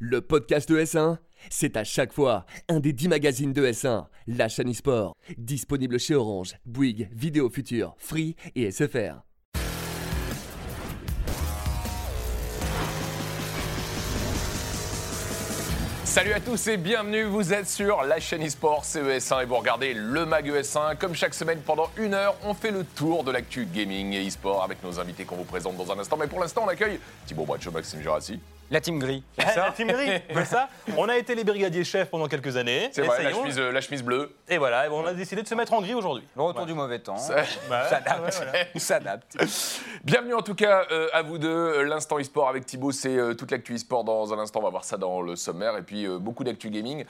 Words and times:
Le 0.00 0.20
podcast 0.20 0.68
de 0.68 0.78
S1, 0.78 1.16
c'est 1.50 1.76
à 1.76 1.82
chaque 1.82 2.12
fois 2.12 2.46
un 2.68 2.78
des 2.78 2.92
10 2.92 3.08
magazines 3.08 3.52
de 3.52 3.66
S1, 3.66 4.06
la 4.28 4.48
chaîne 4.48 4.70
e-sport, 4.70 5.16
disponible 5.38 5.98
chez 5.98 6.14
Orange, 6.14 6.54
Bouygues, 6.64 7.08
Vidéo 7.12 7.50
Future, 7.50 7.96
Free 7.98 8.36
et 8.54 8.70
SFR. 8.70 9.24
Salut 16.04 16.32
à 16.32 16.38
tous 16.38 16.68
et 16.68 16.76
bienvenue, 16.76 17.24
vous 17.24 17.52
êtes 17.52 17.68
sur 17.68 18.02
la 18.02 18.20
chaîne 18.20 18.42
eSport 18.42 18.84
CES1 18.84 19.42
et 19.42 19.46
vous 19.46 19.56
regardez 19.56 19.94
le 19.94 20.24
Mag 20.24 20.48
ES1. 20.48 20.96
Comme 20.96 21.16
chaque 21.16 21.34
semaine 21.34 21.58
pendant 21.66 21.90
une 21.96 22.14
heure, 22.14 22.36
on 22.44 22.54
fait 22.54 22.70
le 22.70 22.84
tour 22.84 23.24
de 23.24 23.32
l'actu 23.32 23.66
gaming 23.66 24.12
et 24.12 24.24
eSport 24.24 24.62
avec 24.62 24.80
nos 24.84 25.00
invités 25.00 25.24
qu'on 25.24 25.36
vous 25.36 25.42
présente 25.42 25.76
dans 25.76 25.90
un 25.90 25.98
instant. 25.98 26.16
Mais 26.16 26.28
pour 26.28 26.38
l'instant, 26.38 26.62
on 26.66 26.68
accueille 26.68 27.00
Thibaut 27.26 27.44
Bracho, 27.44 27.72
Maxime 27.72 28.00
Jurassi. 28.00 28.38
La 28.70 28.80
team 28.82 28.98
gris. 28.98 29.22
La 29.38 29.70
team 29.72 29.88
gris, 29.88 30.10
c'est 30.34 30.44
ça 30.44 30.68
On 30.96 31.08
a 31.08 31.16
été 31.16 31.34
les 31.34 31.42
brigadiers 31.44 31.84
chefs 31.84 32.10
pendant 32.10 32.26
quelques 32.28 32.56
années. 32.58 32.90
C'est 32.92 33.00
vrai, 33.02 33.22
la 33.24 33.30
chemise, 33.32 33.58
euh, 33.58 33.72
la 33.72 33.80
chemise 33.80 34.02
bleue. 34.02 34.34
Et 34.48 34.58
voilà, 34.58 34.86
et 34.86 34.90
bon, 34.90 35.02
on 35.02 35.06
a 35.06 35.14
décidé 35.14 35.42
de 35.42 35.48
se 35.48 35.54
mettre 35.54 35.72
en 35.72 35.80
gris 35.80 35.94
aujourd'hui. 35.94 36.24
Le 36.36 36.42
retour 36.42 36.66
du 36.66 36.74
mauvais 36.74 36.98
temps. 36.98 37.16
Ça- 37.16 37.44
Bah, 37.70 37.88
s'adapte. 37.88 38.42
voilà. 39.34 39.46
Bienvenue 40.04 40.34
en 40.34 40.42
tout 40.42 40.54
cas 40.54 40.84
euh, 40.90 41.08
à 41.14 41.22
vous 41.22 41.38
deux. 41.38 41.48
Euh, 41.48 41.82
L'instant 41.84 42.18
e-sport 42.18 42.48
avec 42.48 42.66
Thibaut, 42.66 42.92
c'est 42.92 43.16
euh, 43.16 43.34
toute 43.34 43.50
l'actu 43.50 43.74
e-sport 43.74 44.04
dans 44.04 44.34
un 44.34 44.38
instant. 44.38 44.60
On 44.60 44.64
va 44.64 44.70
voir 44.70 44.84
ça 44.84 44.96
dans 44.98 45.22
le 45.22 45.34
sommaire. 45.36 45.76
Et 45.78 45.82
puis 45.82 46.06
euh, 46.06 46.18
beaucoup 46.18 46.44
d'actu 46.44 46.68
gaming. 46.70 47.04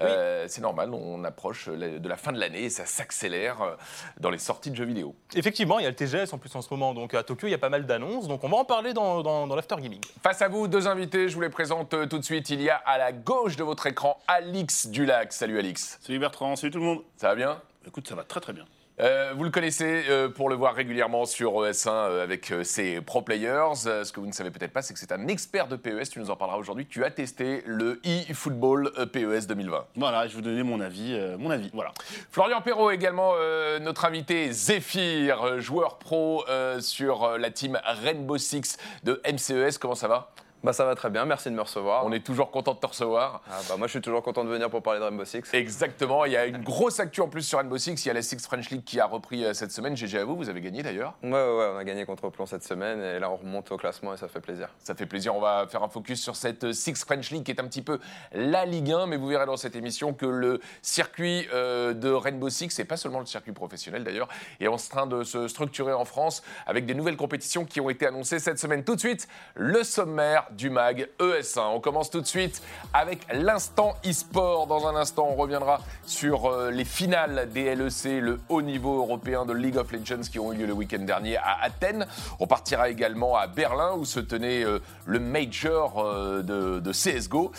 Euh, 0.00 0.46
C'est 0.48 0.60
normal, 0.62 0.90
on 0.92 1.22
approche 1.24 1.68
de 1.68 2.08
la 2.08 2.16
fin 2.16 2.32
de 2.32 2.40
l'année 2.40 2.64
et 2.64 2.70
ça 2.70 2.86
s'accélère 2.86 3.76
dans 4.18 4.30
les 4.30 4.38
sorties 4.38 4.70
de 4.70 4.76
jeux 4.76 4.84
vidéo. 4.84 5.14
Effectivement, 5.36 5.78
il 5.78 5.84
y 5.84 5.86
a 5.86 5.90
le 5.90 5.96
TGS 5.96 6.32
en 6.32 6.38
plus 6.38 6.54
en 6.56 6.62
ce 6.62 6.68
moment, 6.72 6.92
donc 6.92 7.14
à 7.14 7.22
Tokyo, 7.22 7.46
il 7.46 7.50
y 7.50 7.54
a 7.54 7.58
pas 7.58 7.68
mal 7.68 7.86
d'annonces, 7.86 8.26
donc 8.28 8.42
on 8.42 8.48
va 8.48 8.56
en 8.56 8.64
parler 8.64 8.92
dans, 8.92 9.22
dans, 9.22 9.46
dans 9.46 9.54
l'After 9.54 9.76
Gaming. 9.80 10.00
Face 10.22 10.42
à 10.42 10.48
vous, 10.48 10.66
deux 10.68 10.86
invités, 10.88 11.03
je 11.12 11.34
vous 11.34 11.40
les 11.40 11.50
présente 11.50 11.94
euh, 11.94 12.06
tout 12.06 12.18
de 12.18 12.24
suite. 12.24 12.50
Il 12.50 12.62
y 12.62 12.70
a 12.70 12.76
à 12.76 12.98
la 12.98 13.12
gauche 13.12 13.56
de 13.56 13.64
votre 13.64 13.86
écran 13.86 14.18
Alix 14.26 14.86
Dulac. 14.88 15.32
Salut 15.32 15.58
Alix. 15.58 15.98
Salut 16.00 16.18
Bertrand, 16.18 16.56
salut 16.56 16.72
tout 16.72 16.78
le 16.78 16.84
monde. 16.84 17.02
Ça 17.16 17.28
va 17.28 17.34
bien? 17.34 17.60
Écoute, 17.86 18.08
ça 18.08 18.14
va 18.14 18.24
très 18.24 18.40
très 18.40 18.52
bien. 18.52 18.64
Euh, 19.00 19.32
vous 19.36 19.42
le 19.42 19.50
connaissez 19.50 20.04
euh, 20.08 20.28
pour 20.28 20.48
le 20.48 20.54
voir 20.54 20.72
régulièrement 20.72 21.24
sur 21.24 21.52
ES1 21.54 21.88
euh, 21.88 22.22
avec 22.22 22.52
ses 22.62 23.00
pro 23.00 23.22
players. 23.22 23.74
Ce 23.74 24.12
que 24.12 24.20
vous 24.20 24.26
ne 24.26 24.32
savez 24.32 24.52
peut-être 24.52 24.72
pas, 24.72 24.82
c'est 24.82 24.94
que 24.94 25.00
c'est 25.00 25.10
un 25.10 25.26
expert 25.26 25.66
de 25.66 25.74
PES. 25.74 26.10
Tu 26.12 26.20
nous 26.20 26.30
en 26.30 26.36
parleras 26.36 26.58
aujourd'hui. 26.58 26.86
Tu 26.86 27.02
as 27.04 27.10
testé 27.10 27.64
le 27.66 28.00
e-football 28.06 28.92
PES 29.12 29.48
2020. 29.48 29.86
Voilà, 29.96 30.28
je 30.28 30.28
vais 30.28 30.34
vous 30.36 30.42
donner 30.42 30.62
mon 30.62 30.80
avis. 30.80 31.18
mon 31.38 31.50
avis, 31.50 31.70
voilà. 31.74 31.92
Florian 32.30 32.60
Perrault 32.60 32.90
également, 32.90 33.32
notre 33.80 34.04
invité 34.04 34.52
Zephyr, 34.52 35.60
joueur 35.60 35.98
pro 35.98 36.44
sur 36.80 37.38
la 37.38 37.50
team 37.50 37.80
Rainbow 37.84 38.38
Six 38.38 38.76
de 39.02 39.20
MCES. 39.26 39.78
Comment 39.78 39.94
ça 39.94 40.08
va? 40.08 40.30
Bah 40.64 40.72
ça 40.72 40.86
va 40.86 40.94
très 40.94 41.10
bien, 41.10 41.26
merci 41.26 41.50
de 41.50 41.54
me 41.54 41.60
recevoir. 41.60 42.06
On 42.06 42.12
est 42.12 42.24
toujours 42.24 42.50
content 42.50 42.72
de 42.72 42.78
te 42.78 42.86
recevoir. 42.86 43.42
Ah, 43.50 43.60
bah, 43.68 43.76
moi 43.76 43.86
je 43.86 43.90
suis 43.90 44.00
toujours 44.00 44.22
content 44.22 44.44
de 44.44 44.48
venir 44.48 44.70
pour 44.70 44.82
parler 44.82 44.98
de 44.98 45.04
Rainbow 45.04 45.26
Six. 45.26 45.42
Exactement, 45.52 46.24
il 46.24 46.32
y 46.32 46.38
a 46.38 46.46
une 46.46 46.62
grosse 46.62 47.00
actu 47.00 47.20
en 47.20 47.28
plus 47.28 47.42
sur 47.42 47.58
Rainbow 47.58 47.76
Six. 47.76 48.02
Il 48.02 48.08
y 48.08 48.10
a 48.10 48.14
la 48.14 48.22
Six 48.22 48.42
French 48.46 48.70
League 48.70 48.82
qui 48.82 48.98
a 48.98 49.04
repris 49.04 49.44
euh, 49.44 49.52
cette 49.52 49.72
semaine. 49.72 49.94
GG 49.94 50.18
à 50.20 50.24
vous, 50.24 50.36
vous 50.36 50.48
avez 50.48 50.62
gagné 50.62 50.82
d'ailleurs. 50.82 51.18
Ouais, 51.22 51.32
ouais, 51.32 51.38
ouais, 51.38 51.70
on 51.74 51.76
a 51.76 51.84
gagné 51.84 52.06
contre 52.06 52.30
Plon 52.30 52.46
cette 52.46 52.62
semaine 52.62 53.02
et 53.02 53.18
là 53.18 53.30
on 53.30 53.36
remonte 53.36 53.70
au 53.72 53.76
classement 53.76 54.14
et 54.14 54.16
ça 54.16 54.26
fait 54.26 54.40
plaisir. 54.40 54.70
Ça 54.78 54.94
fait 54.94 55.04
plaisir. 55.04 55.36
On 55.36 55.40
va 55.40 55.66
faire 55.68 55.82
un 55.82 55.90
focus 55.90 56.22
sur 56.22 56.34
cette 56.34 56.72
Six 56.72 57.04
French 57.04 57.30
League 57.30 57.44
qui 57.44 57.50
est 57.50 57.60
un 57.60 57.68
petit 57.68 57.82
peu 57.82 57.98
la 58.32 58.64
Ligue 58.64 58.90
1, 58.90 59.06
mais 59.08 59.18
vous 59.18 59.26
verrez 59.26 59.44
dans 59.44 59.58
cette 59.58 59.76
émission 59.76 60.14
que 60.14 60.24
le 60.24 60.60
circuit 60.80 61.46
euh, 61.52 61.92
de 61.92 62.08
Rainbow 62.08 62.48
Six, 62.48 62.78
et 62.78 62.86
pas 62.86 62.96
seulement 62.96 63.20
le 63.20 63.26
circuit 63.26 63.52
professionnel 63.52 64.02
d'ailleurs, 64.02 64.28
est 64.60 64.68
en 64.68 64.78
train 64.78 65.06
de 65.06 65.24
se 65.24 65.46
structurer 65.46 65.92
en 65.92 66.06
France 66.06 66.42
avec 66.66 66.86
des 66.86 66.94
nouvelles 66.94 67.18
compétitions 67.18 67.66
qui 67.66 67.82
ont 67.82 67.90
été 67.90 68.06
annoncées 68.06 68.38
cette 68.38 68.58
semaine. 68.58 68.82
Tout 68.82 68.94
de 68.94 69.00
suite, 69.00 69.28
le 69.56 69.84
sommaire 69.84 70.46
du 70.56 70.70
MAG 70.70 71.08
ES1. 71.18 71.68
On 71.74 71.80
commence 71.80 72.10
tout 72.10 72.20
de 72.20 72.26
suite 72.26 72.62
avec 72.92 73.26
l'instant 73.32 73.94
e-sport. 74.06 74.66
Dans 74.66 74.86
un 74.86 74.96
instant, 74.96 75.28
on 75.30 75.34
reviendra 75.34 75.80
sur 76.06 76.46
euh, 76.46 76.70
les 76.70 76.84
finales 76.84 77.48
des 77.52 77.74
LEC, 77.74 78.20
le 78.20 78.40
haut 78.48 78.62
niveau 78.62 78.98
européen 78.98 79.44
de 79.44 79.52
League 79.52 79.76
of 79.76 79.92
Legends 79.92 80.22
qui 80.30 80.38
ont 80.38 80.52
eu 80.52 80.56
lieu 80.56 80.66
le 80.66 80.72
week-end 80.72 81.00
dernier 81.00 81.36
à 81.36 81.58
Athènes. 81.62 82.06
On 82.40 82.46
partira 82.46 82.88
également 82.88 83.36
à 83.36 83.46
Berlin 83.46 83.92
où 83.96 84.04
se 84.04 84.20
tenait 84.20 84.64
euh, 84.64 84.78
le 85.06 85.18
major 85.18 85.98
euh, 85.98 86.42
de, 86.42 86.92
CSGO. 86.92 87.50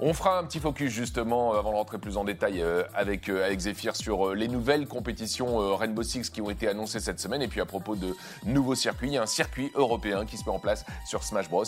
On 0.00 0.12
fera 0.12 0.38
un 0.38 0.44
petit 0.44 0.60
focus 0.60 0.92
justement 0.92 1.54
avant 1.54 1.70
de 1.70 1.76
rentrer 1.76 1.98
plus 1.98 2.16
en 2.16 2.24
détail 2.24 2.62
avec, 2.94 3.28
avec 3.28 3.58
Zephyr 3.60 3.96
sur 3.96 4.34
les 4.34 4.48
nouvelles 4.48 4.86
compétitions 4.86 5.74
Rainbow 5.76 6.02
Six 6.02 6.28
qui 6.28 6.42
ont 6.42 6.50
été 6.50 6.68
annoncées 6.68 7.00
cette 7.00 7.20
semaine. 7.20 7.40
Et 7.40 7.48
puis 7.48 7.60
à 7.60 7.64
propos 7.64 7.96
de 7.96 8.14
nouveaux 8.44 8.74
circuits, 8.74 9.08
il 9.08 9.14
y 9.14 9.18
a 9.18 9.22
un 9.22 9.26
circuit 9.26 9.70
européen 9.74 10.26
qui 10.26 10.36
se 10.36 10.44
met 10.44 10.50
en 10.50 10.58
place 10.58 10.84
sur 11.06 11.22
Smash 11.22 11.48
Bros. 11.48 11.64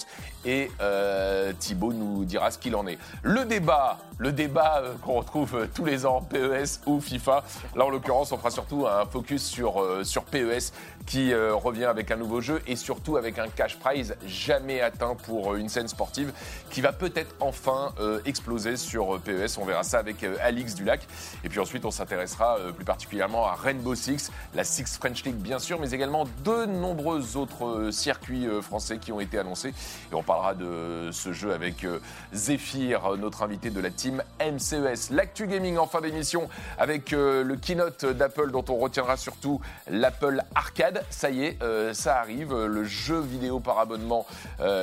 Euh, 0.80 1.52
Thibaut 1.58 1.92
nous 1.92 2.24
dira 2.24 2.50
ce 2.50 2.58
qu'il 2.58 2.76
en 2.76 2.86
est. 2.86 2.98
Le 3.22 3.44
débat, 3.44 3.98
le 4.18 4.32
débat 4.32 4.82
euh, 4.82 4.94
qu'on 5.02 5.14
retrouve 5.14 5.54
euh, 5.56 5.66
tous 5.72 5.84
les 5.84 6.06
ans, 6.06 6.20
PES 6.22 6.80
ou 6.86 7.00
FIFA. 7.00 7.44
Là 7.74 7.84
en 7.84 7.90
l'occurrence, 7.90 8.32
on 8.32 8.38
fera 8.38 8.50
surtout 8.50 8.86
un 8.86 9.04
focus 9.06 9.42
sur, 9.42 9.82
euh, 9.82 10.04
sur 10.04 10.24
PES 10.24 10.72
qui 11.06 11.34
revient 11.34 11.84
avec 11.84 12.10
un 12.10 12.16
nouveau 12.16 12.40
jeu 12.40 12.62
et 12.66 12.76
surtout 12.76 13.18
avec 13.18 13.38
un 13.38 13.48
cash 13.48 13.78
prize 13.78 14.16
jamais 14.26 14.80
atteint 14.80 15.14
pour 15.14 15.54
une 15.54 15.68
scène 15.68 15.86
sportive 15.86 16.32
qui 16.70 16.80
va 16.80 16.92
peut-être 16.92 17.34
enfin 17.40 17.92
exploser 18.24 18.78
sur 18.78 19.20
PES. 19.20 19.58
On 19.58 19.66
verra 19.66 19.82
ça 19.82 19.98
avec 19.98 20.24
Alix 20.40 20.74
Dulac. 20.74 21.06
Et 21.44 21.50
puis 21.50 21.60
ensuite, 21.60 21.84
on 21.84 21.90
s'intéressera 21.90 22.56
plus 22.74 22.86
particulièrement 22.86 23.46
à 23.46 23.52
Rainbow 23.52 23.94
Six, 23.94 24.32
la 24.54 24.64
Six 24.64 24.96
French 24.96 25.24
League 25.24 25.36
bien 25.36 25.58
sûr, 25.58 25.78
mais 25.78 25.90
également 25.90 26.24
de 26.42 26.64
nombreux 26.64 27.36
autres 27.36 27.90
circuits 27.90 28.48
français 28.62 28.96
qui 28.96 29.12
ont 29.12 29.20
été 29.20 29.38
annoncés. 29.38 29.74
Et 30.10 30.14
on 30.14 30.22
parlera 30.22 30.53
de 30.54 31.10
ce 31.12 31.32
jeu 31.32 31.52
avec 31.52 31.84
euh, 31.84 31.98
Zephyr, 32.32 33.04
euh, 33.04 33.16
notre 33.16 33.42
invité 33.42 33.70
de 33.70 33.80
la 33.80 33.90
team 33.90 34.22
MCES. 34.40 35.10
L'actu 35.10 35.46
gaming 35.46 35.76
en 35.78 35.86
fin 35.86 36.00
d'émission 36.00 36.48
avec 36.78 37.12
euh, 37.12 37.44
le 37.44 37.56
keynote 37.56 38.04
d'Apple 38.04 38.50
dont 38.50 38.64
on 38.68 38.76
retiendra 38.76 39.16
surtout 39.16 39.60
l'Apple 39.88 40.42
Arcade. 40.54 41.04
Ça 41.10 41.30
y 41.30 41.44
est, 41.44 41.58
ça 41.92 42.18
arrive, 42.18 42.54
le 42.54 42.84
jeu 42.84 43.20
vidéo 43.20 43.60
par 43.60 43.78
abonnement 43.78 44.26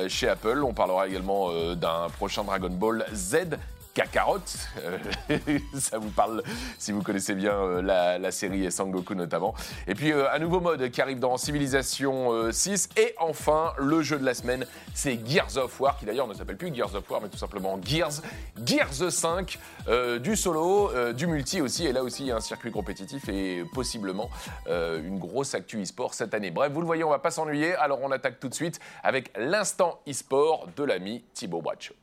chez 0.08 0.28
Apple. 0.28 0.62
On 0.64 0.72
parlera 0.72 1.08
également 1.08 1.50
d'un 1.74 2.08
prochain 2.16 2.44
Dragon 2.44 2.70
Ball 2.70 3.04
Z. 3.12 3.58
Kakarot, 3.94 4.38
Euh, 4.82 4.98
ça 5.78 5.98
vous 5.98 6.10
parle 6.10 6.42
si 6.78 6.92
vous 6.92 7.02
connaissez 7.02 7.34
bien 7.34 7.52
euh, 7.52 7.82
la, 7.82 8.30
série 8.30 8.70
Sangoku 8.72 9.14
notamment. 9.14 9.54
Et 9.86 9.94
puis 9.94 10.12
euh, 10.12 10.32
un 10.32 10.38
nouveau 10.38 10.60
mode 10.60 10.90
qui 10.90 11.02
arrive 11.02 11.18
dans 11.18 11.36
Civilization 11.36 12.32
euh, 12.32 12.52
6. 12.52 12.88
Et 12.96 13.14
enfin, 13.18 13.72
le 13.76 14.00
jeu 14.02 14.18
de 14.18 14.24
la 14.24 14.32
semaine, 14.32 14.66
c'est 14.94 15.20
Gears 15.26 15.56
of 15.58 15.78
War, 15.78 15.98
qui 15.98 16.06
d'ailleurs 16.06 16.26
ne 16.26 16.34
s'appelle 16.34 16.56
plus 16.56 16.74
Gears 16.74 16.94
of 16.94 17.08
War, 17.10 17.20
mais 17.20 17.28
tout 17.28 17.36
simplement 17.36 17.78
Gears. 17.84 18.22
Gears 18.64 19.10
5, 19.12 19.58
euh, 19.88 20.18
du 20.18 20.36
solo, 20.36 20.90
du 21.12 21.26
multi 21.26 21.60
aussi. 21.60 21.86
Et 21.86 21.92
là 21.92 22.02
aussi, 22.02 22.22
il 22.22 22.28
y 22.28 22.32
a 22.32 22.36
un 22.36 22.40
circuit 22.40 22.70
compétitif 22.70 23.28
et 23.28 23.64
possiblement 23.74 24.30
une 24.68 25.18
grosse 25.18 25.54
actu 25.54 25.82
e-sport 25.82 26.14
cette 26.14 26.34
année. 26.34 26.50
Bref, 26.50 26.72
vous 26.72 26.80
le 26.80 26.86
voyez, 26.86 27.04
on 27.04 27.10
va 27.10 27.18
pas 27.18 27.30
s'ennuyer. 27.30 27.74
Alors 27.74 28.00
on 28.02 28.10
attaque 28.10 28.40
tout 28.40 28.48
de 28.48 28.54
suite 28.54 28.80
avec 29.02 29.30
l'instant 29.36 30.00
e-sport 30.08 30.68
de 30.76 30.84
l'ami 30.84 31.24
Thibaut 31.34 31.60
Bracho. 31.60 31.94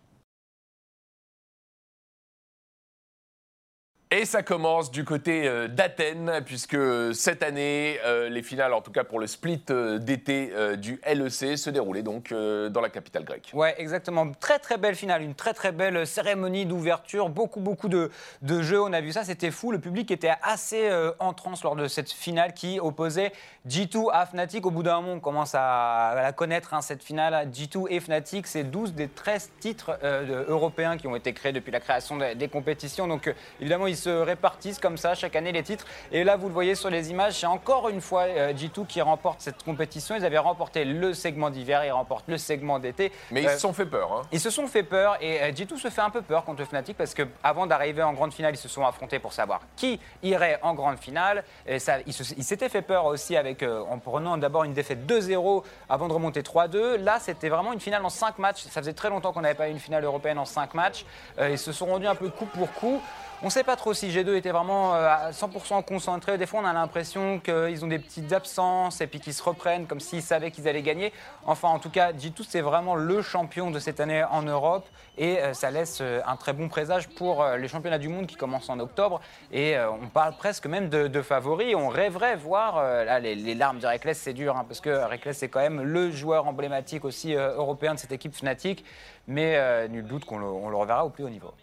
Et 4.12 4.26
ça 4.26 4.42
commence 4.42 4.90
du 4.90 5.06
côté 5.06 5.48
euh, 5.48 5.68
d'Athènes, 5.68 6.42
puisque 6.44 6.76
cette 7.14 7.44
année, 7.44 8.00
euh, 8.04 8.28
les 8.28 8.42
finales, 8.42 8.74
en 8.74 8.82
tout 8.82 8.92
cas 8.92 9.04
pour 9.04 9.20
le 9.20 9.28
split 9.28 9.62
euh, 9.70 10.00
d'été 10.00 10.52
euh, 10.56 10.76
du 10.76 11.00
LEC, 11.06 11.56
se 11.60 11.70
déroulaient 11.70 12.02
donc 12.02 12.32
euh, 12.32 12.70
dans 12.70 12.82
la 12.82 12.90
capitale 12.90 13.24
grecque. 13.24 13.52
Ouais, 13.54 13.76
exactement. 13.78 14.32
Très 14.32 14.58
très 14.58 14.80
belle 14.80 14.96
finale, 14.96 15.22
une 15.22 15.36
très 15.36 15.54
très 15.54 15.72
belle 15.72 16.08
cérémonie 16.08 16.66
d'ouverture, 16.66 17.30
beaucoup 17.30 17.60
beaucoup 17.60 17.88
de, 17.88 18.10
de 18.42 18.64
jeux. 18.64 18.82
On 18.82 18.94
a 18.94 19.02
vu 19.02 19.12
ça, 19.12 19.24
c'était 19.24 19.52
fou. 19.52 19.72
Le 19.72 19.80
public 19.80 20.10
était 20.10 20.34
assez 20.42 20.90
euh, 20.90 21.12
en 21.20 21.34
transe 21.34 21.64
lors 21.64 21.76
de 21.76 21.88
cette 21.88 22.12
finale 22.12 22.54
qui 22.54 22.80
opposait 22.80 23.32
G2 23.68 24.10
à 24.12 24.26
Fnatic. 24.26 24.66
Au 24.66 24.72
bout 24.72 24.84
d'un 24.84 25.02
moment, 25.02 25.14
on 25.14 25.20
commence 25.20 25.54
à, 25.54 26.14
la 26.16 26.32
connaître 26.32 26.74
hein, 26.74 26.82
cette 26.82 27.04
finale. 27.04 27.50
G2 27.52 27.86
et 27.90 28.00
Fnatic, 28.00 28.48
c'est 28.48 28.64
12 28.64 28.94
des 28.94 29.08
13 29.08 29.52
titres 29.60 30.00
euh, 30.04 30.46
européens 30.48 30.98
qui 30.98 31.08
ont 31.08 31.16
été 31.16 31.34
créés 31.34 31.52
depuis 31.52 31.72
la 31.72 31.80
création 31.80 32.18
des, 32.18 32.48
compétitions. 32.48 33.08
Donc 33.08 33.28
euh, 33.28 33.34
évidemment, 33.60 33.88
ils 33.88 33.98
se 34.00 34.10
répartissent 34.10 34.80
comme 34.80 34.98
ça 34.98 35.14
chaque 35.16 35.36
année 35.36 35.52
les 35.52 35.64
titres. 35.64 35.86
Et 36.12 36.24
là, 36.24 36.36
vous 36.36 36.48
le 36.48 36.54
voyez 36.54 36.76
sur 36.76 36.90
les 36.90 37.12
images, 37.12 37.34
c'est 37.40 37.46
encore 37.46 37.90
une 37.90 38.02
fois 38.02 38.24
euh, 38.24 38.54
G2 38.54 38.86
qui 38.88 39.02
remporte 39.02 39.42
cette 39.42 39.64
compétition. 39.64 40.16
Ils 40.16 40.26
avaient 40.26 40.38
remporté 40.38 40.86
le 40.86 41.14
segment 41.14 41.50
d'hiver, 41.50 41.84
ils 41.86 41.92
remportent 41.92 42.28
le 42.28 42.38
segment 42.38 42.80
d'été. 42.80 43.12
Mais 43.32 43.46
Euh, 43.46 43.52
ils 43.52 43.56
se 43.56 43.60
sont 43.60 43.74
fait 43.74 43.86
peur. 43.86 44.12
Hein. 44.14 44.22
ils 44.32 44.40
se 44.40 44.50
sont 44.50 44.68
fait 44.68 44.84
peur 44.84 45.18
et 45.22 45.42
euh, 45.42 45.52
G2 45.52 45.78
se 45.78 45.90
fait 45.90 46.02
un 46.02 46.10
peu 46.10 46.22
peur 46.22 46.44
contre 46.46 46.64
Fnatic 46.66 46.98
parce 46.98 47.14
que 47.14 47.24
avant 47.44 47.68
d'arriver 47.68 48.04
en 48.04 48.14
grande 48.14 48.34
finale, 48.34 48.54
ils 48.54 48.58
se 48.58 48.68
sont 48.68 48.86
affrontés 48.86 49.20
pour 49.20 49.34
savoir 49.34 49.62
qui 49.76 50.00
irait 50.24 50.60
en 50.62 50.74
grande 50.74 50.98
finale. 50.98 51.44
Et 51.68 51.80
ça, 51.80 51.98
ils 52.06 52.14
s'étaient 52.44 52.70
fait 52.70 52.82
peur 52.82 53.06
aussi 53.06 53.36
avec, 53.36 53.64
euh, 53.64 53.84
en 53.90 54.00
prenant 54.00 54.38
d'abord 54.38 54.64
une 54.64 54.74
défaite 54.74 55.06
2-0 55.06 55.64
avant 55.90 56.08
de 56.08 56.14
remonter 56.14 56.42
3-2. 56.42 56.98
Là, 56.98 57.20
c'était 57.20 57.50
vraiment 57.50 57.74
une 57.74 57.80
finale 57.80 58.04
en 58.06 58.10
5 58.10 58.38
matchs. 58.40 58.64
Ça 58.64 58.82
faisait 58.82 58.94
très 58.94 59.10
longtemps 59.10 59.32
qu'on 59.34 59.42
n'avait 59.42 59.56
pas 59.56 59.68
eu 59.68 59.72
une 59.72 59.80
finale 59.80 60.04
européenne 60.04 60.38
en 60.38 60.46
5 60.46 60.74
matchs. 60.74 61.06
Euh, 61.40 61.50
ils 61.50 61.58
se 61.58 61.72
sont 61.72 61.86
rendus 61.88 62.08
un 62.08 62.16
peu 62.16 62.30
coup 62.30 62.46
pour 62.46 62.72
coup. 62.74 63.02
On 63.42 63.46
ne 63.46 63.52
sait 63.52 63.64
pas 63.64 63.78
trop 63.78 63.94
si 63.94 64.10
G2 64.10 64.36
était 64.36 64.52
vraiment 64.52 64.94
euh, 64.94 65.08
à 65.08 65.32
100% 65.32 65.86
concentré. 65.86 66.38
Des 66.38 66.46
fois, 66.46 66.60
on 66.60 66.66
a 66.66 66.74
l'impression 66.74 67.40
qu'ils 67.40 67.86
ont 67.86 67.88
des 67.88 67.98
petites 67.98 68.34
absences 68.34 69.00
et 69.00 69.08
puis 69.08 69.22
qu'ils 69.22 69.34
se 69.34 69.42
reprennent 69.42 69.88
comme 69.88 70.02
s'ils 70.02 70.22
savaient 70.22 70.52
qu'ils 70.52 70.68
allaient 70.68 70.82
gagner. 70.82 71.14
Enfin, 71.46 71.70
en 71.70 71.80
tout 71.80 71.90
cas, 71.90 72.12
G2, 72.12 72.44
c'est 72.46 72.60
vraiment 72.60 72.96
le 72.96 73.22
champion 73.22 73.72
de 73.72 73.80
cette 73.80 74.02
année 74.02 74.26
en 74.30 74.42
Europe 74.42 74.86
et 75.18 75.40
euh, 75.40 75.54
ça 75.54 75.72
laisse 75.72 76.00
euh, 76.02 76.20
un 76.28 76.36
très 76.36 76.52
bon 76.52 76.68
présage 76.68 77.08
pour 77.08 77.46
les 77.46 77.70
championnats 77.70 77.98
du 77.98 78.10
monde 78.10 78.28
qui 78.28 78.36
commencent 78.36 78.70
en 78.70 78.78
octobre. 78.78 79.22
Et 79.54 79.78
on 79.80 80.08
parle 80.08 80.36
presque 80.36 80.66
même 80.66 80.90
de, 80.90 81.08
de 81.08 81.22
favoris. 81.22 81.76
On 81.76 81.88
rêverait 81.88 82.36
voir, 82.36 82.84
les, 83.22 83.56
larmes 83.56 83.80
du 83.80 83.86
Reckless, 83.86 84.20
c'est 84.20 84.34
dur, 84.34 84.58
hein, 84.58 84.66
parce 84.68 84.82
que 84.82 84.90
Reckless, 84.90 85.38
c'est 85.38 85.48
quand 85.48 85.62
même 85.62 85.82
le 85.82 86.12
joueur 86.12 86.46
emblématique 86.46 87.06
aussi 87.06 87.34
européen 87.34 87.94
de 87.94 88.00
cette 88.00 88.12
équipe 88.12 88.36
Fnatic. 88.36 88.84
Mais 89.28 89.88
nul 89.88 90.06
doute 90.06 90.26
qu'on 90.26 90.40
le, 90.40 90.46
on 90.46 90.70
le 90.70 90.76
reverra 90.76 91.06
au 91.06 91.10
plus 91.10 91.24
haut 91.24 91.30
niveau. 91.30 91.54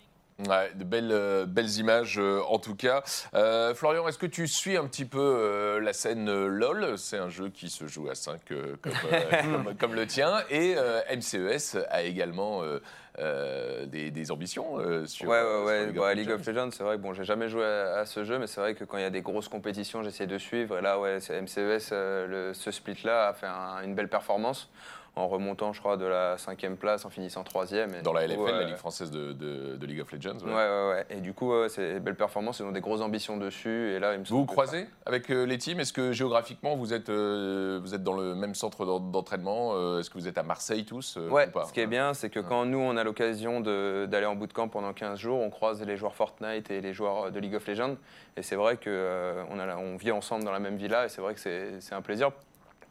Ouais, 0.47 0.71
de 0.75 0.85
belles, 0.85 1.13
euh, 1.13 1.47
belles 1.47 1.79
images 1.79 2.19
euh, 2.19 2.41
en 2.49 2.59
tout 2.59 2.75
cas. 2.75 3.03
Euh, 3.35 3.75
Florian, 3.75 4.07
est-ce 4.07 4.19
que 4.19 4.27
tu 4.27 4.47
suis 4.47 4.77
un 4.77 4.87
petit 4.87 5.07
peu 5.07 5.79
la 5.83 5.95
scène 5.95 6.31
LOL? 6.47 6.99
C'est 6.99 7.17
un 7.17 7.31
jeu 7.31 7.49
qui 7.49 7.71
se 7.71 7.87
joue 7.87 8.11
à 8.11 8.15
5 8.15 8.41
comme, 8.47 8.77
comme, 9.65 9.75
comme 9.77 9.95
le 9.95 10.07
tien. 10.07 10.43
Et 10.51 10.75
MCES 11.11 11.79
a 11.89 12.03
également 12.03 12.63
des, 13.87 14.11
des 14.11 14.31
ambitions 14.31 14.77
sur, 15.07 15.29
Ouais, 15.29 15.41
ouais, 15.41 15.47
sur 15.47 15.65
ouais. 15.65 15.87
League 15.87 15.97
Bah, 15.97 16.03
of 16.11 16.15
League 16.15 16.31
of 16.31 16.47
Legends. 16.47 16.71
C'est 16.73 16.83
vrai 16.83 16.97
que 16.97 17.03
bon, 17.03 17.15
j'ai 17.15 17.25
jamais 17.25 17.49
joué 17.49 17.65
à, 17.65 18.01
à 18.01 18.05
ce 18.05 18.25
jeu, 18.25 18.39
mais 18.39 18.47
c'est 18.47 18.61
vrai 18.61 18.75
que 18.75 18.85
quand 18.85 18.99
il 18.99 19.03
y 19.03 19.07
a 19.07 19.11
des 19.11 19.23
grosses 19.23 19.49
compétitions, 19.49 20.03
j'essaie 20.03 20.27
de 20.27 20.37
suivre. 20.39 20.77
Et 20.79 20.83
là, 20.83 20.99
ouais, 21.01 21.17
MCES, 21.17 21.93
le- 21.93 22.51
ce 22.53 22.71
split-là 22.71 23.29
a 23.29 23.33
fait 23.33 23.47
un- 23.47 23.83
une 23.85 23.95
belle 23.95 24.09
performance 24.09 24.69
en 25.17 25.29
remontant, 25.29 25.73
je 25.73 25.81
crois, 25.81 25.97
de 25.97 26.05
la 26.05 26.37
cinquième 26.37 26.77
place, 26.77 27.07
en 27.07 27.11
finissant 27.11 27.43
troisième. 27.43 27.91
Dans 28.03 28.13
la 28.13 28.27
LFL, 28.27 28.37
coup, 28.37 28.47
la 28.47 28.53
euh, 28.53 28.65
Ligue 28.65 28.77
française 28.77 29.11
de, 29.11 29.33
de- 29.33 29.77
de 29.77 29.87
League 29.87 30.03
of 30.03 30.13
Legends. 30.13 30.37
ouais. 30.45 30.53
Ouais, 30.53 30.55
ouais, 30.55 30.89
ouais. 30.91 31.07
Et 31.09 31.21
du 31.23 31.33
coup, 31.33 31.53
c'est 31.69 31.93
une 31.93 31.99
belle 32.01 32.17
performance. 32.17 32.59
Ils 32.61 32.65
ont 32.67 32.71
des 32.73 32.83
grosses 32.83 33.01
ambitions 33.01 33.39
dessus. 33.39 33.93
Et 33.95 33.99
là, 33.99 34.13
il 34.13 34.21
me 34.21 34.25
Vous 34.27 34.41
vous 34.41 34.45
croisez 34.47 34.87
avec 35.07 35.31
euh, 35.31 35.45
les 35.47 35.57
teams? 35.57 35.81
Est-ce 35.81 35.95
que 35.95 36.13
géographiquement 36.13 36.77
vous 36.77 36.93
êtes, 36.93 37.09
euh, 37.09 37.81
vous 37.83 37.95
êtes 37.95 38.03
dans 38.03 38.13
le 38.13 38.35
même 38.35 38.55
centre 38.55 38.85
d'en- 38.85 39.01
d'entraînement 39.01 39.73
Est-ce 39.99 40.11
que 40.11 40.19
vous 40.19 40.29
êtes 40.29 40.37
à 40.37 40.43
Marseille 40.43 40.85
tous 40.85 41.17
Ouais, 41.17 41.49
ou 41.49 41.51
pas? 41.51 41.65
ce 41.65 41.73
qui 41.73 41.81
est 41.81 41.87
bien, 41.87 42.13
c'est 42.13 42.29
que 42.29 42.41
quand 42.41 42.67
nous, 42.67 42.79
on 42.79 42.97
a 42.99 43.03
l'occasion 43.05 43.61
d'aller 43.61 44.27
en 44.27 44.37
bootcamp 44.37 44.69
pendant 44.69 44.93
15 44.93 45.19
jours, 45.19 45.41
on 45.41 45.49
croise 45.49 45.83
les 45.83 45.97
joueurs 45.97 46.15
Fortnite 46.15 46.71
et 46.71 46.83
les 46.83 46.93
joueurs 46.93 47.33
de 47.33 47.41
League 47.41 47.55
of 47.55 47.67
Legends. 47.67 47.97
Et 48.37 48.43
c'est 48.43 48.57
vrai 48.57 48.77
qu'on 48.77 49.59
on 49.59 49.97
vit 49.97 50.13
ensemble 50.13 50.45
dans 50.45 50.53
la 50.53 50.59
même 50.61 50.77
villa 50.77 51.07
et 51.07 51.09
c'est 51.09 51.23
vrai 51.23 51.33
que 51.35 51.41
c'est 51.41 51.95
un 51.95 52.03
plaisir 52.03 52.33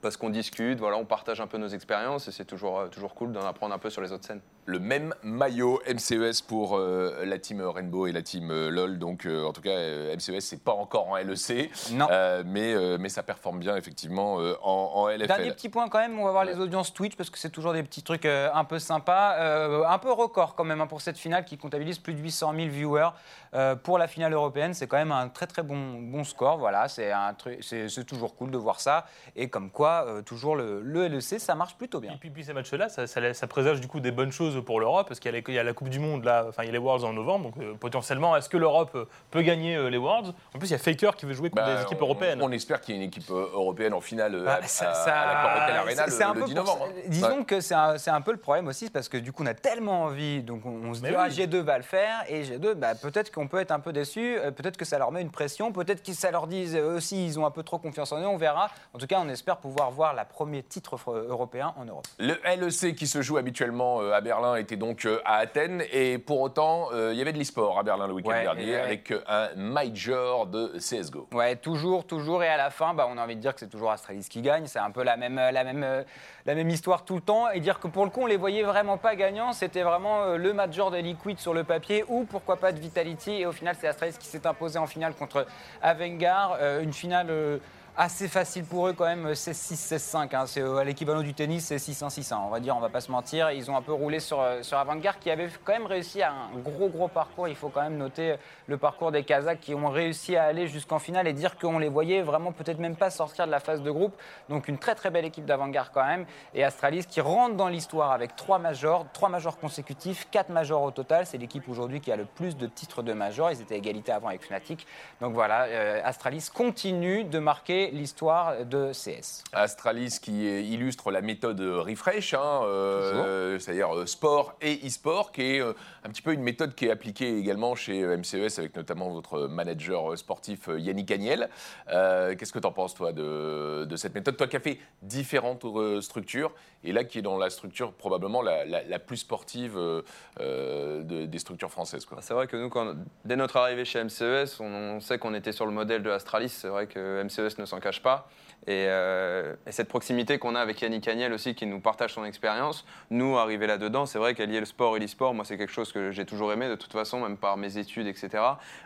parce 0.05 0.17
qu'on 0.17 0.29
discute, 0.29 0.77
voilà, 0.77 0.97
on 0.97 1.05
partage 1.05 1.41
un 1.41 1.47
peu 1.47 1.57
nos 1.57 1.67
expériences 1.67 2.27
et 2.27 2.31
c'est 2.31 2.45
toujours, 2.45 2.77
euh, 2.77 2.87
toujours 2.89 3.15
cool 3.15 3.31
d'en 3.31 3.41
apprendre 3.41 3.73
un 3.73 3.79
peu 3.79 3.89
sur 3.89 4.03
les 4.03 4.11
autres 4.11 4.23
scènes. 4.23 4.41
Le 4.65 4.79
même 4.79 5.13
maillot 5.23 5.79
MCES 5.87 6.41
pour 6.47 6.77
euh, 6.77 7.23
la 7.25 7.37
team 7.37 7.61
Rainbow 7.61 8.07
et 8.07 8.11
la 8.11 8.21
team 8.21 8.49
euh, 8.51 8.69
LOL. 8.69 8.97
Donc, 8.97 9.25
euh, 9.25 9.45
en 9.45 9.53
tout 9.53 9.61
cas, 9.61 9.69
euh, 9.69 10.15
MCES, 10.15 10.39
c'est 10.41 10.63
pas 10.63 10.73
encore 10.73 11.07
en 11.09 11.17
LEC, 11.17 11.69
Non. 11.91 12.07
euh, 12.09 12.43
mais, 12.45 12.73
euh, 12.73 12.97
mais 12.99 13.09
ça 13.09 13.21
performe 13.23 13.59
bien, 13.59 13.75
effectivement, 13.77 14.39
euh, 14.39 14.55
en, 14.63 14.91
en 14.95 15.07
LFL. 15.09 15.27
Dernier 15.27 15.51
petit 15.51 15.69
point 15.69 15.87
quand 15.87 15.99
même, 15.99 16.19
on 16.19 16.25
va 16.25 16.31
voir 16.31 16.45
les 16.45 16.59
audiences 16.59 16.93
Twitch 16.93 17.15
parce 17.15 17.29
que 17.29 17.37
c'est 17.37 17.49
toujours 17.51 17.73
des 17.73 17.83
petits 17.83 18.01
trucs 18.03 18.25
euh, 18.25 18.49
un 18.53 18.63
peu 18.63 18.79
sympas. 18.79 19.35
Euh, 19.39 19.83
un 19.85 19.97
peu 19.99 20.11
record 20.11 20.55
quand 20.55 20.63
même 20.63 20.81
hein, 20.81 20.87
pour 20.87 21.01
cette 21.01 21.17
finale 21.17 21.45
qui 21.45 21.57
comptabilise 21.57 21.99
plus 21.99 22.13
de 22.13 22.19
800 22.21 22.53
000 22.55 22.67
viewers. 22.69 23.09
Euh, 23.53 23.75
pour 23.75 23.97
la 23.97 24.07
finale 24.07 24.33
européenne, 24.33 24.73
c'est 24.73 24.87
quand 24.87 24.97
même 24.97 25.11
un 25.11 25.29
très 25.29 25.47
très 25.47 25.63
bon, 25.63 25.93
bon 26.01 26.23
score. 26.23 26.57
Voilà, 26.57 26.87
c'est 26.87 27.11
un 27.11 27.33
truc, 27.33 27.59
c'est 27.61 27.87
c'est 27.87 28.03
toujours 28.03 28.35
cool 28.35 28.51
de 28.51 28.57
voir 28.57 28.79
ça. 28.79 29.05
Et 29.35 29.47
comme 29.49 29.69
quoi, 29.69 30.05
euh, 30.07 30.21
toujours 30.21 30.55
le, 30.55 30.81
le 30.81 31.07
LEC, 31.07 31.39
ça 31.39 31.55
marche 31.55 31.75
plutôt 31.77 31.99
bien. 31.99 32.13
Et 32.13 32.17
puis, 32.17 32.29
puis 32.31 32.43
ces 32.43 32.53
matchs-là, 32.53 32.89
ça, 32.89 33.05
ça- 33.07 33.33
ça 33.33 33.47
présage 33.47 33.79
du 33.79 33.87
coup 33.87 33.99
des 33.99 34.11
bonnes 34.11 34.31
choses 34.31 34.54
pour 34.61 34.79
l'Europe, 34.79 35.07
parce 35.07 35.19
qu'il 35.19 35.31
y, 35.33 35.35
a 35.57 35.61
y 35.61 35.65
la 35.65 35.73
Coupe 35.73 35.89
du 35.89 35.99
Monde, 35.99 36.23
là, 36.23 36.45
enfin 36.49 36.63
il 36.63 36.67
y 36.67 36.69
a 36.69 36.71
les 36.71 36.77
Worlds 36.77 37.03
en 37.05 37.13
novembre, 37.13 37.45
donc 37.51 37.57
euh, 37.63 37.73
potentiellement, 37.73 38.35
est-ce 38.35 38.49
que 38.49 38.57
l'Europe 38.57 38.91
euh, 38.95 39.05
peut 39.31 39.41
gagner 39.41 39.75
euh, 39.75 39.89
les 39.89 39.97
Worlds? 39.97 40.33
En 40.53 40.59
plus, 40.59 40.67
il 40.69 40.71
y 40.71 40.75
a 40.75 40.77
Faker 40.77 41.15
qui 41.15 41.25
veut 41.25 41.33
jouer 41.33 41.49
contre 41.49 41.63
Bah, 41.65 41.75
des 41.75 41.81
équipes 41.83 42.01
on- 42.01 42.05
européennes. 42.05 42.39
On, 42.41 42.51
espère 42.51 42.81
qu'il 42.81 42.95
y 42.95 42.97
a 42.97 43.01
une 43.01 43.07
équipe 43.07 43.29
européenne 43.29 43.93
en 43.93 44.01
finale 44.01 44.41
Bah, 44.43 44.59
à, 44.61 44.67
ça- 44.67 44.91
à- 44.91 44.93
ça- 44.93 45.19
à 45.21 45.33
la 45.33 45.41
Corotel 45.41 45.75
Arena 45.77 46.05
le, 46.07 46.23
un 46.23 46.33
le 46.33 46.39
peu 46.41 46.45
10 46.47 46.53
pour 46.55 46.63
novembre. 46.63 46.85
ça- 46.87 46.91
hein. 46.99 47.01
Disons 47.07 47.37
Ouais. 47.39 47.45
que 47.45 47.59
c'est 47.61 47.73
un, 48.09 48.21
peu 48.21 48.31
le 48.31 48.37
problème 48.37 48.67
aussi, 48.67 48.89
parce 48.89 49.09
que 49.09 49.17
du 49.17 49.31
coup, 49.31 49.43
on 49.43 49.47
a 49.47 49.53
tellement 49.53 50.03
envie, 50.03 50.41
donc 50.43 50.65
on, 50.65 50.69
on 50.89 50.93
se 50.93 50.99
dit, 51.01 51.07
Mais 51.09 51.15
ah, 51.17 51.25
oui. 51.29 51.35
G2 51.35 51.57
va 51.61 51.77
le 51.77 51.83
faire, 51.83 52.23
et 52.29 52.43
G2, 52.43 52.73
bah, 52.75 52.95
peut-être 52.95 53.31
qu'on 53.31 53.47
peut 53.47 53.59
être 53.59 53.71
un 53.71 53.79
peu 53.79 53.93
déçu, 53.93 54.37
peut-être 54.55 54.77
que 54.77 54.85
ça 54.85 54.97
leur 54.97 55.11
met 55.11 55.21
une 55.21 55.31
pression, 55.31 55.71
peut-être 55.71 56.03
que 56.03 56.13
ça 56.13 56.31
leur 56.31 56.47
dit 56.47 56.75
eux 56.77 56.95
aussi, 56.95 57.25
ils 57.25 57.39
ont 57.39 57.45
un 57.45 57.51
peu 57.51 57.63
trop 57.63 57.77
confiance 57.77 58.11
en 58.11 58.19
eux, 58.21 58.27
on 58.27 58.37
verra. 58.37 58.69
En 58.93 58.97
tout 58.99 59.07
cas, 59.07 59.19
on 59.23 59.29
espère 59.29 59.57
pouvoir 59.57 59.91
voir 59.91 60.13
la 60.13 60.25
premier 60.25 60.63
titre 60.63 60.97
européen 61.09 61.73
en 61.77 61.85
Europe. 61.85 62.05
Le 62.19 62.35
LEC 62.55 62.95
qui 62.95 63.07
se 63.07 63.21
joue 63.21 63.37
habituellement 63.37 63.99
à 63.99 64.21
Berlin 64.21 64.44
était 64.55 64.75
donc 64.75 65.05
euh, 65.05 65.19
à 65.25 65.37
Athènes 65.37 65.83
et 65.91 66.17
pour 66.19 66.41
autant 66.41 66.89
euh, 66.93 67.11
il 67.13 67.17
y 67.17 67.21
avait 67.21 67.33
de 67.33 67.39
l'e-sport 67.39 67.79
à 67.79 67.83
Berlin 67.83 68.05
le 68.07 68.13
week-end 68.13 68.29
Ouais, 68.29 68.43
dernier 68.43 68.73
ouais. 68.73 68.79
avec 68.79 69.09
euh, 69.11 69.21
un 69.27 69.49
major 69.55 70.45
de 70.45 70.73
CSGO. 70.77 71.27
Ouais, 71.33 71.55
toujours, 71.55 72.05
toujours. 72.05 72.43
Et 72.43 72.47
à 72.47 72.57
la 72.57 72.69
fin, 72.69 72.93
bah, 72.93 73.07
on 73.09 73.17
a 73.17 73.23
envie 73.23 73.35
de 73.35 73.41
dire 73.41 73.53
que 73.53 73.59
c'est 73.59 73.69
toujours 73.69 73.91
Astralis 73.91 74.27
qui 74.29 74.41
gagne. 74.41 74.67
C'est 74.67 74.79
un 74.79 74.91
peu 74.91 75.03
la 75.03 75.17
même, 75.17 75.35
la, 75.35 75.63
même, 75.63 76.03
la 76.45 76.55
même 76.55 76.69
histoire 76.69 77.03
tout 77.05 77.15
le 77.15 77.21
temps. 77.21 77.49
Et 77.51 77.59
dire 77.59 77.79
que 77.79 77.87
pour 77.87 78.03
le 78.05 78.11
coup, 78.11 78.21
on 78.21 78.27
les 78.27 78.37
voyait 78.37 78.63
vraiment 78.63 78.97
pas 78.97 79.15
gagnants. 79.15 79.53
C'était 79.53 79.83
vraiment 79.83 80.35
le 80.35 80.53
major 80.53 80.91
de 80.91 80.97
Liquid 80.97 81.39
sur 81.39 81.53
le 81.53 81.63
papier 81.63 82.03
ou 82.07 82.23
pourquoi 82.25 82.57
pas 82.57 82.71
de 82.71 82.79
Vitality. 82.79 83.31
Et 83.41 83.45
au 83.45 83.51
final, 83.51 83.75
c'est 83.79 83.87
Astralis 83.87 84.17
qui 84.19 84.27
s'est 84.27 84.45
imposé 84.45 84.77
en 84.77 84.85
finale 84.87 85.13
contre 85.15 85.45
Avengar. 85.81 86.57
Euh, 86.59 86.81
une 86.81 86.93
finale. 86.93 87.27
euh, 87.29 87.57
Assez 87.97 88.27
facile 88.27 88.65
pour 88.65 88.89
eux 88.89 88.93
quand 88.93 89.05
même, 89.05 89.31
16-6, 89.31 89.95
16-5. 89.95 90.35
hein. 90.35 90.45
C'est 90.47 90.59
euh, 90.59 90.83
l'équivalent 90.83 91.21
du 91.21 91.33
tennis, 91.33 91.67
c'est 91.67 91.77
6-1, 91.77 92.09
6-1. 92.09 92.35
On 92.45 92.49
va 92.49 92.59
dire, 92.59 92.75
on 92.75 92.81
va 92.81 92.89
pas 92.89 92.99
se 92.99 93.09
mentir. 93.09 93.51
Ils 93.51 93.71
ont 93.71 93.77
un 93.77 93.81
peu 93.81 93.93
roulé 93.93 94.19
sur, 94.19 94.41
euh, 94.41 94.61
sur 94.63 94.77
Avantgarde 94.77 95.17
qui 95.17 95.31
avait 95.31 95.47
quand 95.63 95.71
même 95.71 95.85
réussi 95.85 96.21
à 96.21 96.33
un 96.33 96.57
gros 96.57 96.89
gros 96.89 97.07
parcours. 97.07 97.47
Il 97.47 97.55
faut 97.55 97.69
quand 97.69 97.83
même 97.83 97.95
noter 97.95 98.31
euh, 98.31 98.37
le 98.67 98.75
parcours 98.77 99.13
des 99.13 99.23
Kazakhs 99.23 99.61
qui 99.61 99.73
ont 99.73 99.87
réussi 99.87 100.35
à 100.35 100.43
aller 100.43 100.67
jusqu'en 100.67 100.99
finale 100.99 101.25
et 101.25 101.31
dire 101.31 101.57
qu'on 101.57 101.79
les 101.79 101.87
voyait 101.87 102.21
vraiment 102.21 102.51
peut-être 102.51 102.79
même 102.79 102.97
pas 102.97 103.09
sortir 103.09 103.45
de 103.45 103.51
la 103.51 103.61
phase 103.61 103.81
de 103.81 103.89
groupe. 103.89 104.13
Donc 104.49 104.67
une 104.67 104.77
très 104.77 104.95
très 104.95 105.09
belle 105.09 105.23
équipe 105.23 105.45
d'Avantgarde 105.45 105.91
quand 105.93 106.05
même. 106.05 106.25
Et 106.53 106.65
Astralis 106.65 107.05
qui 107.05 107.21
rentre 107.21 107.55
dans 107.55 107.69
l'histoire 107.69 108.11
avec 108.11 108.35
trois 108.35 108.59
majors, 108.59 109.05
trois 109.13 109.29
majors 109.29 109.57
consécutifs, 109.57 110.27
quatre 110.31 110.49
majors 110.49 110.83
au 110.83 110.91
total. 110.91 111.25
C'est 111.25 111.37
l'équipe 111.37 111.69
aujourd'hui 111.69 112.01
qui 112.01 112.11
a 112.11 112.17
le 112.17 112.25
plus 112.25 112.57
de 112.57 112.67
titres 112.67 113.03
de 113.03 113.13
majors. 113.13 113.51
Ils 113.51 113.61
étaient 113.61 113.75
à 113.75 113.77
égalité 113.77 114.11
avant 114.11 114.27
avec 114.27 114.43
Fnatic. 114.43 114.85
Donc 115.21 115.33
voilà, 115.33 115.63
euh, 115.67 116.01
Astralis 116.03 116.49
continue 116.53 117.23
de 117.23 117.39
marquer 117.39 117.84
l'histoire 117.91 118.65
de 118.65 118.91
CS. 118.91 119.43
Astralis 119.53 120.19
qui 120.21 120.45
illustre 120.73 121.11
la 121.11 121.21
méthode 121.21 121.59
euh, 121.61 121.81
refresh, 121.81 122.33
hein, 122.33 122.61
euh, 122.63 123.57
c'est-à-dire 123.59 123.95
euh, 123.95 124.05
sport 124.05 124.55
et 124.61 124.79
e-sport, 124.85 125.31
qui 125.31 125.41
est 125.41 125.61
un 125.61 126.09
petit 126.09 126.21
peu 126.21 126.33
une 126.33 126.41
méthode 126.43 126.75
qui 126.75 126.85
est 126.87 126.91
appliquée 126.91 127.37
également 127.37 127.75
chez 127.75 128.03
MCES 128.05 128.59
avec 128.59 128.75
notamment 128.75 129.09
votre 129.09 129.47
manager 129.47 130.17
sportif 130.17 130.69
Yannick 130.77 131.11
Agnel. 131.11 131.49
Euh, 131.89 132.35
Qu'est-ce 132.35 132.51
que 132.53 132.59
tu 132.59 132.67
en 132.67 132.71
penses 132.71 132.93
toi 132.93 133.11
de, 133.11 133.85
de 133.85 133.95
cette 133.95 134.13
méthode? 134.15 134.37
Toi 134.37 134.47
qui 134.47 134.55
as 134.57 134.59
fait 134.59 134.79
différentes 135.01 135.65
structures 136.01 136.53
et 136.83 136.91
là 136.91 137.03
qui 137.03 137.19
est 137.19 137.21
dans 137.21 137.37
la 137.37 137.49
structure 137.49 137.93
probablement 137.93 138.41
la, 138.41 138.65
la- 138.65 138.83
la 138.83 138.99
plus 138.99 139.17
sportive 139.17 139.77
euh, 139.77 141.03
de- 141.03 141.25
des 141.25 141.39
structures 141.39 141.71
françaises. 141.71 142.05
C'est 142.21 142.33
vrai 142.33 142.47
que 142.47 142.57
nous, 142.57 142.69
quand, 142.69 142.93
dès 143.23 143.35
notre 143.35 143.57
arrivée 143.57 143.85
chez 143.85 144.03
MCES, 144.03 144.59
on, 144.59 144.65
on 144.95 144.99
sait 144.99 145.17
qu'on 145.17 145.33
était 145.33 145.51
sur 145.51 145.65
le 145.65 145.71
modèle 145.71 146.03
de 146.03 146.09
Astralis. 146.09 146.49
C'est 146.49 146.67
vrai 146.67 146.87
que 146.87 147.23
MCES 147.23 147.57
ne 147.59 147.65
s'en 147.65 147.74
cache 147.79 148.01
pas. 148.01 148.29
Et, 148.67 148.87
euh, 148.87 149.55
et 149.67 149.71
cette 149.71 149.87
proximité 149.87 150.39
qu'on 150.39 150.55
a 150.55 150.59
avec 150.59 150.81
Yannick 150.81 151.07
Agnel 151.07 151.33
aussi, 151.33 151.53
qui 151.53 151.67
nous 151.67 151.79
partage 151.79 152.13
son 152.13 152.25
expérience, 152.25 152.85
nous, 153.11 153.37
arriver 153.37 153.67
là-dedans, 153.67 154.05
c'est 154.05 154.17
vrai 154.17 154.33
qu'allier 154.33 154.59
le 154.59 154.65
sport 154.65 154.97
et 154.97 154.99
l'e-sport, 154.99 155.33
moi, 155.33 155.45
c'est 155.45 155.57
quelque 155.57 155.71
chose 155.71 155.91
que 155.91 156.11
j'ai 156.11 156.25
toujours 156.25 156.51
aimé, 156.51 156.67
de 156.67 156.75
toute 156.75 156.91
façon, 156.91 157.19
même 157.19 157.37
par 157.37 157.57
mes 157.57 157.77
études, 157.77 158.07
etc. 158.07 158.43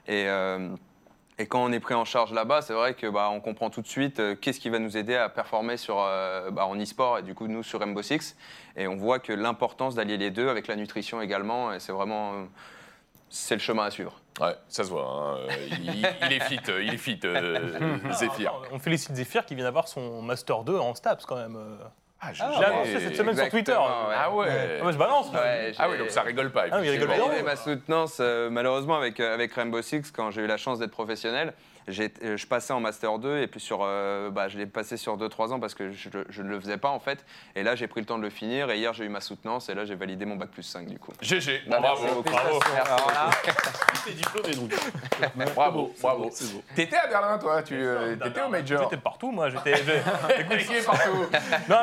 Et. 0.08 0.26
euh, 0.28 0.70
et 1.42 1.46
quand 1.46 1.64
on 1.64 1.72
est 1.72 1.80
pris 1.80 1.94
en 1.94 2.04
charge 2.04 2.34
là-bas, 2.34 2.62
c'est 2.62 2.74
vrai 2.74 2.96
que 2.96 3.08
bah, 3.08 3.30
on 3.32 3.40
comprend 3.40 3.70
tout 3.70 3.82
de 3.82 3.88
suite 3.88 4.20
euh, 4.20 4.36
qu'est-ce 4.36 4.60
qui 4.60 4.70
va 4.70 4.78
nous 4.78 4.98
aider 4.98 5.16
à 5.16 5.30
performer 5.30 5.78
sur, 5.78 5.96
bah, 5.96 6.66
en 6.66 6.76
e-sport 6.78 7.20
et 7.20 7.22
du 7.22 7.34
coup 7.34 7.48
nous 7.48 7.64
sur 7.64 7.80
Rainbow 7.80 8.02
Six. 8.02 8.36
Et 8.76 8.90
on 8.90 8.98
voit 8.98 9.20
que 9.20 9.32
l'importance 9.32 9.96
d'allier 9.96 10.18
les 10.18 10.32
deux 10.32 10.50
avec 10.50 10.68
la 10.68 10.76
nutrition 10.76 11.22
également, 11.22 11.80
c'est 11.80 11.94
vraiment 11.94 12.34
c'est 13.30 13.56
le 13.56 13.62
chemin 13.62 13.86
à 13.86 13.92
suivre. 13.92 14.20
Ouais, 14.40 14.56
ça 14.68 14.84
se 14.84 14.90
voit. 14.90 15.04
hein, 15.06 15.38
euh, 15.38 15.48
Il, 15.72 16.08
il 16.26 16.34
est 16.34 16.40
fit, 16.46 16.60
euh, 16.70 16.82
il 16.84 16.94
est 16.94 16.98
fit, 16.98 17.20
euh, 17.26 17.78
Zéphyr. 18.14 18.54
On 18.72 18.80
félicite 18.80 19.16
Zephyr 19.16 19.46
qui 19.46 19.56
vient 19.56 19.66
d'avoir 19.66 19.88
son 19.88 20.22
Master 20.22 20.64
2 20.64 20.78
en 20.78 20.96
STAPS 20.96 21.26
quand 21.26 21.36
même. 21.36 21.56
euh. 21.58 21.76
Ah, 22.22 22.34
J'ai 22.34 22.44
annoncé 22.44 23.00
cette 23.00 23.16
semaine 23.16 23.36
sur 23.36 23.48
Twitter. 23.50 23.72
Exactement, 23.72 24.08
ouais. 24.10 24.16
Ah 24.18 24.34
ouais. 24.36 24.78
Ah, 24.80 24.84
moi, 24.84 24.92
je 24.92 24.98
balance. 24.98 25.32
Ah 25.78 25.88
oui, 25.90 25.98
donc 25.98 26.10
ça 26.10 26.22
rigole 26.22 26.52
pas. 26.52 26.66
Ah 26.72 26.80
oui, 26.80 26.88
il 26.88 26.90
rigole 26.92 27.08
validé 27.08 27.44
ma 27.44 27.56
soutenance, 27.56 28.18
euh, 28.20 28.50
malheureusement, 28.50 28.98
avec, 28.98 29.20
euh, 29.22 29.34
avec 29.34 29.54
Rainbow 29.54 29.82
Six, 29.82 30.12
quand 30.12 30.30
j'ai 30.32 30.42
eu 30.42 30.48
la 30.48 30.58
chance 30.58 30.80
d'être 30.80 30.92
professionnel, 30.92 31.54
euh, 31.54 31.79
je 31.92 32.46
passais 32.48 32.74
en 32.74 32.80
Master 32.80 33.20
2 33.20 33.40
et 33.40 33.48
puis 33.48 33.60
sur, 33.60 33.80
euh, 33.82 34.30
bah, 34.30 34.48
je 34.48 34.58
l'ai 34.58 34.66
passé 34.66 34.98
sur 34.98 35.18
2-3 35.18 35.54
ans 35.54 35.60
parce 35.60 35.74
que 35.74 35.92
je, 35.92 36.10
je 36.30 36.42
ne 36.42 36.50
le 36.50 36.60
faisais 36.60 36.78
pas 36.78 36.90
en 36.90 37.00
fait. 37.00 37.26
Et 37.56 37.64
là, 37.64 37.76
j'ai 37.76 37.88
pris 37.88 38.00
le 38.02 38.06
temps 38.06 38.18
de 38.18 38.24
le 38.24 38.30
finir 38.30 38.70
et 38.72 38.78
hier, 38.78 38.94
j'ai 38.94 39.06
eu 39.06 39.10
ma 39.10 39.22
soutenance 39.22 39.70
et 39.70 39.74
là, 39.76 39.86
j'ai 39.86 39.96
validé 39.96 40.26
mon 40.26 40.36
bac 40.36 40.50
plus 40.50 40.64
5 40.64 40.88
du 40.88 41.00
coup. 41.00 41.12
GG, 41.22 41.62
Bah, 41.68 41.80
bravo. 41.80 42.04
merci. 42.04 42.22
Bravo. 42.30 42.60
Là, 43.14 43.30
T'es 44.06 44.12
diplômé 44.14 44.56
donc. 44.56 44.74
Bravo, 45.56 45.94
bravo. 46.02 46.30
T'étais 46.76 46.96
à 46.98 47.08
Berlin, 47.08 47.38
toi 47.38 47.62
Tu 47.64 47.76
euh, 47.76 48.16
t'étais 48.16 48.42
au 48.42 48.50
Major 48.50 48.84
J'étais 48.84 49.02
partout, 49.02 49.32
moi. 49.32 49.50
J'étais. 49.50 49.74
partout. 50.86 51.26
Non, 51.70 51.76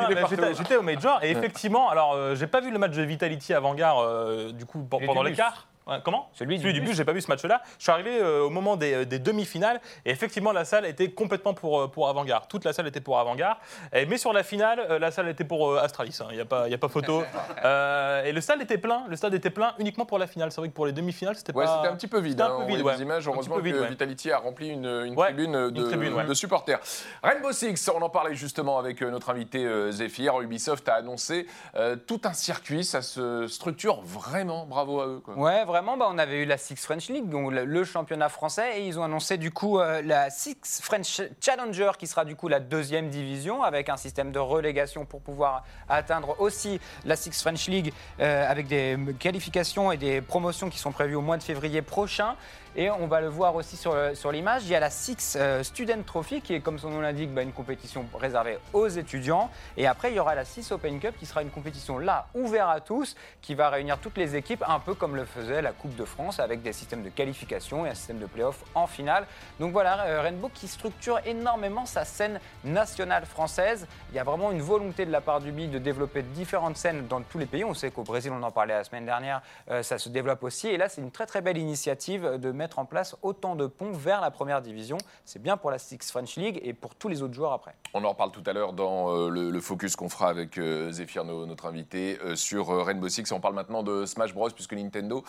j'étais- 0.55 0.75
au 0.75 0.81
Major 0.81 1.23
et 1.23 1.31
effectivement, 1.31 1.89
alors 1.89 2.13
euh, 2.13 2.35
j'ai 2.35 2.47
pas 2.47 2.61
vu 2.61 2.71
le 2.71 2.79
match 2.79 2.93
de 2.93 3.03
Vitality 3.03 3.53
avant-gare 3.53 4.51
du 4.53 4.65
coup 4.65 4.79
pendant 4.83 5.23
l'écart. 5.23 5.67
Ouais, 5.87 5.99
comment? 6.03 6.29
Celui 6.33 6.57
du 6.59 6.73
du 6.73 6.79
bus. 6.81 6.89
bus, 6.89 6.97
j'ai 6.97 7.05
pas 7.05 7.13
vu 7.13 7.21
ce 7.21 7.29
match-là. 7.29 7.61
Je 7.77 7.83
suis 7.83 7.91
arrivé 7.91 8.19
euh, 8.21 8.41
au 8.43 8.49
moment 8.49 8.75
des, 8.75 9.05
des 9.05 9.19
demi-finales 9.19 9.79
et 10.05 10.11
effectivement 10.11 10.51
la 10.51 10.65
salle 10.65 10.85
était 10.85 11.11
complètement 11.11 11.53
pour, 11.53 11.81
euh, 11.81 11.87
pour 11.87 12.09
Avant-Garde. 12.09 12.45
Toute 12.49 12.65
la 12.65 12.73
salle 12.73 12.87
était 12.87 12.99
pour 13.01 13.19
Avant-Garde. 13.19 13.57
Mais 13.93 14.17
sur 14.17 14.33
la 14.33 14.43
finale, 14.43 14.79
euh, 14.89 14.99
la 14.99 15.11
salle 15.11 15.29
était 15.29 15.43
pour 15.45 15.69
euh, 15.71 15.79
Astralis. 15.79 16.17
Il 16.31 16.35
n'y 16.35 16.41
a, 16.41 16.45
pas- 16.45 16.67
y 16.67 16.73
a 16.73 16.77
pas 16.77 16.89
photo. 16.89 17.23
Euh, 17.65 18.23
et 18.23 18.31
le 18.31 18.41
stade 18.41 18.61
était 18.61 18.77
plein. 18.77 19.05
Le 19.09 19.15
stade 19.15 19.33
était 19.33 19.49
plein 19.49 19.73
uniquement 19.79 20.05
pour 20.05 20.19
la 20.19 20.27
finale. 20.27 20.51
C'est 20.51 20.61
vrai 20.61 20.69
que 20.69 20.73
pour 20.73 20.85
les 20.85 20.91
demi-finales, 20.91 21.35
c'était 21.35 21.53
Ouais, 21.55 21.65
pas. 21.65 21.77
c'était 21.77 21.91
un 21.91 21.95
petit 21.95 22.07
peu 22.07 22.19
vide. 22.19 22.31
C'était 22.33 22.43
un 22.43 22.45
hein. 22.47 22.57
peu 22.57 22.63
On 22.63 22.67
vide, 22.67 22.81
voit 22.81 22.91
ouais. 22.91 22.97
des 22.97 23.03
images. 23.03 23.27
Heureusement 23.27 23.55
que. 23.57 23.61
Vitality 23.61 24.31
a 24.31 24.37
rempli 24.37 24.69
une, 24.69 24.85
une 24.85 25.15
Ouais, 25.15 25.27
tribune, 25.27 25.69
de, 25.69 25.83
tribune, 25.83 26.13
ouais. 26.13 26.25
de 26.25 26.33
supporters. 26.33 26.79
Rainbow 27.23 27.51
Six, 27.51 27.89
on 27.93 28.01
en 28.01 28.09
parlait 28.09 28.35
justement 28.35 28.77
avec 28.79 29.01
euh, 29.01 29.09
notre 29.09 29.29
invité 29.29 29.65
euh, 29.65 29.91
Zephyr. 29.91 30.39
Ubisoft 30.41 30.87
a 30.89 30.95
annoncé 30.95 31.47
euh, 31.75 31.95
tout 31.95 32.21
un 32.25 32.33
circuit. 32.33 32.83
Ça 32.83 33.01
se 33.01 33.47
structure 33.47 34.01
vraiment. 34.03 34.65
Bravo 34.65 35.01
à 35.01 35.07
eux. 35.07 35.19
quoi. 35.23 35.35
Ouais, 35.35 35.65
vraiment, 35.65 35.76
bah, 35.81 36.07
on 36.09 36.17
avait 36.17 36.43
eu 36.43 36.45
la 36.45 36.57
Six 36.57 36.75
French 36.75 37.09
League, 37.09 37.29
donc 37.29 37.51
le, 37.51 37.83
championnat 37.83 38.29
français, 38.29 38.79
et 38.79 38.87
ils 38.87 38.99
ont 38.99 39.03
annoncé 39.03 39.37
du 39.37 39.51
coup 39.51 39.79
euh, 39.79 40.01
la 40.01 40.29
Six 40.29 40.81
French 40.81 41.21
Challenger, 41.41 41.91
qui 41.97 42.07
sera 42.07 42.25
du 42.25 42.35
coup 42.35 42.47
la 42.47 42.59
deuxième 42.59 43.09
division, 43.09 43.63
avec 43.63 43.89
un 43.89 43.97
système 43.97 44.31
de 44.31 44.39
relégation 44.39 45.05
pour 45.05 45.21
pouvoir 45.21 45.63
atteindre 45.89 46.35
aussi 46.39 46.79
la 47.05 47.15
Six 47.15 47.41
French 47.41 47.67
League, 47.67 47.93
euh, 48.19 48.49
avec 48.49 48.67
des 48.67 48.97
qualifications 49.19 49.91
et 49.91 49.97
des 49.97 50.21
promotions 50.21 50.69
qui 50.69 50.79
sont 50.79 50.91
prévues 50.91 51.15
au 51.15 51.21
mois 51.21 51.37
de 51.37 51.43
février 51.43 51.81
prochain. 51.81 52.35
Et 52.79 52.91
on 52.91 53.07
va 53.07 53.21
le 53.21 53.27
voir 53.27 53.55
aussi 53.55 53.75
sur, 53.75 53.95
l'image, 54.31 54.65
il 54.65 54.69
y 54.69 54.75
a 54.75 54.79
la 54.79 54.91
Six 54.91 55.35
euh, 55.35 55.63
Student 55.63 56.03
Trophy, 56.05 56.41
qui 56.41 56.53
est 56.53 56.59
comme 56.59 56.77
son 56.77 56.91
nom 56.91 57.01
l'indique, 57.01 57.33
bah, 57.33 57.41
une 57.41 57.51
compétition 57.51 58.05
réservée 58.13 58.59
aux 58.71 58.87
étudiants. 58.87 59.49
Et 59.77 59.87
après, 59.87 60.11
il 60.11 60.15
y 60.15 60.19
aura 60.19 60.35
la 60.35 60.45
Six 60.45 60.71
Open 60.71 60.99
Cup, 60.99 61.15
qui 61.17 61.25
sera 61.25 61.41
une 61.41 61.49
compétition 61.49 61.97
là, 61.97 62.27
ouverte 62.35 62.69
à 62.69 62.79
tous, 62.79 63.15
qui 63.41 63.55
va 63.55 63.71
réunir 63.71 63.97
toutes 63.97 64.15
les 64.19 64.35
équipes, 64.35 64.63
un 64.67 64.79
peu 64.79 64.93
comme 64.93 65.15
le 65.15 65.25
faisait 65.25 65.63
la 65.63 65.71
Coupe 65.71 65.95
de 65.95 66.05
France, 66.05 66.39
avec 66.39 66.61
des 66.61 66.71
systèmes 66.71 67.01
de 67.01 67.09
qualification 67.09 67.83
et 67.87 67.89
un 67.89 67.95
système 67.95 68.19
de 68.19 68.27
play-off 68.27 68.63
en 68.75 68.85
finale. 68.85 69.25
Donc 69.59 69.71
voilà, 69.71 70.03
euh, 70.03 70.21
Rainbow 70.21 70.51
qui 70.53 70.67
structure 70.67 71.19
énormément 71.25 71.87
sa 71.87 72.05
scène 72.05 72.39
nationale 72.63 73.25
française. 73.25 73.87
Il 74.11 74.15
y 74.15 74.19
a 74.19 74.23
vraiment 74.23 74.51
une 74.51 74.61
volonté 74.61 75.07
de 75.07 75.11
la 75.11 75.21
part 75.21 75.39
du 75.39 75.51
BI 75.51 75.67
de 75.67 75.79
développer 75.79 76.21
différentes 76.21 76.77
scènes 76.77 77.07
dans 77.07 77.21
tous 77.21 77.39
les 77.39 77.47
pays. 77.47 77.63
On 77.63 77.73
sait 77.73 77.89
qu'au 77.89 78.03
Brésil, 78.03 78.31
on 78.31 78.43
en 78.43 78.51
parlait 78.51 78.75
la 78.75 78.83
semaine 78.83 79.05
dernière, 79.05 79.41
euh, 79.71 79.81
ça 79.81 79.97
se 79.97 80.09
développe 80.09 80.43
aussi. 80.43 80.67
Et 80.67 80.77
là, 80.77 80.89
c'est 80.89 81.01
une 81.01 81.09
très 81.09 81.25
très 81.25 81.41
belle 81.41 81.57
initiative 81.57 82.37
de 82.37 82.51
mettre 82.51 82.66
en 82.75 82.85
place 82.85 83.15
autant 83.21 83.55
de 83.55 83.65
ponts 83.67 83.91
vers 83.91 84.21
la 84.21 84.31
première 84.31 84.61
division. 84.61 84.97
C'est 85.25 85.41
bien 85.41 85.57
pour 85.57 85.71
la 85.71 85.79
Six 85.79 85.97
French 86.11 86.35
League 86.35 86.59
et 86.63 86.73
pour 86.73 86.95
tous 86.95 87.07
les 87.07 87.21
autres 87.23 87.33
joueurs 87.33 87.53
après. 87.53 87.73
On 87.93 88.03
en 88.03 88.09
reparle 88.09 88.31
tout 88.31 88.43
à 88.45 88.53
l'heure 88.53 88.73
dans 88.73 89.09
euh, 89.15 89.29
le, 89.29 89.49
le 89.49 89.61
focus 89.61 89.95
qu'on 89.95 90.09
fera 90.09 90.29
avec 90.29 90.57
euh, 90.57 90.91
Zephyr, 90.91 91.23
no- 91.25 91.45
notre 91.45 91.65
invité, 91.65 92.19
euh, 92.23 92.35
sur 92.35 92.69
euh, 92.71 92.83
Rainbow 92.83 93.07
Six. 93.09 93.31
On 93.31 93.39
parle 93.39 93.53
maintenant 93.55 93.83
de 93.83 94.05
Smash 94.05 94.33
Bros, 94.33 94.49
puisque 94.49 94.73
Nintendo 94.73 95.23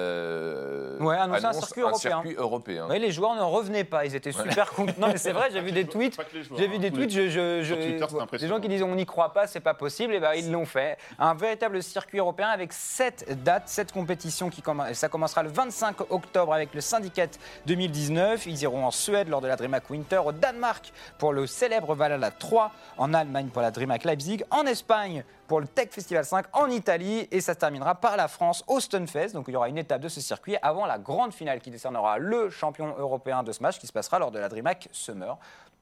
euh, 0.00 0.98
Ouais, 1.00 1.16
annonce 1.16 1.44
un 1.44 1.52
circuit 1.52 1.80
européen. 1.82 1.98
circuit 2.22 2.34
européen. 2.34 2.88
Les 2.88 3.10
joueurs 3.12 3.34
ne 3.34 3.42
revenaient 3.42 3.84
pas, 3.84 4.04
ils 4.06 4.14
étaient 4.14 4.32
super 4.32 4.70
contents. 4.72 4.92
Non, 4.98 5.08
mais 5.08 5.18
c'est 5.18 5.32
vrai, 5.32 5.48
j'ai 5.52 5.60
vu 5.60 5.72
des 5.72 5.86
tweets. 5.88 6.18
J'ai 6.56 6.66
vu 6.68 6.76
hein, 6.76 6.78
des 6.78 6.90
tweets, 6.90 7.10
je, 7.10 7.28
je, 7.28 7.74
Twitter, 7.74 8.38
des 8.38 8.48
gens 8.48 8.60
qui 8.60 8.68
disent 8.68 8.82
on 8.82 8.94
n'y 8.94 9.06
croit 9.06 9.32
pas, 9.32 9.46
c'est 9.46 9.60
pas 9.60 9.74
possible, 9.74 10.14
et 10.14 10.20
ben 10.20 10.32
ils 10.34 10.50
l'ont 10.50 10.66
fait. 10.66 10.98
Un 11.18 11.34
véritable 11.34 11.82
circuit 11.82 12.18
européen 12.18 12.48
avec 12.48 12.72
sept 12.72 13.42
dates, 13.42 13.68
sept 13.68 13.92
compétitions 13.92 14.50
qui 14.50 14.60
commen- 14.62 14.92
ça 14.94 15.08
commencera 15.08 15.42
le 15.42 15.48
25 15.50 16.10
octobre 16.10 16.52
avec 16.56 16.74
le 16.74 16.80
Syndicate 16.80 17.38
2019. 17.66 18.46
Ils 18.46 18.62
iront 18.62 18.84
en 18.84 18.90
Suède 18.90 19.28
lors 19.28 19.40
de 19.40 19.46
la 19.46 19.56
DreamHack 19.56 19.88
Winter, 19.90 20.18
au 20.24 20.32
Danemark 20.32 20.92
pour 21.18 21.32
le 21.32 21.46
célèbre 21.46 21.94
Valhalla 21.94 22.30
3, 22.30 22.72
en 22.98 23.14
Allemagne 23.14 23.48
pour 23.48 23.62
la 23.62 23.70
DreamHack 23.70 24.04
Leipzig, 24.04 24.42
en 24.50 24.66
Espagne 24.66 25.24
pour 25.46 25.60
le 25.60 25.66
Tech 25.66 25.90
Festival 25.90 26.24
5 26.24 26.46
en 26.52 26.68
Italie 26.70 27.28
et 27.30 27.40
ça 27.40 27.54
se 27.54 27.58
terminera 27.58 27.94
par 27.94 28.16
la 28.16 28.26
France 28.26 28.64
au 28.66 28.80
Stunfest. 28.80 29.32
Donc 29.32 29.44
il 29.48 29.52
y 29.52 29.56
aura 29.56 29.68
une 29.68 29.78
étape 29.78 30.00
de 30.00 30.08
ce 30.08 30.20
circuit 30.20 30.56
avant 30.62 30.86
la 30.86 30.98
grande 30.98 31.32
finale 31.32 31.60
qui 31.60 31.70
décernera 31.70 32.18
le 32.18 32.50
champion 32.50 32.94
européen 32.98 33.42
de 33.42 33.52
Smash 33.52 33.78
qui 33.78 33.86
se 33.86 33.92
passera 33.92 34.18
lors 34.18 34.30
de 34.30 34.38
la 34.38 34.48
DreamHack 34.48 34.88
Summer. 34.92 35.36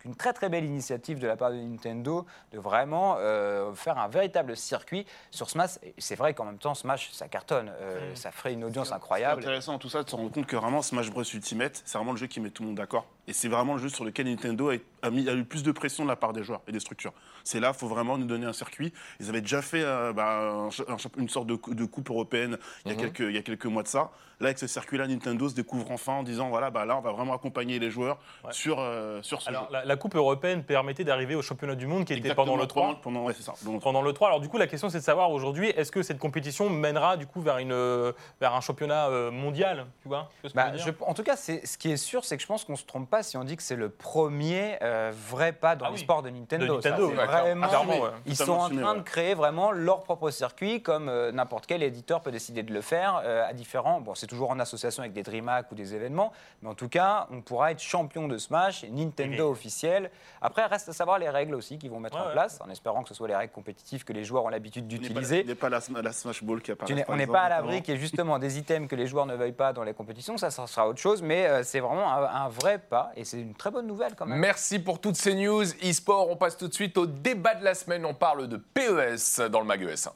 Une 0.04 0.14
très 0.14 0.32
très 0.32 0.48
belle 0.48 0.64
initiative 0.64 1.18
de 1.18 1.26
la 1.26 1.36
part 1.36 1.50
de 1.50 1.56
Nintendo 1.56 2.26
de 2.52 2.58
vraiment 2.58 3.16
euh, 3.18 3.72
faire 3.74 3.98
un 3.98 4.08
véritable 4.08 4.56
circuit 4.56 5.06
sur 5.30 5.48
Smash. 5.48 5.78
C'est 5.98 6.16
vrai 6.16 6.34
qu'en 6.34 6.44
même 6.44 6.58
temps 6.58 6.74
Smash 6.74 7.10
ça 7.12 7.28
cartonne, 7.28 7.72
Euh, 7.80 8.14
ça 8.14 8.30
ferait 8.30 8.52
une 8.52 8.64
audience 8.64 8.88
C'est 8.88 8.94
incroyable. 8.94 9.40
intéressant 9.42 9.78
tout 9.78 9.88
ça 9.88 10.02
de 10.02 10.10
se 10.10 10.14
rendre 10.16 10.30
compte 10.30 10.46
que 10.46 10.56
vraiment 10.56 10.82
Smash 10.82 11.10
Bros 11.10 11.22
Ultimate, 11.22 11.82
c'est 11.84 11.96
vraiment 11.98 12.12
le 12.12 12.18
jeu 12.18 12.26
qui 12.26 12.40
met 12.40 12.50
tout 12.50 12.62
le 12.62 12.68
monde 12.68 12.76
d'accord. 12.76 13.06
Et 13.26 13.32
c'est 13.32 13.48
vraiment 13.48 13.74
le 13.74 13.78
jeu 13.80 13.88
sur 13.88 14.04
lequel 14.04 14.26
Nintendo 14.26 14.70
a, 14.70 14.74
a 15.02 15.10
mis, 15.10 15.28
a 15.28 15.34
eu 15.34 15.44
plus 15.44 15.62
de 15.62 15.72
pression 15.72 16.04
de 16.04 16.08
la 16.08 16.16
part 16.16 16.32
des 16.32 16.42
joueurs 16.44 16.60
et 16.68 16.72
des 16.72 16.80
structures. 16.80 17.12
C'est 17.42 17.58
là, 17.60 17.72
il 17.74 17.78
faut 17.78 17.88
vraiment 17.88 18.18
nous 18.18 18.26
donner 18.26 18.46
un 18.46 18.52
circuit. 18.52 18.92
Ils 19.20 19.28
avaient 19.30 19.40
déjà 19.40 19.62
fait 19.62 19.82
euh, 19.82 20.12
bah, 20.12 20.68
un 20.88 20.96
une 21.18 21.28
sorte 21.28 21.46
de, 21.46 21.54
cou- 21.54 21.74
de 21.74 21.84
coupe 21.84 22.10
européenne 22.10 22.58
il 22.84 22.92
y, 22.92 22.94
a 22.94 22.96
quelques, 22.98 23.20
il 23.20 23.34
y 23.34 23.38
a 23.38 23.42
quelques 23.42 23.66
mois 23.66 23.82
de 23.82 23.88
ça. 23.88 24.10
Là, 24.40 24.48
avec 24.48 24.58
ce 24.58 24.66
circuit-là, 24.66 25.06
Nintendo 25.06 25.48
se 25.48 25.54
découvre 25.54 25.90
enfin 25.90 26.14
en 26.14 26.22
disant 26.22 26.48
voilà, 26.48 26.70
bah, 26.70 26.84
là, 26.84 26.96
on 26.98 27.00
va 27.00 27.12
vraiment 27.12 27.34
accompagner 27.34 27.78
les 27.78 27.90
joueurs 27.90 28.18
Ouais. 28.44 28.52
sur, 28.52 28.78
euh, 28.80 29.22
sur 29.22 29.40
ce 29.40 29.48
Alors, 29.48 29.66
jeu. 29.66 29.72
la, 29.72 29.84
la 29.84 29.96
Coupe 29.96 30.16
européenne 30.16 30.64
permettait 30.64 31.04
d'arriver 31.04 31.34
au 31.34 31.42
championnat 31.42 31.76
du 31.76 31.86
monde 31.86 32.04
qui 32.04 32.12
était 32.14 32.34
pendant 32.34 32.56
le 32.56 32.66
3. 32.66 32.86
Pendant, 32.86 33.00
pendant- 33.00 33.24
ouais, 33.24 33.32
c'est 33.34 33.42
ça. 33.42 33.54
pendant 33.62 33.74
le 33.76 33.80
Pendant 33.80 34.02
le 34.02 34.12
3. 34.12 34.28
Alors 34.28 34.40
du 34.40 34.48
coup, 34.48 34.58
la 34.58 34.66
question 34.66 34.88
c'est 34.90 34.98
de 34.98 35.04
savoir 35.04 35.30
aujourd'hui, 35.30 35.68
est-ce 35.70 35.90
que 35.92 36.02
cette 36.02 36.18
compétition 36.18 36.68
mènera 36.68 37.16
du 37.16 37.26
coup 37.26 37.40
vers, 37.40 37.58
une, 37.58 37.72
euh, 37.72 38.12
vers 38.40 38.54
un 38.54 38.60
championnat 38.60 39.08
euh, 39.08 39.30
mondial 39.30 39.86
Tu 40.02 40.08
vois 40.08 40.28
Tu 40.42 40.48
vois 40.48 40.50
ce 40.50 40.54
que 40.54 40.82
je 40.82 40.84
Bah, 40.90 40.94
je- 41.00 41.04
en 41.10 41.14
tout 41.14 41.22
cas, 41.22 41.36
ce 41.36 41.78
qui 41.78 41.90
est 41.92 41.96
sûr, 41.96 42.24
c'est 42.24 42.36
que 42.36 42.42
je 42.42 42.46
pense 42.48 42.64
qu'on 42.64 42.72
ne 42.72 42.78
se 42.78 42.84
trompe 42.84 43.08
pas 43.08 43.13
si 43.22 43.36
on 43.36 43.44
dit 43.44 43.56
que 43.56 43.62
c'est 43.62 43.76
le 43.76 43.88
premier 43.88 44.78
euh, 44.82 45.12
vrai 45.28 45.52
pas 45.52 45.76
dans 45.76 45.86
Ah 45.86 45.88
les 45.90 45.94
oui. 45.94 46.00
sports 46.00 46.22
de 46.22 46.30
Nintendo. 46.30 46.66
De 46.66 46.72
Nintendo, 46.72 47.08
Ça, 47.08 47.14
c'est 47.14 47.20
ouais, 47.20 47.26
vraiment, 47.26 47.68
clairement, 47.68 48.00
ouais. 48.00 48.10
Ils 48.26 48.36
sont 48.36 48.52
en 48.52 48.68
train 48.68 48.94
de 48.94 49.02
créer 49.02 49.34
vraiment 49.34 49.70
leur 49.72 50.02
propre 50.02 50.30
circuit, 50.30 50.82
comme 50.82 51.08
euh, 51.08 51.32
n'importe 51.32 51.66
quel 51.66 51.82
éditeur 51.82 52.20
peut 52.22 52.30
décider 52.30 52.62
de 52.62 52.72
le 52.72 52.80
faire 52.80 53.20
euh, 53.24 53.46
à 53.48 53.52
différents. 53.52 54.00
Bon, 54.00 54.14
c'est 54.14 54.26
toujours 54.26 54.50
en 54.50 54.58
association 54.60 55.02
avec 55.02 55.12
des 55.12 55.22
DreamHack 55.22 55.70
ou 55.72 55.74
des 55.74 55.94
événements, 55.94 56.32
mais 56.62 56.68
en 56.68 56.74
tout 56.74 56.88
cas, 56.88 57.26
on 57.30 57.40
pourra 57.40 57.70
être 57.72 57.80
champion 57.80 58.28
de 58.28 58.38
Smash, 58.38 58.84
Nintendo 58.90 59.50
officiel. 59.50 60.10
Après, 60.42 60.64
reste 60.66 60.88
à 60.88 60.92
savoir 60.92 61.18
les 61.18 61.28
règles 61.30 61.54
aussi 61.54 61.78
qu'ils 61.78 61.90
vont 61.90 62.00
mettre 62.00 62.16
Ouais, 62.16 62.28
en 62.28 62.32
place, 62.32 62.60
en 62.64 62.70
espérant 62.70 63.02
que 63.02 63.08
ce 63.08 63.14
soit 63.14 63.28
les 63.28 63.36
règles 63.36 63.52
compétitives 63.52 64.04
que 64.04 64.12
les 64.12 64.24
joueurs 64.24 64.44
ont 64.44 64.48
l'habitude 64.48 64.86
d'utiliser. 64.88 65.42
on 65.44 65.48
n'est 65.48 65.54
pas 65.54 65.68
la, 65.68 65.80
la 66.02 66.12
Smash 66.12 66.42
Ball 66.44 66.60
qui 66.62 66.70
apparaît. 66.72 66.86
Tu 66.86 66.94
n'es- 66.94 67.04
par 67.04 67.14
on 67.14 67.16
n'est 67.16 67.24
exemple, 67.24 67.38
pas 67.38 67.44
à 67.44 67.48
l'abri 67.48 67.82
qu'il 67.82 67.94
y 67.94 67.96
ait 67.96 68.00
justement 68.00 68.38
des 68.38 68.58
items 68.58 68.88
que 68.88 68.96
les 68.96 69.06
joueurs 69.06 69.26
ne 69.26 69.34
veuillent 69.34 69.52
pas 69.52 69.72
dans 69.72 69.82
les 69.84 69.94
compétitions, 69.94 70.36
ça, 70.36 70.50
ça 70.50 70.66
sera 70.66 70.88
autre 70.88 71.00
chose, 71.00 71.22
mais 71.22 71.62
c'est 71.64 71.80
vraiment 71.80 72.12
un, 72.12 72.24
un 72.44 72.48
vrai 72.48 72.78
pas 72.78 73.03
et 73.16 73.24
c'est 73.24 73.40
une 73.40 73.54
très 73.54 73.70
bonne 73.70 73.86
nouvelle 73.86 74.14
quand 74.16 74.26
même. 74.26 74.38
Merci 74.38 74.78
pour 74.78 75.00
toutes 75.00 75.16
ces 75.16 75.34
news 75.34 75.64
e-sport. 75.64 76.30
On 76.30 76.36
passe 76.36 76.56
tout 76.56 76.68
de 76.68 76.74
suite 76.74 76.96
au 76.98 77.06
débat 77.06 77.54
de 77.54 77.64
la 77.64 77.74
semaine. 77.74 78.04
On 78.04 78.14
parle 78.14 78.48
de 78.48 78.56
PES 78.56 79.48
dans 79.50 79.60
le 79.60 79.66
Mag 79.66 79.82
ES1. 79.82 80.10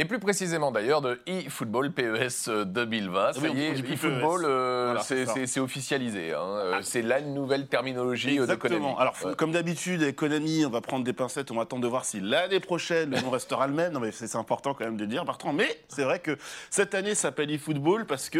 Et 0.00 0.06
plus 0.06 0.18
précisément 0.18 0.72
d'ailleurs 0.72 1.02
de 1.02 1.20
eFootball 1.26 1.92
PES 1.92 2.48
2020. 2.64 3.34
Ça 3.34 3.40
oui, 3.42 3.48
on- 3.52 3.54
y 3.54 3.64
est, 3.64 3.78
eFootball, 3.80 4.40
PES. 4.40 4.48
euh, 4.48 4.84
Voilà, 4.86 5.02
c'est 5.02 5.46
ça. 5.46 5.60
officialisé. 5.62 6.32
hein. 6.32 6.38
Euh, 6.40 6.78
C'est 6.82 7.02
la 7.02 7.20
nouvelle 7.20 7.66
terminologie 7.66 8.38
euh. 8.38 8.44
Exactement. 8.44 8.98
Alors, 8.98 9.14
Ouais. 9.22 9.34
comme 9.36 9.52
d'habitude, 9.52 10.14
Konami, 10.14 10.64
on 10.64 10.70
va 10.70 10.80
prendre 10.80 11.04
des 11.04 11.12
pincettes, 11.12 11.50
on 11.50 11.56
va 11.56 11.62
attendre 11.64 11.82
de 11.82 11.88
voir 11.88 12.06
si 12.06 12.18
l'année 12.18 12.60
prochaine, 12.60 13.10
le 13.10 13.20
nom 13.20 13.28
restera 13.28 13.66
le 13.66 13.74
même. 13.74 13.92
Non, 13.92 14.00
mais 14.00 14.10
c'est 14.10 14.36
important 14.36 14.72
quand 14.72 14.86
même 14.86 14.96
de 14.96 15.04
dire, 15.04 15.26
Bertrand. 15.26 15.52
Mais 15.52 15.68
c'est 15.88 16.04
vrai 16.04 16.18
que 16.20 16.38
cette 16.70 16.94
année 16.94 17.14
s'appelle 17.14 17.50
eFootball 17.50 18.06
parce 18.06 18.30
que 18.30 18.38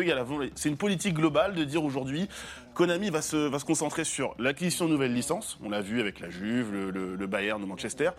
c'est 0.54 0.70
une 0.70 0.78
politique 0.78 1.12
globale 1.12 1.54
de 1.54 1.64
dire 1.64 1.84
aujourd'hui, 1.84 2.26
Konami 2.74 3.10
va 3.10 3.22
se, 3.22 3.48
concentrer 3.64 4.04
sur 4.04 4.34
l'acquisition 4.38 4.86
de 4.86 4.90
nouvelles 4.92 5.12
licences. 5.14 5.58
On 5.62 5.70
l'a 5.70 5.80
vu 5.80 6.00
avec 6.00 6.20
la 6.20 6.30
Juve, 6.30 6.72
le, 6.72 6.90
le- 6.90 7.16
le 7.16 7.26
Bayern 7.26 7.60
de 7.60 7.66
Manchester. 7.66 8.10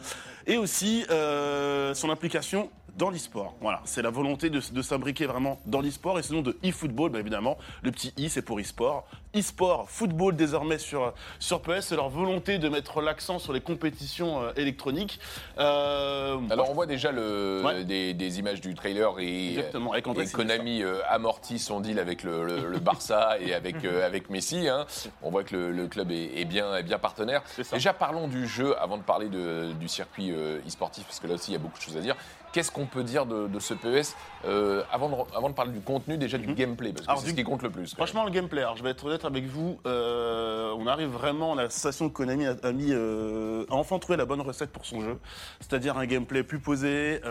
Et 0.48 0.58
aussi 0.58 1.06
euh, 1.10 1.94
son 1.94 2.10
implication 2.10 2.70
dans 2.98 3.10
l'e-sport. 3.10 3.56
Voilà, 3.62 3.82
c'est 3.86 4.02
la 4.02 4.10
volonté 4.10 4.50
de, 4.50 4.60
de 4.74 4.82
s'imbriquer 4.82 5.26
vraiment 5.26 5.60
dans 5.66 5.80
l'e-sport 5.82 6.20
et 6.20 6.24
sinon 6.24 6.42
de 6.42 6.58
e-football, 6.66 7.10
bah 7.12 7.20
évidemment, 7.20 7.58
le 7.84 7.92
petit 7.92 8.14
i 8.18 8.30
c'est 8.30 8.42
pour 8.42 8.60
e-sport. 8.60 9.08
E-sport, 9.34 9.90
football 9.90 10.36
désormais 10.36 10.78
sur, 10.78 11.14
sur 11.40 11.62
PS, 11.62 11.80
c'est 11.88 11.96
leur 11.96 12.10
volonté 12.10 12.58
de 12.58 12.68
mettre 12.68 13.02
l'accent 13.02 13.40
sur 13.40 13.54
les 13.54 13.62
compétitions 13.62 14.42
euh, 14.44 14.52
électroniques. 14.58 15.20
Euh, 15.58 16.38
Alors 16.50 16.70
on 16.70 16.74
voit 16.74 16.86
déjà 16.86 17.12
le, 17.12 17.62
Ouais. 17.66 17.84
des, 17.86 18.14
des 18.14 18.40
images 18.40 18.60
du 18.60 18.74
trailer 18.76 19.20
et, 19.20 19.50
Exactement. 19.52 19.94
Konami 20.34 20.84
euh, 20.84 21.00
amortit 21.10 21.60
son 21.60 21.80
deal 21.80 21.98
avec 22.00 22.24
le, 22.24 22.44
le- 22.46 22.68
le 22.68 22.80
Barça 22.80 23.38
et 23.40 23.54
avec, 23.54 23.76
euh, 23.86 24.06
avec 24.06 24.30
Messi. 24.30 24.68
hein. 24.68 24.86
On 25.22 25.30
voit 25.32 25.44
que 25.44 25.56
le, 25.56 25.88
club 25.88 26.12
est, 26.12 26.40
est 26.40 26.46
bien, 26.46 26.76
est 26.76 26.84
bien 26.84 27.00
partenaire. 27.00 27.42
Déjà 27.72 27.94
parlons 27.94 28.28
du 28.28 28.48
jeu 28.48 28.76
avant 28.82 28.98
de 28.98 29.04
parler 29.04 29.30
de- 29.30 29.72
du 29.80 29.88
circuit 29.88 30.32
e-sportif 30.32 31.06
parce 31.06 31.20
que 31.22 31.28
là 31.28 31.36
aussi 31.36 31.52
il 31.52 31.54
y 31.54 31.58
a 31.58 31.60
beaucoup 31.60 31.78
de 31.78 31.84
choses 31.84 31.98
à 31.98 32.02
dire. 32.02 32.16
Qu'est-ce 32.52 32.72
qu'on 32.72 32.86
peut 32.86 33.04
dire 33.04 33.26
de, 33.26 33.48
de 33.48 33.60
ce 33.60 33.74
PES 33.74 34.14
euh, 34.46 34.84
avant, 34.92 35.10
de, 35.10 35.16
avant 35.38 35.50
de 35.50 35.54
parler 35.54 35.72
du 35.72 35.82
contenu, 35.82 36.18
déjà 36.18 36.38
du 36.38 36.48
Mhm. 36.48 36.56
gameplay 36.56 36.94
parce 36.94 37.06
que 37.08 37.14
c'est 37.18 37.24
du- 37.26 37.30
ce 37.32 37.36
qui 37.36 37.44
compte 37.44 37.62
le 37.64 37.70
plus. 37.70 37.94
Franchement, 37.96 38.24
le 38.26 38.32
gameplay, 38.32 38.62
alors 38.62 38.76
je 38.78 38.84
vais 38.84 38.90
être 38.92 39.06
honnête 39.06 39.26
avec 39.26 39.46
vous, 39.46 39.80
euh, 39.86 40.74
on 40.78 40.88
arrive 40.88 41.10
vraiment, 41.10 41.54
l'association 41.56 42.08
de 42.08 42.12
Konami 42.12 42.46
a, 42.48 42.56
a 42.64 42.72
mis, 42.72 42.90
euh, 42.92 43.66
a 43.70 43.74
enfin 43.76 44.00
trouvé 44.00 44.18
la 44.18 44.26
bonne 44.26 44.42
recette 44.42 44.72
pour 44.72 44.86
son 44.86 45.02
jeu, 45.02 45.18
c'est-à-dire 45.60 45.98
un 45.98 46.06
gameplay 46.06 46.44
plus 46.44 46.60
posé, 46.60 47.22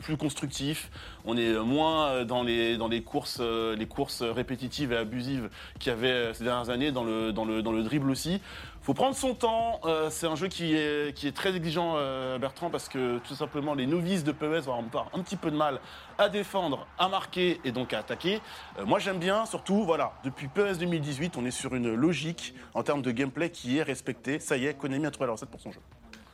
plus 0.00 0.16
constructif, 0.16 0.90
on 1.24 1.36
est 1.36 1.52
moins 1.58 2.24
dans 2.24 2.42
les, 2.42 2.76
dans 2.76 2.88
les, 2.88 3.02
courses, 3.02 3.40
les 3.40 3.86
courses 3.86 4.22
répétitives 4.22 4.92
et 4.92 4.96
abusives 4.96 5.50
qu'il 5.78 5.90
y 5.90 5.94
avait 5.94 6.32
ces 6.34 6.44
dernières 6.44 6.70
années, 6.70 6.92
dans 6.92 7.04
le, 7.04 7.32
dans 7.32 7.44
le, 7.44 7.62
dans 7.62 7.72
le 7.72 7.82
dribble 7.82 8.10
aussi. 8.10 8.40
Faut 8.82 8.94
prendre 8.94 9.14
son 9.14 9.34
temps. 9.34 9.80
c'est 10.08 10.26
un 10.26 10.36
jeu 10.36 10.48
qui 10.48 10.74
est, 10.74 11.14
qui 11.14 11.28
est 11.28 11.32
très 11.36 11.54
exigeant, 11.54 11.96
Bertrand, 12.40 12.70
parce 12.70 12.88
que 12.88 13.18
tout 13.18 13.34
simplement, 13.34 13.74
les 13.74 13.86
novices 13.86 14.24
de 14.24 14.32
PES 14.32 14.64
vont 14.64 14.74
avoir 14.78 15.08
un 15.12 15.20
petit 15.20 15.36
peu 15.36 15.50
de 15.50 15.56
mal 15.56 15.80
à 16.20 16.28
défendre, 16.28 16.86
à 16.98 17.08
marquer 17.08 17.60
et 17.64 17.72
donc 17.72 17.92
à 17.94 17.98
attaquer. 18.00 18.40
Euh, 18.78 18.84
moi, 18.84 18.98
j'aime 18.98 19.18
bien, 19.18 19.46
surtout, 19.46 19.84
voilà, 19.84 20.12
depuis 20.22 20.48
PES 20.48 20.78
2018, 20.78 21.36
on 21.38 21.44
est 21.46 21.50
sur 21.50 21.74
une 21.74 21.94
logique 21.94 22.54
en 22.74 22.82
termes 22.82 23.00
de 23.02 23.10
gameplay 23.10 23.50
qui 23.50 23.78
est 23.78 23.82
respectée. 23.82 24.38
Ça 24.38 24.56
y 24.58 24.66
est, 24.66 24.74
Konami 24.74 25.06
a 25.06 25.10
trouvé 25.10 25.26
la 25.26 25.32
recette 25.32 25.48
pour 25.50 25.60
son 25.60 25.72
jeu. 25.72 25.80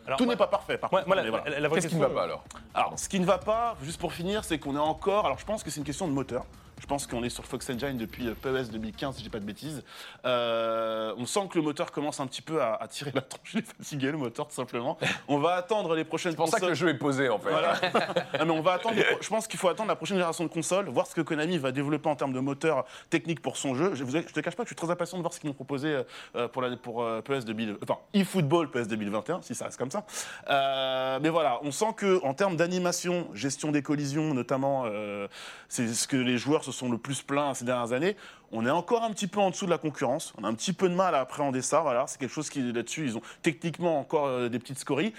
Alors, 0.06 0.18
Tout 0.18 0.26
n'est 0.26 0.36
pas 0.36 0.46
parfait, 0.48 0.76
par 0.78 0.90
moi- 0.92 1.00
contre. 1.02 1.08
moi, 1.08 1.16
la, 1.16 1.22
mais 1.22 1.30
voilà. 1.30 1.50
la- 1.50 1.60
la 1.60 1.68
vraie 1.68 1.80
Qu'est-ce 1.80 1.88
qui 1.88 1.96
ne 1.96 2.00
va 2.00 2.10
pas 2.10 2.24
alors? 2.24 2.44
Alors, 2.74 2.98
ce 2.98 3.08
qui 3.08 3.18
ne 3.20 3.24
va 3.24 3.38
pas, 3.38 3.76
juste 3.82 4.00
pour 4.00 4.12
finir, 4.12 4.44
c'est 4.44 4.58
qu'on 4.58 4.76
est 4.76 4.80
encore. 4.80 5.24
Alors, 5.26 5.38
je 5.38 5.44
pense 5.44 5.62
que 5.62 5.70
c'est 5.70 5.78
une 5.80 5.86
question 5.86 6.06
de 6.08 6.12
moteur. 6.12 6.44
Je 6.80 6.86
pense 6.86 7.06
qu'on 7.06 7.22
est 7.24 7.30
sur 7.30 7.44
Fox 7.44 7.68
Engine 7.70 7.96
depuis 7.96 8.28
euh, 8.28 8.34
PES 8.34 8.70
2015, 8.70 9.14
si 9.14 9.20
je 9.20 9.24
dis 9.24 9.30
pas 9.30 9.40
de 9.40 9.44
bêtises. 9.44 9.82
Euh, 10.24 11.14
on 11.16 11.26
sent 11.26 11.48
que 11.50 11.58
le 11.58 11.64
moteur 11.64 11.90
commence 11.90 12.20
un 12.20 12.26
petit 12.26 12.42
peu 12.42 12.60
à, 12.60 12.74
à 12.74 12.88
tirer 12.88 13.12
la 13.14 13.22
tronche. 13.22 13.50
Il 13.54 13.60
est 13.60 13.66
fatigué, 13.66 14.10
le 14.10 14.18
moteur, 14.18 14.46
tout 14.48 14.54
simplement. 14.54 14.98
On 15.28 15.38
va 15.38 15.54
attendre 15.54 15.94
les 15.94 16.04
prochaines 16.04 16.32
C'est 16.32 16.36
pour 16.36 16.48
ça 16.48 16.60
que 16.60 16.66
le 16.66 16.74
jeu 16.74 16.88
est 16.88 16.98
posé 16.98 17.28
en 17.28 17.38
fait. 17.38 17.50
voilà. 17.50 17.74
Mais 18.44 18.50
on 18.50 18.60
va 18.60 18.74
attendre. 18.74 18.96
Je 19.20 19.28
pense 19.28 19.46
qu'il 19.46 19.58
faut 19.58 19.68
attendre 19.68 19.88
la 19.88 19.96
prochaine 19.96 20.16
génération 20.16 20.44
de 20.44 20.50
consoles, 20.50 20.88
voir 20.88 21.06
ce 21.06 21.14
que 21.14 21.20
Konami 21.22 21.58
va 21.58 21.72
développer 21.72 22.08
en 22.08 22.16
termes 22.16 22.32
de 22.32 22.40
moteur 22.40 22.84
technique 23.10 23.40
pour 23.40 23.56
son 23.56 23.74
jeu. 23.74 23.94
Je, 23.94 24.04
je 24.04 24.32
te 24.32 24.40
cache 24.40 24.54
pas 24.54 24.64
que 24.64 24.68
je 24.68 24.74
suis 24.74 24.76
très 24.76 24.90
impatient 24.90 25.16
de 25.18 25.22
voir 25.22 25.32
ce 25.32 25.40
qu'ils 25.40 25.48
m'ont 25.48 25.54
proposé 25.54 26.02
euh, 26.34 26.48
pour, 26.48 26.62
la, 26.62 26.76
pour 26.76 27.06
PES 27.24 27.44
2000, 27.44 27.76
enfin 27.82 27.98
eFootball 28.14 28.70
PES 28.70 28.88
2021, 28.88 29.42
si 29.42 29.54
ça 29.54 29.66
reste 29.66 29.78
comme 29.78 29.90
ça. 29.90 30.04
Euh, 30.48 31.18
mais 31.22 31.28
voilà, 31.28 31.58
on 31.62 31.70
sent 31.70 31.94
que 31.96 32.22
en 32.24 32.34
termes 32.34 32.56
d'animation, 32.56 33.28
gestion 33.34 33.72
des 33.72 33.82
collisions, 33.82 34.34
notamment, 34.34 34.84
euh, 34.86 35.28
c'est 35.68 35.88
ce 35.88 36.06
que 36.08 36.16
les 36.16 36.38
joueurs 36.38 36.64
se 36.66 36.72
sont 36.72 36.90
le 36.90 36.98
plus 36.98 37.22
plaints 37.22 37.54
ces 37.54 37.64
dernières 37.64 37.92
années. 37.92 38.16
On 38.52 38.66
est 38.66 38.70
encore 38.70 39.04
un 39.04 39.10
petit 39.10 39.26
peu 39.26 39.40
en 39.40 39.50
dessous 39.50 39.66
de 39.66 39.70
la 39.70 39.78
concurrence. 39.78 40.32
On 40.38 40.44
a 40.44 40.48
un 40.48 40.54
petit 40.54 40.72
peu 40.72 40.88
de 40.88 40.94
mal 40.94 41.14
à 41.14 41.20
appréhender 41.20 41.62
ça. 41.62 41.84
C'est 42.06 42.18
quelque 42.18 42.32
chose 42.32 42.50
qui 42.50 42.60
là-dessus, 42.72 43.06
ils 43.06 43.16
ont 43.16 43.22
techniquement 43.42 43.98
encore 43.98 44.26
euh, 44.26 44.48
des 44.48 44.58
petites 44.58 44.78
scories. 44.78 45.12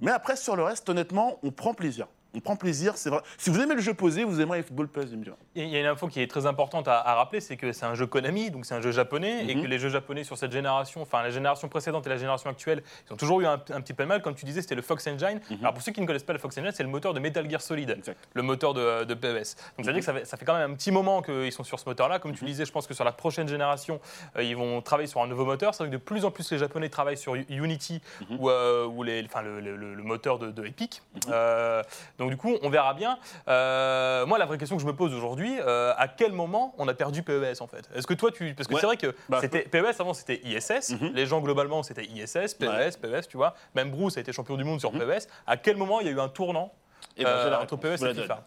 Mais 0.00 0.10
après, 0.10 0.36
sur 0.36 0.56
le 0.56 0.62
reste, 0.62 0.88
honnêtement, 0.88 1.38
on 1.42 1.50
prend 1.50 1.74
plaisir. 1.74 2.06
On 2.34 2.40
prend 2.40 2.56
plaisir, 2.56 2.96
c'est 2.96 3.08
vrai. 3.08 3.20
Si 3.38 3.48
vous 3.48 3.58
aimez 3.60 3.74
le 3.74 3.80
jeu 3.80 3.94
posé, 3.94 4.22
vous 4.22 4.40
aimerez 4.40 4.62
football 4.62 4.88
2021. 4.94 5.34
Il 5.56 5.68
y 5.70 5.76
a 5.76 5.80
une 5.80 5.86
info 5.86 6.08
qui 6.08 6.20
est 6.20 6.26
très 6.26 6.44
importante 6.44 6.86
à, 6.86 6.98
à 7.00 7.14
rappeler, 7.14 7.40
c'est 7.40 7.56
que 7.56 7.72
c'est 7.72 7.86
un 7.86 7.94
jeu 7.94 8.06
Konami, 8.06 8.50
donc 8.50 8.66
c'est 8.66 8.74
un 8.74 8.82
jeu 8.82 8.92
japonais, 8.92 9.46
et 9.48 9.54
Mhm. 9.54 9.62
que 9.62 9.66
les 9.66 9.78
jeux 9.78 9.88
japonais 9.88 10.24
sur 10.24 10.36
cette 10.36 10.52
génération, 10.52 11.00
enfin 11.00 11.22
la 11.22 11.30
génération 11.30 11.68
précédente 11.68 12.06
et 12.06 12.10
la 12.10 12.18
génération 12.18 12.50
actuelle, 12.50 12.82
ils 13.08 13.12
ont 13.14 13.16
toujours 13.16 13.40
eu 13.40 13.46
un, 13.46 13.54
un 13.54 13.80
petit 13.80 13.94
peu 13.94 14.02
de 14.02 14.08
mal. 14.08 14.20
Comme 14.20 14.34
tu 14.34 14.44
disais, 14.44 14.60
c'était 14.60 14.74
le 14.74 14.82
Fox 14.82 15.06
Engine. 15.06 15.40
Alors 15.60 15.72
pour 15.72 15.82
ceux 15.82 15.90
qui 15.92 16.00
ne 16.02 16.06
connaissent 16.06 16.22
pas 16.22 16.34
le 16.34 16.38
Fox 16.38 16.56
Engine, 16.58 16.70
c'est 16.74 16.82
le 16.82 16.88
moteur 16.90 17.14
de 17.14 17.20
Metal 17.20 17.48
Gear 17.50 17.62
Solid, 17.62 17.90
Exact. 17.90 18.18
le 18.34 18.42
moteur 18.42 18.74
de, 18.74 19.04
de 19.04 19.14
PES. 19.14 19.56
Donc 19.78 19.86
ça 19.86 19.90
veut 19.90 19.92
dire 19.92 19.94
que 20.00 20.00
ça 20.02 20.12
fait, 20.12 20.24
ça 20.26 20.36
fait 20.36 20.44
quand 20.44 20.54
même 20.54 20.70
un 20.72 20.74
petit 20.74 20.90
moment 20.92 21.22
qu'ils 21.22 21.50
sont 21.52 21.64
sur 21.64 21.80
ce 21.80 21.88
moteur-là. 21.88 22.18
Comme 22.18 22.34
tu 22.34 22.44
disais, 22.44 22.66
je 22.66 22.72
pense 22.72 22.86
que 22.86 22.92
sur 22.94 23.04
la 23.04 23.12
prochaine 23.12 23.48
génération, 23.48 24.00
euh, 24.36 24.42
ils 24.42 24.54
vont 24.56 24.82
travailler 24.82 25.08
sur 25.08 25.22
un 25.22 25.26
nouveau 25.26 25.46
moteur. 25.46 25.74
C'est 25.74 25.82
vrai 25.84 25.90
que 25.90 25.96
de 25.96 26.00
plus 26.02 26.26
en 26.26 26.30
plus 26.30 26.50
les 26.52 26.58
Japonais 26.58 26.90
travaillent 26.90 27.16
sur 27.16 27.34
Unity 27.48 28.02
ou, 28.38 28.50
euh, 28.50 28.86
ou 28.86 29.02
les, 29.02 29.24
enfin, 29.24 29.40
le, 29.42 29.60
le- 29.60 29.76
le- 29.76 29.94
le 29.94 30.02
moteur 30.02 30.38
de, 30.38 30.50
de 30.50 30.66
Epic. 30.66 31.02
Euh, 31.30 31.82
donc 32.18 32.30
du 32.30 32.36
coup, 32.36 32.56
on 32.62 32.68
verra 32.70 32.94
bien. 32.94 33.18
Euh, 33.48 34.26
moi, 34.26 34.38
la 34.38 34.46
vraie 34.46 34.58
question 34.58 34.76
que 34.76 34.82
je 34.82 34.86
me 34.86 34.94
pose 34.94 35.14
aujourd'hui, 35.14 35.56
euh, 35.60 35.92
à 35.96 36.08
quel 36.08 36.32
moment 36.32 36.74
on 36.78 36.88
a 36.88 36.94
perdu 36.94 37.22
PES 37.22 37.60
en 37.60 37.66
fait? 37.66 37.88
Est-ce 37.94 38.06
que 38.06 38.14
toi, 38.14 38.30
tu, 38.30 38.54
parce 38.54 38.66
que 38.68 38.74
Ouais. 38.74 38.80
c'est 38.80 38.86
vrai 38.86 38.96
que 38.96 39.14
Bah, 39.28 39.38
c'était 39.40 39.62
PES 39.62 40.00
avant, 40.00 40.14
c'était 40.14 40.40
ISS. 40.44 40.90
Mhm. 41.00 41.12
Les 41.14 41.26
gens 41.26 41.40
globalement, 41.40 41.82
c'était 41.82 42.04
ISS, 42.04 42.54
PES, 42.54 42.66
Ouais. 42.68 42.90
PES, 43.00 43.28
tu 43.28 43.36
vois. 43.36 43.54
Même 43.74 43.90
Bruce 43.90 44.16
a 44.16 44.20
été 44.20 44.32
champion 44.32 44.56
du 44.56 44.64
monde 44.64 44.80
sur 44.80 44.92
Mhm. 44.92 45.00
PES. 45.00 45.28
À 45.46 45.56
quel 45.56 45.76
moment 45.76 46.00
il 46.00 46.06
y 46.06 46.10
a 46.10 46.12
eu 46.12 46.20
un 46.20 46.28
tournant 46.28 46.72
Et 47.16 47.24
ben, 47.24 47.30
Euh, 47.30 47.44
j'ai 47.44 47.50
la 47.50 47.60
entre 47.60 47.76
réponse. 47.76 48.00
PES 48.00 48.06
et 48.10 48.14
FIFA? 48.14 48.42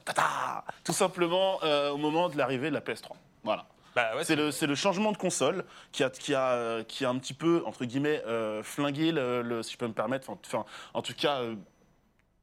Tout 0.83 0.93
simplement 0.93 1.57
au 1.91 1.97
moment 1.97 2.29
de 2.29 2.37
l'arrivée 2.37 2.69
de 2.69 2.73
la 2.75 2.81
PS3. 2.81 3.15
Voilà. 3.43 3.65
Bah 3.95 4.15
ouais, 4.15 4.23
C'est 4.23 4.35
le, 4.67 4.75
changement 4.75 5.11
de 5.11 5.17
console 5.17 5.65
qui 5.91 6.03
a, 6.03 6.09
qui 6.09 6.33
a, 6.33 6.81
qui 6.85 7.03
a 7.03 7.09
un 7.09 7.17
petit 7.17 7.33
peu, 7.33 7.61
entre 7.65 7.83
guillemets, 7.83 8.23
euh, 8.25 8.63
flingué, 8.63 9.11
le, 9.11 9.41
le- 9.41 9.63
si 9.63 9.73
je 9.73 9.77
peux 9.77 9.87
me 9.87 9.91
permettre, 9.93 10.29
enfin, 10.29 10.39
enfin, 10.45 10.65
en 10.93 11.01
tout 11.01 11.13
cas, 11.13 11.39
euh, 11.39 11.55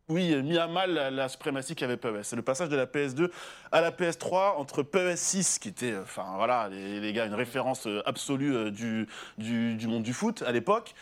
oui, 0.09 0.35
mis 0.43 0.57
à 0.57 0.67
mal 0.67 0.95
la, 0.95 1.11
la 1.11 1.29
suprématie 1.29 1.75
qu'avait 1.75 1.99
PES. 1.99 2.23
C'est 2.23 2.37
le 2.37 2.43
passage 2.43 2.71
de 2.71 2.77
la 2.77 2.87
PS2 2.87 3.31
à 3.73 3.83
la 3.83 3.91
PS3 3.91 4.57
entre 4.57 4.83
PES 4.83 5.17
6, 5.17 5.59
qui 5.59 5.69
était, 5.69 5.93
euh, 5.93 6.03
enfin 6.03 6.25
voilà, 6.37 6.71
les, 6.71 7.13
gars, 7.13 7.27
une 7.27 7.35
référence 7.35 7.87
euh, 7.87 8.01
absolue 8.07 8.55
euh, 8.55 8.71
du, 8.71 9.07
du, 9.37 9.87
monde 9.87 10.03
du 10.03 10.15
foot 10.15 10.43
à 10.47 10.53
l'époque, 10.53 10.95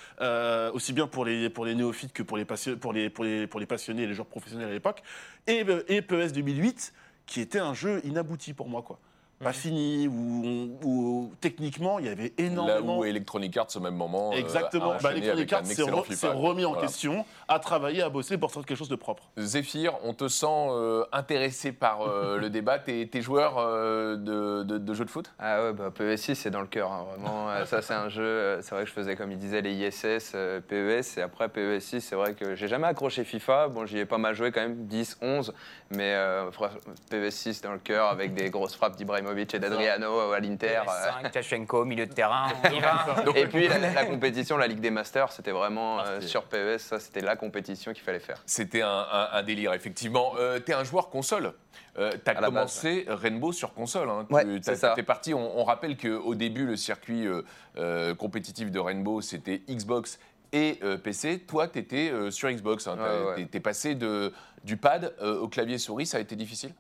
aussi 0.73 0.93
bien 0.93 1.07
pour 1.07 1.25
les, 1.25 1.49
pour 1.51 1.65
les 1.65 1.77
néophytes 1.77 2.13
que 2.13 2.25
pour 2.25 2.37
les, 2.37 2.45
pour 2.45 2.93
les, 2.93 3.09
pour 3.09 3.25
les, 3.25 3.47
pour 3.47 3.61
les 3.61 3.67
passionnés 3.67 4.03
et 4.03 4.07
les 4.07 4.15
joueurs 4.15 4.27
professionnels 4.27 4.69
à 4.69 4.73
l'époque, 4.73 5.03
et, 5.47 5.65
et 5.89 6.03
PES 6.03 6.33
2008, 6.33 6.93
qui 7.27 7.41
était 7.41 7.61
un 7.61 7.75
jeu 7.75 8.01
inabouti 8.05 8.55
pour 8.55 8.69
moi, 8.69 8.83
quoi. 8.83 8.99
Pas 9.45 9.53
fini, 9.53 10.09
où, 10.09 10.43
on- 10.47 10.87
où 10.87 11.33
techniquement 11.43 11.99
il 11.99 12.07
y 12.07 12.09
avait 12.09 12.33
Là 12.39 12.45
énormément. 12.47 12.99
où 12.99 13.05
Electronic 13.05 13.55
Arts 13.59 13.69
au 13.77 13.81
même 13.81 13.95
moment. 13.95 14.33
euh, 14.33 14.37
Exactement. 14.37 14.93
a 14.93 14.99
Bah, 14.99 15.13
Electronic 15.13 15.53
Arts 15.53 15.67
s'est 15.67 15.83
re- 15.83 16.33
remis 16.33 16.65
en 16.65 16.71
Voilà. 16.73 16.87
question, 16.87 17.25
a 17.47 17.59
travaillé, 17.59 18.01
a 18.01 18.09
bossé 18.09 18.39
pour 18.39 18.51
sortir 18.51 18.67
quelque 18.69 18.79
chose 18.79 18.89
de 18.89 18.97
propre. 18.97 19.25
Zéphyr, 19.37 19.93
on 20.05 20.15
te 20.15 20.27
sent 20.29 20.47
euh, 20.49 21.05
intéressé 21.13 21.73
par 21.73 22.01
euh, 22.01 22.39
le 22.39 22.49
débat. 22.49 22.79
T'es 22.79 23.07
t'es 23.13 23.21
joueur 23.21 23.57
euh, 23.59 24.17
de, 24.17 24.63
de, 24.63 24.79
de 24.79 24.95
jeux 24.95 25.05
de 25.05 25.11
foot? 25.11 25.31
Ah 25.39 25.65
ouais, 25.65 25.73
bah, 25.75 25.91
PES6, 25.95 26.35
c'est 26.35 26.51
dans 26.51 26.63
le 26.63 26.67
cœur, 26.67 26.91
hein, 26.91 27.05
vraiment. 27.11 27.51
Euh, 27.51 27.67
ça, 27.67 27.83
c'est 27.83 27.93
un 27.95 28.09
jeu, 28.09 28.23
euh, 28.23 28.63
c'est 28.63 28.75
vrai 28.75 28.85
que 28.85 28.89
je 28.89 28.95
faisais, 28.95 29.17
comme 29.17 29.31
il 29.33 29.39
disait, 29.39 29.61
les 29.61 29.75
ISS, 29.75 30.33
euh, 30.35 30.61
PES, 30.63 31.19
et 31.19 31.23
après 31.23 31.49
PES6, 31.49 32.01
c'est 32.01 32.17
vrai 32.17 32.33
que 32.33 32.55
j'ai 32.55 32.69
jamais 32.69 32.87
accroché 32.87 33.23
FIFA. 33.23 33.69
Bon, 33.69 33.85
j'y 33.85 33.99
ai 33.99 34.07
pas 34.07 34.19
mal 34.19 34.35
joué 34.35 34.51
quand 34.51 34.63
même, 34.63 34.87
10, 34.87 35.19
11, 35.21 35.53
mais 35.91 36.15
euh, 36.15 36.51
fra- 36.53 36.71
PES6 37.11 37.63
dans 37.63 37.73
le 37.73 37.79
cœur, 37.79 38.07
avec 38.09 38.33
des 38.33 38.49
grosses 38.49 38.75
frappes 38.75 38.97
d'Ibrahimovic 39.35 39.55
et 39.55 39.59
d'Adriano 39.59 40.33
à 40.33 40.41
l'Inter. 40.41 40.81
euh. 40.89 41.23
5, 41.23 41.33
Tachenko, 41.33 41.85
milieu 41.85 42.07
de 42.07 42.13
terrain, 42.13 42.49
on 42.65 42.71
y 42.71 42.81
va. 42.81 43.07
Et 43.35 43.47
puis 43.47 43.69
la, 43.69 43.79
la 43.93 44.05
compétition, 44.05 44.57
la 44.57 44.67
Ligue 44.67 44.81
des 44.81 44.91
Masters, 44.91 45.33
c'était 45.33 45.51
vraiment 45.51 46.01
euh, 46.01 46.21
sur 46.21 46.45
PES, 46.45 46.79
ça 46.79 47.01
c'était 47.01 47.21
la 47.21 47.37
compétition 47.37 47.93
qu'il 47.93 48.03
fallait 48.03 48.19
faire. 48.21 48.43
C'était 48.47 48.83
un, 48.83 48.89
un- 48.89 49.29
un 49.33 49.43
délire, 49.43 49.73
effectivement. 49.75 50.33
Euh, 50.39 50.59
T'es 50.59 50.73
un 50.75 50.85
joueur 50.85 51.11
console. 51.11 51.53
Euh, 51.99 52.13
T'as 52.25 52.33
À 52.33 52.41
la 52.41 52.47
commencé 52.49 53.05
Rainbow 53.09 53.53
sur 53.53 53.73
console. 53.73 54.09
Hein. 54.11 54.27
Ouais, 54.31 54.45
Tu- 54.45 54.57
c'est 54.63 54.73
t'as- 54.73 54.77
ça. 54.77 54.93
T'es 54.95 55.03
parti. 55.03 55.33
On, 55.35 55.59
on 55.59 55.65
rappelle 55.65 55.97
qu'au 55.97 56.35
début, 56.35 56.67
le 56.67 56.77
circuit 56.77 57.27
euh, 57.27 57.43
euh, 57.79 58.15
compétitif 58.15 58.71
de 58.71 58.79
Rainbow, 58.79 59.21
c'était 59.23 59.63
Xbox 59.69 60.19
et 60.53 60.79
euh, 60.83 60.97
PC. 60.99 61.41
Toi, 61.41 61.69
tu 61.69 61.79
étais 61.79 62.13
sur 62.31 62.51
Xbox. 62.51 62.87
hein. 62.87 62.97
T'as- 62.99 63.03
Ouais, 63.21 63.27
ouais. 63.29 63.35
t'es- 63.37 63.47
T'es 63.47 63.61
passé 63.61 63.95
de, 63.95 64.33
du 64.65 64.77
pad 64.77 65.15
euh, 65.23 65.39
au 65.41 65.49
clavier 65.49 65.79
souris. 65.79 66.07
Ça 66.07 66.19
a 66.19 66.21
été 66.21 66.37
difficile? 66.37 66.73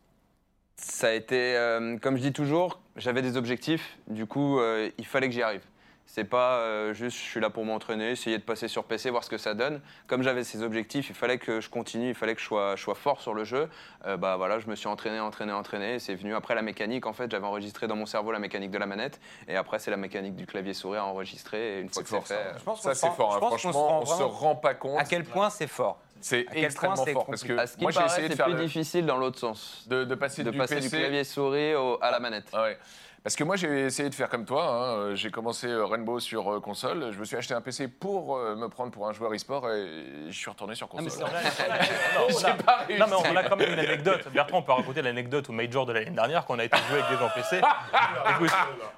Ça 0.76 1.08
a 1.08 1.12
été, 1.12 1.56
euh, 1.56 1.96
comme 1.98 2.16
je 2.16 2.22
dis 2.22 2.32
toujours, 2.32 2.80
j'avais 2.96 3.22
des 3.22 3.36
objectifs, 3.36 3.96
du 4.08 4.26
coup, 4.26 4.60
euh, 4.60 4.90
il 4.98 5.06
fallait 5.06 5.26
que 5.28 5.32
j'y 5.34 5.42
arrive. 5.42 5.62
C'est 6.08 6.22
pas 6.24 6.58
euh, 6.58 6.94
juste 6.94 7.16
je 7.16 7.22
suis 7.22 7.40
là 7.40 7.50
pour 7.50 7.64
m'entraîner, 7.64 8.10
essayer 8.12 8.38
de 8.38 8.42
passer 8.42 8.68
sur 8.68 8.84
PC, 8.84 9.10
voir 9.10 9.24
ce 9.24 9.28
que 9.30 9.38
ça 9.38 9.54
donne. 9.54 9.80
Comme 10.06 10.22
j'avais 10.22 10.44
ces 10.44 10.62
objectifs, 10.62 11.08
il 11.10 11.16
fallait 11.16 11.38
que 11.38 11.60
je 11.60 11.68
continue, 11.68 12.10
il 12.10 12.14
fallait 12.14 12.34
que 12.34 12.40
je 12.40 12.46
sois, 12.46 12.76
je 12.76 12.82
sois 12.82 12.94
fort 12.94 13.20
sur 13.20 13.34
le 13.34 13.42
jeu. 13.42 13.68
Euh, 14.06 14.16
bah 14.16 14.36
voilà, 14.36 14.60
je 14.60 14.68
me 14.68 14.76
suis 14.76 14.86
entraîné, 14.86 15.18
entraîné, 15.18 15.52
entraîné. 15.52 15.94
et 15.94 15.98
C'est 15.98 16.14
venu 16.14 16.34
après 16.34 16.54
la 16.54 16.62
mécanique. 16.62 17.06
En 17.06 17.12
fait, 17.12 17.28
j'avais 17.30 17.44
enregistré 17.46 17.88
dans 17.88 17.96
mon 17.96 18.06
cerveau 18.06 18.30
la 18.30 18.38
mécanique 18.38 18.70
de 18.70 18.78
la 18.78 18.86
manette, 18.86 19.20
et 19.48 19.56
après 19.56 19.78
c'est 19.80 19.90
la 19.90 19.96
mécanique 19.96 20.36
du 20.36 20.46
clavier 20.46 20.74
souris 20.74 20.98
à 20.98 21.04
enregistrer. 21.04 21.78
Et 21.78 21.80
une 21.80 21.88
fois 21.90 22.02
que 22.04 22.08
c'est 22.08 22.20
fait, 22.20 22.26
ça. 22.28 22.34
euh, 22.34 22.52
Je 22.58 22.62
pense 22.62 22.80
qu'on 22.82 22.88
Ça, 22.88 22.94
se 22.94 23.00
c'est 23.00 23.10
fort. 23.12 23.32
je 23.32 23.36
hein. 23.36 23.40
pense 23.40 23.50
qu'on 23.50 23.56
se 23.56 23.62
Franchement, 23.72 23.88
rend 23.88 24.02
on 24.02 24.06
se 24.06 24.22
rend 24.22 24.56
pas 24.56 24.74
compte. 24.74 25.00
À 25.00 25.04
quel 25.04 25.24
point 25.24 25.50
c'est 25.50 25.66
fort 25.66 25.98
C'est 26.20 26.46
extrêmement 26.52 26.96
fort. 27.04 27.26
Parce 27.26 27.42
que 27.44 27.56
à 27.58 27.66
ce 27.66 27.76
qui 27.76 27.82
moi, 27.82 27.90
j'ai 27.92 28.04
essayé 28.04 28.28
de 28.28 28.32
c'est 28.32 28.36
faire 28.36 28.46
plus 28.46 28.54
le- 28.56 28.64
difficile 28.64 29.06
dans 29.06 29.16
l'autre 29.16 29.38
sens, 29.38 29.84
de, 29.88 30.04
de 30.04 30.14
passer 30.14 30.42
de 30.44 30.50
du 30.50 30.58
passer 30.58 30.76
PC 30.76 30.88
du 30.90 30.96
clavier 30.96 31.24
souris 31.24 31.74
au- 31.74 31.98
à 32.02 32.10
la 32.10 32.20
manette. 32.20 32.46
Ah 32.52 32.62
ouais. 32.64 32.78
Parce 33.22 33.34
que 33.34 33.42
moi, 33.42 33.56
j'ai 33.56 33.86
essayé 33.86 34.08
de 34.08 34.14
faire 34.14 34.28
comme 34.28 34.44
toi. 34.44 34.64
hein. 34.68 35.14
J'ai 35.16 35.32
commencé 35.32 35.66
euh, 35.66 35.84
Rainbow 35.84 36.20
sur 36.20 36.48
euh, 36.54 36.60
console. 36.60 37.10
Je 37.12 37.18
me 37.18 37.24
suis 37.24 37.36
acheté 37.36 37.54
un 37.54 37.60
PC 37.60 37.88
pour 37.88 38.36
euh, 38.36 38.54
me 38.54 38.68
prendre 38.68 38.92
pour 38.92 39.08
un 39.08 39.12
joueur 39.12 39.32
e-sport 39.34 39.68
et 39.68 39.88
je 40.28 40.32
suis 40.38 40.48
retourné 40.48 40.76
sur 40.76 40.88
Ah, 40.92 40.96
mais 41.02 41.08
console. 41.08 41.26
c'est 41.50 41.64
vrai. 41.64 41.78
Non, 42.14 42.26
on 42.30 42.44
a- 42.44 42.52
pas. 42.54 42.78
Non, 42.88 43.06
mais 43.08 43.30
on 43.32 43.36
a 43.36 43.42
quand 43.42 43.56
même 43.56 43.72
une 43.72 43.78
anecdote. 43.80 44.28
Bertrand, 44.32 44.58
on 44.58 44.62
peut 44.62 44.70
raconter 44.72 45.02
l'anecdote 45.02 45.48
au 45.50 45.52
Major 45.52 45.84
de 45.86 45.92
l'année 45.92 46.10
dernière 46.12 46.46
quand 46.46 46.54
on 46.54 46.58
a 46.60 46.64
été 46.66 46.76
jouer 46.88 47.00
avec 47.00 47.10
des 47.10 47.16
gens 47.24 47.30
PC. 47.34 47.60
Écoute, 48.36 48.50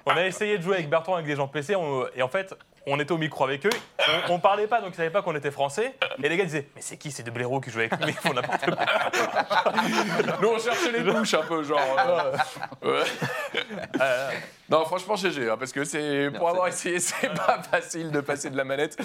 on 0.04 0.11
a 0.11 0.26
essayé 0.26 0.59
de 0.59 0.62
jouer 0.62 0.74
avec 0.76 0.90
Bertrand 0.90 1.14
avec 1.14 1.26
des 1.26 1.37
gens 1.37 1.48
PC 1.48 1.74
on- 1.76 2.04
et 2.14 2.20
en 2.20 2.28
fait, 2.28 2.54
on 2.88 2.98
était 3.01 3.12
au 3.12 3.18
micro 3.18 3.44
avec 3.44 3.64
eux. 3.66 3.70
On, 4.29 4.35
on 4.35 4.38
parlait 4.38 4.66
pas, 4.66 4.81
donc 4.81 4.90
ils 4.92 4.96
savaient 4.96 5.11
pas 5.11 5.22
qu'on 5.22 5.35
était 5.37 5.51
français. 5.51 5.94
Et 6.22 6.29
les 6.29 6.37
gars 6.37 6.44
disaient 6.44 6.68
Mais 6.74 6.81
c'est 6.83 6.96
qui 6.96 7.11
ces 7.11 7.22
deux 7.22 7.31
blaireaux 7.31 7.61
qui 7.61 7.70
jouent 7.70 7.81
avec 7.81 7.98
nous? 8.01 8.09
Ils 8.09 8.14
font 8.14 8.33
n'importe 8.35 8.64
quoi. 8.64 8.77
Nous, 10.42 10.48
on 10.48 10.59
cherchait 10.59 10.92
les 10.92 11.01
bouches 11.01 11.35
un 11.35 11.42
peu, 11.42 11.62
genre. 11.62 11.79
euh, 12.85 12.92
ouais. 13.01 13.07
Euh, 14.01 14.31
Non, 14.70 14.85
franchement, 14.85 15.16
GG, 15.16 15.48
hein, 15.51 15.57
parce 15.59 15.72
que 15.72 15.85
c'est 15.85 16.31
pour 16.37 16.48
avoir 16.48 16.68
essayé, 16.68 16.98
c'est 17.01 17.33
pas 17.35 17.62
facile 17.62 18.11
de 18.11 18.20
passer 18.20 18.51
de 18.51 18.57
la 18.57 18.64
manette 18.64 18.96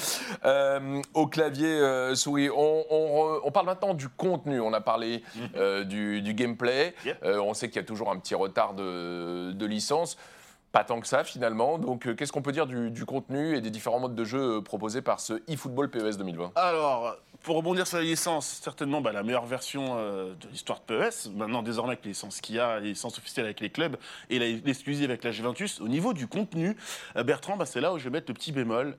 euh, 0.46 1.02
au 1.13 1.28
clavier 1.28 1.67
euh, 1.69 2.15
souris. 2.15 2.50
On, 2.50 2.86
on 2.89 3.38
re- 3.38 3.39
on 3.43 3.52
parle 3.52 3.67
maintenant 3.67 3.93
du 3.93 4.10
contenu. 4.10 4.60
On 4.60 4.74
a 4.74 4.82
parlé 4.82 5.24
euh, 5.56 5.84
du, 5.84 6.22
du 6.22 6.34
gameplay. 6.34 6.93
Yep. 7.06 7.17
Euh, 7.24 7.38
on 7.39 7.54
sait 7.54 7.67
qu'il 7.69 7.78
y 7.78 7.84
a 7.84 7.88
toujours 7.88 8.12
un 8.12 8.17
petit 8.19 8.36
retard 8.36 8.74
de, 8.74 9.52
de 9.54 9.65
licence. 9.65 10.17
Pas 10.73 10.83
tant 10.83 10.99
que 10.99 11.05
ça 11.05 11.23
finalement. 11.23 11.77
Donc 11.77 12.07
euh, 12.07 12.15
qu'est-ce 12.15 12.31
qu'on 12.31 12.41
peut 12.41 12.51
dire 12.51 12.65
du, 12.65 13.05
contenu 13.05 13.55
et 13.55 13.62
des 13.62 13.69
différents 13.69 13.99
modes 13.99 14.15
de 14.15 14.25
jeu 14.25 14.57
euh, 14.57 14.62
proposés 14.62 15.03
par 15.03 15.19
ce 15.19 15.39
eFootball 15.47 15.91
PES 15.91 16.17
2020 16.17 16.53
Alors, 16.55 17.15
pour 17.43 17.57
rebondir 17.57 17.86
sur 17.86 17.97
la 17.99 18.03
licence, 18.03 18.59
certainement 18.63 18.99
bah, 18.99 19.12
la 19.12 19.21
meilleure 19.21 19.45
version 19.45 19.97
euh, 19.99 20.33
de 20.33 20.47
l'histoire 20.47 20.79
de 20.79 20.86
PES. 20.86 21.29
Maintenant, 21.36 21.62
désormais, 21.62 21.91
avec 21.91 22.03
les 22.05 22.09
licences 22.09 22.41
qu'il 22.41 22.55
y 22.55 22.59
a, 22.59 22.79
les 22.79 22.89
licences 22.89 23.19
officielles 23.19 23.45
avec 23.45 23.59
les 23.59 23.69
clubs 23.69 23.97
et 24.31 24.39
l'exclusive 24.39 25.12
avec 25.12 25.23
la 25.23 25.29
Juventus, 25.29 25.79
au 25.79 25.88
niveau 25.88 26.12
du 26.12 26.25
contenu, 26.25 26.75
Bertrand, 27.23 27.55
bah, 27.55 27.67
c'est 27.67 27.79
là 27.79 27.93
où 27.93 27.99
je 27.99 28.05
vais 28.05 28.09
mettre 28.09 28.31
le 28.31 28.33
petit 28.33 28.51
bémol. 28.51 28.97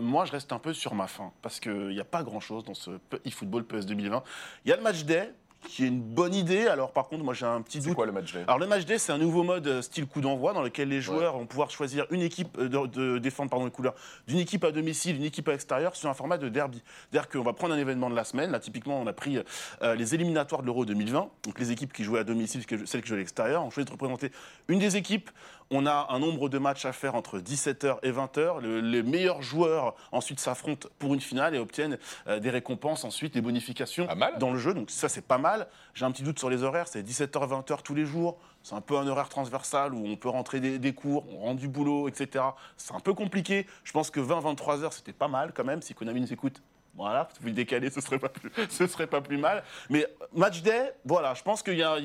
Moi, 0.00 0.24
je 0.24 0.32
reste 0.32 0.54
un 0.54 0.58
peu 0.58 0.72
sur 0.72 0.94
ma 0.94 1.06
faim 1.06 1.32
parce 1.42 1.60
qu'il 1.60 1.88
n'y 1.88 2.00
a 2.00 2.04
pas 2.04 2.22
grand-chose 2.22 2.64
dans 2.64 2.72
ce 2.72 2.92
eFootball 3.26 3.64
PES 3.64 3.84
2020. 3.84 4.22
Il 4.64 4.70
y 4.70 4.72
a 4.72 4.76
le 4.76 4.82
match 4.82 5.04
day 5.04 5.30
qui 5.68 5.84
est 5.84 5.88
une 5.88 6.00
bonne 6.00 6.34
idée. 6.34 6.66
Alors, 6.66 6.92
par 6.92 7.08
contre, 7.08 7.22
moi, 7.22 7.34
j'ai 7.34 7.46
un 7.46 7.60
petit 7.62 7.80
C'est 7.80 7.88
doute. 7.88 7.96
quoi 7.96 8.06
le 8.06 8.12
match 8.12 8.32
day 8.32 8.42
Alors 8.46 8.58
le 8.58 8.66
match 8.66 8.84
day, 8.86 8.98
c'est 8.98 9.12
un 9.12 9.18
nouveau 9.18 9.42
mode 9.42 9.66
euh, 9.66 9.82
style 9.82 10.06
coup 10.06 10.20
d'envoi 10.20 10.52
dans 10.52 10.62
lequel 10.62 10.88
les 10.88 11.00
joueurs 11.00 11.36
vont 11.36 11.46
pouvoir 11.46 11.70
choisir 11.70 12.06
une 12.10 12.22
équipe 12.22 12.56
euh, 12.58 12.68
de, 12.68 12.86
de 12.86 13.18
défendre 13.18 13.50
pardon 13.50 13.66
les 13.66 13.70
couleurs 13.70 13.94
d'une 14.26 14.38
équipe 14.38 14.64
à 14.64 14.72
domicile, 14.72 15.16
une 15.16 15.24
équipe 15.24 15.46
à 15.48 15.52
l'extérieur 15.52 15.94
sur 15.96 16.08
un 16.08 16.14
format 16.14 16.38
de 16.38 16.48
derby. 16.48 16.82
C'est-à-dire 17.10 17.28
qu'on 17.28 17.42
va 17.42 17.52
prendre 17.52 17.74
un 17.74 17.78
événement 17.78 18.10
de 18.10 18.16
la 18.16 18.24
semaine. 18.24 18.50
Là, 18.50 18.58
typiquement, 18.58 19.00
on 19.00 19.06
a 19.06 19.12
pris 19.12 19.38
euh, 19.82 19.94
les 19.94 20.14
éliminatoires 20.14 20.62
de 20.62 20.66
l'Euro 20.66 20.84
2020. 20.84 21.28
Donc 21.44 21.58
les 21.58 21.70
équipes 21.72 21.92
qui 21.92 22.04
jouaient 22.04 22.20
à 22.20 22.24
domicile, 22.24 22.62
celles 22.86 23.02
qui 23.02 23.08
jouaient 23.08 23.16
à 23.16 23.20
l'extérieur, 23.20 23.64
on 23.64 23.70
choisit 23.70 23.88
de 23.88 23.92
représenter 23.92 24.32
une 24.68 24.78
des 24.78 24.96
équipes. 24.96 25.30
On 25.72 25.86
a 25.86 26.08
un 26.10 26.18
nombre 26.18 26.48
de 26.48 26.58
matchs 26.58 26.84
à 26.84 26.92
faire 26.92 27.14
entre 27.14 27.38
17h 27.38 27.98
et 28.02 28.10
20h. 28.10 28.60
Le- 28.60 28.80
les 28.80 29.04
meilleurs 29.04 29.40
joueurs 29.40 29.94
ensuite 30.10 30.40
s'affrontent 30.40 30.88
pour 30.98 31.14
une 31.14 31.20
finale 31.20 31.54
et 31.54 31.58
obtiennent 31.58 31.96
euh, 32.26 32.40
des 32.40 32.50
récompenses 32.50 33.04
ensuite, 33.04 33.34
des 33.34 33.40
bonifications 33.40 34.08
dans 34.38 34.50
le 34.52 34.58
jeu. 34.58 34.74
Donc 34.74 34.90
ça, 34.90 35.08
c'est 35.08 35.24
pas 35.24 35.38
mal. 35.38 35.68
J'ai 35.94 36.04
un 36.04 36.10
petit 36.10 36.24
doute 36.24 36.40
sur 36.40 36.50
les 36.50 36.64
horaires. 36.64 36.88
C'est 36.88 37.02
17h, 37.06 37.30
20h 37.48 37.82
tous 37.82 37.94
les 37.94 38.04
jours. 38.04 38.36
C'est 38.64 38.74
un 38.74 38.80
peu 38.80 38.96
un 38.96 39.06
horaire 39.06 39.28
transversal 39.28 39.94
où 39.94 40.04
on 40.08 40.16
peut 40.16 40.28
rentrer 40.28 40.58
des, 40.58 40.80
des 40.80 40.92
cours, 40.92 41.24
on 41.32 41.44
rentre 41.44 41.60
du 41.60 41.68
boulot, 41.68 42.08
etc. 42.08 42.44
C'est 42.76 42.92
un 42.94 43.00
peu 43.00 43.14
compliqué. 43.14 43.68
Je 43.84 43.92
pense 43.92 44.10
que 44.10 44.18
20, 44.18 44.40
23 44.40 44.82
heures, 44.82 44.92
c'était 44.92 45.12
pas 45.12 45.28
mal 45.28 45.52
quand 45.54 45.64
même. 45.64 45.82
Si 45.82 45.94
Konami 45.94 46.20
nous 46.20 46.32
écoute, 46.32 46.60
voilà, 46.96 47.28
vous 47.40 47.46
le 47.46 47.52
décaler, 47.52 47.88
ce 47.88 48.00
serait 48.00 48.18
pas 48.18 48.28
plus, 48.28 48.50
ce 48.68 48.86
serait 48.88 49.06
pas 49.06 49.20
plus 49.20 49.38
mal. 49.38 49.62
Mais 49.88 50.06
match 50.34 50.60
day, 50.62 50.92
voilà, 51.04 51.34
je 51.34 51.42
pense 51.44 51.62
qu'il 51.62 51.74
y, 51.74 51.78
y 51.78 51.82
a 51.82 52.02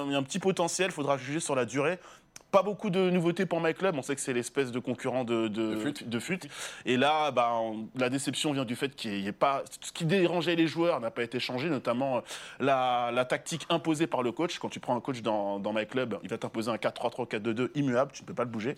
un 0.00 0.22
petit 0.22 0.38
potentiel. 0.38 0.86
Il 0.90 0.92
faudra 0.92 1.18
juger 1.18 1.40
sur 1.40 1.56
la 1.56 1.64
durée. 1.64 1.98
Pas 2.50 2.62
beaucoup 2.62 2.88
de 2.88 3.10
nouveautés 3.10 3.44
pour 3.44 3.60
My 3.60 3.74
Club. 3.74 3.94
On 3.98 4.02
sait 4.02 4.14
que 4.14 4.22
c'est 4.22 4.32
l'espèce 4.32 4.72
de 4.72 4.78
concurrent 4.78 5.24
de, 5.24 5.48
de, 5.48 5.74
De 5.74 5.76
FUT. 5.76 6.04
de 6.06 6.18
FUT. 6.18 6.40
Et 6.86 6.96
là, 6.96 7.30
bah, 7.30 7.50
on- 7.60 7.88
la 7.94 8.08
déception 8.08 8.52
vient 8.54 8.64
du 8.64 8.74
fait 8.74 8.96
qu'il 8.96 9.10
n'y 9.20 9.26
ait 9.26 9.32
pas. 9.32 9.62
Ce 9.82 9.92
qui 9.92 10.06
dérangeait 10.06 10.56
les 10.56 10.66
joueurs 10.66 10.98
n'a 11.00 11.10
pas 11.10 11.22
été 11.22 11.40
changé, 11.40 11.68
notamment 11.68 12.16
euh, 12.16 12.20
la, 12.58 13.10
la 13.12 13.24
tactique 13.26 13.66
imposée 13.68 14.06
par 14.06 14.22
le 14.22 14.32
coach. 14.32 14.58
Quand 14.58 14.70
tu 14.70 14.80
prends 14.80 14.96
un 14.96 15.00
coach 15.00 15.20
dans, 15.20 15.58
dans 15.58 15.74
My 15.74 15.86
Club, 15.86 16.18
il 16.22 16.30
va 16.30 16.38
t'imposer 16.38 16.70
un 16.70 16.76
4-3-3, 16.76 17.28
4-2-2 17.28 17.68
immuable, 17.74 18.12
tu 18.14 18.22
ne 18.22 18.26
peux 18.26 18.32
pas 18.34 18.44
le 18.44 18.50
bouger. 18.50 18.76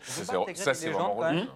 Ça, 0.56 0.74
c'est- 0.74 0.88
vraiment. 0.90 1.14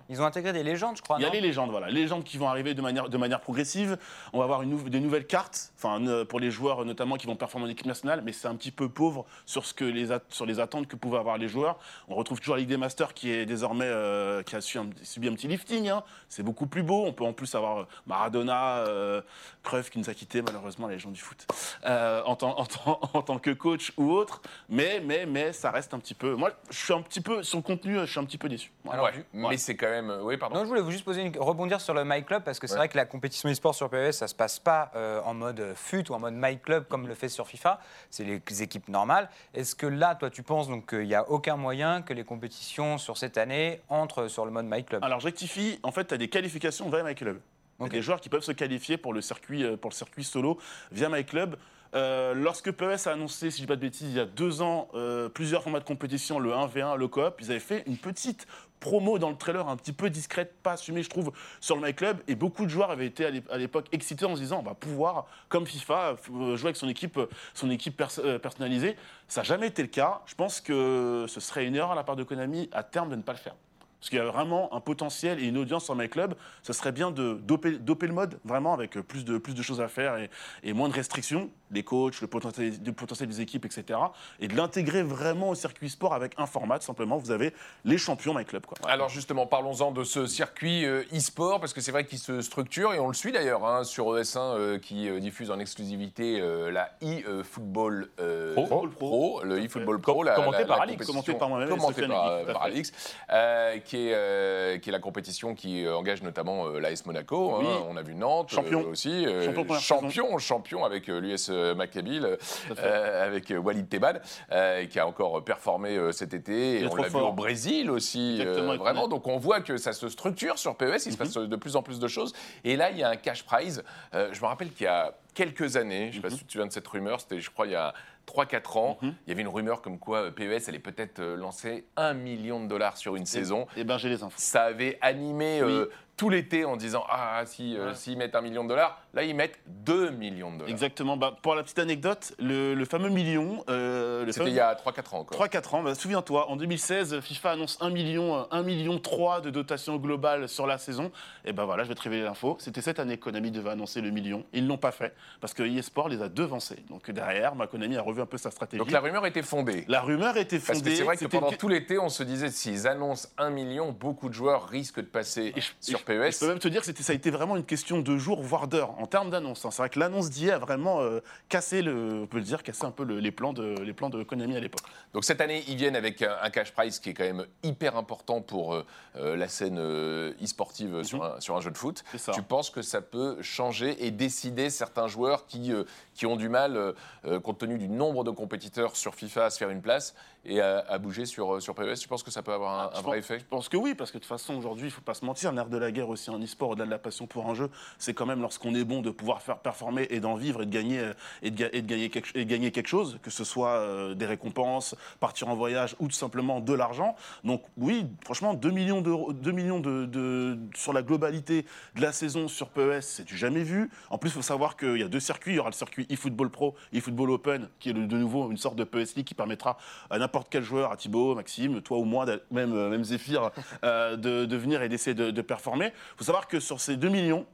Ils 0.09 0.23
ont 0.23 0.25
intégré 0.25 0.53
des 0.53 0.63
légendes, 0.63 0.97
je 0.97 1.03
crois. 1.03 1.17
Il 1.19 1.23
y 1.23 1.25
a 1.27 1.31
les 1.31 1.41
légendes, 1.41 1.71
voilà. 1.71 1.89
Les 1.89 2.01
légendes 2.03 2.23
qui 2.23 2.39
vont 2.39 2.49
arriver 2.49 2.75
de 2.75 2.83
manière, 2.83 3.09
de 3.09 3.19
manière 3.19 3.41
progressive. 3.41 3.99
On 4.33 4.39
va 4.39 4.45
avoir 4.45 4.63
une 4.63 4.71
nou- 4.71 4.89
des 4.89 5.01
nouvelles 5.01 5.27
cartes, 5.27 5.73
enfin, 5.77 5.99
ne- 5.99 6.23
pour 6.23 6.39
les 6.39 6.53
joueurs 6.53 6.83
euh, 6.83 6.85
notamment 6.85 7.17
qui 7.17 7.27
vont 7.27 7.35
performer 7.35 7.67
en 7.67 7.71
équipe 7.71 7.87
nationale, 7.87 8.23
mais 8.25 8.33
c'est 8.33 8.47
un 8.47 8.55
petit 8.55 8.71
peu 8.71 8.89
pauvre 8.89 9.27
sur, 9.47 9.65
ce 9.67 9.75
que 9.75 9.85
les 9.85 10.09
sur 10.29 10.47
les 10.47 10.61
attentes 10.61 10.87
que 10.87 10.95
pouvaient 10.97 11.19
avoir 11.19 11.39
les 11.39 11.49
joueurs. 11.49 11.77
On 12.09 12.15
retrouve 12.15 12.39
toujours 12.41 12.55
la 12.57 12.61
Ligue 12.61 12.69
des 12.69 12.77
Masters 12.77 13.15
qui 13.15 13.31
est 13.31 13.47
désormais 13.47 13.87
euh, 13.87 14.43
qui 14.43 14.55
a 14.55 14.59
un- 14.59 14.91
subi 15.03 15.29
un 15.29 15.35
petit 15.35 15.49
lifting. 15.49 15.89
hein. 15.89 16.03
C'est 16.29 16.43
beaucoup 16.43 16.67
plus 16.67 16.83
beau. 16.83 17.05
On 17.07 17.13
peut 17.13 17.25
en 17.25 17.33
plus 17.33 17.55
avoir 17.55 17.79
euh, 17.81 17.87
Maradona, 18.07 18.79
euh, 18.87 19.23
Cruyff 19.63 19.91
qui 19.91 19.99
nous 19.99 20.11
a 20.11 20.15
quittés 20.15 20.43
malheureusement, 20.43 20.87
les 20.89 20.99
gens 20.99 21.11
du 21.11 21.21
foot, 21.21 21.47
euh, 21.87 22.23
en, 22.25 22.37
tant, 22.37 22.59
en, 22.59 22.67
tant, 22.67 23.01
en 23.15 23.23
tant 23.23 23.39
que 23.39 23.51
coach 23.51 23.93
ou 23.97 24.11
autre. 24.13 24.43
Mais, 24.69 25.01
mais, 25.05 25.27
mais 25.27 25.53
ça 25.53 25.71
reste 25.71 25.95
un 25.95 25.99
petit 25.99 26.15
peu. 26.15 26.35
Moi, 26.35 26.51
je 26.71 26.77
suis 26.79 26.93
un 26.93 27.03
petit 27.03 27.21
peu 27.21 27.43
sur 27.43 27.59
le 27.59 27.63
contenu, 27.63 27.99
je 28.01 28.05
suis 28.07 28.21
un 28.21 28.25
petit 28.25 28.39
peu 28.39 28.49
déçu. 28.49 28.71
Voilà. 28.85 29.03
Alors, 29.03 29.15
Ouais, 29.33 29.57
c'est 29.57 29.77
quand 29.77 29.89
même. 29.91 30.13
Oui, 30.23 30.37
pardon. 30.37 30.57
Non, 30.57 30.63
je 30.63 30.69
voulais 30.69 30.81
vous 30.81 30.91
juste 30.91 31.05
poser 31.05 31.23
une... 31.23 31.39
rebondir 31.39 31.81
sur 31.81 31.95
le 31.95 32.05
My 32.05 32.25
Club 32.25 32.43
parce 32.45 32.59
que 32.59 32.67
c'est 32.67 32.75
Ouais. 32.75 32.79
vrai 32.79 32.89
que 32.89 32.97
la 32.97 33.07
compétition 33.07 33.49
e-sport 33.51 33.75
sur 33.75 33.89
PES, 33.89 34.13
ça 34.13 34.29
se 34.29 34.35
passe 34.35 34.59
pas 34.59 34.91
euh, 34.97 35.21
en 35.25 35.35
mode 35.35 35.73
FUT 35.75 36.05
ou 36.11 36.15
en 36.15 36.19
mode 36.21 36.35
My 36.37 36.59
Club 36.59 36.87
comme 36.89 37.07
le 37.07 37.15
fait 37.15 37.29
sur 37.29 37.47
FIFA. 37.47 37.81
C'est 38.11 38.25
les 38.25 38.63
équipes 38.63 38.89
normales. 38.89 39.29
Est-ce 39.55 39.75
que 39.75 39.87
là, 39.87 40.15
toi, 40.15 40.31
tu 40.31 40.43
penses 40.43 40.69
donc 40.69 40.89
qu'il 40.91 41.07
n'y 41.07 41.15
a 41.15 41.29
aucun 41.31 41.57
moyen 41.57 41.94
que 42.03 42.13
les 42.13 42.25
compétitions 42.25 42.99
sur 42.99 43.17
cette 43.17 43.39
année 43.39 43.81
entrent 43.89 44.29
sur 44.29 44.45
le 44.45 44.51
mode 44.51 44.67
My 44.69 44.85
Club 44.85 45.03
Alors, 45.05 45.21
je 45.21 45.27
rectifie. 45.27 45.79
En 45.83 45.93
fait, 45.93 46.07
tu 46.07 46.15
as 46.15 46.19
des 46.19 46.29
qualifications 46.29 46.89
via 46.89 47.03
MyClub. 47.03 47.39
Il 47.79 47.83
y 47.83 47.85
a 47.85 47.87
Ok. 47.87 47.93
des 47.93 48.03
joueurs 48.03 48.21
qui 48.21 48.29
peuvent 48.29 48.43
se 48.45 48.53
qualifier 48.53 48.97
pour 48.97 49.13
le 49.13 49.21
circuit, 49.21 49.65
euh, 49.65 49.77
pour 49.77 49.91
le 49.91 49.95
circuit 49.95 50.25
solo 50.25 50.59
via 50.93 51.09
MyClub. 51.09 51.57
Euh, 51.95 52.35
lorsque 52.35 52.73
PES 52.73 53.07
a 53.07 53.13
annoncé, 53.13 53.51
si 53.51 53.59
je 53.59 53.63
dis 53.63 53.67
pas 53.69 53.77
de 53.77 53.81
bêtises, 53.81 54.09
il 54.11 54.17
y 54.17 54.21
a 54.21 54.25
deux 54.27 54.63
ans, 54.63 54.89
euh, 54.95 55.29
plusieurs 55.29 55.63
formats 55.63 55.79
de 55.79 55.85
compétition, 55.85 56.39
le 56.41 56.51
1v1, 56.53 56.97
le 56.97 57.07
coop, 57.07 57.37
ils 57.41 57.51
avaient 57.51 57.61
fait 57.61 57.85
une 57.87 57.97
petite 57.97 58.47
promo 58.81 59.19
dans 59.19 59.31
le 59.31 59.37
trailer 59.37 59.67
un 59.69 59.77
petit 59.77 59.93
peu 59.93 60.11
discrète, 60.11 60.55
pas 60.63 60.73
assumée, 60.73 61.03
je 61.05 61.09
trouve, 61.09 61.33
sur 61.61 61.77
le 61.77 61.83
MyClub. 61.83 62.19
Et 62.27 62.35
beaucoup 62.35 62.65
de 62.65 62.71
joueurs 62.71 62.91
avaient 62.91 63.07
été 63.07 63.25
à 63.25 63.31
l'ép- 63.31 63.49
à 63.51 63.59
l'époque 63.59 63.87
excités 63.93 64.25
en 64.27 64.35
se 64.35 64.41
disant 64.41 64.59
on 64.59 64.63
va 64.69 64.75
pouvoir, 64.75 65.27
comme 65.49 65.67
FIFA, 65.67 66.17
euh, 66.33 66.57
jouer 66.57 66.67
avec 66.69 66.77
son 66.77 66.89
équipe, 66.89 67.19
son 67.55 67.71
équipe 67.71 67.97
pers- 67.97 68.41
personnalisée. 68.43 68.97
Ça 69.29 69.41
n'a 69.41 69.45
jamais 69.45 69.69
été 69.69 69.81
le 69.83 69.89
cas. 69.89 70.21
Je 70.27 70.35
pense 70.35 70.61
que 70.61 71.27
ce 71.29 71.41
serait 71.41 71.65
une 71.65 71.77
erreur 71.77 71.93
à 71.93 71.95
la 71.95 72.03
part 72.05 72.17
de 72.17 72.25
Konami 72.25 72.69
à 72.73 72.83
terme 72.83 73.09
de 73.09 73.17
ne 73.17 73.23
pas 73.23 73.33
le 73.33 73.39
faire. 73.39 73.55
Parce 74.01 74.11
qu'il 74.11 74.19
y 74.19 74.21
a 74.21 74.27
vraiment 74.27 74.69
un 74.75 74.81
potentiel 74.81 75.43
et 75.43 75.47
une 75.47 75.57
audience 75.57 75.87
sur 75.87 75.97
My 75.97 76.11
Club. 76.11 76.35
Ce 76.63 76.75
serait 76.75 76.93
bien 76.93 77.11
de 77.11 77.41
doper, 77.43 77.79
le 78.07 78.13
mode, 78.13 78.39
vraiment, 78.45 78.75
avec 78.75 79.01
plus 79.01 79.25
de, 79.25 79.63
choses 79.63 79.81
à 79.81 79.89
faire 79.89 80.19
et 80.63 80.73
moins 80.75 80.91
de 80.91 80.95
restrictions, 80.95 81.49
les 81.75 81.83
coachs, 81.83 82.21
le 82.21 82.27
potentiel, 82.27 82.73
le 82.85 82.93
potentiel 82.93 83.29
des 83.29 83.41
équipes, 83.41 83.65
etc. 83.65 83.99
Et 84.41 84.49
de 84.49 84.57
l'intégrer 84.57 85.03
vraiment 85.03 85.51
au 85.51 85.55
circuit 85.55 85.91
sport 85.91 86.15
avec 86.15 86.33
un 86.39 86.47
format, 86.47 86.79
tout 86.79 86.85
simplement. 86.87 87.17
Vous 87.19 87.31
avez 87.31 87.53
les 87.85 87.99
champions 87.99 88.33
My 88.35 88.45
Club. 88.45 88.65
Quoi. 88.67 88.77
Alors 88.89 89.09
justement, 89.09 89.47
parlons-en 89.47 89.91
de 89.93 90.05
ce 90.05 90.27
circuit 90.27 90.85
euh, 90.87 91.03
e-sport, 91.15 91.61
parce 91.61 91.73
que 91.73 91.81
c'est 91.81 91.93
vrai 91.93 92.07
qu'il 92.07 92.19
se 92.19 92.41
structure, 92.41 92.95
et 92.95 92.99
on 93.01 93.09
le 93.09 93.15
suit 93.15 93.33
d'ailleurs 93.33 93.65
hein, 93.67 93.85
sur 93.85 94.07
ES1 94.15 94.39
euh, 94.39 94.79
qui 94.79 95.09
euh, 95.09 95.21
diffuse 95.21 95.51
en 95.51 95.59
exclusivité 95.59 96.41
euh, 96.41 96.71
la 96.71 96.91
e-football 97.03 98.09
euh, 98.21 98.55
Pro. 98.55 98.89
Pro, 98.89 99.41
le 99.45 99.65
e-football. 99.65 100.01
Pro, 100.01 100.23
la, 100.23 100.35
Commenté 100.35 100.59
la- 100.61 100.65
par 100.67 100.77
la 100.79 100.83
Alix. 100.85 101.07
compétition- 101.07 101.13
Commenté 101.15 101.35
par 101.39 101.49
moi-même 101.49 101.69
commenté 101.69 102.07
par, 102.07 102.45
par. 102.47 102.63
Alix, 102.63 102.93
euh, 103.33 103.79
qui, 103.79 104.09
est, 104.09 104.13
euh, 104.15 104.79
qui 104.79 104.89
est 104.89 104.93
la 104.93 104.99
compétition 104.99 105.55
qui 105.55 105.87
engage 105.89 106.23
notamment 106.23 106.67
euh, 106.67 106.79
l'AS 106.81 107.05
Monaco. 107.07 107.57
hein. 107.57 107.83
On 107.89 107.97
a 107.97 108.03
vu 108.03 108.15
Nantes 108.15 108.51
Champion. 108.51 108.81
euh, 108.87 108.91
aussi. 108.91 109.27
euh, 109.27 109.45
Champion 109.45 109.79
champion, 109.79 110.39
champion 110.39 110.85
avec 110.85 111.09
euh, 111.09 111.19
l'US 111.21 111.49
Maccabi, 111.73 112.19
euh, 112.19 112.37
euh, 112.79 113.25
avec 113.25 113.51
euh, 113.51 113.57
Walid 113.57 113.89
Tebad, 113.89 114.21
euh, 114.53 114.85
qui 114.85 114.99
a 114.99 115.07
encore 115.07 115.43
performé 115.45 115.97
euh, 115.97 116.13
cet 116.13 116.35
été. 116.35 116.81
Et 116.83 116.87
on 116.87 116.97
l'a 116.97 117.09
vu 117.09 117.17
au 117.17 117.33
Brésil 117.33 117.91
aussi. 117.91 118.41
Euh, 118.45 118.77
vraiment, 118.77 119.09
donc 119.09 119.27
on 119.27 119.39
voit 119.39 119.61
que 119.61 119.77
ça 119.79 119.93
se 119.93 120.09
structure 120.09 120.59
sur 120.59 120.77
PES, 120.77 121.07
il 121.07 121.13
se 121.13 121.17
passe 121.17 121.35
de 121.35 121.57
plus 121.57 121.77
en 121.77 121.83
plus 121.83 121.99
de 121.99 122.09
choses. 122.09 122.33
Et 122.65 122.77
là, 122.77 122.91
il 122.91 122.99
y 122.99 123.03
a 123.03 123.09
un 123.09 123.17
cash 123.17 123.45
prize. 123.45 123.83
Euh, 124.15 124.29
je 124.33 124.41
me 124.41 124.47
rappelle 124.47 124.71
qu'il 124.73 124.85
y 124.85 124.89
a 124.89 125.15
quelques 125.35 125.77
années, 125.77 126.11
je 126.13 126.19
ne 126.19 126.23
sais 126.23 126.29
pas 126.29 126.31
si 126.31 126.39
tu 126.39 126.45
te 126.45 126.53
souviens 126.53 126.67
de 126.67 126.73
cette 126.73 126.87
rumeur, 126.87 127.21
c'était 127.21 127.41
je 127.41 127.51
crois 127.51 127.67
il 127.67 127.73
y 127.73 127.77
a 127.77 127.93
3-4 128.27 128.79
ans, 128.79 128.99
il 129.03 129.13
y 129.27 129.33
avait 129.33 129.43
une 129.43 129.49
rumeur 129.49 129.83
comme 129.83 129.99
quoi 129.99 130.23
euh, 130.25 130.31
PES 130.31 130.69
allait 130.69 130.79
peut-être 130.79 131.19
euh, 131.19 131.37
lancer 131.37 131.85
1 131.97 132.15
million 132.15 132.63
de 132.63 132.69
dollars 132.69 132.97
sur 132.97 133.17
une 133.17 133.27
saison. 133.27 133.67
Et 133.77 133.85
ben 133.85 133.99
j'ai 133.99 134.09
les 134.09 134.23
infos. 134.23 134.33
Ça 134.37 134.63
avait 134.63 134.99
animé 135.03 135.61
euh, 135.61 135.91
tout 136.17 136.31
l'été 136.31 136.65
en 136.65 136.77
disant 136.77 137.05
Ah, 137.09 137.43
si, 137.47 137.77
euh, 137.77 137.95
s'ils 137.95 138.17
mettent 138.17 138.35
1 138.37 138.41
million 138.41 138.63
de 138.65 138.69
dollars, 138.69 139.01
là 139.15 139.25
ils 139.25 139.35
mettent 139.35 139.59
2 139.67 140.11
millions 140.11 140.53
de 140.53 140.59
dollars. 140.59 140.71
Exactement. 140.71 141.17
Bah, 141.17 141.37
pour 141.43 141.55
la 141.55 141.63
petite 141.63 141.79
anecdote, 141.79 142.35
le, 142.39 142.75
le 142.75 142.85
fameux 142.85 143.09
million, 143.09 143.65
euh, 143.69 144.25
le 144.25 144.33
C'était 144.33 144.45
fameux- 144.45 144.51
il 144.51 144.57
y 144.57 144.61
a 144.61 144.75
3-4 144.75 145.15
ans 145.15 145.19
encore. 145.21 145.39
3-4 145.49 145.75
ans, 145.75 145.83
bah, 145.83 145.95
souviens-toi, 145.95 146.49
en 146.51 146.57
2016, 146.57 147.21
FIFA 147.21 147.51
annonce 147.53 147.79
1 147.81 147.91
million, 147.91 148.37
euh, 148.37 148.43
1 148.51 148.63
million 148.63 148.99
3 148.99 149.41
de 149.41 149.51
dotation 149.51 149.97
globale 149.97 150.49
sur 150.49 150.67
la 150.67 150.79
saison. 150.79 151.11
Et 151.45 151.53
ben 151.53 151.65
voilà, 151.65 151.85
je 151.85 151.89
vais 151.89 151.95
te 151.95 152.03
révéler 152.03 152.23
l'info. 152.23 152.57
C'était 152.61 152.81
cette 152.83 152.99
année 153.01 153.17
que 153.19 153.25
Konami 153.25 153.51
devait 153.51 153.71
annoncer 153.71 154.01
le 154.01 154.11
million. 154.11 154.45
Ils 154.53 154.65
ne 154.65 154.69
l'ont 154.69 154.79
pas 154.79 154.93
fait 154.93 155.15
parce 155.41 155.53
que 155.55 155.63
eSport 155.63 156.09
les 156.09 156.23
a 156.23 156.29
devancés. 156.29 156.85
Donc 156.91 157.11
derrière, 157.11 157.55
bah, 157.55 157.67
Konami 157.67 157.97
a 157.97 158.03
revu 158.03 158.21
un 158.23 158.27
peu 158.27 158.39
sa 158.39 158.51
stratégie. 158.51 158.79
Donc 158.79 158.91
la 158.91 159.01
rumeur 159.01 159.27
était 159.27 159.43
fondée. 159.43 159.85
La 159.89 160.01
rumeur 160.01 160.37
était 160.37 160.59
Parce 160.59 160.79
fondée. 160.79 160.91
que 160.93 160.97
c'est 160.97 161.03
vrai 161.03 161.15
que 161.17 161.21
c'était 161.21 161.39
pendant 161.39 161.51
une- 161.51 161.57
tout 161.59 161.69
l'été, 161.69 161.99
on 161.99 162.09
se 162.09 162.23
disait 162.23 162.51
s'ils 162.51 162.87
annoncent 162.87 163.29
1 163.39 163.51
million, 163.51 163.91
beaucoup 163.93 164.29
de 164.29 164.35
joueurs 164.35 164.67
risquent 164.69 165.01
de 165.01 165.07
passer 165.07 165.53
Et 165.57 165.61
je- 165.61 165.71
sur 165.81 165.99
je- 165.99 166.04
PES. 166.05 166.33
Je 166.33 166.39
peux 166.41 166.49
même 166.49 166.59
te 166.59 166.69
dire 166.69 166.83
que 166.83 166.93
ça 166.93 167.13
a 167.13 167.15
été 167.15 167.31
vraiment 167.31 167.57
une 167.57 167.65
question 167.65 167.99
de 168.01 168.17
jours, 168.19 168.43
voire 168.43 168.69
d'heures, 168.69 168.91
en 169.01 169.07
termes 169.07 169.31
d'annonce. 169.31 169.65
hein. 169.65 169.71
C'est 169.71 169.79
vrai 169.83 169.89
que 169.91 169.99
l'annonce 169.99 170.31
d'hier 170.31 170.57
a 170.57 170.59
vraiment 170.59 171.01
euh, 171.01 171.21
cassé, 171.49 171.83
le, 171.83 172.21
on 172.23 172.27
peut 172.27 172.39
le 172.39 172.45
dire, 172.45 172.63
cassé 172.63 172.85
un 172.85 172.91
peu 172.91 173.05
le- 173.05 173.19
les, 173.19 173.31
plans 173.33 173.53
de, 173.53 173.75
les 173.81 173.93
plans 173.93 174.11
de 174.11 174.23
Konami 174.23 174.57
à 174.57 174.61
l'époque. 174.61 174.83
Donc 175.13 175.25
cette 175.25 175.41
année, 175.41 175.65
ils 175.69 175.77
viennent 175.77 175.97
avec 175.97 176.23
un, 176.23 176.37
un 176.43 176.51
cash 176.51 176.73
prize 176.73 176.99
qui 176.99 177.11
est 177.11 177.15
quand 177.15 177.25
même 177.25 177.47
hyper 177.63 177.97
important 177.97 178.41
pour 178.41 178.75
euh, 178.75 178.85
euh, 179.17 179.37
la 179.37 179.49
scène 179.49 179.79
euh, 179.79 180.33
e-sportive 180.43 181.03
sur, 181.03 181.25
un, 181.25 181.41
sur 181.41 181.57
un 181.57 181.61
jeu 181.61 181.71
de 181.71 181.77
foot. 181.79 182.05
Mhm. 182.13 182.19
Ça. 182.19 182.33
Tu 182.33 182.43
penses 182.43 182.71
que 182.71 182.83
ça 182.83 183.01
peut 183.01 183.39
changer 183.43 184.05
et 184.07 184.11
décider 184.11 184.71
certains 184.71 185.09
joueurs 185.09 185.47
qui, 185.47 185.73
euh, 185.73 185.85
qui 186.15 186.27
ont 186.27 186.37
du 186.37 186.49
mal, 186.49 186.77
euh, 186.77 186.93
euh, 187.27 187.41
compte 187.41 187.59
tenu 187.59 187.79
du 187.79 187.89
nombre 187.89 188.25
de 188.25 188.31
compétiteurs 188.31 188.97
sur 188.97 189.15
FIFA, 189.15 189.47
à 189.47 189.51
se 189.51 189.59
faire 189.59 189.71
une 189.71 189.83
place 189.83 190.15
et 190.47 190.61
à, 190.61 190.79
à 190.89 190.99
bouger 190.99 191.27
sur, 191.27 191.55
euh, 191.57 191.61
sur 191.61 191.75
PES 191.75 191.95
Tu 192.01 192.09
penses 192.09 192.23
que 192.23 192.31
ça 192.31 192.43
peut 192.43 192.53
avoir 192.53 192.73
un, 192.81 192.91
Ah, 192.93 192.99
un 192.99 193.03
vrai 193.03 193.17
pense- 193.21 193.31
effet? 193.31 193.39
Je 193.41 193.45
pense 193.45 193.69
que 193.69 193.77
oui, 193.77 193.95
parce 193.95 194.11
que 194.11 194.19
de 194.19 194.23
toute 194.23 194.29
façon, 194.29 194.55
aujourd'hui, 194.57 194.85
il 194.85 194.91
ne 194.91 194.93
faut 194.95 195.01
pas 195.03 195.15
se 195.15 195.25
mentir, 195.25 195.53
l'ère 195.53 195.69
de 195.69 195.77
la 195.79 195.91
guerre 195.91 196.09
aussi 196.09 196.31
en 196.31 196.41
e-sport, 196.43 196.71
au-delà 196.71 196.87
de 196.87 196.91
la 196.91 196.99
passion 196.99 197.27
pour 197.27 197.49
un 197.49 197.55
jeu, 197.55 197.71
c'est 197.99 198.15
quand 198.15 198.27
même 198.27 198.41
lorsqu'on 198.41 198.75
est 198.75 198.85
bon 198.85 199.01
de 199.03 199.11
pouvoir 199.11 199.43
faire 199.43 199.59
performer 199.59 200.07
et 200.11 200.21
d'en 200.21 200.35
vivre 200.35 200.63
et 200.63 200.67
de 200.67 200.71
gagner, 200.71 200.99
euh, 201.01 201.13
et 201.43 201.51
de, 201.51 201.57
ga- 201.57 201.69
et 201.73 201.83
de 201.83 201.87
gagner, 201.87 202.11
quelque, 202.11 202.37
et 202.37 202.45
gagner 202.47 202.71
quelque 202.73 202.89
chose, 202.89 203.19
que 203.23 203.31
ce 203.31 203.45
soit 203.45 203.69
euh, 203.79 204.15
des 204.15 204.27
récompenses, 204.27 204.95
partir 205.21 205.49
en 205.49 205.55
voyage 205.55 205.97
ou 206.01 206.07
tout 206.09 206.15
simplement 206.15 206.61
de 206.61 206.73
l'argent. 206.75 207.17
Donc 207.45 207.63
oui, 207.77 208.07
franchement, 208.25 208.55
2 208.55 208.71
millions, 208.71 209.01
d'euros, 209.01 209.33
2 209.33 209.51
millions 209.53 209.81
de, 209.81 210.05
de- 210.07 210.59
sur 210.77 210.93
la 210.93 211.03
globalité 211.03 211.65
de 211.95 212.01
la 212.03 212.13
saison 212.13 212.49
sur 212.49 212.69
PES, 212.71 213.01
c'est 213.01 213.25
du 213.25 213.37
jamais 213.37 213.63
vu. 213.63 213.91
En 214.11 214.19
plus, 214.19 214.31
il 214.31 214.35
faut 214.35 214.43
savoir 214.43 214.77
qu'il 214.77 214.99
y 214.99 215.03
a 215.03 215.09
deux 215.09 215.21
circuits. 215.21 215.53
Il 215.53 215.57
y 215.57 215.59
aura 215.59 215.71
le 215.71 215.75
circuit 215.75 216.07
eFootball 216.11 216.51
Pro, 216.51 216.75
eFootball 216.93 217.31
Open, 217.31 217.69
qui 217.79 217.91
est 217.91 217.93
de 217.95 218.17
nouveau 218.17 218.51
une 218.51 218.57
sorte 218.57 218.77
de 218.77 218.85
PES 218.85 219.15
League 219.17 219.27
qui 219.27 219.35
permettra 219.35 219.77
à 220.11 220.19
n'importe 220.19 220.34
quel 220.43 220.63
joueur, 220.63 220.91
à 220.93 220.97
Thibaut, 220.97 221.35
Maxime, 221.35 221.81
toi 221.83 221.99
ou 221.99 222.05
moi, 222.05 222.27
même, 222.51 222.73
euh, 222.73 222.91
même 222.91 223.05
Zéphyr, 223.05 223.51
euh, 223.85 224.17
de, 224.17 224.45
de 224.45 224.57
venir 224.57 224.83
et 224.83 224.89
d'essayer 224.89 225.15
de, 225.15 225.31
de 225.31 225.43
performer. 225.43 225.87
Il 225.87 226.19
faut 226.19 226.25
savoir 226.25 226.49
que 226.49 226.61
sur 226.61 226.81
ces 226.81 226.97
2 226.97 227.09
millions, 227.09 227.47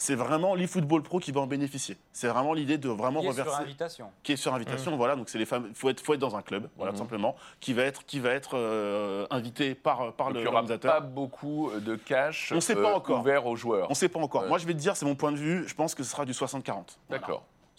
c'est 0.00 0.14
vraiment 0.14 0.54
l'eFootball 0.54 1.02
Pro 1.02 1.18
qui 1.18 1.32
va 1.32 1.40
en 1.40 1.48
bénéficier. 1.48 1.96
C'est 2.12 2.28
vraiment 2.28 2.52
l'idée 2.54 2.78
de 2.78 2.88
vraiment 2.88 3.20
Qui 3.20 3.26
est 3.26 3.32
sur 3.32 3.56
invitation. 3.56 4.10
qui 4.22 4.32
est 4.32 4.36
sur 4.36 4.54
invitation. 4.54 4.96
Voilà, 4.96 5.16
donc 5.16 5.28
c'est 5.28 5.38
les 5.38 5.44
femmes. 5.44 5.72
Faut 5.74 5.90
être, 5.90 6.00
faut 6.00 6.14
être 6.14 6.20
dans 6.20 6.36
un 6.36 6.42
club, 6.42 6.68
voilà, 6.76 6.92
tout 6.92 6.98
simplement, 6.98 7.34
qui 7.58 7.72
va 7.72 7.82
être, 7.82 8.06
qui 8.06 8.20
va 8.20 8.30
être 8.30 8.56
euh, 8.56 9.26
invité 9.30 9.74
par 9.74 10.12
par 10.12 10.28
Donc, 10.28 10.36
le 10.36 10.40
il 10.42 10.44
n'y 10.44 10.48
aura 10.48 10.78
pas 10.78 11.00
beaucoup 11.00 11.72
de 11.80 11.96
cash 11.96 12.52
On 12.54 12.60
sait 12.60 12.76
pas 12.76 12.92
euh, 12.92 12.94
encore. 12.94 13.18
ouvert 13.20 13.44
aux 13.46 13.56
joueurs. 13.56 13.86
On 13.88 13.90
ne 13.90 13.96
sait 13.96 14.08
pas 14.08 14.20
encore. 14.20 14.46
Moi, 14.46 14.58
je 14.58 14.66
vais 14.66 14.72
te 14.72 14.78
dire, 14.78 14.96
c'est 14.96 15.04
mon 15.04 15.16
point 15.16 15.32
de 15.32 15.36
vue. 15.36 15.66
Je 15.66 15.74
pense 15.74 15.96
que 15.96 16.04
ce 16.04 16.10
sera 16.10 16.24
du 16.24 16.32
60-40. 16.32 16.98
Voilà. 17.08 17.26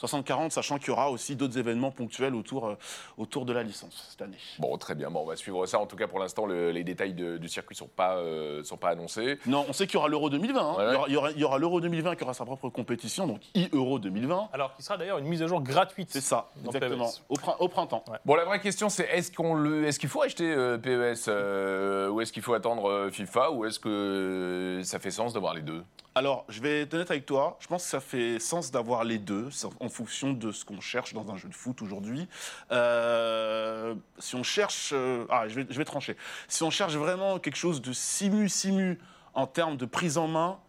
D'accord. 0.02 0.10
60-40, 0.24 0.50
sachant 0.52 0.78
qu'il 0.78 0.88
y 0.88 0.92
aura 0.92 1.10
aussi 1.12 1.36
d'autres 1.36 1.58
événements 1.58 1.92
ponctuels 1.92 2.36
autour, 2.36 2.68
euh, 2.68 2.76
autour 3.18 3.46
de 3.46 3.54
la 3.54 3.64
licence 3.64 4.08
cette 4.10 4.22
année. 4.22 4.38
Bon, 4.60 4.78
très 4.78 4.96
bien. 4.96 5.10
Bon, 5.12 5.22
on 5.22 5.26
va 5.26 5.36
suivre 5.36 5.66
ça. 5.66 5.80
En 5.80 5.86
tout 5.86 5.96
cas, 5.96 6.08
pour 6.08 6.20
l'instant, 6.20 6.46
le- 6.46 6.72
les 6.72 6.84
détails 6.84 7.14
de- 7.14 7.38
du 7.38 7.50
circuit 7.50 7.74
ne 7.76 7.80
sont, 7.80 7.88
pas, 7.88 8.16
euh, 8.18 8.64
sont 8.64 8.78
pas 8.78 8.90
annoncés. 8.90 9.40
Non, 9.46 9.66
on 9.68 9.74
sait 9.74 9.86
qu'il 9.88 9.96
y 9.96 9.98
aura 9.98 10.08
l'Euro 10.08 10.30
2020. 10.30 10.62
hein. 10.62 10.76
Ouais, 10.78 10.98
ouais. 10.98 11.04
Il 11.08 11.14
y 11.14 11.18
aura- 11.18 11.32
Il 11.32 11.38
y 11.38 11.60
l'Euro 11.60 11.82
2020 11.82 12.16
qui 12.16 12.24
aura 12.24 12.34
sa 12.34 12.46
propre 12.46 12.70
compétition, 12.70 13.28
donc 13.28 13.42
e-Euro 13.56 14.00
2020. 14.00 14.50
Alors, 14.54 14.74
qui 14.76 14.84
sera 14.84 14.98
d'ailleurs 14.98 15.18
une 15.18 15.26
mise 15.28 15.42
à 15.44 15.48
jour 15.48 15.62
gratuite. 15.62 16.10
C'est 16.12 16.22
ça, 16.22 16.50
Dans 16.64 16.72
exactement. 16.72 17.10
Au, 17.28 17.36
prin- 17.36 17.56
au 17.60 17.68
printemps. 17.68 18.04
Bon, 18.26 18.36
la 18.36 18.46
vraie 18.46 18.60
question, 18.62 18.90
c'est 18.90 19.04
est-ce 19.12 19.32
qu'on 19.32 19.54
le, 19.56 19.86
est-ce 19.86 20.00
qu'il 20.00 20.10
faut 20.10 20.22
acheter 20.22 20.50
euh, 20.52 20.78
PES 20.78 21.26
euh, 21.28 22.10
ou 22.10 22.22
est-ce 22.22 22.32
qu'il 22.32 22.44
faut 22.44 22.54
attendre 22.54 22.90
euh, 22.90 23.10
FIFA 23.12 23.52
ou 23.52 23.66
est-ce 23.66 23.80
que 23.80 23.90
euh, 23.90 24.84
ça 24.84 25.00
fait 25.00 25.12
sens 25.12 25.34
d'avoir 25.34 25.54
les 25.54 25.62
deux? 25.62 25.84
Alors, 26.20 26.44
je 26.50 26.60
vais 26.60 26.82
être 26.82 26.94
honnête 26.94 27.12
avec 27.12 27.26
toi. 27.26 27.56
Je 27.62 27.68
pense 27.68 27.82
que 27.82 27.90
ça 27.90 28.02
fait 28.02 28.40
sens 28.40 28.72
d'avoir 28.72 29.06
les 29.06 29.20
deux 29.20 29.48
en 29.80 29.88
fonction 29.88 30.34
de 30.34 30.52
ce 30.52 30.66
qu'on 30.66 30.82
cherche 30.82 31.14
dans 31.14 31.32
un 31.32 31.38
jeu 31.38 31.48
de 31.48 31.54
foot 31.54 31.82
aujourd'hui. 31.82 32.28
Euh, 32.74 33.96
si 34.18 34.36
on 34.36 34.44
cherche. 34.44 34.90
euh, 34.92 35.26
ah, 35.30 35.48
je 35.48 35.62
vais, 35.62 35.86
trancher. 35.86 36.18
Si 36.50 36.62
on 36.62 36.72
cherche 36.72 36.96
vraiment 36.96 37.40
quelque 37.40 37.56
chose 37.56 37.82
de 37.82 37.94
simu-simu 37.94 39.00
en 39.34 39.48
termes 39.48 39.78
de 39.78 39.86
prise 39.86 40.18
en 40.18 40.28
main, 40.28 40.60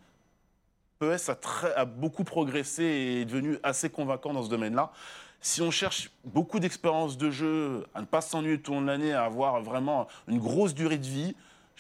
PES 1.01 1.33
a, 1.75 1.85
beaucoup 1.85 2.23
progressé 2.23 2.85
et 2.85 3.21
est 3.23 3.25
devenu 3.25 3.59
assez 3.65 3.91
convaincant 3.91 4.33
dans 4.33 4.45
ce 4.45 4.51
domaine-là. 4.51 4.93
Si 5.41 5.63
on 5.63 5.73
cherche 5.73 6.13
beaucoup 6.25 6.61
d'expérience 6.61 7.19
de 7.19 7.29
jeu, 7.33 7.89
à 7.93 8.03
ne 8.03 8.07
pas 8.07 8.21
s'ennuyer 8.21 8.61
tout 8.63 8.71
long 8.71 8.83
de 8.83 8.87
l'année, 8.87 9.13
à 9.13 9.25
avoir 9.25 9.61
vraiment 9.63 10.07
une 10.29 10.39
grosse 10.39 10.75
durée 10.75 10.99
de 10.99 11.09
vie, 11.09 11.35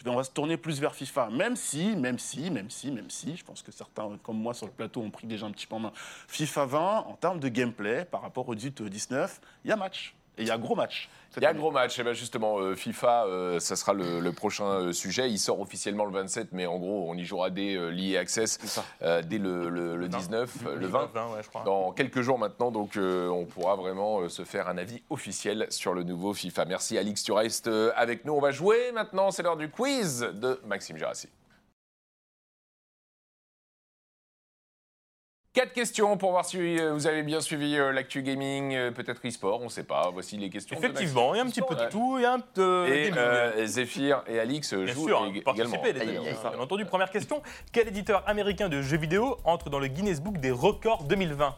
on 0.06 0.16
va 0.16 0.24
se 0.24 0.30
tourner 0.30 0.56
plus 0.56 0.80
vers 0.80 0.94
FIFA. 0.94 1.30
Même 1.30 1.56
si, 1.56 1.96
même 1.96 2.18
si, 2.18 2.50
même 2.50 2.70
si, 2.70 2.90
même 2.90 3.10
si, 3.10 3.36
je 3.36 3.44
pense 3.44 3.62
que 3.62 3.72
certains 3.72 4.18
comme 4.22 4.38
moi 4.38 4.54
sur 4.54 4.66
le 4.66 4.72
plateau 4.72 5.02
ont 5.02 5.10
pris 5.10 5.26
déjà 5.26 5.46
un 5.46 5.50
petit 5.50 5.66
peu 5.66 5.76
en 5.76 5.80
main. 5.80 5.92
FIFA 6.28 6.66
20, 6.66 6.98
en 7.06 7.14
termes 7.14 7.40
de 7.40 7.48
gameplay, 7.48 8.04
par 8.04 8.22
rapport 8.22 8.48
au 8.48 8.54
18-19, 8.54 9.28
il 9.64 9.68
y 9.68 9.72
a 9.72 9.76
match. 9.76 10.14
Et 10.40 10.44
il 10.44 10.48
y 10.48 10.50
a 10.50 10.58
gros 10.58 10.74
match. 10.74 11.08
Il 11.36 11.42
y 11.44 11.46
a 11.46 11.50
un 11.50 11.54
gros 11.54 11.70
match. 11.70 11.96
Et 11.98 12.02
ben 12.02 12.12
justement, 12.12 12.58
euh, 12.58 12.74
FIFA, 12.74 13.26
euh, 13.26 13.60
ça 13.60 13.76
sera 13.76 13.92
le, 13.92 14.18
le 14.18 14.32
prochain 14.32 14.64
euh, 14.64 14.92
sujet. 14.92 15.30
Il 15.30 15.38
sort 15.38 15.60
officiellement 15.60 16.04
le 16.04 16.10
27, 16.12 16.48
mais 16.50 16.66
en 16.66 16.78
gros, 16.78 17.06
on 17.08 17.14
y 17.14 17.24
jouera 17.24 17.50
dès 17.50 17.76
euh, 17.76 17.90
l'EA 17.90 18.18
Access, 18.18 18.58
euh, 19.02 19.22
dès 19.22 19.38
le, 19.38 19.68
le- 19.68 19.94
le 19.96 20.08
19, 20.08 20.52
euh, 20.66 20.74
le 20.74 20.86
20. 20.88 21.10
20, 21.14 21.26
ouais, 21.34 21.42
je 21.44 21.48
crois. 21.48 21.62
Dans 21.62 21.92
quelques 21.92 22.20
jours 22.22 22.38
maintenant, 22.38 22.72
donc 22.72 22.96
euh, 22.96 23.28
on 23.28 23.44
pourra 23.44 23.76
vraiment 23.76 24.22
euh, 24.22 24.28
se 24.28 24.44
faire 24.44 24.68
un 24.68 24.76
avis 24.76 25.02
officiel 25.08 25.66
sur 25.70 25.94
le 25.94 26.02
nouveau 26.02 26.34
FIFA. 26.34 26.64
Merci 26.64 26.98
Alix, 26.98 27.22
tu 27.22 27.30
restes 27.30 27.70
avec 27.94 28.24
nous. 28.24 28.32
On 28.32 28.40
va 28.40 28.50
jouer 28.50 28.90
maintenant, 28.92 29.30
c'est 29.30 29.44
l'heure 29.44 29.56
du 29.56 29.70
quiz 29.70 30.26
de 30.34 30.60
Maxime 30.66 30.96
Gérassi. 30.96 31.28
Quatre 35.52 35.72
questions 35.72 36.16
pour 36.16 36.30
voir 36.30 36.44
si 36.44 36.78
euh, 36.78 36.92
vous 36.92 37.08
avez 37.08 37.24
bien 37.24 37.40
suivi 37.40 37.76
euh, 37.76 37.90
l'actu 37.90 38.22
gaming, 38.22 38.72
euh, 38.72 38.92
peut-être 38.92 39.20
e-sport, 39.26 39.60
on 39.60 39.64
ne 39.64 39.68
sait 39.68 39.82
pas. 39.82 40.08
Voici 40.12 40.36
les 40.36 40.48
questions. 40.48 40.78
de 40.78 40.84
Effectivement, 40.84 41.34
il 41.34 41.38
y 41.38 41.40
a 41.40 41.42
un 41.44 41.48
petit 41.48 41.60
peu 41.60 41.74
de 41.74 41.88
tout, 41.88 42.18
il 42.18 42.22
y 42.22 42.24
a 42.24 42.34
un 42.34 42.38
peu. 42.38 42.86
Et 42.88 43.10
euh, 43.16 43.66
Zéphyr 43.66 44.22
et 44.28 44.38
Alix 44.38 44.72
Bien 44.72 44.86
jouent 44.94 45.08
sûr, 45.08 45.26
ég- 45.26 45.38
également. 45.52 45.82
les 45.82 46.00
amis. 46.00 46.18
Bien 46.20 46.60
entendu, 46.60 46.84
première 46.86 47.10
question. 47.10 47.42
Quel 47.72 47.88
éditeur 47.88 48.22
américain 48.28 48.68
de 48.68 48.80
jeux 48.80 48.96
vidéo 48.98 49.38
entre 49.42 49.70
dans 49.70 49.80
le 49.80 49.88
Guinness 49.88 50.20
Book 50.20 50.38
des 50.38 50.52
records 50.52 51.02
2020 51.02 51.56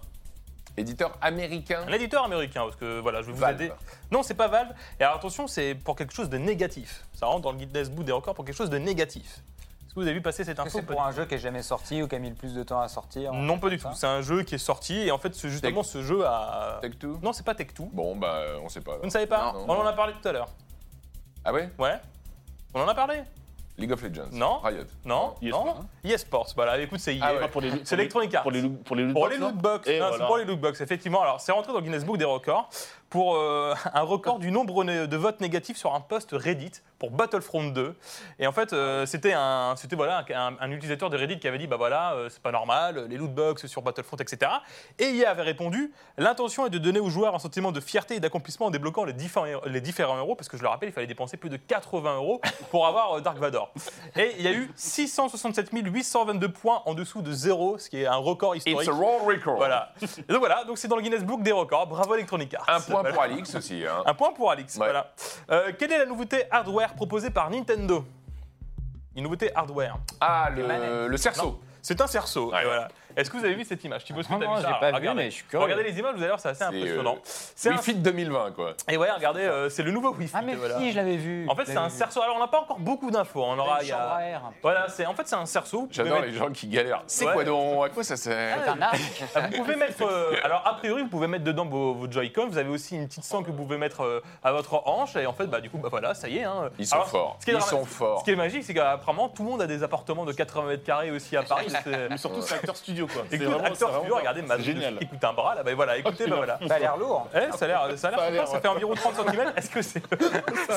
Éditeur 0.78 1.18
américain. 1.20 1.84
Un 1.86 1.92
éditeur 1.92 2.24
américain, 2.24 2.62
parce 2.62 2.76
que 2.76 2.98
voilà, 2.98 3.20
je 3.20 3.26
vais 3.26 3.32
vous 3.32 3.38
Valve. 3.40 3.60
aider. 3.60 3.72
Non, 4.10 4.22
c'est 4.22 4.32
pas 4.32 4.48
Valve. 4.48 4.70
Et 5.00 5.04
alors 5.04 5.16
attention, 5.16 5.46
c'est 5.46 5.74
pour 5.74 5.96
quelque 5.96 6.14
chose 6.14 6.30
de 6.30 6.38
négatif. 6.38 7.04
Ça 7.12 7.26
rentre 7.26 7.42
dans 7.42 7.52
le 7.52 7.58
Guinness 7.58 7.90
Book 7.90 8.06
des 8.06 8.12
records 8.12 8.32
pour 8.34 8.46
quelque 8.46 8.56
chose 8.56 8.70
de 8.70 8.78
négatif. 8.78 9.40
Est-ce 9.92 9.96
que 9.96 10.00
vous 10.00 10.06
avez 10.06 10.14
vu 10.14 10.22
passer 10.22 10.42
cette 10.42 10.58
info 10.58 10.70
c'est 10.78 10.86
pour 10.86 11.02
un 11.02 11.12
jeu 11.12 11.26
qui 11.26 11.34
est 11.34 11.38
jamais 11.38 11.60
sorti 11.60 12.02
ou 12.02 12.08
qui 12.08 12.14
a 12.14 12.18
mis 12.18 12.30
le 12.30 12.34
plus 12.34 12.54
de 12.54 12.62
temps 12.62 12.80
à 12.80 12.88
sortir 12.88 13.34
Non, 13.34 13.58
pas 13.58 13.68
du 13.68 13.76
tout. 13.76 13.88
C'est 13.94 14.06
un 14.06 14.22
jeu 14.22 14.42
qui 14.42 14.54
est 14.54 14.58
sorti 14.58 14.94
et 15.00 15.10
en 15.10 15.18
fait, 15.18 15.34
ce- 15.34 15.48
justement, 15.48 15.82
ce 15.82 16.00
jeu 16.00 16.24
a. 16.26 16.80
Tech2 16.82 17.20
Non, 17.22 17.34
c'est 17.34 17.44
pas 17.44 17.52
Tech2. 17.52 17.90
Bon, 17.92 18.16
bah, 18.16 18.40
on 18.64 18.70
sait 18.70 18.80
pas. 18.80 18.96
Vous 18.96 19.04
ne 19.04 19.10
savez 19.10 19.26
pas 19.26 19.52
Non. 19.52 19.66
On 19.68 19.72
en 19.82 19.86
a 19.86 19.92
parlé 19.92 20.14
tout 20.14 20.26
à 20.26 20.32
l'heure. 20.32 20.48
Ah 21.44 21.52
ouais? 21.52 21.68
Ouais 21.78 22.00
On 22.72 22.80
en 22.80 22.88
a 22.88 22.94
parlé? 22.94 23.22
League 23.76 23.92
of 23.92 24.00
Legends. 24.02 24.28
Non. 24.32 24.60
Riot. 24.60 24.84
Non 25.04 25.34
eSports. 25.42 25.66
Non 25.66 26.10
eSports. 26.10 26.52
Voilà, 26.56 26.78
écoute, 26.78 26.98
c'est 27.00 27.18
Ah 27.20 27.34
EA. 27.34 27.48
Pour 27.48 27.60
les- 27.60 27.72
C'est 27.84 27.94
Electronic 27.96 28.34
Arts. 28.34 28.42
Pour 28.44 28.50
les, 28.52 28.62
loo- 28.62 28.70
pour 28.84 28.96
les 28.96 29.04
loot 29.04 29.12
Pour 29.12 29.22
box, 29.28 29.34
les 29.36 29.38
là 29.38 29.48
loot 29.50 29.60
box, 29.60 29.86
c'est 30.18 30.26
pour 30.26 30.36
les 30.38 30.44
loot 30.46 30.58
box, 30.60 30.80
effectivement. 30.80 31.20
Alors, 31.22 31.38
c'est 31.40 31.52
rentré 31.52 31.70
dans 31.70 31.80
le 31.80 31.84
Guinness 31.84 32.04
Book 32.06 32.16
des 32.16 32.24
records 32.24 32.70
pour 33.12 33.36
euh, 33.36 33.74
un 33.94 34.00
record 34.00 34.38
du 34.38 34.50
nombre 34.50 34.84
de 34.84 35.16
votes 35.16 35.42
négatifs 35.42 35.76
sur 35.76 35.94
un 35.94 36.00
post 36.00 36.30
Reddit 36.32 36.72
pour 36.98 37.10
Battlefront 37.10 37.64
2. 37.64 37.94
Et 38.38 38.46
en 38.46 38.52
fait, 38.52 38.72
euh, 38.72 39.04
c'était 39.04 39.34
un, 39.34 39.74
c'était 39.76 39.96
voilà 39.96 40.24
un, 40.34 40.56
un 40.58 40.70
utilisateur 40.70 41.10
de 41.10 41.18
Reddit 41.18 41.38
qui 41.38 41.46
avait 41.46 41.58
dit 41.58 41.66
bah 41.66 41.76
voilà, 41.76 42.14
euh, 42.14 42.30
c'est 42.30 42.40
pas 42.40 42.52
normal, 42.52 43.06
les 43.10 43.18
loot 43.18 43.30
box 43.30 43.66
sur 43.66 43.82
Battlefront, 43.82 44.16
etc. 44.16 44.50
Et 44.98 45.10
il 45.10 45.24
avait 45.26 45.42
répondu 45.42 45.92
l'intention 46.16 46.64
est 46.64 46.70
de 46.70 46.78
donner 46.78 47.00
aux 47.00 47.10
joueurs 47.10 47.34
un 47.34 47.38
sentiment 47.38 47.70
de 47.70 47.80
fierté 47.80 48.14
et 48.14 48.20
d'accomplissement 48.20 48.66
en 48.66 48.70
débloquant 48.70 49.04
les 49.04 49.12
différents, 49.12 49.60
les 49.66 49.80
différents 49.82 50.16
euros, 50.16 50.34
parce 50.34 50.48
que 50.48 50.56
je 50.56 50.62
le 50.62 50.68
rappelle, 50.68 50.88
il 50.88 50.92
fallait 50.92 51.06
dépenser 51.06 51.36
plus 51.36 51.50
de 51.50 51.58
80 51.58 52.16
euros 52.16 52.40
pour 52.70 52.86
avoir 52.86 53.20
Dark 53.20 53.36
Vador. 53.36 53.74
Et 54.16 54.32
il 54.38 54.44
y 54.44 54.48
a 54.48 54.52
eu 54.52 54.70
667 54.74 55.68
822 55.70 56.48
points 56.50 56.82
en 56.86 56.94
dessous 56.94 57.20
de 57.20 57.32
zéro, 57.32 57.76
ce 57.76 57.90
qui 57.90 58.00
est 58.00 58.06
un 58.06 58.16
record 58.16 58.56
It's 58.56 58.64
historique. 58.64 58.88
a 58.88 58.92
raw 58.92 59.18
record. 59.26 59.56
Voilà. 59.56 59.92
Et 60.00 60.32
donc 60.32 60.38
voilà, 60.38 60.64
donc 60.64 60.78
c'est 60.78 60.88
dans 60.88 60.96
le 60.96 61.02
Guinness 61.02 61.24
Book 61.24 61.42
des 61.42 61.52
records. 61.52 61.88
Bravo 61.88 62.14
Electronic 62.14 62.54
Arts. 62.54 62.64
Un 62.68 62.80
point 62.80 63.01
Voilà. 63.02 63.14
pour 63.14 63.22
Alix 63.22 63.54
aussi. 63.54 63.84
Hein. 63.86 64.02
Un 64.06 64.14
point 64.14 64.32
pour 64.32 64.50
Alix. 64.50 64.74
Ouais. 64.76 64.84
Voilà. 64.86 65.12
Euh, 65.50 65.72
quelle 65.78 65.92
est 65.92 65.98
la 65.98 66.06
nouveauté 66.06 66.44
hardware 66.50 66.94
proposée 66.94 67.30
par 67.30 67.50
Nintendo? 67.50 68.04
Une 69.14 69.24
nouveauté 69.24 69.54
hardware. 69.54 69.98
Ah, 70.20 70.48
manettes. 70.50 70.82
le, 70.88 71.08
le 71.08 71.16
cerceau. 71.16 71.60
C'est 71.82 72.00
un 72.00 72.06
cerceau. 72.06 72.50
Ouais. 72.52 72.62
et 72.62 72.64
voilà. 72.64 72.88
Est-ce 73.16 73.30
que 73.30 73.36
vous 73.36 73.44
avez 73.44 73.54
vu 73.54 73.64
cette 73.64 73.82
image 73.84 74.04
Thibaut, 74.04 74.20
est-ce 74.20 74.28
que 74.28 74.32
Non, 74.34 74.40
t'as 74.40 74.46
non, 74.46 74.54
vu 74.56 74.62
ça 74.62 74.62
j'ai 74.62 74.66
Alors, 74.68 74.80
pas 74.80 74.90
vu, 74.90 74.94
regardez. 74.96 75.22
mais 75.24 75.30
je 75.30 75.34
suis 75.36 75.44
curieux. 75.44 75.64
Regardez 75.64 75.84
les 75.84 75.98
images, 75.98 76.12
vous 76.14 76.18
allez 76.20 76.28
voir, 76.28 76.40
c'est 76.40 76.48
assez 76.48 76.58
C'est, 76.58 76.64
impressionnant. 76.64 77.14
euh, 77.16 77.20
C'est 77.24 77.68
un- 77.68 77.72
Wii 77.72 77.82
Fit 77.82 77.94
2020, 77.94 78.52
quoi. 78.52 78.72
Et 78.88 78.96
ouais, 78.96 79.10
regardez, 79.10 79.40
euh, 79.42 79.68
c'est 79.68 79.82
le 79.82 79.90
nouveau 79.90 80.12
Wii 80.14 80.28
Fit. 80.28 80.34
Ah 80.36 80.42
mais 80.42 80.54
voilà. 80.54 80.78
si, 80.78 80.92
je 80.92 80.96
l'avais 80.96 81.16
vu. 81.16 81.46
En 81.48 81.54
fait, 81.54 81.66
c'est 81.66 81.76
un 81.76 81.88
cerceau. 81.88 82.22
Alors, 82.22 82.36
on 82.36 82.40
n'a 82.40 82.48
pas 82.48 82.60
encore 82.60 82.78
beaucoup 82.78 83.10
d'infos. 83.10 83.42
On 83.42 83.58
aura. 83.58 83.78
il 83.82 83.88
y 83.88 83.92
a- 83.92 83.96
chambre 83.98 84.12
à 84.12 84.22
air. 84.24 84.42
Voilà, 84.62 84.88
c'est 84.88 85.06
en 85.06 85.14
fait 85.14 85.26
c'est 85.26 85.34
un 85.36 85.46
cerceau. 85.46 85.80
Vous 85.80 85.86
pouvez 85.86 85.94
J'adore 85.96 86.14
mettre- 86.20 86.26
les 86.26 86.32
gens 86.38 86.50
qui 86.50 86.66
galèrent. 86.68 87.02
C'est 87.06 87.26
Ouais. 87.26 87.32
quoi 87.32 87.44
donc? 87.44 87.84
À 87.84 87.88
quoi 87.88 88.04
ça 88.04 88.16
sert? 88.16 88.58
C'est 88.64 88.70
un 88.70 88.82
arc. 88.82 88.96
Ah, 89.34 89.40
Vous 89.50 89.56
pouvez 89.62 89.76
mettre. 89.76 90.02
euh, 90.02 90.34
alors, 90.44 90.62
a 90.66 90.74
priori, 90.74 91.02
vous 91.02 91.08
pouvez 91.08 91.26
mettre 91.26 91.44
dedans 91.44 91.64
vos, 91.66 91.94
vos 91.94 92.10
Joy-Con. 92.10 92.48
Vous 92.48 92.58
avez 92.58 92.68
aussi 92.70 92.96
une 92.96 93.06
petite 93.08 93.24
sangle 93.24 93.46
que 93.46 93.50
vous 93.50 93.56
pouvez 93.62 93.76
mettre 93.78 94.02
euh, 94.02 94.20
à 94.44 94.52
votre 94.52 94.82
hanche. 94.86 95.16
Et 95.16 95.26
en 95.26 95.32
fait, 95.32 95.46
bah, 95.46 95.60
du 95.60 95.70
coup, 95.70 95.78
bah, 95.78 95.88
voilà, 95.90 96.14
ça 96.14 96.28
y 96.28 96.38
est. 96.38 96.44
hein. 96.44 96.70
Ils 96.78 96.86
sont 96.86 96.96
Alors, 96.96 97.08
forts. 97.08 97.36
ce 97.40 97.44
qui 97.44 97.50
est 97.50 97.54
Ils 97.54 97.60
sont 97.62 97.84
forts. 97.84 98.20
Ce 98.20 98.24
qui 98.24 98.30
est 98.32 98.36
magique, 98.36 98.64
c'est 98.64 98.74
qu'apparemment, 98.74 99.28
tout 99.28 99.42
le 99.44 99.50
monde 99.50 99.62
a 99.62 99.66
des 99.66 99.82
appartements 99.82 100.24
de 100.24 100.32
80 100.32 100.66
mètres 100.68 100.84
carrés 100.84 101.10
aussi 101.10 101.36
à 101.36 101.42
Paris. 101.42 101.66
C'est- 101.84 102.08
Mais 102.10 102.16
surtout, 102.18 102.42
c'est 102.42 102.54
acteur 102.54 102.76
studio, 102.76 103.01
quoi. 103.06 103.22
C'est 103.28 103.36
Écoute, 103.36 103.48
vraiment- 103.48 103.64
acteur 103.64 103.94
studio, 103.94 104.14
regardez, 104.16 104.42
ma 104.42 104.58
génial. 104.58 104.98
écoute 105.00 105.22
un 105.24 105.32
bras 105.32 105.54
là, 105.54 105.62
bah 105.62 105.74
voilà, 105.74 105.96
écoutez, 105.96 106.26
bah 106.26 106.36
voilà. 106.36 106.58
Ça 106.66 106.74
a 106.74 106.78
l'air 106.78 106.96
lourd. 106.96 107.28
Eh, 107.34 107.56
ça 107.56 107.64
a 107.64 107.68
l'air, 107.68 107.88
ça 107.96 108.08
a 108.08 108.10
l'air 108.10 108.20
Ça 108.20 108.42
a 108.42 108.46
ça 108.46 108.60
fait 108.60 108.68
environ 108.68 108.94
30 108.94 109.14
cm. 109.16 109.52
Est-ce 109.56 109.70
que 109.70 109.82
c'est, 109.82 110.02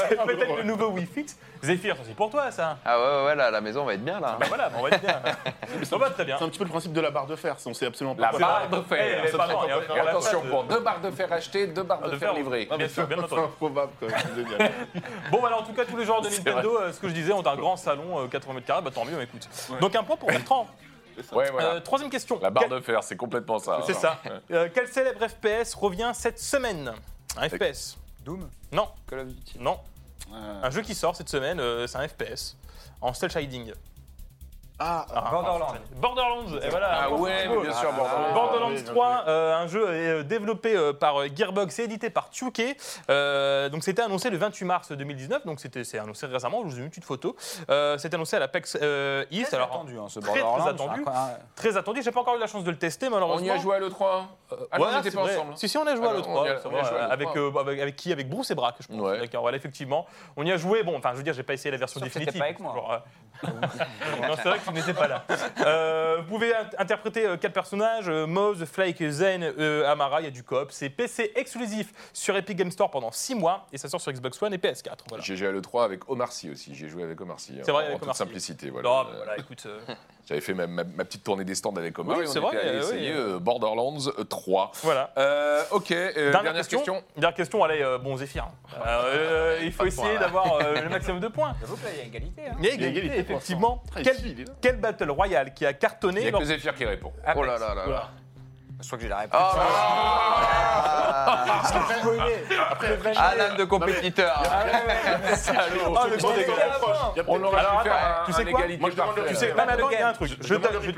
c'est 0.10 0.24
peut-être 0.26 0.58
le 0.58 0.64
nouveau 0.64 0.88
Wii 0.90 1.06
Fit 1.06 1.26
Zephyr, 1.64 1.96
ça 1.96 2.02
c'est 2.06 2.16
pour 2.16 2.30
toi 2.30 2.52
ça. 2.52 2.78
Ah 2.86 3.00
ouais, 3.00 3.06
ouais, 3.06 3.26
ouais, 3.28 3.36
là, 3.36 3.52
la 3.52 3.62
maison 3.62 3.86
va 3.86 3.94
être 3.94 4.04
bien 4.04 4.20
là. 4.20 4.38
Bah 4.40 4.46
voilà, 4.48 4.70
on 4.78 4.82
va 4.84 4.90
être 4.90 5.02
bien. 5.02 5.22
On 5.92 5.98
va 5.98 6.10
très 6.10 6.26
bien. 6.26 6.38
C'est 6.38 6.44
un 6.44 6.50
petit 6.50 6.58
peu 6.60 6.64
le 6.66 6.70
principe 6.70 6.94
de 6.94 7.02
la 7.02 7.10
barre 7.12 7.26
de 7.28 7.36
fer. 7.36 7.56
On 7.66 7.74
sait 7.74 7.86
absolument 7.86 8.16
pas 8.16 8.22
La 8.24 8.30
quoi 8.30 8.40
barre 8.40 8.70
de 8.70 8.78
Eh, 8.78 8.84
fer. 8.84 9.30
Ça 9.30 9.44
Attention, 10.10 10.42
pour 10.42 10.64
deux 10.66 10.80
barres 10.80 11.02
de 11.02 11.12
fer 11.12 11.32
achetées, 11.32 11.68
deux 11.68 11.84
barres 11.84 12.02
de, 12.02 12.18
fer 12.18 12.34
livrées. 12.34 12.68
Bien 12.78 12.88
sûr, 12.88 13.08
bien 13.08 13.18
entendu. 13.24 13.42
improbable, 13.42 13.92
quoi. 14.00 14.08
Bon, 15.32 15.40
voilà, 15.40 15.58
en 15.60 15.64
tout 15.64 15.74
cas, 15.74 15.86
tous 15.86 15.98
les 15.98 16.06
joueurs 16.06 16.22
de 16.22 16.30
Nintendo, 16.30 16.78
euh, 16.82 16.92
ce 16.92 17.00
que 17.00 17.08
je 17.08 17.14
disais, 17.14 17.34
ont 17.34 17.46
un 17.46 17.56
grand 17.56 17.76
salon, 17.78 18.20
euh, 18.24 18.28
80 18.28 18.54
mètres 18.56 18.68
carrés, 18.68 18.82
bah 18.82 18.92
tant 18.94 19.06
mieux, 19.06 19.22
écoute. 19.22 19.48
Donc 19.80 19.96
un 19.96 20.04
point 20.04 20.16
pour 20.18 20.30
Bertrand. 20.30 20.68
Ouais, 21.34 21.50
voilà. 21.52 21.74
Euh, 21.76 21.80
troisième 21.80 22.10
question. 22.10 22.40
La 22.42 22.50
barre 22.50 22.66
Quel- 22.68 22.78
de 22.78 22.84
fer, 22.84 23.04
c'est 23.04 23.16
complètement 23.18 23.60
ça. 23.60 23.82
C'est 23.86 23.94
ça. 23.94 24.20
Euh, 24.52 24.70
quel 24.74 24.88
célèbre 24.88 25.26
FPS 25.28 25.74
revient 25.76 26.12
cette 26.14 26.40
semaine? 26.40 26.92
Un 27.38 27.50
FPS 27.50 27.98
Doom? 28.24 28.50
Non, 28.72 28.88
Call 29.08 29.20
of 29.20 29.28
Duty. 29.28 29.60
non. 29.60 29.80
Euh, 30.34 30.62
Un 30.64 30.70
jeu 30.72 30.82
qui 30.82 30.96
sort 30.96 31.16
cette 31.16 31.30
semaine, 31.30 31.60
euh, 31.60 31.86
c'est 31.88 31.98
un 31.98 32.08
FPS. 32.08 32.56
En 33.02 33.14
cel 33.14 33.30
shading. 33.30 33.72
Ah, 34.78 35.06
Ah, 35.16 35.30
Borderlands. 35.32 35.74
Borderlands, 35.96 36.58
et 36.62 36.70
voilà. 36.70 37.04
Ah 37.04 37.10
ouais, 37.12 37.48
mais 37.48 37.62
bien 37.62 37.72
sûr, 37.72 37.94
Borderlands. 37.94 38.34
Borderlands 38.34 38.68
oui, 38.70 38.82
bien 38.84 38.92
3, 38.94 39.24
euh, 39.28 39.56
un 39.56 39.68
jeu 39.68 39.86
euh, 39.88 40.24
développé 40.24 40.76
euh, 40.76 40.92
par 40.92 41.16
Gearbox 41.34 41.80
et 41.80 41.84
édité 41.84 42.10
par 42.10 42.30
2K. 42.30 42.76
Euh, 43.10 43.70
donc 43.70 43.84
c'était 43.86 44.02
annoncé 44.02 44.30
le 44.30 44.36
28 44.38 44.66
mars 44.66 44.92
2019, 44.92 45.46
donc 45.46 45.62
c'était 45.62 45.86
c'est 45.86 45.98
annoncé 45.98 46.26
récemment. 46.26 46.60
Je 46.64 46.68
vous 46.72 46.76
ai 46.76 46.80
mis 46.80 46.84
une 46.86 46.90
petite 46.90 47.06
photo. 47.06 47.38
Euh, 47.70 47.98
c'était 47.98 48.16
annoncé 48.16 48.36
à 48.36 48.40
la 48.40 48.50
PEX 48.50 48.78
euh, 48.82 49.24
East. 49.32 49.48
Très 49.48 49.56
Alors 49.56 49.70
attendu, 49.70 49.98
hein, 49.98 50.08
ce 50.10 50.20
très, 50.20 50.32
très 50.34 50.42
Borderlands. 50.42 50.68
attendu. 50.72 51.04
Ah, 51.08 51.30
très 51.56 51.78
attendu. 51.78 52.02
J'ai 52.04 52.12
pas 52.12 52.20
encore 52.20 52.36
eu 52.36 52.40
la 52.40 52.48
chance 52.48 52.66
de 52.66 52.72
le 52.72 52.78
tester 52.78 53.08
On 53.08 53.12
malheureusement. 53.12 53.48
y 53.48 53.52
a 53.52 53.58
joué 53.58 53.76
à 53.76 53.80
l'E3 53.80 54.24
Ah 54.72 54.78
non, 54.78 54.86
Ouais, 54.86 54.92
on 54.92 54.98
n'était 54.98 55.12
pas 55.12 55.22
vrai. 55.22 55.36
ensemble. 55.38 55.52
hein. 55.54 55.56
Si, 55.56 55.70
si, 55.70 55.78
on 55.78 55.88
a 55.88 55.96
joué 55.96 56.06
à 56.06 56.10
Alors, 56.10 56.28
on 56.28 56.44
y 56.44 56.48
a- 56.50 56.54
l'E3. 56.54 56.60
c'est 56.62 56.68
on 56.68 56.72
y 56.72 56.80
a 56.80 56.82
vrai, 56.82 56.90
joué 56.90 57.00
à 57.00 57.04
l'E3. 57.08 57.12
avec, 57.14 57.38
euh, 57.38 57.60
avec, 57.62 57.80
avec 57.80 57.96
qui 57.96 58.12
Avec 58.12 58.30
Bruce 58.30 58.52
et 58.52 58.56
Braque, 58.56 58.76
je 58.82 58.88
pense. 58.88 59.00
Ouais. 59.00 59.20
D'accord, 59.20 59.42
voilà, 59.44 59.56
effectivement. 59.56 60.06
On 60.36 60.46
y 60.46 60.52
a 60.52 60.58
joué. 60.58 60.84
Bon, 60.84 60.98
enfin, 60.98 61.12
je 61.14 61.18
veux 61.18 61.24
dire, 61.24 61.34
j'ai 61.34 61.44
pas 61.44 61.54
essayé 61.54 61.72
la 61.72 61.78
version 61.78 62.02
définitive. 62.02 62.38
pas 62.38 62.46
avec 62.46 62.60
moi. 62.60 63.04
Non, 63.44 64.36
c'est 64.36 64.50
vrai 64.50 64.60
que 64.60 64.64
tu 64.66 64.72
n'étais 64.74 64.94
pas 64.94 65.08
là. 65.08 65.26
Euh, 65.66 66.18
vous 66.22 66.28
pouvez 66.28 66.54
in- 66.56 66.70
interpréter 66.78 67.26
euh, 67.26 67.38
quatre 67.38 67.54
personnages 67.54 68.08
euh, 68.10 68.26
Moz, 68.26 68.64
Flake, 68.66 69.04
Zen, 69.10 69.44
euh, 69.44 69.90
Amara. 69.92 70.22
Il 70.22 70.26
y 70.26 70.28
a 70.28 70.32
du 70.32 70.44
coop. 70.44 70.68
C'est 70.72 70.90
PC 70.90 71.32
exclusif 71.36 71.92
sur 72.14 72.36
Epic 72.36 72.58
Game 72.58 72.72
Store 72.72 72.90
pendant 72.90 73.12
6 73.12 73.36
mois 73.36 73.68
et 73.72 73.78
ça 73.78 73.90
sort 73.90 74.02
sur 74.02 74.12
Xbox 74.12 74.42
One 74.42 74.54
et 74.54 74.58
PS4. 74.58 74.92
Voilà. 75.10 75.24
J'ai 75.24 75.36
joué 75.36 75.48
à 75.48 75.52
l'E3 75.52 75.84
avec 75.86 76.10
Omar 76.10 76.32
Sy 76.32 76.50
aussi. 76.50 76.74
J'ai 76.76 76.88
joué 76.90 77.04
avec 77.04 77.20
Omar 77.22 77.40
Sy. 77.40 77.60
C'est 77.64 77.72
vrai, 77.72 77.84
en, 77.84 77.86
avec 77.88 77.96
en 77.96 78.00
toute 78.00 78.04
Omar 78.04 78.16
Sy. 78.16 78.20
simplicité. 78.20 78.70
Voilà. 78.70 78.90
Non, 78.90 79.00
Euh, 79.00 79.04
bah, 79.04 79.12
voilà, 79.18 79.38
écoute. 79.38 79.64
euh, 79.66 79.80
J'avais 80.28 80.42
fait 80.42 80.56
ma, 80.56 80.66
ma- 80.66 80.84
ma 80.84 81.06
petite 81.06 81.24
tournée 81.24 81.44
des 81.46 81.54
stands 81.54 81.76
avec 81.76 82.00
Omar 82.00 82.18
Oui, 82.18 82.24
et 82.24 82.28
on 82.28 82.32
c'est 82.32 82.40
était 82.40 82.48
vrai, 82.48 82.58
allé 82.60 82.70
euh, 82.70 82.80
essayer 82.82 83.12
oui. 83.14 83.18
euh, 83.20 83.40
Borderlands 83.40 83.98
3. 84.28 84.72
voilà. 84.82 85.12
Euh, 85.20 85.62
ok, 85.70 85.92
euh, 85.92 86.32
dernière, 86.32 86.54
question. 86.56 87.04
Dernière 87.16 87.36
question, 87.36 87.64
allez, 87.64 87.84
euh, 87.84 88.00
bon 88.00 88.18
Zéphyr. 88.18 88.48
Euh, 88.88 89.60
il 89.64 89.72
faut 89.72 89.86
essayer 89.86 90.18
d'avoir 90.18 90.54
euh, 90.56 90.82
le 90.82 90.90
maximum 90.90 91.20
de 91.20 91.28
points. 91.28 91.54
J'avoue 91.62 91.76
que 91.78 91.84
là, 91.86 91.90
il 91.94 92.00
y 92.00 92.02
a 92.02 92.06
égalité. 92.06 92.42
hein. 92.50 92.56
Il 92.60 92.66
y 92.66 92.70
a 92.70 92.74
égalité, 92.74 93.24
effectivement. 93.34 93.84
l'instant. 93.96 94.12
Quel, 94.62 94.74
il 94.74 94.80
Battle 94.80 95.10
Royale 95.12 95.54
qui 95.54 95.66
a 95.66 95.72
Il 95.72 95.78
cartonné 95.78 96.22
n'y 96.22 96.28
a 96.28 96.32
lors- 96.32 96.40
que 96.42 96.46
Zephyr 96.48 96.74
qui 96.76 96.86
répond. 96.86 97.12
Oh 97.36 97.44
là 97.44 97.58
là 97.58 97.74
là 97.76 97.86
là. 97.88 98.10
Je 98.82 98.86
crois 98.88 98.98
que 98.98 99.04
j'ai 99.04 99.10
la 99.10 99.18
réponse. 99.20 99.56
Ah, 103.18 103.34
l'âme 103.38 103.58
de 103.58 103.64
compétiteur. 103.64 104.34
Ah, 104.46 104.66
le. 104.66 104.72
Il 107.16 107.18
y 107.18 107.20
a 107.20 107.24
On 107.28 107.42
aurait 107.44 107.60
Alors, 107.60 107.78
pu 107.82 107.90
faire 107.90 107.96
attends, 107.96 108.22
un, 108.22 108.26
tu 108.26 108.34
sais 108.34 108.42
un 108.42 108.46
quoi 108.52 108.60
égalité 108.60 108.82
Moi, 108.82 108.90
je 108.92 108.96
demande 108.96 109.16
le- 109.16 109.22
parfait, 109.22 109.34
tu 109.34 109.36
sais, 109.40 109.48
là. 109.48 109.54
Non, 109.56 109.64
mais 109.66 109.74
attends, 109.74 109.90
il 109.90 109.94
y 110.00 110.02
a 110.02 110.08
un 110.10 110.14
truc. 110.14 110.30
Je 110.30 110.36
Je, 110.48 110.54
demande 110.54 110.68
te- 110.68 110.74
je, 110.82 110.92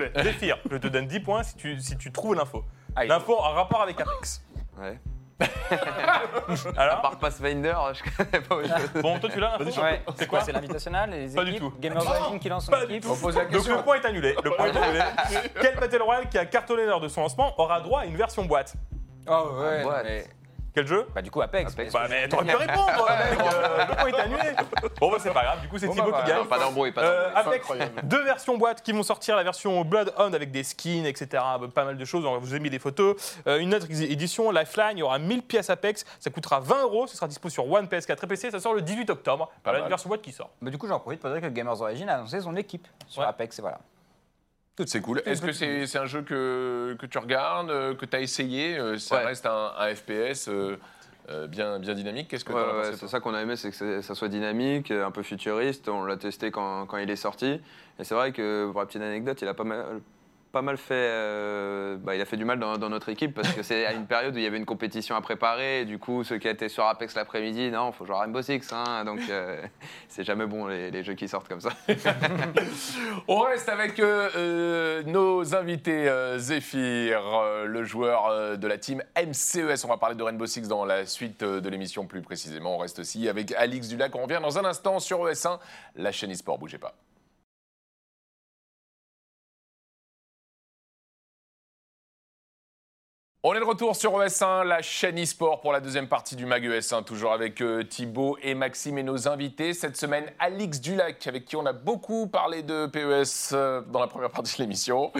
je 0.72 0.78
te 0.78 0.88
donne 0.88 1.08
10 1.08 1.20
points 1.20 1.44
si 1.44 1.56
tu, 1.56 1.80
si 1.80 1.98
tu 1.98 2.12
trouves 2.12 2.36
l'info. 2.36 2.64
L'info 3.06 3.36
en 3.38 3.54
rapport 3.54 3.82
avec 3.82 4.00
Apex. 4.02 4.42
Ouais. 4.80 5.00
Alors 6.78 7.02
Par 7.02 7.18
Pathfinder, 7.20 7.76
je 7.94 8.02
connais 8.16 8.44
pas. 8.44 8.56
autre 8.56 8.68
chose. 8.80 9.02
Bon, 9.02 9.20
toi 9.20 9.30
tu 9.32 9.40
l'as 9.40 9.58
l'info 9.58 9.82
Ouais, 9.82 10.02
C'est 10.16 10.28
quoi 10.28 10.42
C'est 10.42 10.52
l'invitational 10.52 11.10
les 11.12 11.36
Pas 11.36 11.44
du 11.44 11.52
équipes 11.52 11.62
tout. 11.64 11.74
Gamers 11.80 12.02
Rising 12.02 12.40
qui 12.40 12.50
lance 12.50 12.66
son 12.66 12.72
Pas 12.72 12.86
du 12.86 12.96
équipe 12.96 13.10
On 13.12 13.16
pose 13.16 13.36
la 13.36 13.44
Donc 13.46 13.52
question. 13.54 13.78
le 13.78 13.84
point 13.84 13.96
est 14.02 14.06
annulé. 14.06 14.36
Le 14.44 14.52
point 14.52 14.66
est 14.68 14.78
annulé. 14.78 15.00
Quel 15.62 15.76
Battle 15.76 16.02
Royale 16.02 16.30
qui 16.30 16.38
a 16.38 16.46
cartonné 16.46 16.86
lors 16.86 17.00
de 17.02 17.08
son 17.08 17.22
lancement 17.22 17.54
aura 17.60 17.82
droit 17.82 18.02
à 18.02 18.06
une 18.06 18.16
version 18.18 18.46
boîte? 18.46 18.74
Oh 19.28 19.50
ouais. 19.62 19.84
Boîte. 19.84 20.04
mais- 20.06 20.26
Quel 20.78 20.86
jeu? 20.86 21.08
Bah 21.16 21.24
du 21.24 21.32
coup 21.32 21.42
Apex. 21.42 21.74
Apex. 21.74 21.92
Bah 21.92 22.06
mais 22.08 22.30
t'aurais 22.30 22.46
pu 22.46 22.56
répondre 22.56 22.86
mec 23.32 23.40
euh, 23.42 23.86
Le 23.90 23.96
point 23.96 24.08
est 24.10 24.20
annulé 24.20 24.42
Bon 25.02 25.10
bah 25.10 25.18
c'est 25.20 25.34
pas 25.34 25.42
grave, 25.42 25.62
du 25.62 25.68
coup 25.68 25.80
c'est 25.80 25.88
Bon, 25.88 25.94
Thibaut 25.94 26.12
bah, 26.12 26.18
qui 26.20 26.26
voilà. 26.26 26.40
gagne. 26.42 26.48
Pas 26.48 26.60
d'embrouille, 26.60 26.92
pas 26.92 27.02
Euh, 27.02 27.34
d'embrouille. 27.34 27.56
Apex, 27.80 28.02
deux 28.04 28.24
versions 28.24 28.58
boîtes 28.60 28.84
qui 28.84 28.92
vont 28.92 29.02
sortir, 29.02 29.36
la 29.36 29.42
version 29.44 29.84
Bloodhound 29.84 30.36
avec 30.36 30.52
des 30.52 30.62
skins, 30.64 31.06
etc. 31.08 31.44
Pas 31.74 31.84
mal 31.84 31.98
de 31.98 32.06
choses, 32.06 32.28
on 32.28 32.38
vous 32.38 32.54
a 32.54 32.60
mis 32.60 32.70
des 32.70 32.78
photos. 32.78 33.16
Euh, 33.48 33.58
une 33.58 33.74
autre 33.74 33.88
édition, 33.90 34.52
Lifeline, 34.52 34.92
il 34.94 35.00
y 35.00 35.04
aura 35.04 35.18
1000 35.18 35.42
pièces 35.42 35.72
Apex, 35.72 36.06
ça 36.20 36.30
coûtera 36.30 36.60
20 36.60 36.84
euros, 36.84 37.08
ce 37.08 37.16
sera 37.18 37.28
dispo 37.28 37.50
sur 37.50 37.68
One, 37.72 37.88
PS4 37.88 38.24
et 38.24 38.28
PC, 38.28 38.52
ça 38.52 38.60
sort 38.60 38.76
le 38.76 38.84
18 38.84 39.10
octobre. 39.10 39.50
Voilà 39.64 39.80
mal. 39.80 39.88
une 39.88 39.90
version 39.90 40.10
boîte 40.10 40.22
qui 40.22 40.32
sort. 40.32 40.52
Bah, 40.62 40.70
du 40.70 40.78
coup 40.78 40.88
j'en 40.88 41.00
profite 41.00 41.22
pour 41.22 41.32
dire 41.32 41.42
que 41.42 41.48
Gamers 41.48 41.82
Origin 41.82 42.08
a 42.08 42.18
annoncé 42.18 42.40
son 42.40 42.56
équipe 42.56 42.88
sur 43.08 43.24
Ouais. 43.24 43.28
Apex 43.28 43.58
et 43.58 43.64
voilà. 43.64 43.80
C'est 44.86 45.02
cool. 45.02 45.22
Est-ce 45.26 45.42
que 45.42 45.52
c'est 45.52 45.98
un 45.98 46.06
jeu 46.06 46.22
que, 46.22 46.96
que 47.00 47.06
tu 47.08 47.18
regardes, 47.18 47.72
euh, 47.72 47.96
que 47.96 48.06
tu 48.06 48.16
as 48.16 48.22
essayé 48.22 48.78
euh, 48.78 48.98
Ça 49.00 49.16
Ouais. 49.18 49.26
reste 49.26 49.46
un, 49.46 49.72
un 49.78 49.96
FPS 49.96 50.50
euh, 50.50 50.78
bien, 51.48 51.80
bien 51.80 51.94
dynamique? 51.96 52.28
Qu'est-ce 52.30 52.46
que 52.46 52.54
Ouais, 52.54 52.62
ouais, 52.62 52.96
c'est 52.96 53.08
ça 53.08 53.20
qu'on 53.20 53.34
a 53.34 53.42
aimé, 53.42 53.56
c'est 53.56 53.72
que 53.72 54.02
ça 54.02 54.16
soit 54.16 54.28
dynamique, 54.30 54.92
un 54.92 55.12
peu 55.12 55.24
futuriste. 55.24 55.90
On 55.90 56.04
l'a 56.06 56.18
testé 56.18 56.52
quand, 56.52 56.86
quand 56.86 56.98
il 56.98 57.10
est 57.10 57.16
sorti. 57.16 57.60
Et 58.00 58.04
c'est 58.04 58.14
vrai 58.16 58.32
que, 58.32 58.70
pour 58.72 58.80
la 58.82 58.86
petite 58.86 59.02
anecdote, 59.02 59.42
il 59.42 59.48
a 59.48 59.54
pas 59.56 59.64
mal, 59.64 59.84
pas 60.58 60.64
mal 60.64 60.78
fait. 60.78 60.96
euh, 60.96 61.98
bah, 61.98 62.16
il 62.16 62.22
a 62.22 62.26
fait 62.26 62.36
du 62.36 62.44
mal 62.44 62.58
dans, 62.58 62.90
notre 62.90 63.10
équipe 63.10 63.36
parce 63.36 63.54
que 63.54 63.62
c'est 63.62 63.86
à 63.86 63.94
une 63.94 64.08
période 64.08 64.34
où 64.34 64.40
il 64.40 64.44
y 64.44 64.48
avait 64.48 64.58
une 64.58 64.66
compétition 64.66 65.16
à 65.16 65.22
préparer. 65.22 65.86
Du 65.86 66.00
coup, 66.00 66.24
ceux 66.24 66.40
qui 66.40 66.48
étaient 66.48 66.68
sur 66.68 66.84
Apex 66.88 67.14
l'après-midi, 67.14 67.70
non, 67.70 67.92
faut 67.92 68.08
jouer 68.08 68.16
à 68.16 68.22
Rainbow 68.22 68.42
Six. 68.42 68.74
hein. 68.74 69.06
donc, 69.06 69.20
euh, 69.30 69.62
c'est 70.08 70.24
jamais 70.24 70.48
bon 70.48 70.66
les, 70.66 71.04
jeux 71.04 71.14
qui 71.14 71.28
sortent 71.28 71.48
comme 71.48 71.62
ça. 71.62 71.70
On 73.28 73.42
reste 73.42 73.70
avec 73.70 74.00
euh, 74.00 75.04
nos 75.04 75.54
invités 75.54 76.12
Zephyr, 76.38 77.22
le 77.68 77.84
joueur 77.84 78.58
de 78.58 78.68
la 78.68 78.80
team 78.80 79.04
MCES. 79.16 79.86
On 79.86 79.90
va 79.90 79.98
parler 79.98 80.16
de 80.16 80.24
Rainbow 80.24 80.48
Six 80.48 80.68
dans 80.68 80.86
la 80.86 81.06
suite 81.06 81.44
de 81.44 81.70
l'émission 81.70 82.08
plus 82.08 82.24
précisément. 82.24 82.78
On 82.78 82.80
reste 82.80 82.98
aussi 82.98 83.30
avec 83.30 83.52
Alix 83.52 83.90
Dulac. 83.90 84.16
On 84.16 84.24
revient 84.24 84.40
dans 84.42 84.58
un 84.58 84.66
instant 84.66 84.98
sur 84.98 85.24
ES1, 85.28 85.60
la 85.98 86.12
chaîne 86.12 86.32
eSport. 86.32 86.58
Bougez 86.58 86.80
pas. 86.80 86.96
On 93.50 93.54
est 93.54 93.62
de 93.62 93.64
retour 93.64 93.96
sur 93.96 94.12
ES1, 94.20 94.66
la 94.66 94.82
chaîne 94.82 95.18
eSport 95.18 95.62
pour 95.62 95.72
la 95.72 95.80
deuxième 95.80 96.10
partie 96.10 96.36
du 96.36 96.46
MAG 96.46 96.66
ES1, 96.66 97.06
toujours 97.06 97.32
avec 97.32 97.62
euh, 97.62 97.82
Thibaut 97.82 98.38
et 98.44 98.54
Maxime 98.56 98.98
et 98.98 99.04
nos 99.04 99.30
invités. 99.30 99.74
Cette 99.74 99.96
semaine, 99.96 100.26
Alix 100.38 100.82
Dulac, 100.82 101.26
avec 101.28 101.46
qui 101.46 101.56
on 101.56 101.66
a 101.66 101.72
beaucoup 101.72 102.28
parlé 102.28 102.62
de 102.62 102.88
PES 102.88 103.54
euh, 103.54 103.82
dans 103.84 104.02
la 104.02 104.08
première 104.08 104.32
partie 104.32 104.58
de 104.58 104.64
l'émission. 104.64 105.14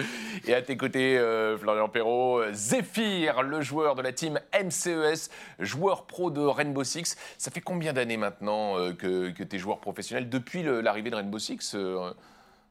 Et 0.46 0.52
à 0.52 0.60
tes 0.60 0.76
côtés, 0.76 1.16
euh, 1.16 1.56
Florian 1.56 1.88
Perrault, 1.88 2.42
Zephyr, 2.52 3.42
le 3.42 3.62
joueur 3.62 3.94
de 3.94 4.02
la 4.02 4.12
team 4.12 4.38
MCES, 4.52 5.30
joueur 5.58 6.04
pro 6.04 6.30
de 6.30 6.42
Rainbow 6.42 6.84
Six. 6.84 7.16
Ça 7.38 7.50
fait 7.50 7.62
combien 7.62 7.94
d'années 7.94 8.18
maintenant 8.18 8.76
euh, 8.76 8.92
que, 8.92 9.30
que 9.30 9.42
tu 9.42 9.56
es 9.56 9.58
joueur 9.58 9.78
professionnel 9.78 10.28
depuis 10.28 10.62
l'arrivée 10.62 11.08
de 11.08 11.16
Rainbow 11.16 11.38
Six 11.38 11.74
euh, 11.74 12.12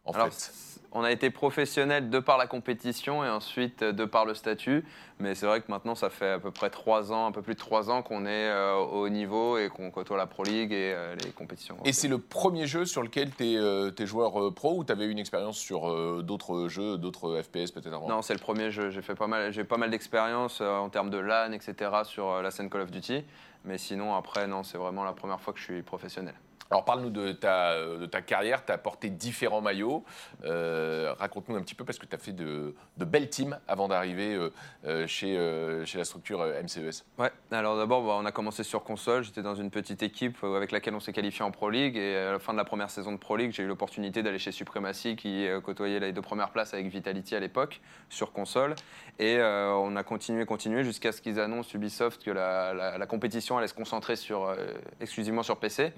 en 0.06 0.12
Alors, 0.12 0.28
fait? 0.28 0.52
On 0.98 1.04
a 1.04 1.12
été 1.12 1.30
professionnel 1.30 2.10
de 2.10 2.20
par 2.20 2.38
la 2.38 2.48
compétition 2.48 3.24
et 3.24 3.30
ensuite 3.30 3.84
euh, 3.84 3.92
de 3.92 4.04
par 4.06 4.26
le 4.26 4.34
statut. 4.34 4.84
Mais 5.20 5.36
c'est 5.36 5.46
vrai 5.46 5.62
que 5.62 5.70
maintenant, 5.70 5.96
ça 5.96 6.10
fait 6.10 6.32
à 6.32 6.40
peu 6.40 6.52
près 6.52 6.70
trois 6.70 7.12
ans, 7.12 7.28
un 7.28 7.32
peu 7.32 7.42
plus 7.42 7.54
de 7.54 7.60
trois 7.60 7.90
ans 7.90 8.02
qu'on 8.02 8.26
est 8.26 8.50
euh, 8.50 8.76
au 8.76 9.08
niveau 9.10 9.58
et 9.58 9.70
qu'on 9.70 9.92
côtoie 9.92 10.18
la 10.18 10.26
Pro 10.26 10.44
League 10.44 10.72
et 10.72 10.94
euh, 10.96 11.16
les 11.24 11.32
compétitions. 11.32 11.78
Et 11.86 11.94
c'est 11.94 12.08
le 12.08 12.18
premier 12.18 12.66
jeu 12.66 12.86
sur 12.86 13.04
lequel 13.04 13.30
tu 13.36 13.44
es, 13.44 14.06
joueur 14.06 14.54
pro 14.54 14.78
ou 14.78 14.84
tu 14.84 14.92
avais 14.92 15.06
eu 15.06 15.12
une 15.12 15.20
expérience 15.20 15.58
sur 15.58 16.24
d'autres 16.24 16.68
jeux, 16.68 16.98
d'autres 16.98 17.42
FPS 17.42 17.72
peut-être 17.72 17.94
avant? 17.94 18.08
Non, 18.08 18.22
c'est 18.22 18.34
le 18.34 18.40
premier 18.40 18.72
jeu. 18.72 18.90
J'ai 18.90 19.02
fait 19.02 19.16
pas 19.16 19.28
mal, 19.28 19.52
j'ai 19.52 19.64
pas 19.64 19.78
mal 19.78 19.90
d'expérience 19.90 20.62
en 20.62 20.90
termes 20.90 21.10
de 21.10 21.18
LAN, 21.18 21.52
etc. 21.52 21.92
sur 22.06 22.42
la 22.42 22.52
scène 22.52 22.70
Call 22.70 22.82
of 22.82 22.92
Duty. 22.92 23.24
Mais 23.66 23.78
sinon, 23.78 24.16
après, 24.16 24.48
non, 24.48 24.64
c'est 24.64 24.78
vraiment 24.78 25.04
la 25.04 25.14
première 25.14 25.42
fois 25.42 25.54
que 25.54 25.60
je 25.60 25.66
suis 25.66 25.82
professionnel. 25.82 26.36
Alors 26.70 26.84
parle-nous 26.86 27.10
de 27.10 27.32
ta, 27.32 27.72
euh, 27.72 27.98
de 27.98 28.06
ta 28.06 28.22
carrière, 28.22 28.66
tu 28.66 28.72
as 28.72 28.78
porté 28.78 29.10
différents 29.10 29.62
maillots. 29.62 30.04
Euh, 30.46 31.14
Raconte-nous 31.18 31.56
un 31.56 31.62
petit 31.62 31.76
peu 31.76 31.86
parce 31.86 31.98
que 31.98 32.06
tu 32.06 32.14
as 32.16 32.18
fait 32.20 32.34
de, 32.34 32.76
de 32.98 33.06
belles 33.06 33.30
teams 33.30 33.58
avant 33.68 33.88
d'arriver 33.88 34.38
euh, 34.86 35.08
chez, 35.08 35.38
euh, 35.38 35.86
chez 35.86 35.98
la 35.98 36.04
structure 36.04 36.40
MCES. 36.64 37.04
Ouais, 37.18 37.32
alors 37.52 37.78
d'abord, 37.78 38.02
bah, 38.04 38.16
on 38.20 38.26
a 38.26 38.32
commencé 38.32 38.64
sur 38.64 38.84
console. 38.84 39.24
J'étais 39.24 39.42
dans 39.42 39.56
une 39.56 39.72
petite 39.72 40.04
équipe 40.04 40.44
avec 40.44 40.72
laquelle 40.72 40.94
on 40.96 41.00
s'est 41.00 41.14
qualifié 41.14 41.44
en 41.46 41.52
Pro 41.52 41.70
League. 41.70 41.96
Et 41.98 42.18
à 42.18 42.32
la 42.34 42.40
fin 42.40 42.52
de 42.54 42.58
la 42.58 42.66
première 42.66 42.90
saison 42.90 43.12
de 43.14 43.18
Pro 43.18 43.38
League, 43.38 43.52
j'ai 43.54 43.64
eu 43.64 43.68
l'opportunité 43.68 44.22
d'aller 44.22 44.40
chez 44.40 44.52
Supremacy, 44.52 45.16
qui 45.16 45.48
côtoyait 45.64 46.00
les 46.00 46.12
deux 46.12 46.22
premières 46.22 46.50
places 46.50 46.74
avec 46.74 46.88
Vitality 46.88 47.36
à 47.36 47.40
l'époque, 47.40 47.80
sur 48.10 48.32
console. 48.34 48.76
Et 49.20 49.40
on 49.42 49.96
a 49.96 50.04
continué, 50.04 50.46
continué, 50.46 50.84
jusqu'à 50.84 51.12
ce 51.12 51.22
qu'ils 51.22 51.40
annoncent 51.40 51.70
Ubisoft 51.74 52.24
que 52.24 52.32
la, 52.32 52.74
la- 52.74 52.98
la 52.98 53.06
compétition 53.06 53.58
allait 53.58 53.68
se 53.68 53.74
concentrer 53.74 54.16
sur, 54.16 54.54
exclusivement 55.00 55.44
sur 55.44 55.58
PC. 55.58 55.94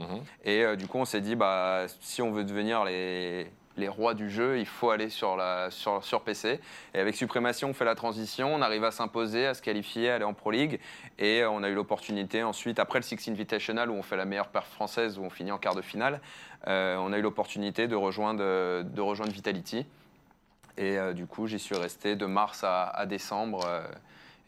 Et 0.46 0.59
euh, 0.64 0.76
du 0.76 0.88
coup, 0.88 0.98
on 0.98 1.06
s'est 1.06 1.22
dit, 1.22 1.36
bah, 1.36 1.86
si 2.02 2.22
on 2.22 2.32
veut 2.32 2.44
devenir 2.44 2.84
les, 2.86 3.48
rois 3.88 4.14
du 4.14 4.30
jeu, 4.30 4.60
il 4.60 4.66
faut 4.66 4.90
aller 4.90 5.10
sur, 5.10 5.38
PC. 6.26 6.60
Et 6.94 7.00
avec 7.00 7.16
Supremacy, 7.16 7.66
on 7.66 7.74
fait 7.74 7.86
la 7.86 7.96
transition, 7.96 8.54
on 8.54 8.62
arrive 8.62 8.84
à 8.84 8.92
s'imposer, 8.92 9.46
à 9.46 9.54
se 9.54 9.62
qualifier, 9.62 10.10
à 10.10 10.16
aller 10.16 10.26
en 10.26 10.34
Pro 10.34 10.52
League. 10.52 10.80
Et 11.18 11.42
euh, 11.42 11.50
on 11.50 11.64
a 11.64 11.70
eu 11.70 11.76
l'opportunité 11.76 12.44
ensuite, 12.44 12.80
après 12.80 13.00
le 13.00 13.04
Six 13.04 13.30
Invitational, 13.30 13.90
où 13.90 13.94
on 13.94 14.04
fait 14.04 14.18
la 14.18 14.26
meilleure 14.26 14.50
perf 14.50 14.68
française, 14.68 15.18
où 15.18 15.24
on 15.24 15.30
finit 15.30 15.52
en 15.52 15.58
quart 15.58 15.76
de 15.76 15.82
finale, 15.82 16.20
euh, 16.68 16.98
on 16.98 17.14
a 17.14 17.18
eu 17.18 17.22
l'opportunité 17.22 17.88
de 17.88 17.96
rejoindre, 17.96 18.44
Vitality. 19.30 19.86
Et 20.78 20.98
du 21.14 21.26
coup, 21.26 21.46
j'y 21.48 21.60
suis 21.60 21.76
resté 21.76 22.16
de 22.16 22.26
mars 22.26 22.64
à, 22.64 23.06
décembre. 23.06 23.66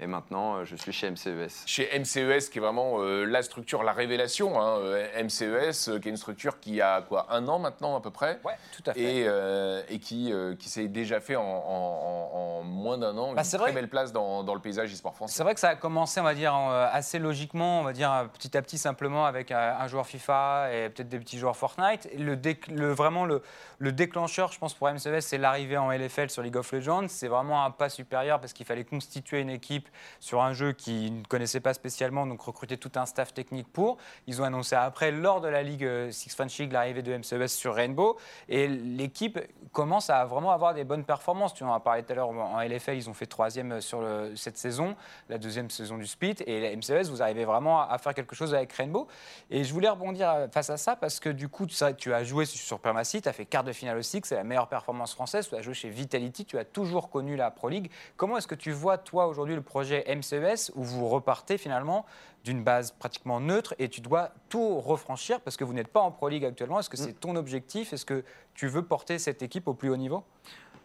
Et 0.04 0.08
maintenant, 0.08 0.56
euh, 0.58 0.66
je 0.66 0.76
suis 0.76 0.92
chez 0.92 1.12
MCES. 1.12 1.64
Chez 1.68 1.88
MCES, 2.00 2.50
qui 2.50 2.58
est 2.58 2.62
vraiment 2.62 2.96
euh, 3.02 3.24
la 3.26 3.44
structure, 3.44 3.84
la 3.84 3.92
révélation. 3.92 4.60
hein, 4.60 4.80
euh, 4.80 5.24
MCES, 5.24 5.90
euh, 5.90 6.00
qui 6.00 6.08
est 6.08 6.12
une 6.12 6.18
structure 6.18 6.60
qui 6.60 6.82
a 6.82 7.04
quoi, 7.04 7.28
un 7.30 7.48
an 7.48 7.60
maintenant 7.60 7.96
à 7.96 8.02
peu 8.02 8.10
près 8.10 8.40
Ouais, 8.44 8.54
tout 8.76 8.82
à 8.90 8.94
fait. 8.96 9.00
et, 9.00 9.26
euh, 9.28 9.84
et 9.90 10.00
qui, 10.00 10.34
euh, 10.34 10.56
qui 10.56 10.70
s'est 10.70 10.88
déjà 10.88 11.20
fait 11.20 11.36
en, 11.36 11.44
en- 11.44 11.46
en- 11.46 12.38
en 12.62 12.64
moins 12.64 12.98
d'un 12.98 13.16
an 13.18 13.34
Bah, 13.34 13.44
une 13.44 13.48
très 13.48 13.58
vrai. 13.60 13.72
belle 13.74 13.90
place 13.90 14.12
dans, 14.12 14.44
dans 14.44 14.56
le 14.56 14.60
paysage 14.60 14.92
e-sport 14.92 15.14
français. 15.16 15.36
C'est 15.36 15.44
vrai 15.44 15.54
que 15.54 15.60
ça 15.60 15.70
a 15.70 15.76
commencé, 15.76 16.20
on 16.20 16.24
va 16.24 16.34
dire, 16.34 16.56
assez 16.56 17.20
logiquement, 17.20 17.82
on 17.82 17.84
va 17.84 17.94
dire 17.94 18.28
petit 18.34 18.58
à 18.58 18.62
petit 18.64 18.80
simplement 18.80 19.26
avec 19.28 19.52
un 19.52 19.86
joueur 19.88 20.08
FIFA 20.08 20.70
et 20.74 20.90
peut-être 20.90 21.10
des 21.10 21.20
petits 21.20 21.38
joueurs 21.38 21.56
Fortnite. 21.56 22.10
Le, 22.18 22.92
vraiment 22.92 23.26
le, 23.26 23.44
le 23.78 23.92
déclencheur, 23.92 24.52
je 24.52 24.58
pense 24.58 24.74
pour 24.74 24.90
MCVS, 24.90 25.22
c'est 25.22 25.38
l'arrivée 25.38 25.78
en 25.78 25.92
LFL 25.92 26.32
sur 26.32 26.42
League 26.42 26.58
of 26.58 26.72
Legends. 26.72 27.06
C'est 27.08 27.28
vraiment 27.28 27.64
un 27.64 27.70
pas 27.72 27.90
supérieur 27.90 28.40
parce 28.40 28.54
qu'il 28.54 28.66
fallait 28.66 28.84
constituer 28.84 29.42
une 29.42 29.50
équipe 29.52 29.88
sur 30.20 30.42
un 30.42 30.54
jeu 30.54 30.74
qu'ils 30.74 31.20
ne 31.20 31.24
connaissaient 31.24 31.60
pas 31.60 31.74
spécialement, 31.74 32.26
donc 32.26 32.42
recruter 32.42 32.78
tout 32.78 32.92
un 32.96 33.06
staff 33.06 33.34
technique 33.34 33.68
pour. 33.72 33.98
Ils 34.28 34.42
ont 34.42 34.46
annoncé 34.46 34.76
après, 34.76 35.12
lors 35.12 35.42
de 35.42 35.48
la 35.48 35.64
Ligue 35.64 35.86
euh, 35.86 36.12
Six 36.12 36.34
French 36.36 36.60
l'arrivée 36.70 37.02
de 37.02 37.16
MCES 37.18 37.48
sur 37.48 37.74
Rainbow. 37.74 38.18
Et 38.50 38.68
l'équipe 38.68 39.40
commence 39.72 40.10
à 40.10 40.26
vraiment 40.26 40.52
avoir 40.52 40.74
des 40.74 40.84
bonnes 40.84 41.06
performances. 41.06 41.54
Tu 41.54 41.64
en 41.64 41.74
as 41.74 41.80
parlé 41.80 42.04
tout 42.04 42.12
à 42.12 42.16
l'heure 42.16 42.30
en 42.30 42.62
LFL, 42.62 42.96
ils 42.96 43.10
ont 43.10 43.14
fait 43.14 43.26
troisième 43.26 43.82
sur 43.82 44.02
le- 44.02 44.36
cette 44.36 44.58
saison, 44.58 44.96
la 45.30 45.38
deuxième 45.38 45.70
saison 45.70 45.98
du 45.98 46.06
split. 46.06 46.36
Et 46.46 46.62
la 46.62 46.76
MCES, 46.76 47.10
vous 47.10 47.22
arrivez 47.22 47.46
vraiment 47.46 47.82
à 47.82 47.98
faire 47.98 48.14
quelque 48.14 48.36
chose 48.36 48.54
avec 48.54 48.72
Rainbow. 48.74 49.08
Et 49.50 49.64
je 49.64 49.74
voulais 49.74 49.90
rebondir 49.90 50.30
euh, 50.30 50.48
face 50.50 50.70
à 50.70 50.78
ça 50.78 50.96
parce 50.96 51.20
que 51.20 51.30
du 51.30 51.48
coup, 51.48 51.66
tu, 51.66 52.14
as 52.14 52.24
joué 52.24 52.46
sur 52.46 52.80
Permacy, 52.80 53.22
tu 53.22 53.30
as 53.30 53.34
fait 53.34 53.46
quart 53.46 53.64
de 53.64 53.72
finale 53.72 53.98
aussi, 53.98 54.22
que 54.22 54.28
c'est 54.28 54.36
la 54.36 54.44
meilleure 54.44 54.68
performance 54.68 55.14
française. 55.14 55.48
Tu 55.48 55.56
as 55.56 55.62
joué 55.62 55.74
chez 55.74 55.90
Vitality, 55.90 56.46
tu 56.46 56.58
as 56.58 56.66
toujours 56.66 57.10
connu 57.10 57.36
la 57.36 57.52
Pro 57.52 57.70
League. 57.70 57.92
Comment 58.18 58.38
est-ce 58.38 58.48
que 58.48 58.56
tu 58.56 58.72
vois, 58.72 58.98
toi, 58.98 59.28
aujourd'hui, 59.28 59.56
le 59.56 59.62
projet 59.62 59.81
MCES 59.90 60.72
où 60.76 60.84
vous 60.84 61.08
repartez 61.08 61.58
finalement 61.58 62.06
d'une 62.44 62.64
base 62.64 62.92
pratiquement 62.92 63.40
neutre 63.40 63.76
et 63.80 63.88
tu 63.90 64.02
dois 64.02 64.32
tout 64.50 64.80
refranchir 64.80 65.40
parce 65.42 65.58
que 65.58 65.64
vous 65.64 65.74
n'êtes 65.74 65.90
pas 65.90 66.02
en 66.02 66.12
Pro 66.12 66.28
League 66.30 66.46
actuellement 66.46 66.80
Est-ce 66.80 66.90
que 66.90 66.98
c'est 66.98 67.14
ton 67.14 67.36
objectif? 67.36 67.94
Est-ce 67.94 68.06
que 68.06 68.24
tu 68.56 68.68
veux 68.68 68.84
porter 68.84 69.20
cette 69.20 69.42
équipe 69.44 69.68
au 69.68 69.74
plus 69.74 69.90
haut 69.90 69.98
niveau? 69.98 70.24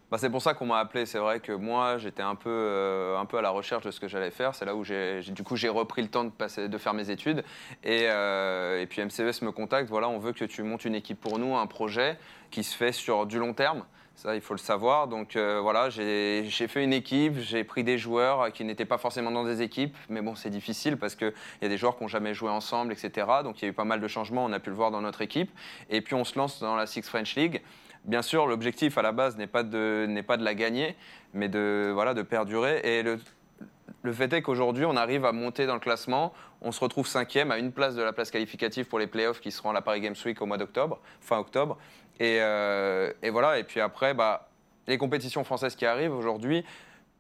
Bah, 0.08 0.18
c'est 0.18 0.30
pour 0.30 0.40
ça 0.40 0.54
qu'on 0.54 0.66
m'a 0.66 0.78
appelé. 0.78 1.04
C'est 1.04 1.18
vrai 1.18 1.40
que 1.40 1.50
moi, 1.50 1.98
j'étais 1.98 2.22
un 2.22 2.36
peu, 2.36 2.48
euh, 2.48 3.18
un 3.18 3.24
peu 3.24 3.38
à 3.38 3.42
la 3.42 3.50
recherche 3.50 3.84
de 3.84 3.90
ce 3.90 3.98
que 3.98 4.06
j'allais 4.06 4.30
faire. 4.30 4.54
C'est 4.54 4.64
là 4.64 4.76
où 4.76 4.84
j'ai, 4.84 5.20
j'ai- 5.22 5.32
du 5.32 5.42
coup, 5.42 5.56
j'ai 5.56 5.68
repris 5.68 6.00
le 6.00 6.06
temps 6.08 6.22
de, 6.22 6.30
passer, 6.30 6.68
de 6.68 6.78
faire 6.78 6.94
mes 6.94 7.10
études. 7.10 7.42
Et, 7.82 8.02
euh, 8.08 8.80
et 8.80 8.86
puis 8.86 9.02
MCES 9.02 9.42
me 9.42 9.50
contacte. 9.50 9.88
Voilà, 9.88 10.08
on 10.08 10.18
veut 10.18 10.32
que 10.32 10.44
tu 10.44 10.62
montes 10.62 10.84
une 10.84 10.94
équipe 10.94 11.20
pour 11.20 11.40
nous, 11.40 11.56
un 11.56 11.66
projet 11.66 12.18
qui 12.52 12.62
se 12.62 12.76
fait 12.76 12.92
sur 12.92 13.26
du 13.26 13.40
long 13.40 13.52
terme. 13.52 13.84
Ça, 14.16 14.34
il 14.34 14.40
faut 14.40 14.54
le 14.54 14.58
savoir. 14.58 15.08
Donc 15.08 15.36
euh, 15.36 15.60
voilà, 15.60 15.90
j'ai 15.90 16.48
fait 16.48 16.82
une 16.82 16.94
équipe, 16.94 17.38
j'ai 17.38 17.64
pris 17.64 17.84
des 17.84 17.98
joueurs 17.98 18.50
qui 18.50 18.64
n'étaient 18.64 18.86
pas 18.86 18.96
forcément 18.96 19.30
dans 19.30 19.44
des 19.44 19.60
équipes. 19.60 19.94
Mais 20.08 20.22
bon, 20.22 20.34
c'est 20.34 20.48
difficile 20.48 20.96
parce 20.96 21.14
qu'il 21.14 21.34
y 21.60 21.66
a 21.66 21.68
des 21.68 21.76
joueurs 21.76 21.98
qui 21.98 22.02
n'ont 22.02 22.08
jamais 22.08 22.32
joué 22.32 22.48
ensemble, 22.48 22.92
etc. 22.92 23.26
Donc 23.44 23.60
il 23.60 23.66
y 23.66 23.68
a 23.68 23.70
eu 23.70 23.74
pas 23.74 23.84
mal 23.84 24.00
de 24.00 24.08
changements, 24.08 24.46
on 24.46 24.52
a 24.52 24.58
pu 24.58 24.70
le 24.70 24.76
voir 24.76 24.90
dans 24.90 25.02
notre 25.02 25.20
équipe. 25.20 25.50
Et 25.90 26.00
puis 26.00 26.14
on 26.14 26.24
se 26.24 26.38
lance 26.38 26.60
dans 26.60 26.76
la 26.76 26.86
Six 26.86 27.02
French 27.02 27.36
League. 27.36 27.60
Bien 28.04 28.22
sûr, 28.22 28.46
l'objectif 28.46 28.96
à 28.96 29.02
la 29.02 29.12
base 29.12 29.36
n'est 29.36 29.46
pas 29.46 29.62
de 29.62 30.08
pas 30.26 30.38
de 30.38 30.44
la 30.44 30.54
gagner, 30.54 30.96
mais 31.34 31.50
de 31.50 31.90
voilà 31.92 32.14
de 32.14 32.22
perdurer. 32.22 32.80
Et 32.84 33.02
le 33.02 33.18
le 34.06 34.12
fait 34.12 34.32
est 34.32 34.40
qu'aujourd'hui, 34.40 34.84
on 34.84 34.96
arrive 34.96 35.24
à 35.24 35.32
monter 35.32 35.66
dans 35.66 35.74
le 35.74 35.80
classement. 35.80 36.32
On 36.62 36.70
se 36.70 36.78
retrouve 36.78 37.08
cinquième 37.08 37.50
à 37.50 37.58
une 37.58 37.72
place 37.72 37.96
de 37.96 38.02
la 38.02 38.12
place 38.12 38.30
qualificative 38.30 38.86
pour 38.86 39.00
les 39.00 39.08
playoffs 39.08 39.40
qui 39.40 39.50
seront 39.50 39.70
à 39.70 39.72
la 39.72 39.82
Paris 39.82 40.00
Games 40.00 40.14
Week 40.24 40.40
au 40.40 40.46
mois 40.46 40.58
d'octobre, 40.58 41.00
fin 41.20 41.38
octobre. 41.38 41.76
Et, 42.20 42.38
euh, 42.40 43.12
et 43.22 43.30
voilà. 43.30 43.58
Et 43.58 43.64
puis 43.64 43.80
après, 43.80 44.14
bah, 44.14 44.48
les 44.86 44.98
compétitions 44.98 45.44
françaises 45.44 45.76
qui 45.76 45.86
arrivent 45.86 46.14
aujourd'hui 46.14 46.64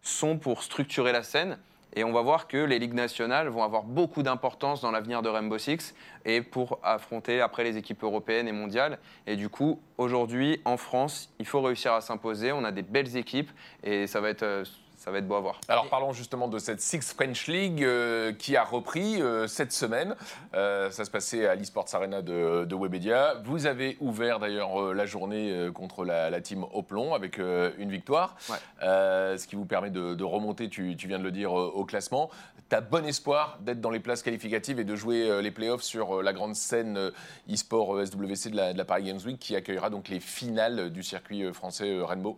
sont 0.02 0.38
pour 0.38 0.62
structurer 0.62 1.12
la 1.12 1.22
scène. 1.22 1.58
Et 1.98 2.04
on 2.04 2.12
va 2.12 2.20
voir 2.20 2.46
que 2.46 2.58
les 2.58 2.78
ligues 2.78 2.92
nationales 2.92 3.48
vont 3.48 3.62
avoir 3.62 3.82
beaucoup 3.82 4.22
d'importance 4.22 4.82
dans 4.82 4.90
l'avenir 4.90 5.22
de 5.22 5.30
Rainbow 5.30 5.56
Six 5.56 5.94
et 6.26 6.42
pour 6.42 6.78
affronter 6.82 7.40
après 7.40 7.64
les 7.64 7.78
équipes 7.78 8.02
européennes 8.02 8.46
et 8.48 8.52
mondiales. 8.52 8.98
Et 9.26 9.34
du 9.34 9.48
coup, 9.48 9.80
aujourd'hui, 9.96 10.60
en 10.66 10.76
France, 10.76 11.32
il 11.38 11.46
faut 11.46 11.62
réussir 11.62 11.94
à 11.94 12.02
s'imposer. 12.02 12.52
On 12.52 12.64
a 12.64 12.70
des 12.70 12.82
belles 12.82 13.16
équipes 13.16 13.50
et 13.82 14.06
ça 14.06 14.20
va 14.20 14.28
être, 14.28 14.42
euh, 14.42 14.64
ça 15.06 15.12
va 15.12 15.18
être 15.18 15.28
beau 15.28 15.36
à 15.36 15.40
voir. 15.40 15.60
Alors 15.68 15.88
parlons 15.88 16.12
justement 16.12 16.48
de 16.48 16.58
cette 16.58 16.80
Six 16.80 17.14
French 17.14 17.46
League 17.46 17.84
euh, 17.84 18.32
qui 18.32 18.56
a 18.56 18.64
repris 18.64 19.22
euh, 19.22 19.46
cette 19.46 19.70
semaine. 19.70 20.16
Euh, 20.54 20.90
ça 20.90 21.04
se 21.04 21.12
passait 21.12 21.46
à 21.46 21.54
l'eSports 21.54 21.86
Arena 21.92 22.22
de, 22.22 22.64
de 22.64 22.74
Webedia. 22.74 23.34
Vous 23.44 23.66
avez 23.66 23.96
ouvert 24.00 24.40
d'ailleurs 24.40 24.92
la 24.92 25.06
journée 25.06 25.70
contre 25.72 26.04
la, 26.04 26.28
la 26.28 26.40
team 26.40 26.66
Oplon 26.72 27.14
avec 27.14 27.38
une 27.38 27.90
victoire, 27.90 28.34
Ouais. 28.50 28.56
Ce 28.80 29.46
qui 29.46 29.54
vous 29.54 29.64
permet 29.64 29.90
de, 29.90 30.14
de 30.14 30.24
remonter, 30.24 30.68
tu, 30.68 30.96
tu 30.96 31.06
viens 31.06 31.20
de 31.20 31.24
le 31.24 31.30
dire, 31.30 31.52
au 31.52 31.84
classement. 31.84 32.28
T'as 32.68 32.80
bon 32.80 33.06
espoir 33.06 33.58
d'être 33.60 33.80
dans 33.80 33.90
les 33.90 34.00
places 34.00 34.24
qualificatives 34.24 34.80
et 34.80 34.84
de 34.84 34.96
jouer 34.96 35.40
les 35.40 35.52
playoffs 35.52 35.82
sur 35.82 36.20
la 36.20 36.32
grande 36.32 36.56
scène 36.56 37.12
e-sport 37.48 38.04
SWC 38.04 38.50
de 38.50 38.56
la, 38.56 38.72
de 38.72 38.78
la 38.78 38.84
Paris 38.84 39.04
Games 39.04 39.20
Week 39.24 39.38
qui 39.38 39.54
accueillera 39.54 39.88
donc 39.88 40.08
les 40.08 40.18
finales 40.18 40.90
du 40.90 41.04
circuit 41.04 41.52
français 41.52 41.96
Rainbow. 42.02 42.36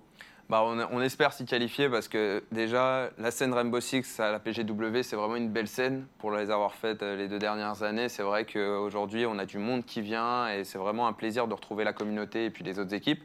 Bah, 0.48 0.64
on, 0.64 1.02
espère 1.02 1.34
s'y 1.34 1.44
qualifier 1.44 1.90
parce 1.90 2.08
que 2.08 2.42
déjà, 2.52 3.10
la 3.18 3.30
scène 3.30 3.52
Rainbow 3.52 3.80
Six 3.80 4.18
à 4.18 4.32
la 4.32 4.38
PGW, 4.38 5.02
c'est 5.02 5.14
vraiment 5.14 5.36
une 5.36 5.50
belle 5.50 5.68
scène 5.68 6.06
pour 6.16 6.32
les 6.32 6.50
avoir 6.50 6.74
faites 6.74 7.02
euh, 7.02 7.16
les 7.16 7.28
deux 7.28 7.38
dernières 7.38 7.82
années. 7.82 8.08
C'est 8.08 8.22
vrai 8.22 8.46
qu'aujourd'hui, 8.46 9.26
on 9.26 9.38
a 9.38 9.44
du 9.44 9.58
monde 9.58 9.84
qui 9.84 10.00
vient 10.00 10.48
et 10.48 10.64
c'est 10.64 10.78
vraiment 10.78 11.06
un 11.06 11.12
plaisir 11.12 11.48
de 11.48 11.54
retrouver 11.54 11.84
la 11.84 11.92
communauté 11.92 12.46
et 12.46 12.50
puis 12.50 12.64
les 12.64 12.78
autres 12.78 12.94
équipes. 12.94 13.22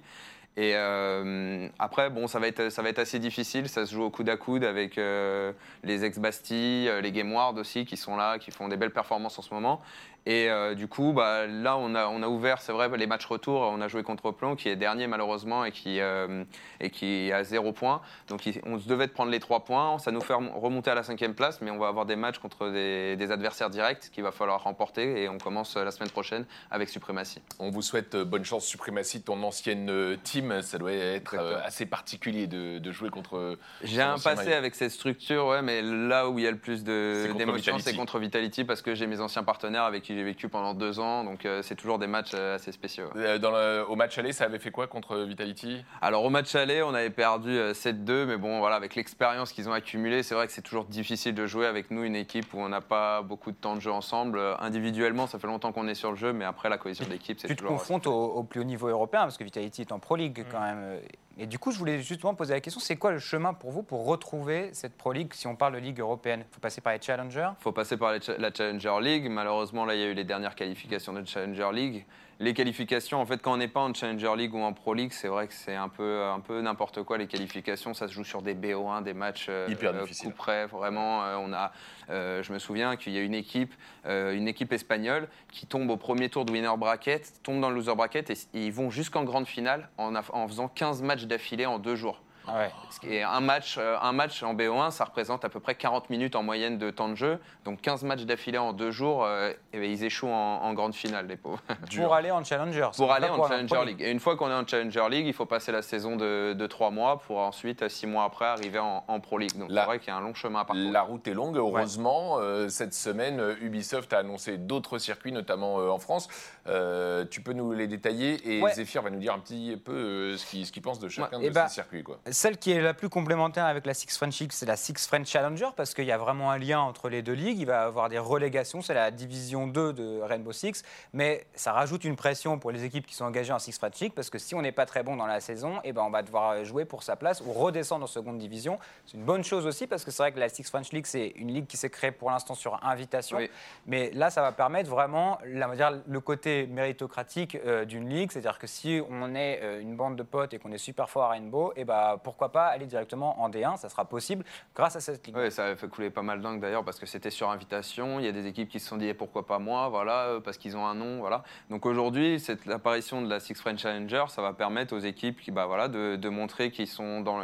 Et 0.58 0.74
euh, 0.76 1.70
après, 1.80 2.10
bon, 2.10 2.28
ça 2.28 2.40
va, 2.40 2.48
être, 2.50 3.00
assez 3.00 3.20
difficile. 3.20 3.70
Ça 3.70 3.86
se 3.86 3.96
joue 3.96 4.04
au 4.04 4.10
coude 4.10 4.28
à 4.28 4.36
coude 4.36 4.66
avec 4.66 4.98
euh, 4.98 5.54
les 5.84 6.04
ex-Bastille, 6.04 6.92
les 7.02 7.12
Game 7.14 7.32
Ward 7.32 7.58
aussi, 7.58 7.86
qui 7.86 7.96
sont 7.96 8.18
là, 8.18 8.38
qui 8.38 8.52
font 8.52 8.68
des 8.68 8.76
belles 8.76 8.92
performances 8.92 9.40
en 9.40 9.42
ce 9.42 9.54
moment. 9.54 9.82
Et 10.26 10.50
euh, 10.50 10.74
du 10.74 10.88
coup, 10.88 11.12
bah, 11.12 11.48
là, 11.48 11.76
on 11.78 11.96
a, 11.96 12.08
on 12.08 12.24
a 12.24 12.28
ouvert, 12.28 12.62
c'est 12.62 12.72
vrai, 12.72 12.90
les 12.98 13.08
matchs 13.08 13.26
retour. 13.26 13.60
On 13.62 13.82
a 13.82 13.90
joué 13.90 14.04
contre 14.04 14.32
Plon, 14.32 14.56
qui 14.56 14.70
est 14.70 14.78
dernier 14.78 15.06
malheureusement 15.08 15.66
et 15.66 15.72
qui, 15.72 16.00
euh, 16.00 16.46
et 16.80 16.90
qui 16.92 17.28
est 17.28 17.34
à 17.34 17.44
zéro 17.44 17.74
point. 17.74 18.02
Donc, 18.30 18.50
on 18.66 18.80
se 18.80 18.88
devait 18.88 19.08
de 19.08 19.12
prendre 19.12 19.32
les 19.32 19.42
trois 19.42 19.66
points. 19.66 20.00
Ça 20.00 20.12
nous 20.12 20.22
fait 20.22 20.34
rem- 20.34 20.52
remonter 20.56 20.92
à 20.92 20.96
la 20.96 21.04
cinquième 21.04 21.34
place, 21.36 21.60
mais 21.60 21.72
on 21.72 21.78
va 21.78 21.90
avoir 21.90 22.06
des 22.06 22.16
matchs 22.16 22.38
contre 22.40 22.70
des, 22.70 23.18
des 23.18 23.32
adversaires 23.32 23.70
directs 23.70 24.12
qu'il 24.14 24.24
va 24.24 24.32
falloir 24.32 24.64
remporter. 24.64 25.24
Et 25.24 25.28
on 25.28 25.38
commence 25.38 25.76
euh, 25.76 25.84
la 25.84 25.92
semaine 25.92 26.10
prochaine 26.10 26.46
avec 26.72 26.88
Suprématie. 26.88 27.42
On 27.60 27.70
vous 27.70 27.82
souhaite 27.82 28.16
bonne 28.16 28.46
chance, 28.46 28.66
Suprématie, 28.66 29.22
ton 29.24 29.44
ancienne 29.44 30.18
team. 30.24 30.62
Ça 30.62 30.78
doit 30.78 30.94
être 30.94 31.34
Exactement. 31.34 31.66
assez 31.66 31.86
particulier 31.86 32.48
de, 32.48 32.80
de 32.80 32.92
jouer 32.94 33.10
contre. 33.10 33.58
J'ai 33.84 34.02
un 34.02 34.18
passé 34.18 34.46
maillot. 34.46 34.58
avec 34.58 34.76
cette 34.76 34.92
structure, 34.92 35.48
ouais, 35.48 35.62
mais 35.62 35.82
là 35.82 36.30
où 36.30 36.40
il 36.40 36.46
y 36.46 36.48
a 36.48 36.52
le 36.52 36.58
plus 36.58 36.86
d'émotions, 36.86 37.78
c'est 37.80 37.94
contre 37.94 38.20
Vitality 38.20 38.64
parce 38.64 38.82
que 38.82 38.96
j'ai 38.96 39.06
mes 39.06 39.20
anciens 39.20 39.44
partenaires 39.44 39.84
avec 39.84 40.04
qui 40.04 40.12
j'ai 40.16 40.24
vécu 40.24 40.49
pendant 40.49 40.74
deux 40.74 40.99
ans. 40.99 41.24
Donc, 41.24 41.45
euh, 41.45 41.61
c'est 41.61 41.76
toujours 41.76 41.99
des 41.99 42.07
matchs 42.07 42.32
euh, 42.34 42.55
assez 42.55 42.72
spéciaux. 42.72 43.09
Euh, 43.16 43.38
Dans 43.38 43.51
le- 43.51 43.86
au 43.89 43.95
match 43.95 44.18
aller, 44.18 44.32
ça 44.34 44.45
avait 44.45 44.59
fait 44.59 44.72
quoi 44.72 44.88
contre 44.88 45.18
Vitality? 45.20 45.84
Alors 46.01 46.24
au 46.24 46.30
match 46.30 46.53
aller, 46.55 46.82
on 46.84 46.93
avait 46.93 47.09
perdu 47.09 47.49
euh, 47.49 47.74
7-2, 47.74 48.26
mais 48.26 48.38
bon, 48.38 48.59
voilà, 48.59 48.76
avec 48.76 48.95
l'expérience 48.95 49.51
qu'ils 49.53 49.70
ont 49.70 49.74
accumulée, 49.74 50.24
c'est 50.24 50.36
vrai 50.36 50.47
que 50.47 50.53
c'est 50.53 50.61
toujours 50.61 50.86
difficile 50.86 51.34
de 51.36 51.45
jouer 51.47 51.66
avec 51.68 51.91
nous, 51.91 52.03
une 52.03 52.16
équipe 52.16 52.53
où 52.53 52.59
on 52.59 52.70
n'a 52.70 52.82
pas 52.82 53.22
beaucoup 53.22 53.51
de 53.51 53.57
temps 53.57 53.76
de 53.76 53.82
jeu 53.82 53.91
ensemble. 53.91 54.39
Individuellement, 54.59 55.28
ça 55.28 55.39
fait 55.39 55.47
longtemps 55.47 55.72
qu'on 55.72 55.88
est 55.88 55.95
sur 55.95 56.11
le 56.11 56.18
jeu, 56.18 56.34
mais 56.34 56.45
après, 56.45 56.70
la 56.70 56.78
cohésion 56.78 57.05
d'équipe, 57.09 57.39
c'est 57.39 57.47
Tu 57.47 57.55
te 57.55 57.61
toujours... 57.61 57.78
confrontes 57.78 58.07
au, 58.07 58.11
au 58.14 58.43
plus 58.43 58.61
haut 58.61 58.66
niveau 58.66 58.88
européen 58.88 59.22
parce 59.22 59.38
que 59.38 59.43
Vitality 59.43 59.82
est 59.82 59.91
en 59.91 59.99
Pro 59.99 60.16
League 60.16 60.45
quand 60.51 60.61
même. 60.61 60.99
Et 61.38 61.48
du 61.48 61.58
coup, 61.58 61.72
je 61.72 61.80
voulais 61.80 62.00
justement 62.02 62.36
poser 62.36 62.54
la 62.54 62.62
question 62.62 62.80
c'est 62.80 62.96
quoi 62.96 63.12
le 63.12 63.20
chemin 63.20 63.54
pour 63.54 63.72
vous 63.72 63.82
pour 63.82 64.06
retrouver 64.06 64.70
cette 64.74 64.96
Pro 64.96 65.12
League 65.12 65.34
si 65.34 65.48
on 65.48 65.56
parle 65.56 65.74
de 65.74 65.80
Ligue 65.80 66.00
européenne? 66.00 66.44
Il 66.48 66.54
faut 66.54 66.62
passer 66.62 66.80
par 66.80 66.94
les 66.94 67.02
challengers 67.02 67.50
faut 67.60 67.72
passer 67.72 67.98
par 67.98 68.14
la 68.14 68.54
Challenger 68.54 68.98
League. 69.02 69.30
Malheureusement, 69.30 69.86
là, 69.86 69.96
il 69.96 70.02
y 70.02 70.04
a 70.04 70.08
eu 70.08 70.14
les 70.14 70.24
dernières 70.24 70.56
qualifications 70.56 71.14
de 71.14 71.26
Challenger 71.26 71.70
League. 71.74 72.06
Les 72.44 72.54
qualifications, 72.54 73.22
en 73.22 73.26
fait, 73.26 73.41
quand 73.41 73.54
on 73.54 73.58
n'est 73.58 73.70
pas 73.70 73.80
en 73.80 73.94
Challenger 73.94 74.34
League 74.36 74.54
ou 74.54 74.60
en 74.60 74.74
Pro 74.74 74.94
League, 74.94 75.14
c'est 75.14 75.30
vrai 75.30 75.48
que 75.48 75.54
c'est 75.54 75.76
un 75.76 75.88
peu, 75.88 76.24
un 76.24 76.41
peu 76.41 76.60
n'importe 76.60 77.02
quoi. 77.04 77.18
Les 77.18 77.28
qualifications, 77.28 77.94
ça 77.94 78.10
se 78.10 78.14
joue 78.14 78.26
sur 78.26 78.41
des 78.41 78.54
BO1, 78.54 79.02
des 79.02 79.14
matchs 79.14 79.46
euh, 79.48 79.66
Hyper 79.70 79.96
euh, 79.96 80.06
coup 80.06 80.30
près. 80.32 80.66
Vraiment, 80.66 81.24
euh, 81.24 81.38
on 81.38 81.54
a, 81.54 81.72
euh, 82.10 82.44
je 82.44 82.52
me 82.52 82.60
souviens 82.60 82.98
qu'il 82.98 83.14
y 83.14 83.18
a 83.18 83.22
une 83.22 83.34
équipe, 83.34 83.74
une 84.04 84.50
équipe 84.50 84.74
espagnole 84.74 85.30
qui 85.54 85.68
tombe 85.68 85.89
au 85.89 85.96
premier 85.96 86.28
tour 86.28 86.44
de 86.44 86.52
winner 86.52 86.76
bracket, 86.78 87.32
tombe 87.44 87.62
dans 87.62 87.70
le 87.70 87.76
loser 87.76 87.96
bracket 87.96 88.30
et, 88.30 88.34
et 88.34 88.66
ils 88.66 88.74
vont 88.74 88.89
jusqu'en 88.89 89.24
grande 89.24 89.48
finale 89.48 89.88
en, 89.98 90.14
en 90.14 90.48
faisant 90.50 90.68
15 90.68 91.02
matchs 91.02 91.24
d'affilée 91.24 91.66
en 91.66 91.80
deux 91.80 91.96
jours. 91.96 92.22
Ah 92.48 92.58
ouais. 92.58 92.72
Est 93.10 93.22
un 93.24 93.39
match, 93.39 93.76
euh, 93.78 93.98
un 94.02 94.12
match 94.12 94.44
en 94.44 94.54
BO1, 94.54 94.91
ça 94.91 95.06
représente 95.06 95.44
à 95.46 95.50
peu 95.50 95.60
près 95.60 95.76
40 95.76 96.10
minutes 96.10 96.36
en 96.36 96.44
moyenne 96.44 96.78
de 96.78 96.89
temps 96.89 97.10
de 97.10 97.16
jeu. 97.16 97.39
Donc 97.66 97.82
15 97.82 98.04
matchs 98.04 98.24
d'affilée 98.24 98.58
en 98.58 98.74
deux 98.74 98.91
jours, 98.91 99.24
euh, 99.26 99.52
et 99.74 99.80
ben, 99.80 99.89
ils 99.89 100.04
échouent 100.04 100.28
en, 100.30 100.62
en 100.64 100.74
grande 100.74 100.94
finale, 100.96 101.28
les 101.28 101.38
pauvres. 101.38 101.62
Pour 101.96 102.14
aller 102.14 102.32
en 102.32 102.44
challenger. 102.44 102.89
pour 102.98 103.12
aller 103.12 103.28
en 103.28 103.38
Pro 103.38 103.48
Challenger 103.48 103.86
League. 103.86 104.02
Et 104.02 104.12
une 104.12 104.20
fois 104.20 104.36
qu'on 104.36 104.50
est 104.50 104.54
en 104.54 104.66
Challenger 104.68 105.08
League, 105.10 105.26
il 105.28 105.34
faut 105.34 105.46
passer 105.46 105.72
la 105.72 105.82
saison 105.82 106.16
de, 106.16 106.54
de 106.54 106.68
3 106.68 106.91
mois 106.91 107.20
pour 107.20 107.38
ensuite, 107.39 107.88
6 107.88 108.08
mois 108.08 108.24
après, 108.26 108.46
arriver 108.46 108.80
en, 108.80 109.04
en 109.08 109.20
Pro 109.20 109.38
League. 109.38 109.58
Donc 109.58 109.70
c'est 109.72 109.86
vrai 109.86 110.00
qu'il 110.00 110.10
y 110.10 110.12
a 110.12 110.18
un 110.18 110.22
long 110.22 110.34
chemin 110.34 110.60
à 110.62 110.66
parcourir. 110.66 110.91
La 110.91 111.02
route 111.02 111.28
est 111.28 111.34
longue, 111.34 111.58
heureusement. 111.58 112.38
Euh, 112.39 112.70
cette 112.70 112.94
semaine, 112.94 113.39
euh, 113.39 113.56
Ubisoft 113.62 114.12
a 114.14 114.20
annoncé 114.20 114.58
d'autres 114.58 114.98
circuits, 114.98 115.32
notamment 115.32 115.80
euh, 115.80 115.89
en 115.89 116.00
France. 116.00 116.28
Euh, 116.68 117.26
tu 117.30 117.41
peux 117.41 117.54
nous 117.54 117.72
les 117.74 117.88
détailler 117.88 118.58
et 118.58 118.62
Ouais. 118.62 118.74
Zephyr 118.74 119.02
va 119.02 119.10
nous 119.10 119.20
dire 119.20 119.34
un 119.34 119.39
petit 119.39 119.76
peu 119.84 119.91
euh, 119.94 120.38
ce 120.38 120.72
qu'il 120.72 120.82
pense 120.82 121.00
de 121.00 121.10
chacun 121.10 121.39
Ouais, 121.39 121.50
de 121.50 121.54
ces 121.54 121.68
circuits. 121.74 122.04
Quoi. 122.04 122.20
Celle 122.34 122.58
qui 122.58 122.72
est 122.72 122.82
la 122.82 122.94
plus 122.94 123.10
complémentaire 123.10 123.66
avec 123.66 123.86
la 123.86 123.94
Six 123.94 124.18
French 124.18 124.40
League, 124.40 124.52
c'est 124.52 124.66
la 124.66 124.76
Six 124.76 125.08
French 125.08 125.28
Challenger, 125.28 125.70
parce 125.76 125.94
qu'il 125.94 126.06
y 126.06 126.12
a 126.12 126.18
vraiment 126.18 126.52
un 126.52 126.58
lien 126.58 126.80
entre 126.80 127.08
les 127.10 127.22
deux 127.22 127.34
ligues. 127.34 127.60
Il 127.60 127.66
va 127.68 127.74
y 127.74 127.86
avoir 127.86 128.10
des 128.10 128.20
relégations, 128.20 128.82
c'est 128.82 128.94
la 128.94 129.12
division 129.12 129.68
2 129.68 129.94
de 129.94 130.20
Rainbow 130.22 130.52
Six, 130.52 130.84
mais 131.14 131.46
ça 131.56 131.72
rajoute 131.74 132.04
une 132.04 132.16
pression 132.16 132.60
pour 132.60 132.72
les 132.72 132.84
équipes 132.84 133.06
qui 133.06 133.16
sont 133.16 133.26
engagées 133.26 133.54
en 133.54 133.60
Six 133.60 133.78
French 133.78 134.00
League, 134.00 134.14
parce 134.16 134.30
que 134.30 134.38
si 134.40 134.56
on 134.56 134.62
n'est 134.62 134.72
pas 134.72 134.86
très 134.86 135.04
bon 135.04 135.16
dans 135.16 135.26
la 135.28 135.40
saison, 135.40 135.80
eh 135.84 135.94
ben 135.94 136.02
on 136.02 136.10
va 136.10 136.24
devoir 136.24 136.64
jouer 136.66 136.86
pour 136.86 137.04
sa 137.04 137.16
place 137.16 137.42
ou 137.46 137.54
redescendre 137.54 138.04
en 138.04 138.08
seconde 138.08 138.38
division. 138.38 138.80
C'est 139.06 139.18
une 139.18 139.24
bonne 139.26 139.44
chose 139.44 139.66
aussi, 139.68 139.88
parce 139.88 140.04
que 140.04 140.12
c'est 140.12 140.24
vrai 140.24 140.32
que 140.32 140.40
la 140.40 140.50
Six 140.50 140.64
French 140.70 140.92
League, 140.92 141.06
c'est 141.06 141.28
une 141.36 141.54
ligue 141.54 141.68
qui 141.68 141.78
s'est 141.78 141.90
créée 141.90 142.12
pour 142.12 142.32
l'instant 142.32 142.56
sur 142.56 142.84
invitation, 142.86 143.38
Oui. 143.38 143.50
mais 143.86 144.12
là, 144.12 144.30
ça 144.30 144.42
va 144.42 144.52
permettre 144.52 144.90
vraiment 144.90 145.38
la- 145.46 145.76
dire, 145.76 146.02
le 146.08 146.20
côté 146.20 146.68
méritocratique 146.68 147.58
euh, 147.66 147.86
d'une 147.86 148.10
ligue, 148.10 148.32
c'est-à-dire 148.32 148.60
que 148.60 148.68
si 148.68 149.02
on 149.10 149.36
est 149.36 149.60
euh, 149.62 149.82
une 149.82 149.96
bande 149.96 150.16
de 150.16 150.24
potes 150.24 150.54
et 150.54 150.60
qu'on 150.60 150.72
est 150.72 150.78
super 150.78 151.10
fort 151.10 151.24
à 151.26 151.30
Rainbow, 151.30 151.74
et 151.76 151.86
ben 151.86 152.18
pourquoi 152.24 152.52
pas 152.52 152.66
aller 152.68 152.86
directement 152.86 153.42
en 153.42 153.50
D1, 153.50 153.78
ça 153.78 153.90
sera 153.90 154.06
possible 154.06 154.44
grâce 154.76 154.96
à 154.96 155.00
cette 155.00 155.26
ligue. 155.26 155.36
Ouais, 155.36 155.52
ça 155.52 155.66
a 155.66 155.76
fait 155.76 155.88
couler 155.88 156.10
pas 156.10 156.22
mal 156.22 156.42
d'encre 156.42 156.60
d'ailleurs 156.60 156.84
parce 156.84 157.00
que 157.00 157.06
c'était 157.06 157.30
sur 157.30 157.50
invitation. 157.50 158.20
Il 158.20 158.26
y 158.26 158.30
a 158.30 158.32
des 158.32 158.48
équipes 158.48 158.70
qui 158.70 158.80
se 158.80 158.88
sont 158.88 158.98
dit 158.98 159.08
eh, 159.08 159.14
pourquoi 159.14 159.46
pas 159.46 159.60
moi, 159.60 159.90
voilà, 159.90 160.26
euh, 160.26 160.40
parce 160.40 160.58
qu'ils 160.58 160.76
ont 160.76 160.86
un 160.86 160.96
nom, 160.96 161.20
voilà. 161.20 161.44
Donc 161.70 161.86
aujourd'hui, 161.86 162.40
cette 162.40 162.66
l'apparition 162.66 163.22
de 163.22 163.30
la 163.30 163.40
Six 163.40 163.56
French 163.56 163.82
Challenger, 163.82 164.26
ça 164.30 164.42
va 164.42 164.54
permettre 164.54 164.96
aux 164.96 165.00
équipes 165.00 165.40
qui, 165.42 165.52
bah, 165.52 165.66
voilà, 165.66 165.88
de, 165.88 166.30
montrer 166.30 166.72
qu'ils 166.72 166.90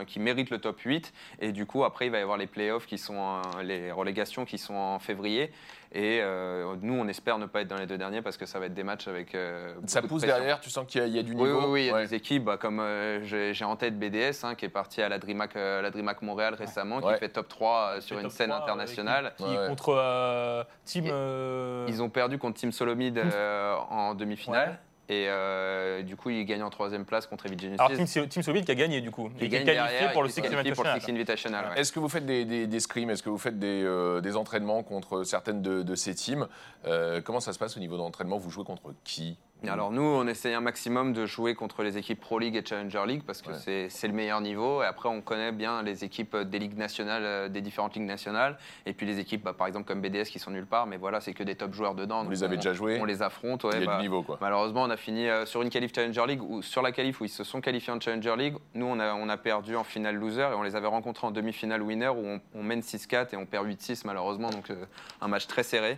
qu'ils 0.08 0.22
méritent 0.22 0.50
le 0.50 0.60
top 0.60 0.80
8. 0.80 1.14
Et 1.40 1.52
du 1.52 1.66
coup, 1.66 1.84
après, 1.84 2.08
il 2.08 2.12
va 2.12 2.20
y 2.20 2.22
avoir 2.22 2.38
les 2.38 2.48
playoffs 2.48 2.86
qui 2.86 2.98
sont, 2.98 3.42
les 3.62 3.92
relégations 3.92 4.46
qui 4.46 4.58
sont 4.58 4.76
en 4.76 5.00
février. 5.00 5.52
Et 5.92 6.20
euh, 6.22 6.76
nous, 6.82 6.94
on 6.94 7.08
espère 7.08 7.40
ne 7.40 7.48
pas 7.48 7.62
être 7.62 7.68
dans 7.68 7.78
les 7.78 7.88
deux 7.88 7.98
derniers 7.98 8.22
parce 8.22 8.38
que 8.38 8.46
ça 8.46 8.60
va 8.60 8.68
être 8.68 8.76
des 8.76 8.84
matchs 8.84 9.08
avec. 9.08 9.34
euh, 9.34 9.74
Ça 9.88 10.02
de 10.02 10.08
pousse 10.08 10.22
derrière, 10.22 10.60
tu 10.60 10.70
sens 10.70 10.86
qu'il 10.88 11.02
y, 11.02 11.04
a- 11.04 11.08
il 11.08 11.16
y 11.16 11.20
a 11.20 11.24
du 11.24 11.34
Oui, 11.34 11.42
niveau. 11.48 11.62
oui, 11.62 11.66
oui, 11.70 11.82
il 11.82 11.88
y 11.88 11.90
a 11.90 11.94
Ouais. 11.94 12.06
des 12.06 12.14
équipes 12.14 12.44
bah, 12.44 12.58
comme 12.58 12.80
euh, 12.80 13.24
j'ai 13.24 13.66
en 13.66 13.76
tête 13.76 13.98
BDS 13.98 14.44
hein, 14.44 14.54
qui 14.54 14.66
est 14.66 14.70
parti 14.70 15.02
à 15.02 15.10
la 15.10 15.18
DreamHack, 15.18 15.56
euh, 15.56 15.82
la 15.82 15.90
DreamHack 15.90 16.22
Montréal 16.22 16.54
récemment, 16.54 16.98
Ouais. 16.98 17.14
qui 17.14 17.20
fait 17.22 17.30
top 17.30 17.48
3 17.48 17.94
euh, 17.98 18.02
sur 18.02 18.20
une 18.20 18.30
scène 18.30 18.50
3, 18.50 18.62
internationale. 18.62 19.34
Qui, 19.38 19.44
Ouais, 19.46 19.58
ouais. 19.58 19.68
contre 19.68 19.96
euh, 19.98 20.64
Team. 20.86 21.08
Et- 21.08 21.10
euh, 21.12 21.86
Ils 21.88 22.04
ont 22.04 22.10
perdu 22.10 22.38
contre 22.38 22.60
Team 22.60 22.72
Solomid 22.72 23.18
euh, 23.18 23.76
en 23.90 24.14
demi-finale. 24.14 24.78
Et 25.12 25.26
euh, 25.28 26.03
du 26.03 26.16
coup, 26.16 26.30
ils 26.30 26.45
gagnent 26.45 26.62
en 26.62 26.70
troisième 26.70 27.03
place 27.03 27.26
contre 27.26 27.47
Evil 27.47 27.57
Genesis. 27.60 27.80
Alors 27.82 27.97
Team, 27.97 28.05
So- 28.05 28.28
Team 28.28 28.43
Solid 28.43 28.64
qui 28.64 28.72
a 28.72 28.76
gagné 28.76 29.01
du 29.01 29.10
coup. 29.10 29.32
Ils 29.39 29.45
Et 29.45 29.49
qui 29.49 29.55
est 29.55 29.64
qualifié 29.64 29.74
derrière, 29.74 30.12
pour 30.12 30.22
le 30.22 30.30
Six 30.30 30.36
sont 30.36 30.41
qualifiés 30.43 30.72
pour 30.74 30.84
le 30.84 30.89
Six 30.91 31.10
Invitational. 31.10 31.16
Invitational. 31.16 31.66
ouais. 31.72 31.82
Est-ce 31.82 31.91
que 31.91 31.99
vous 31.99 32.10
faites 32.10 32.26
des, 32.28 32.45
des, 32.45 32.68
des 32.68 32.80
scrims? 32.80 33.10
Est-ce 33.10 33.24
que 33.24 33.30
vous 33.30 33.39
faites 33.39 33.57
des, 33.57 33.82
euh, 33.84 34.22
des 34.22 34.36
entraînements 34.36 34.84
contre 34.84 35.24
certaines 35.24 35.64
de, 35.64 35.82
de 35.82 35.95
ces 35.95 36.14
teams? 36.14 36.47
Euh, 36.86 37.22
Comment 37.22 37.39
ça 37.39 37.53
se 37.53 37.60
passe 37.60 37.76
au 37.76 37.80
niveau 37.80 37.97
d'entraînement? 37.97 38.38
Vous 38.38 38.51
jouez 38.51 38.64
contre 38.66 38.93
qui? 39.03 39.38
Alors 39.68 39.91
nous, 39.91 40.01
on 40.01 40.26
essaye 40.26 40.53
un 40.53 40.62
maximum 40.62 41.12
de 41.12 41.26
jouer 41.26 41.53
contre 41.53 41.84
les 41.84 41.97
équipes 41.97 42.22
Pro 42.22 42.39
League 42.39 42.55
et 42.55 42.64
Challenger 42.66 43.03
League 43.05 43.24
parce 43.28 43.41
que 43.41 43.49
Ouais. 43.51 43.88
c'est- 43.89 44.07
le 44.07 44.14
meilleur 44.14 44.39
niveau. 44.39 44.82
Et 44.82 44.86
après, 44.86 45.10
on 45.10 45.20
connaît 45.22 45.51
bien 45.51 45.84
les 45.84 46.05
équipes 46.05 46.36
des 46.38 46.60
ligues 46.60 46.78
nationales, 46.78 47.24
euh, 47.26 47.49
des 47.49 47.60
différentes 47.60 47.93
ligues 47.95 48.05
nationales. 48.07 48.57
Et 48.86 48.93
puis 48.93 49.05
les 49.05 49.20
équipes, 49.20 49.43
bah, 49.43 49.53
par 49.53 49.68
exemple 49.68 49.86
comme 49.86 49.99
BDS 50.01 50.30
qui 50.30 50.39
sont 50.39 50.49
nulle 50.51 50.66
part, 50.66 50.88
mais 50.88 50.95
voilà, 50.95 51.20
c'est 51.20 51.34
que 51.34 51.43
des 51.43 51.55
top 51.55 51.74
joueurs 51.74 51.93
dedans. 51.93 52.24
Vous 52.24 52.32
les 52.32 52.43
avez 52.43 52.53
on- 52.55 52.60
déjà 52.60 52.74
joués 52.74 52.99
On 53.01 53.05
les 53.05 53.22
affronte. 53.22 53.66
ouais, 53.66 53.72
Il 53.76 53.80
y 53.82 53.84
a 53.84 53.86
bah, 53.86 53.95
du 53.97 54.01
niveau, 54.03 54.24
quoi. 54.24 54.38
Malheureusement, 54.39 54.84
on 54.84 54.89
a 54.89 54.97
fini 54.97 55.28
euh, 55.28 55.45
sur 55.45 55.62
une 55.62 55.70
qualif 55.70 55.93
Challenger 55.93 56.26
League 56.26 56.41
ou 56.41 56.62
sur 56.62 56.82
la 56.82 56.93
qualif 56.93 57.20
où 57.20 57.26
ils 57.26 57.30
se 57.30 57.43
sont 57.43 57.60
qualifiés 57.60 57.91
en 57.91 57.99
Challenger 57.99 58.36
League. 58.38 58.55
Nous, 58.76 58.86
on 58.86 58.99
a, 58.99 59.14
on 59.14 59.28
a 59.28 59.38
perdu 59.38 59.76
en 59.76 59.84
finale 59.84 60.16
loser 60.16 60.41
et 60.51 60.55
on 60.55 60.64
les 60.64 60.78
avait 60.78 60.88
rencontrés 60.88 61.28
en 61.28 61.32
demi-finale 61.32 61.82
winner 61.82 62.07
où 62.07 62.26
on, 62.26 62.39
on 62.55 62.64
mène 62.64 62.82
6-4 62.82 63.34
et 63.34 63.38
on 63.38 63.45
perd 63.45 63.68
8-6 63.68 64.05
malheureusement. 64.05 64.49
Donc 64.51 64.70
euh, 64.70 64.86
un 65.22 65.28
match 65.28 65.47
très 65.47 65.64
serré. 65.64 65.97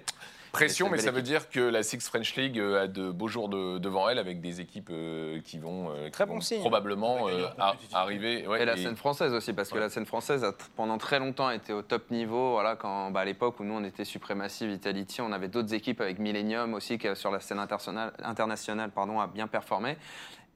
Pression, 0.51 0.89
mais 0.89 0.97
ça 0.97 1.11
veut 1.11 1.21
dire 1.21 1.49
que 1.49 1.59
la 1.61 1.81
Six 1.81 2.05
French 2.05 2.35
League 2.35 2.59
euh, 2.59 2.83
a 2.83 2.87
de 2.87 3.09
beaux 3.09 3.29
jours 3.29 3.47
de- 3.47 3.77
devant 3.77 4.09
elle 4.09 4.19
avec 4.19 4.41
des 4.41 4.59
équipes 4.59 4.89
euh, 4.91 5.39
qui 5.45 5.57
vont, 5.59 5.91
euh, 5.91 6.05
qui 6.05 6.11
Très 6.11 6.25
bon 6.25 6.35
vont 6.35 6.41
signe. 6.41 6.59
probablement 6.59 7.29
euh, 7.29 7.47
arriver. 7.93 8.45
ouais, 8.47 8.61
et 8.61 8.65
la 8.65 8.75
et- 8.77 8.83
scène 8.83 8.97
française 8.97 9.33
aussi, 9.33 9.53
parce 9.53 9.69
que 9.69 9.75
Ouais. 9.75 9.79
la 9.81 9.89
scène 9.89 10.05
française 10.05 10.43
a 10.43 10.51
pendant 10.75 10.97
très 10.97 11.19
longtemps 11.19 11.49
été 11.51 11.71
au 11.71 11.81
top 11.81 12.11
niveau. 12.11 12.51
Voilà, 12.51 12.75
quand, 12.75 13.11
bah, 13.11 13.21
à 13.21 13.25
l'époque 13.25 13.59
où 13.61 13.63
nous 13.63 13.73
on 13.75 13.83
était 13.85 14.03
Supremacy, 14.03 14.67
Vitality, 14.67 15.21
on 15.21 15.31
avait 15.31 15.47
d'autres 15.47 15.73
équipes 15.73 16.01
avec 16.01 16.19
Millennium 16.19 16.73
aussi 16.73 16.97
qui 16.97 17.07
sur 17.15 17.31
la 17.31 17.39
scène 17.39 17.59
internationale, 17.59 18.11
internationale 18.21 18.91
pardon, 18.91 19.19
a 19.21 19.27
bien 19.27 19.47
performé. 19.47 19.95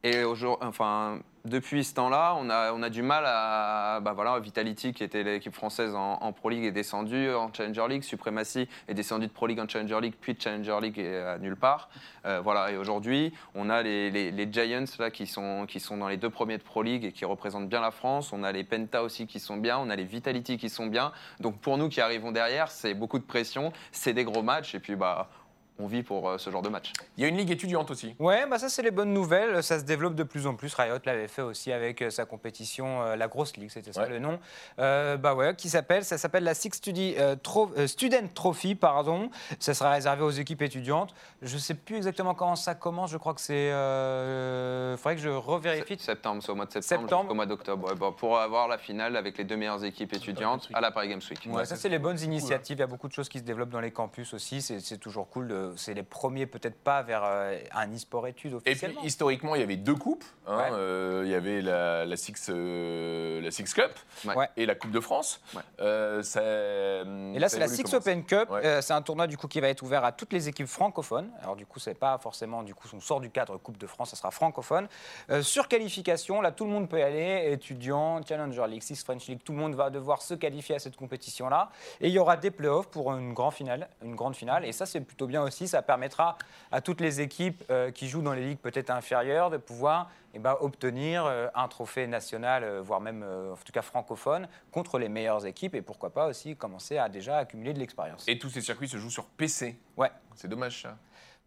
Et 0.07 0.23
enfin, 0.61 1.17
depuis 1.45 1.83
ce 1.83 1.95
temps-là, 1.95 2.35
on 2.39 2.47
a, 2.51 2.71
on 2.73 2.83
a 2.83 2.91
du 2.91 3.01
mal 3.01 3.23
à. 3.25 3.99
Bah 4.03 4.13
voilà, 4.13 4.39
Vitality, 4.39 4.93
qui 4.93 5.03
était 5.03 5.23
l'équipe 5.23 5.55
française 5.55 5.95
en, 5.95 6.31
Pro 6.31 6.49
League, 6.49 6.63
est 6.63 6.71
descendue 6.71 7.33
en 7.33 7.51
Challenger 7.51 7.87
League. 7.89 8.03
Supremacy 8.03 8.69
est 8.87 8.93
descendu 8.93 9.25
de 9.25 9.31
Pro 9.31 9.47
League 9.47 9.59
en 9.59 9.67
Challenger 9.67 9.99
League, 9.99 10.13
puis 10.21 10.35
de 10.35 10.41
Challenger 10.41 10.77
League 10.79 10.99
et 10.99 11.17
à 11.17 11.39
nulle 11.39 11.55
part. 11.55 11.89
Euh, 12.27 12.39
voilà, 12.39 12.71
et 12.71 12.77
aujourd'hui, 12.77 13.33
on 13.55 13.67
a 13.71 13.81
les, 13.81 14.11
les- 14.11 14.29
les 14.29 14.51
Giants 14.53 14.85
là, 14.99 15.09
qui, 15.09 15.25
sont, 15.25 15.65
qui 15.67 15.79
sont 15.79 15.97
dans 15.97 16.07
les 16.07 16.17
deux 16.17 16.29
premiers 16.29 16.59
de 16.59 16.63
Pro 16.63 16.83
League 16.83 17.03
et 17.03 17.11
qui 17.11 17.25
représentent 17.25 17.67
bien 17.69 17.81
la 17.81 17.89
France. 17.91 18.31
On 18.31 18.43
a 18.43 18.51
les 18.51 18.63
Penta 18.63 19.01
aussi 19.01 19.25
qui 19.25 19.39
sont 19.39 19.57
bien. 19.57 19.79
On 19.79 19.89
a 19.89 19.95
les 19.95 20.03
Vitality 20.05 20.57
qui 20.59 20.69
sont 20.69 20.85
bien. 20.85 21.11
Donc 21.39 21.57
pour 21.57 21.79
nous 21.79 21.89
qui 21.89 21.99
arrivons 21.99 22.31
derrière, 22.31 22.69
c'est 22.69 22.93
beaucoup 22.93 23.17
de 23.17 23.23
pression. 23.25 23.73
C'est 23.91 24.13
des 24.13 24.23
gros 24.23 24.43
matchs. 24.43 24.75
Et 24.75 24.79
puis, 24.79 24.95
bah, 24.95 25.29
on 25.79 25.87
vit 25.87 26.03
pour 26.03 26.29
euh, 26.29 26.37
ce 26.37 26.49
genre 26.49 26.61
de 26.61 26.69
match. 26.69 26.93
Il 27.17 27.21
y 27.21 27.25
a 27.25 27.27
une 27.27 27.37
ligue 27.37 27.51
étudiante 27.51 27.91
aussi. 27.91 28.15
Ouais, 28.19 28.45
bah 28.47 28.59
ça 28.59 28.69
c'est 28.69 28.81
les 28.81 28.91
bonnes 28.91 29.13
nouvelles. 29.13 29.61
Ça 29.63 29.79
se 29.79 29.83
développe 29.83 30.15
de 30.15 30.23
plus 30.23 30.47
en 30.47 30.55
plus. 30.55 30.73
Riot 30.73 30.97
l'avait 31.05 31.27
fait 31.27 31.41
aussi 31.41 31.71
avec 31.71 32.01
euh, 32.01 32.09
sa 32.09 32.25
compétition, 32.25 33.01
euh, 33.03 33.15
la 33.15 33.27
grosse 33.27 33.57
ligue, 33.57 33.69
c'était 33.71 33.91
ça 33.93 34.03
Ouais. 34.03 34.09
le 34.09 34.19
nom. 34.19 34.39
Euh, 34.79 35.17
bah 35.17 35.33
ouais, 35.35 35.55
qui 35.55 35.69
s'appelle, 35.69 36.05
ça 36.05 36.17
s'appelle 36.17 36.43
la 36.43 36.53
Six 36.53 36.69
Studi- 36.69 37.15
euh, 37.17 37.35
Tro- 37.35 37.71
euh, 37.77 37.87
Student 37.87 38.27
Trophy, 38.33 38.75
pardon. 38.75 39.29
Ça 39.59 39.73
sera 39.73 39.91
réservé 39.91 40.23
aux 40.23 40.29
équipes 40.31 40.61
étudiantes. 40.61 41.13
Je 41.41 41.57
sais 41.57 41.73
plus 41.73 41.97
exactement 41.97 42.33
quand 42.35 42.55
ça 42.55 42.75
commence. 42.75 43.11
Je 43.11 43.17
crois 43.17 43.33
que 43.33 43.41
c'est. 43.41 43.71
Euh, 43.71 44.97
faudrait 44.97 45.15
que 45.15 45.21
je 45.21 45.29
revérifie. 45.29 45.97
Septembre, 45.99 46.41
c'est 46.43 46.51
au 46.51 46.55
mois 46.55 46.65
de 46.65 46.71
septembre, 46.71 47.01
Septembre. 47.01 47.21
jusqu'au 47.23 47.35
mois 47.35 47.45
d'octobre. 47.45 47.87
Ouais, 47.89 47.95
bah, 47.95 48.13
pour 48.15 48.37
avoir 48.39 48.67
la 48.67 48.77
finale 48.77 49.15
avec 49.15 49.37
les 49.37 49.43
deux 49.43 49.55
meilleures 49.57 49.83
équipes 49.83 50.13
étudiantes 50.13 50.69
à 50.73 50.81
la 50.81 50.91
Paris 50.91 51.09
Games 51.09 51.21
Week. 51.29 51.39
Ouais, 51.51 51.65
ça 51.65 51.75
c'est 51.75 51.89
les 51.89 51.99
bonnes 51.99 52.19
initiatives. 52.19 52.77
Il 52.77 52.79
y 52.79 52.83
a 52.83 52.87
beaucoup 52.87 53.07
de 53.07 53.13
choses 53.13 53.29
qui 53.29 53.39
se 53.39 53.43
développent 53.43 53.69
dans 53.69 53.79
les 53.81 53.91
campus 53.91 54.33
aussi. 54.33 54.61
C'est 54.61 54.79
c'est 54.79 54.97
toujours 54.97 55.29
cool. 55.29 55.47
de- 55.47 55.64
C'est 55.75 55.93
les 55.93 56.03
premiers 56.03 56.45
peut-être 56.45 56.77
pas 56.77 57.01
vers 57.03 57.21
euh, 57.23 57.57
un 57.73 57.93
e-sport 57.93 58.27
études 58.27 58.59
Et 58.65 58.75
puis 58.75 58.95
historiquement, 59.03 59.55
il 59.55 59.61
y 59.61 59.63
avait 59.63 59.75
deux 59.75 59.95
coupes. 59.95 60.23
hein. 60.47 60.57
Ouais. 60.57 60.69
Euh, 60.73 61.21
il 61.25 61.31
y 61.31 61.35
avait 61.35 61.61
la, 61.61 62.05
la 62.05 62.17
Six, 62.17 62.49
euh, 62.49 63.41
la 63.41 63.51
Six 63.51 63.73
Cup 63.73 63.91
Ouais. 64.25 64.49
Et 64.57 64.65
la 64.65 64.75
Coupe 64.75 64.91
de 64.91 64.99
France. 64.99 65.41
Ouais. 65.55 65.61
Euh, 65.79 66.23
ça- 66.23 66.41
Et 66.43 67.39
là, 67.39 67.49
c'est 67.49 67.59
la 67.59 67.67
Six 67.67 67.93
Open 67.93 68.25
Cup. 68.25 68.49
Ouais. 68.49 68.65
Euh, 68.65 68.81
c'est 68.81 68.93
un 68.93 69.01
tournoi 69.01 69.27
du 69.27 69.37
coup 69.37 69.47
qui 69.47 69.59
va 69.59 69.69
être 69.69 69.81
ouvert 69.83 70.03
à 70.03 70.11
toutes 70.11 70.33
les 70.33 70.47
équipes 70.49 70.67
francophones. 70.67 71.29
Alors 71.41 71.55
du 71.55 71.65
coup, 71.65 71.79
c'est 71.79 71.93
pas 71.93 72.17
forcément 72.17 72.63
du 72.63 72.73
coup 72.75 72.87
on 72.93 72.99
sort 72.99 73.19
du 73.19 73.29
cadre 73.29 73.57
Coupe 73.57 73.77
de 73.77 73.87
France, 73.87 74.09
ça 74.11 74.15
sera 74.15 74.31
francophone. 74.31 74.87
Euh, 75.29 75.41
sur 75.41 75.67
qualification, 75.67 76.41
là, 76.41 76.51
tout 76.51 76.65
le 76.65 76.71
monde 76.71 76.89
peut 76.89 76.99
y 76.99 77.03
aller. 77.03 77.51
Étudiants, 77.51 78.21
Challenger 78.27 78.65
League, 78.67 78.83
Six 78.83 79.03
French 79.03 79.27
League, 79.27 79.39
tout 79.43 79.53
le 79.53 79.57
monde 79.59 79.75
va 79.75 79.89
devoir 79.89 80.21
se 80.21 80.33
qualifier 80.33 80.75
à 80.75 80.79
cette 80.79 80.95
compétition-là. 80.95 81.69
Et 82.01 82.07
il 82.09 82.13
y 82.13 82.19
aura 82.19 82.37
des 82.37 82.51
playoffs 82.51 82.87
pour 82.87 83.13
une 83.13 83.33
grande 83.33 83.53
finale, 83.53 83.87
une 84.03 84.15
grande 84.15 84.35
finale. 84.35 84.65
Et 84.65 84.71
ça, 84.71 84.85
c'est 84.85 85.01
plutôt 85.01 85.27
bien 85.27 85.41
aussi. 85.43 85.54
Ça 85.55 85.81
permettra 85.81 86.37
à 86.71 86.81
toutes 86.81 86.99
les 86.99 87.21
équipes 87.21 87.63
euh, 87.69 87.91
qui 87.91 88.09
jouent 88.09 88.21
dans 88.21 88.33
les 88.33 88.45
ligues 88.45 88.59
peut-être 88.59 88.89
inférieures 88.89 89.49
de 89.49 89.57
pouvoir 89.57 90.11
eh 90.33 90.39
ben, 90.39 90.57
obtenir 90.59 91.25
euh, 91.25 91.47
un 91.55 91.69
trophée 91.69 92.07
national, 92.07 92.63
euh, 92.63 92.81
voire 92.81 92.99
même 92.99 93.23
en 93.23 93.55
tout 93.55 93.71
cas 93.71 93.81
francophone, 93.81 94.49
contre 94.71 94.99
les 94.99 95.07
meilleures 95.07 95.45
équipes 95.45 95.75
et 95.75 95.81
pourquoi 95.81 96.09
pas 96.09 96.27
aussi 96.27 96.57
commencer 96.57 96.97
à 96.97 97.07
déjà 97.07 97.37
accumuler 97.37 97.73
de 97.73 97.79
l'expérience. 97.79 98.25
Et 98.27 98.37
tous 98.37 98.49
ces 98.49 98.61
circuits 98.61 98.89
se 98.89 98.97
jouent 98.97 99.09
sur 99.09 99.25
PC. 99.25 99.79
Ouais. 99.95 100.11
C'est 100.35 100.49
dommage 100.49 100.81
ça. 100.81 100.97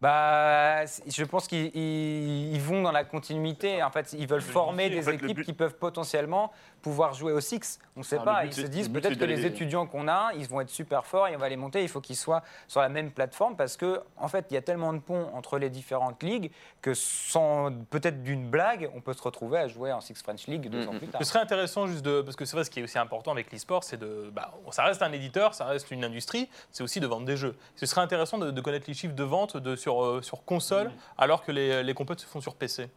Bah, 0.01 0.85
je 0.85 1.23
pense 1.25 1.47
qu'ils 1.47 1.75
ils- 1.75 2.53
ils 2.55 2.61
vont 2.61 2.81
dans 2.81 2.91
la 2.91 3.03
continuité. 3.03 3.83
En 3.83 3.91
fait, 3.91 4.13
ils 4.17 4.27
veulent 4.27 4.41
former 4.41 4.85
En 4.85 4.89
des 4.89 5.01
fait, 5.01 5.15
équipes 5.15 5.35
but- 5.35 5.43
qui 5.45 5.53
peuvent 5.53 5.75
potentiellement 5.75 6.51
pouvoir 6.81 7.13
jouer 7.13 7.33
au 7.33 7.41
Six. 7.41 7.77
On 7.97 7.99
ne 7.99 8.05
sait 8.05 8.17
Ah, 8.21 8.23
pas. 8.23 8.45
Ils 8.45 8.53
se 8.53 8.61
disent 8.61 8.87
peut-être 8.87 9.19
que 9.19 9.25
les 9.25 9.45
étudiants 9.45 9.85
qu'on 9.85 10.07
a, 10.07 10.31
ils 10.37 10.47
vont 10.47 10.61
être 10.61 10.69
super 10.69 11.05
forts 11.05 11.27
et 11.27 11.35
on 11.35 11.39
va 11.39 11.49
les 11.49 11.57
monter. 11.57 11.81
Il 11.83 11.89
faut 11.89 11.99
qu'ils 11.99 12.15
soient 12.15 12.41
sur 12.69 12.79
la 12.79 12.87
même 12.87 13.11
plateforme 13.11 13.57
parce 13.57 13.75
que, 13.75 14.01
en 14.15 14.29
fait, 14.29 14.45
il 14.49 14.53
y 14.53 14.57
a 14.57 14.61
tellement 14.61 14.93
de 14.93 14.99
ponts 14.99 15.27
entre 15.33 15.57
les 15.57 15.69
différentes 15.69 16.23
ligues 16.23 16.51
que 16.81 16.93
sans 16.93 17.69
peut-être 17.89 18.23
d'une 18.23 18.49
blague, 18.49 18.89
on 18.95 19.01
peut 19.01 19.11
se 19.11 19.21
retrouver 19.21 19.57
à 19.59 19.67
jouer 19.67 19.91
en 19.91 19.99
Six 19.99 20.21
French 20.23 20.47
League 20.47 20.69
deux 20.69 20.83
Mhm. 20.83 20.87
ans 20.89 20.97
plus 20.97 21.07
tard. 21.07 21.21
Ce 21.21 21.27
serait 21.27 21.39
intéressant 21.39 21.87
juste 21.87 22.05
de. 22.05 22.21
Parce 22.21 22.37
que 22.37 22.45
c'est 22.45 22.55
vrai, 22.55 22.63
ce 22.63 22.69
qui 22.69 22.79
est 22.79 22.83
aussi 22.83 22.97
important 22.97 23.31
avec 23.31 23.51
l'e-sport, 23.51 23.83
c'est 23.83 23.97
de. 23.97 24.31
Bah, 24.33 24.53
ça 24.71 24.83
reste 24.85 25.01
un 25.01 25.11
éditeur, 25.11 25.53
ça 25.53 25.65
reste 25.65 25.91
une 25.91 26.05
industrie, 26.05 26.47
c'est 26.71 26.83
aussi 26.83 27.01
de 27.01 27.07
vendre 27.07 27.25
des 27.25 27.35
jeux. 27.35 27.57
Ce 27.75 27.85
serait 27.85 27.99
intéressant 28.01 28.37
de, 28.37 28.51
de 28.51 28.61
connaître 28.61 28.85
les 28.87 28.93
chiffres 28.93 29.15
de 29.15 29.23
vente 29.23 29.57
de, 29.57 29.75
sur, 29.75 29.88
euh, 29.97 30.21
sur 30.21 30.43
console, 30.45 30.91
alors 31.17 31.43
que 31.43 31.51
les, 31.51 31.83
les 31.83 31.93
compètes 31.93 32.19
se 32.19 32.25
font 32.27 32.41
sur 32.41 32.55
PC. 32.55 32.89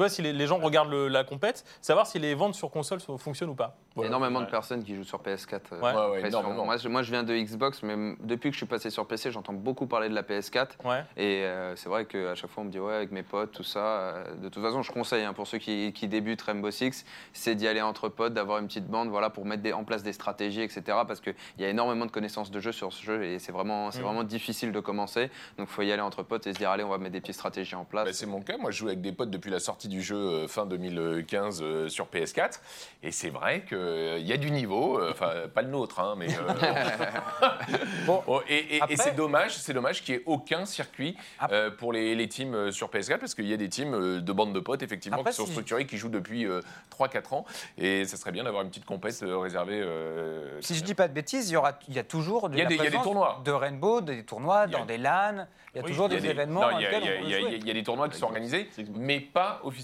Tu 0.00 0.04
vois, 0.04 0.08
si 0.08 0.22
les, 0.22 0.32
les 0.32 0.46
gens 0.46 0.56
regardent 0.56 0.88
le- 0.90 1.08
la 1.08 1.24
compète, 1.24 1.62
savoir 1.82 2.06
si 2.06 2.18
les 2.18 2.34
ventes 2.34 2.54
sur 2.54 2.70
console 2.70 3.00
so- 3.00 3.18
fonctionnent 3.18 3.50
ou 3.50 3.54
pas. 3.54 3.76
Il 3.96 4.00
y 4.00 4.04
a 4.04 4.06
énormément 4.06 4.38
ouais. 4.38 4.46
de 4.46 4.50
personnes 4.50 4.82
qui 4.82 4.94
jouent 4.96 5.04
sur 5.04 5.20
PS4. 5.20 5.74
euh, 5.74 5.76
Ouais. 5.78 5.82
Ouais, 5.82 5.92
ouais, 5.92 6.00
après, 6.16 6.30
sur- 6.30 6.38
énormément. 6.40 6.64
moi, 6.64 6.78
je, 6.78 6.88
moi, 6.88 7.02
je 7.02 7.10
viens 7.10 7.22
de 7.22 7.36
Xbox, 7.36 7.82
mais 7.82 7.92
m- 7.92 8.16
depuis 8.20 8.48
que 8.48 8.54
je 8.54 8.60
suis 8.60 8.66
passé 8.66 8.88
sur 8.88 9.06
PC, 9.06 9.30
j'entends 9.30 9.52
beaucoup 9.52 9.86
parler 9.86 10.08
de 10.08 10.14
la 10.14 10.22
PS4. 10.22 10.68
Ouais. 10.86 11.04
Et 11.18 11.44
euh, 11.44 11.76
c'est 11.76 11.90
vrai 11.90 12.06
qu'à 12.06 12.34
chaque 12.34 12.48
fois, 12.48 12.62
on 12.62 12.66
me 12.66 12.70
dit, 12.70 12.78
ouais, 12.78 12.94
avec 12.94 13.12
mes 13.12 13.22
potes, 13.22 13.52
tout 13.52 13.62
ça. 13.62 13.80
euh, 13.80 14.34
de 14.36 14.48
toute 14.48 14.62
façon, 14.62 14.80
je 14.80 14.90
conseille 14.90 15.24
hein, 15.24 15.34
pour 15.34 15.46
ceux 15.46 15.58
qui, 15.58 15.92
qui 15.92 16.08
débutent 16.08 16.40
Rainbow 16.40 16.70
Six, 16.70 17.04
c'est 17.34 17.54
d'y 17.54 17.68
aller 17.68 17.82
entre 17.82 18.08
potes, 18.08 18.32
d'avoir 18.32 18.56
une 18.56 18.68
petite 18.68 18.86
bande 18.86 19.10
voilà, 19.10 19.28
pour 19.28 19.44
mettre 19.44 19.62
des- 19.62 19.74
en 19.74 19.84
place 19.84 20.02
des 20.02 20.14
stratégies, 20.14 20.62
etc. 20.62 20.82
Parce 21.06 21.20
qu'il 21.20 21.34
y 21.58 21.64
a 21.64 21.68
énormément 21.68 22.06
de 22.06 22.10
connaissances 22.10 22.50
de 22.50 22.58
jeu 22.60 22.72
sur 22.72 22.90
ce 22.90 23.02
jeu 23.04 23.22
et 23.22 23.38
c'est 23.38 23.52
vraiment, 23.52 23.90
c'est 23.90 23.98
Mhm. 23.98 24.04
vraiment 24.06 24.24
difficile 24.24 24.72
de 24.72 24.80
commencer. 24.80 25.26
Donc, 25.58 25.68
il 25.68 25.74
faut 25.74 25.82
y 25.82 25.92
aller 25.92 26.00
entre 26.00 26.22
potes 26.22 26.46
et 26.46 26.54
se 26.54 26.58
dire, 26.58 26.70
allez, 26.70 26.84
on 26.84 26.88
va 26.88 26.96
mettre 26.96 27.12
des 27.12 27.20
petites 27.20 27.34
stratégies 27.34 27.74
en 27.74 27.84
place. 27.84 28.06
Bah, 28.06 28.12
c'est 28.14 28.24
mon 28.24 28.40
cas. 28.40 28.56
Moi, 28.56 28.70
je 28.70 28.78
joue 28.78 28.86
avec 28.86 29.02
des 29.02 29.12
potes 29.12 29.30
depuis 29.30 29.50
la 29.50 29.60
sortie 29.60 29.88
du 29.90 30.00
jeu 30.02 30.16
euh, 30.16 30.48
fin 30.48 30.64
2015 30.64 31.60
euh, 31.62 31.88
sur 31.90 32.06
PS4. 32.06 32.60
Et 33.02 33.10
c'est 33.12 33.28
vrai 33.28 33.62
qu'il 33.68 34.26
y 34.26 34.32
a 34.32 34.36
du 34.38 34.50
niveau. 34.50 34.98
euh, 34.98 35.10
Enfin, 35.12 35.32
pas 35.54 35.60
le 35.62 35.68
nôtre, 35.68 36.00
hein, 36.00 36.14
mais. 36.16 36.28
euh, 36.28 36.38
Bon, 38.06 38.22
Bon, 38.26 38.40
et 38.48 38.54
et- 38.56 38.76
et 38.76 38.80
Après- 38.82 38.96
c'est 38.96 39.14
dommage, 39.14 39.56
c'est 39.56 39.72
dommage 39.74 40.02
qu'il 40.02 40.14
n'y 40.14 40.20
ait 40.20 40.24
aucun 40.26 40.64
circuit 40.64 41.16
Après- 41.38 41.56
euh, 41.56 41.70
pour 41.70 41.92
les, 41.92 42.14
les 42.14 42.28
teams 42.28 42.54
euh, 42.54 42.70
sur 42.72 42.88
PS4 42.88 43.18
parce 43.18 43.34
qu'il 43.34 43.46
y 43.46 43.52
a 43.52 43.56
des 43.56 43.68
teams 43.68 43.94
euh, 43.94 44.20
de 44.20 44.32
bandes 44.32 44.52
de 44.54 44.60
potes 44.60 44.82
effectivement 44.82 45.18
Après, 45.18 45.30
qui 45.30 45.36
sont 45.36 45.46
si- 45.46 45.52
structurés, 45.52 45.86
qui 45.86 45.96
jouent 45.98 46.08
depuis 46.08 46.46
euh, 46.46 46.60
3-4 46.96 47.34
ans 47.34 47.44
et 47.78 48.04
ça 48.04 48.16
serait 48.16 48.32
bien 48.32 48.44
d'avoir 48.44 48.62
une 48.62 48.68
petite 48.70 48.84
compète 48.84 49.22
euh, 49.22 49.38
réservée. 49.38 49.80
euh, 49.80 50.60
Si 50.60 50.74
je 50.74 50.84
dis 50.84 50.94
pas 50.94 51.08
de 51.08 51.12
bêtises, 51.14 51.50
il 51.50 51.54
y, 51.54 51.56
aura, 51.56 51.72
il 51.88 51.94
y 51.94 51.98
a 51.98 52.04
toujours 52.04 52.48
de 52.48 52.54
Il 52.54 52.58
y 52.58 52.60
a 52.60 52.64
la 52.64 52.68
des- 52.70 52.76
il 52.76 52.84
y 52.84 52.86
a 52.86 52.90
des 52.90 52.98
tournois. 53.02 53.40
de 53.44 53.50
Rainbow, 53.52 54.00
des 54.00 54.24
tournois 54.24 54.60
a- 54.60 54.66
dans 54.66 54.84
des 54.84 54.98
LAN. 54.98 55.46
Il 55.74 55.78
y 55.78 55.80
a 55.80 55.84
Oui, 55.84 55.90
toujours 55.92 56.08
Il 56.08 56.14
y 56.14 56.16
a 56.16 56.20
des, 56.20 56.26
des- 56.26 56.30
événements 56.32 56.70
il 56.70 56.80
y 56.80 56.80
y 56.80 57.66
y 57.66 57.70
a 57.70 57.74
des 57.74 57.82
tournois 57.84 58.08
qui 58.08 58.18
sont 58.18 58.26
organisés, 58.26 58.68
mais 58.96 59.20
pas 59.20 59.60
officiellement 59.62 59.79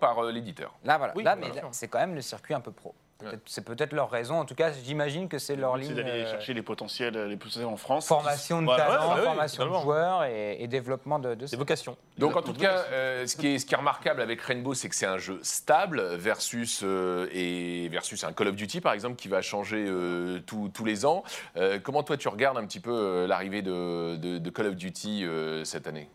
par 0.00 0.18
euh, 0.24 0.32
l'éditeur. 0.32 0.74
Là, 0.84 0.98
voilà. 0.98 1.12
Oui, 1.16 1.22
Là, 1.22 1.36
mais 1.36 1.46
c'est 1.72 1.88
quand 1.88 1.98
même 1.98 2.14
le 2.14 2.22
circuit 2.22 2.54
un 2.54 2.60
peu 2.60 2.72
pro. 2.72 2.94
Peut-être- 3.18 3.42
C'est 3.44 3.62
peut-être 3.66 3.92
leur 3.92 4.08
raison. 4.10 4.36
En 4.40 4.46
tout 4.46 4.54
cas, 4.54 4.72
j'imagine 4.72 5.28
que 5.28 5.38
c'est 5.38 5.54
leur 5.54 5.74
C'est 5.74 5.82
ligne. 5.82 5.94
d'aller 5.94 6.22
euh, 6.22 6.30
chercher 6.30 6.54
les 6.54 6.62
potentiels, 6.62 7.14
les 7.26 7.36
potentiels 7.36 7.66
en 7.66 7.76
France. 7.76 8.06
Formation 8.06 8.60
de 8.62 8.64
Voilà. 8.64 8.86
talent, 8.86 9.14
Ouais, 9.14 9.20
formation 9.22 9.66
de 9.66 9.78
joueurs 9.82 10.24
et, 10.24 10.56
et 10.62 10.66
développement 10.68 11.18
de, 11.18 11.34
de 11.34 11.44
Des 11.46 11.56
vocations. 11.58 11.98
Donc 12.16 12.34
en 12.36 12.40
tout 12.40 12.54
cas, 12.54 12.84
euh, 12.92 13.26
ce, 13.26 13.36
qui 13.36 13.48
est, 13.48 13.58
ce 13.58 13.66
qui 13.66 13.74
est 13.74 13.76
remarquable 13.76 14.22
avec 14.22 14.40
Rainbow, 14.40 14.72
c'est 14.72 14.88
que 14.88 14.94
c'est 14.94 15.04
un 15.04 15.18
jeu 15.18 15.38
stable 15.42 16.00
versus, 16.14 16.80
euh, 16.82 17.28
et 17.30 17.90
versus 17.90 18.24
un 18.24 18.32
Call 18.32 18.48
of 18.48 18.56
Duty 18.56 18.80
par 18.80 18.94
exemple 18.94 19.16
qui 19.16 19.28
va 19.28 19.42
changer 19.42 19.84
euh, 19.86 20.40
tous- 20.46 20.70
tous 20.72 20.86
les 20.86 21.04
ans. 21.04 21.22
Euh, 21.58 21.78
comment 21.78 22.02
toi 22.02 22.16
tu 22.16 22.28
regardes 22.28 22.56
un 22.56 22.64
petit 22.64 22.80
peu 22.80 23.26
l'arrivée 23.26 23.60
de, 23.60 24.16
de- 24.16 24.38
de 24.38 24.50
Call 24.50 24.68
of 24.68 24.76
Duty 24.76 25.26
euh, 25.26 25.62
cette 25.64 25.86
année? 25.86 26.08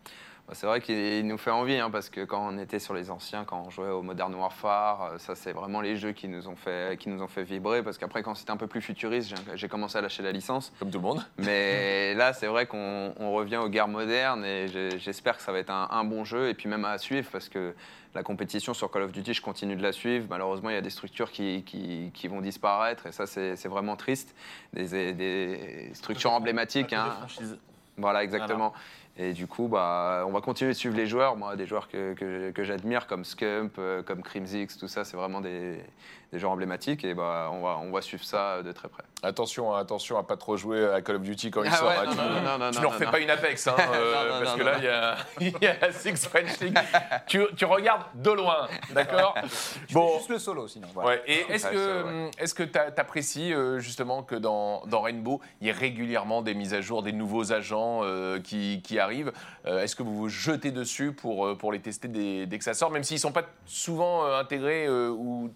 C'est 0.51 0.67
vrai 0.67 0.79
qu'il 0.79 1.25
nous 1.25 1.39
fait 1.39 1.49
envie, 1.49 1.77
hein, 1.77 1.89
parce 1.89 2.09
que 2.11 2.23
quand 2.23 2.47
on 2.47 2.59
était 2.59 2.77
sur 2.77 2.93
les 2.93 3.09
anciens, 3.09 3.45
quand 3.45 3.63
on 3.65 3.71
jouait 3.71 3.89
au 3.89 4.03
Modern 4.03 4.33
Warfare, 4.35 5.01
euh, 5.13 5.17
ça 5.17 5.33
c'est 5.33 5.53
vraiment 5.53 5.81
les 5.81 5.97
jeux 5.97 6.11
qui 6.11 6.27
nous 6.27 6.47
ont 6.47 6.55
fait, 6.55 6.99
qui 6.99 7.09
nous 7.09 7.23
ont 7.23 7.27
fait 7.27 7.41
vibrer, 7.41 7.81
parce 7.81 7.97
qu'après 7.97 8.21
quand 8.21 8.35
c'était 8.35 8.51
un 8.51 8.57
peu 8.57 8.67
plus 8.67 8.81
futuriste, 8.81 9.33
j'ai- 9.55 9.67
commencé 9.67 9.97
à 9.97 10.01
lâcher 10.01 10.21
la 10.21 10.31
licence. 10.31 10.71
Comme 10.77 10.91
tout 10.91 10.99
le 10.99 11.03
monde 11.03 11.25
Mais 11.39 12.13
là, 12.13 12.31
c'est 12.33 12.45
vrai 12.45 12.67
qu'on 12.67 13.15
on 13.19 13.31
revient 13.33 13.57
aux 13.57 13.69
guerres 13.69 13.87
modernes, 13.87 14.45
et 14.45 14.67
j'espère 14.99 15.35
que 15.37 15.41
ça 15.41 15.51
va 15.51 15.57
être 15.57 15.71
un, 15.71 15.87
un 15.89 16.03
bon 16.03 16.23
jeu, 16.23 16.47
et 16.49 16.53
puis 16.53 16.69
même 16.69 16.85
à 16.85 16.99
suivre, 16.99 17.27
parce 17.31 17.49
que 17.49 17.73
la 18.13 18.21
compétition 18.21 18.75
sur 18.75 18.91
Call 18.91 19.01
of 19.01 19.11
Duty, 19.11 19.33
je 19.33 19.41
continue 19.41 19.75
de 19.75 19.81
la 19.83 19.91
suivre. 19.91 20.27
Malheureusement, 20.29 20.69
il 20.69 20.75
y 20.75 20.77
a 20.77 20.81
des 20.81 20.89
structures 20.91 21.31
qui, 21.31 21.63
qui- 21.63 22.11
qui 22.13 22.27
vont 22.27 22.39
disparaître, 22.41 23.07
et 23.07 23.11
ça 23.11 23.25
c'est 23.25 23.67
vraiment 23.67 23.95
triste. 23.95 24.35
Des, 24.73 25.13
des 25.13 25.89
structures 25.93 26.31
emblématiques. 26.31 26.93
Hein. 26.93 27.09
Voilà, 27.97 28.23
exactement. 28.23 28.73
Et 29.17 29.31
du 29.31 29.47
coup, 29.47 29.69
bah, 29.69 30.25
on 30.27 30.31
va 30.31 30.41
continuer 30.41 30.73
de 30.73 30.77
suivre 30.77 30.95
les 30.95 31.07
joueurs. 31.07 31.37
Moi, 31.37 31.55
des 31.55 31.65
joueurs 31.65 31.87
que, 31.87 32.53
j'admire, 32.63 33.07
comme 33.07 33.23
Scump, 33.23 33.75
euh, 33.77 34.03
comme 34.03 34.21
Crimsix, 34.21 34.77
tout 34.77 34.89
ça, 34.89 35.05
c'est 35.05 35.15
vraiment 35.15 35.39
des, 35.39 35.79
des 36.35 36.39
joueurs 36.39 36.51
emblématiques. 36.53 37.03
Et 37.05 37.13
bah, 37.13 37.49
on, 37.53 37.61
va, 37.61 37.77
on 37.81 37.91
va 37.91 38.01
suivre 38.01 38.23
ça 38.23 38.61
de 38.61 38.71
très 38.71 38.89
près. 38.89 39.03
Attention, 39.23 39.73
hein, 39.73 39.79
attention 39.79 40.17
à 40.17 40.23
pas 40.23 40.35
trop 40.37 40.57
jouer 40.57 40.85
à 40.93 41.01
Call 41.01 41.15
of 41.15 41.21
Duty 41.23 41.49
quand 41.49 41.63
il 41.63 41.69
Ah 41.73 41.77
sort. 41.77 41.87
ouais, 41.87 41.95
hein. 41.97 42.05
non, 42.05 42.11
tu 42.11 42.17
non, 42.17 42.25
non, 42.25 42.57
non, 42.59 42.71
tu 42.71 42.77
non, 42.77 42.83
n'en 42.83 42.91
non, 42.91 42.97
fais 42.97 43.05
non. 43.05 43.11
pas 43.11 43.19
une 43.19 43.29
Apex, 43.29 43.67
hein, 43.67 43.75
euh, 43.93 44.13
Non, 44.13 44.23
non, 44.35 44.39
parce 44.43 44.51
non, 44.51 44.57
que 44.57 44.63
non, 44.63 44.71
là, 44.71 44.77
il 44.77 44.83
y 44.83 44.87
a, 44.87 45.17
il 45.39 45.63
y 45.63 45.67
a 45.67 45.91
Six 45.91 46.27
French 46.27 46.59
League. 46.59 46.77
tu, 47.27 47.41
tu 47.55 47.65
regardes 47.65 48.03
de 48.15 48.31
loin, 48.31 48.67
d'accord 48.93 49.35
Bon, 49.93 50.17
Juste 50.17 50.29
le 50.29 50.39
solo, 50.39 50.67
sinon. 50.67 50.87
voilà. 50.93 51.09
Ouais, 51.09 51.23
et 51.27 51.45
est-ce 51.51 51.67
que 51.67 52.29
est-ce 52.37 52.53
que 52.53 52.63
tu 52.63 52.77
apprécies 52.77 53.53
justement 53.77 54.21
que 54.23 54.35
dans, 54.35 54.85
dans 54.85 55.01
Rainbow, 55.01 55.41
il 55.61 55.67
y 55.67 55.69
ait 55.69 55.73
régulièrement 55.73 56.41
des 56.41 56.53
mises 56.53 56.73
à 56.73 56.81
jour, 56.81 57.01
des 57.01 57.13
nouveaux 57.13 57.51
agents 57.53 58.01
euh, 58.03 58.39
qui, 58.39 58.81
qui 58.83 58.99
arrivent? 58.99 59.31
Euh, 59.65 59.81
Est-ce 59.81 59.95
que 59.95 60.03
vous 60.03 60.15
vous 60.15 60.29
jetez 60.29 60.71
dessus 60.71 61.11
pour, 61.13 61.47
euh, 61.47 61.55
pour 61.55 61.71
les 61.71 61.79
tester 61.79 62.07
dès, 62.07 62.45
dès 62.45 62.57
que 62.57 62.63
ça 62.63 62.73
sort, 62.73 62.91
même 62.91 63.03
s'ils 63.03 63.15
ne 63.15 63.21
sont 63.21 63.31
pas 63.31 63.43
souvent 63.65 64.25
euh, 64.25 64.39
intégrés 64.39 64.85
euh, 64.85 65.09
ou 65.09 65.51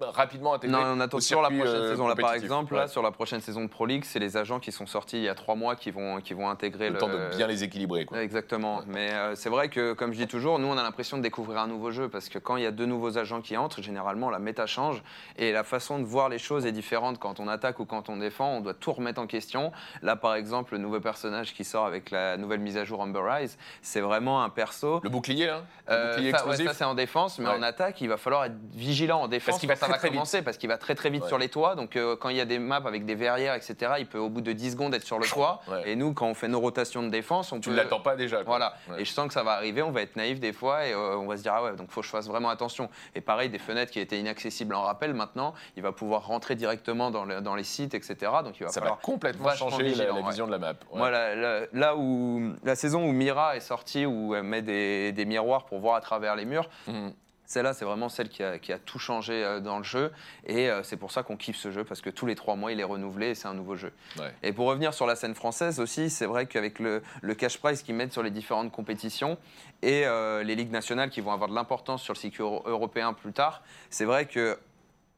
rapidement 0.00 0.54
intégrés 0.54 0.76
Non, 0.80 0.92
on 0.96 1.00
attend 1.00 1.18
au 1.18 1.20
sur 1.20 1.42
la 1.42 1.48
prochaine 1.48 1.66
euh, 1.66 1.90
saison. 1.90 2.08
Là, 2.08 2.14
par 2.16 2.32
exemple, 2.34 2.74
Ouais. 2.74 2.80
là, 2.80 2.88
sur 2.88 3.02
la 3.02 3.10
prochaine 3.10 3.40
saison 3.40 3.62
de 3.62 3.68
Pro 3.68 3.86
League, 3.86 4.04
c'est 4.04 4.18
les 4.18 4.36
agents 4.36 4.58
qui 4.60 4.72
sont 4.72 4.86
sortis 4.86 5.16
il 5.18 5.22
y 5.24 5.28
a 5.28 5.34
trois 5.34 5.54
mois 5.54 5.76
qui 5.76 5.90
vont, 5.90 6.20
qui 6.20 6.34
vont 6.34 6.48
intégrer 6.48 6.88
le 6.88 6.94
le, 6.94 6.98
temps 6.98 7.08
de 7.08 7.36
bien 7.36 7.46
les 7.46 7.62
équilibrer. 7.64 8.04
Quoi. 8.06 8.22
Exactement. 8.22 8.82
Mais 8.86 9.12
euh, 9.12 9.34
c'est 9.34 9.48
vrai 9.50 9.68
que, 9.68 9.92
comme 9.92 10.12
je 10.12 10.18
dis 10.18 10.26
toujours, 10.26 10.58
nous, 10.58 10.68
on 10.68 10.76
a 10.78 10.82
l'impression 10.82 11.16
de 11.16 11.22
découvrir 11.22 11.58
un 11.60 11.66
nouveau 11.66 11.90
jeu 11.90 12.08
parce 12.08 12.28
que 12.28 12.38
quand 12.38 12.56
il 12.56 12.62
y 12.62 12.66
a 12.66 12.70
deux 12.70 12.86
nouveaux 12.86 13.18
agents 13.18 13.40
qui 13.40 13.56
entrent, 13.56 13.82
généralement, 13.82 14.30
la 14.30 14.38
méta 14.38 14.66
change 14.66 15.02
et 15.36 15.52
la 15.52 15.64
façon 15.64 15.98
de 15.98 16.04
voir 16.04 16.28
les 16.28 16.38
choses 16.38 16.66
est 16.66 16.72
différente. 16.72 17.18
Quand 17.18 17.40
on 17.40 17.48
attaque 17.48 17.78
ou 17.80 17.84
quand 17.84 18.08
on 18.08 18.16
défend, 18.16 18.56
on 18.56 18.60
doit 18.60 18.74
tout 18.74 18.92
remettre 18.92 19.20
en 19.20 19.26
question. 19.26 19.72
Là, 20.02 20.16
par 20.16 20.34
exemple, 20.34 20.72
le 20.74 20.78
nouveau 20.78 21.00
personnage 21.00 21.54
qui 21.54 21.64
sort 21.64 21.86
avec 21.86 22.10
la 22.10 22.36
nouvelle 22.36 22.60
mise 22.60 22.76
à 22.76 22.84
jour 22.84 23.00
Amber 23.00 23.20
Rise, 23.24 23.58
c'est 23.82 24.00
vraiment 24.00 24.42
un 24.42 24.48
perso. 24.48 25.00
Le 25.02 25.08
bouclier, 25.10 25.48
hein 25.48 25.62
Le 25.88 25.92
Euh, 25.94 26.10
bouclier 26.14 26.30
ça, 26.30 26.36
ouais, 26.38 26.52
explosif 26.52 26.66
ça, 26.68 26.74
c'est 26.74 26.84
en 26.84 26.94
défense, 26.94 27.38
mais 27.38 27.48
Ouais. 27.48 27.56
en 27.58 27.62
attaque, 27.62 28.00
il 28.00 28.08
va 28.08 28.16
falloir 28.16 28.44
être 28.44 28.54
vigilant 28.72 29.22
en 29.22 29.28
défense. 29.28 29.58
qu'il 29.58 29.68
va 29.68 29.76
très, 29.90 29.96
va 29.96 29.98
très 29.98 30.08
vite. 30.08 30.14
commencer, 30.16 30.42
parce 30.42 30.56
qu'il 30.56 30.68
va 30.68 30.78
très 30.78 30.94
très 30.94 31.10
vite 31.10 31.22
Ouais. 31.22 31.28
sur 31.28 31.38
les 31.38 31.48
toits. 31.48 31.74
Donc 31.74 31.96
euh, 31.96 32.16
quand 32.16 32.28
il 32.28 32.36
y 32.36 32.40
a 32.40 32.44
des 32.44 32.58
maps 32.58 32.82
avec 32.84 33.04
des 33.04 33.14
verrières, 33.14 33.54
etc., 33.54 33.92
il 33.98 34.06
peut 34.06 34.18
au 34.18 34.28
bout 34.28 34.40
de 34.40 34.52
10 34.52 34.72
secondes 34.72 34.94
être 34.94 35.04
sur 35.04 35.18
le 35.18 35.24
toit. 35.28 35.60
Ouais. 35.68 35.90
Et 35.90 35.96
nous, 35.96 36.12
quand 36.14 36.26
on 36.26 36.34
fait 36.34 36.48
nos 36.48 36.60
rotations 36.60 37.02
de 37.02 37.08
défense, 37.08 37.52
on 37.52 37.60
Tu 37.60 37.68
peut. 37.68 37.74
ne 37.76 37.80
l'attends 37.80 38.00
pas 38.00 38.16
déjà. 38.16 38.38
quoi. 38.38 38.44
Voilà. 38.46 38.74
Ouais. 38.88 39.02
Et 39.02 39.04
je 39.04 39.10
sens 39.12 39.26
que 39.28 39.34
ça 39.34 39.42
va 39.42 39.52
arriver, 39.52 39.82
on 39.82 39.90
va 39.92 40.02
être 40.02 40.16
naïf 40.16 40.40
des 40.40 40.52
fois 40.52 40.86
et 40.86 40.92
euh, 40.92 41.16
on 41.16 41.26
va 41.26 41.36
se 41.36 41.42
dire 41.42 41.52
ah 41.54 41.62
ouais, 41.64 41.76
donc 41.76 41.90
faut 41.90 42.00
que 42.00 42.06
je 42.06 42.10
fasse 42.12 42.26
vraiment 42.26 42.48
attention. 42.50 42.88
Et 43.14 43.20
pareil, 43.20 43.48
des 43.50 43.58
fenêtres 43.58 43.92
qui 43.92 44.00
étaient 44.00 44.18
inaccessibles 44.20 44.74
en 44.74 44.82
rappel, 44.82 45.14
maintenant, 45.14 45.54
il 45.76 45.82
va 45.82 45.92
pouvoir 45.92 46.26
rentrer 46.26 46.54
directement 46.54 47.10
dans, 47.10 47.24
le- 47.24 47.40
dans 47.40 47.54
les 47.54 47.64
sites, 47.64 47.94
etc. 47.94 48.16
Donc 48.44 48.58
il 48.60 48.64
va 48.64 48.70
Ça 48.70 48.80
va 48.80 48.98
complètement 49.02 49.50
changer 49.54 49.82
la, 49.82 49.88
vigilant, 49.88 50.14
la 50.14 50.20
ouais. 50.22 50.28
vision 50.28 50.46
de 50.46 50.52
la 50.52 50.58
map. 50.58 50.74
Moi, 50.94 51.10
la- 51.10 51.34
la- 51.34 51.60
là 51.72 51.96
où 51.96 52.52
la 52.64 52.74
saison 52.76 53.04
où 53.04 53.12
Mira 53.12 53.56
est 53.56 53.60
sortie, 53.60 54.06
où 54.06 54.34
elle 54.34 54.42
met 54.44 54.62
des, 54.62 55.12
des 55.12 55.24
miroirs 55.24 55.64
pour 55.64 55.78
voir 55.80 55.94
à 55.96 56.00
travers 56.00 56.36
les 56.36 56.44
murs, 56.44 56.68
Mhm. 56.86 57.12
Celle-là, 57.50 57.74
c'est 57.74 57.84
vraiment 57.84 58.08
celle 58.08 58.28
qui 58.28 58.44
a, 58.44 58.60
qui 58.60 58.72
a 58.72 58.78
tout 58.78 59.00
changé 59.00 59.44
euh, 59.44 59.58
dans 59.58 59.78
le 59.78 59.82
jeu. 59.84 60.12
Et 60.46 60.70
euh, 60.70 60.84
c'est 60.84 60.96
pour 60.96 61.10
ça 61.10 61.24
qu'on 61.24 61.36
kiffe 61.36 61.56
ce 61.56 61.72
jeu, 61.72 61.82
parce 61.82 62.00
que 62.00 62.08
tous 62.08 62.24
les 62.24 62.36
trois 62.36 62.54
mois, 62.54 62.70
il 62.70 62.78
est 62.78 62.84
renouvelé 62.84 63.30
et 63.30 63.34
c'est 63.34 63.48
un 63.48 63.54
nouveau 63.54 63.74
jeu. 63.74 63.92
Ouais. 64.18 64.32
Et 64.44 64.52
pour 64.52 64.66
revenir 64.68 64.94
sur 64.94 65.04
la 65.04 65.16
scène 65.16 65.34
française 65.34 65.80
aussi, 65.80 66.10
c'est 66.10 66.26
vrai 66.26 66.46
qu'avec 66.46 66.78
le, 66.78 67.02
le 67.22 67.34
cash 67.34 67.58
prize 67.58 67.82
qu'ils 67.82 67.96
mettent 67.96 68.12
sur 68.12 68.22
les 68.22 68.30
différentes 68.30 68.70
compétitions 68.70 69.36
et 69.82 70.06
euh, 70.06 70.44
les 70.44 70.54
ligues 70.54 70.70
nationales 70.70 71.10
qui 71.10 71.20
vont 71.20 71.32
avoir 71.32 71.50
de 71.50 71.54
l'importance 71.56 72.02
sur 72.02 72.14
le 72.14 72.18
cycle 72.18 72.40
euro- 72.40 72.62
européen 72.66 73.12
plus 73.12 73.32
tard, 73.32 73.62
c'est 73.90 74.04
vrai 74.04 74.26
que 74.26 74.56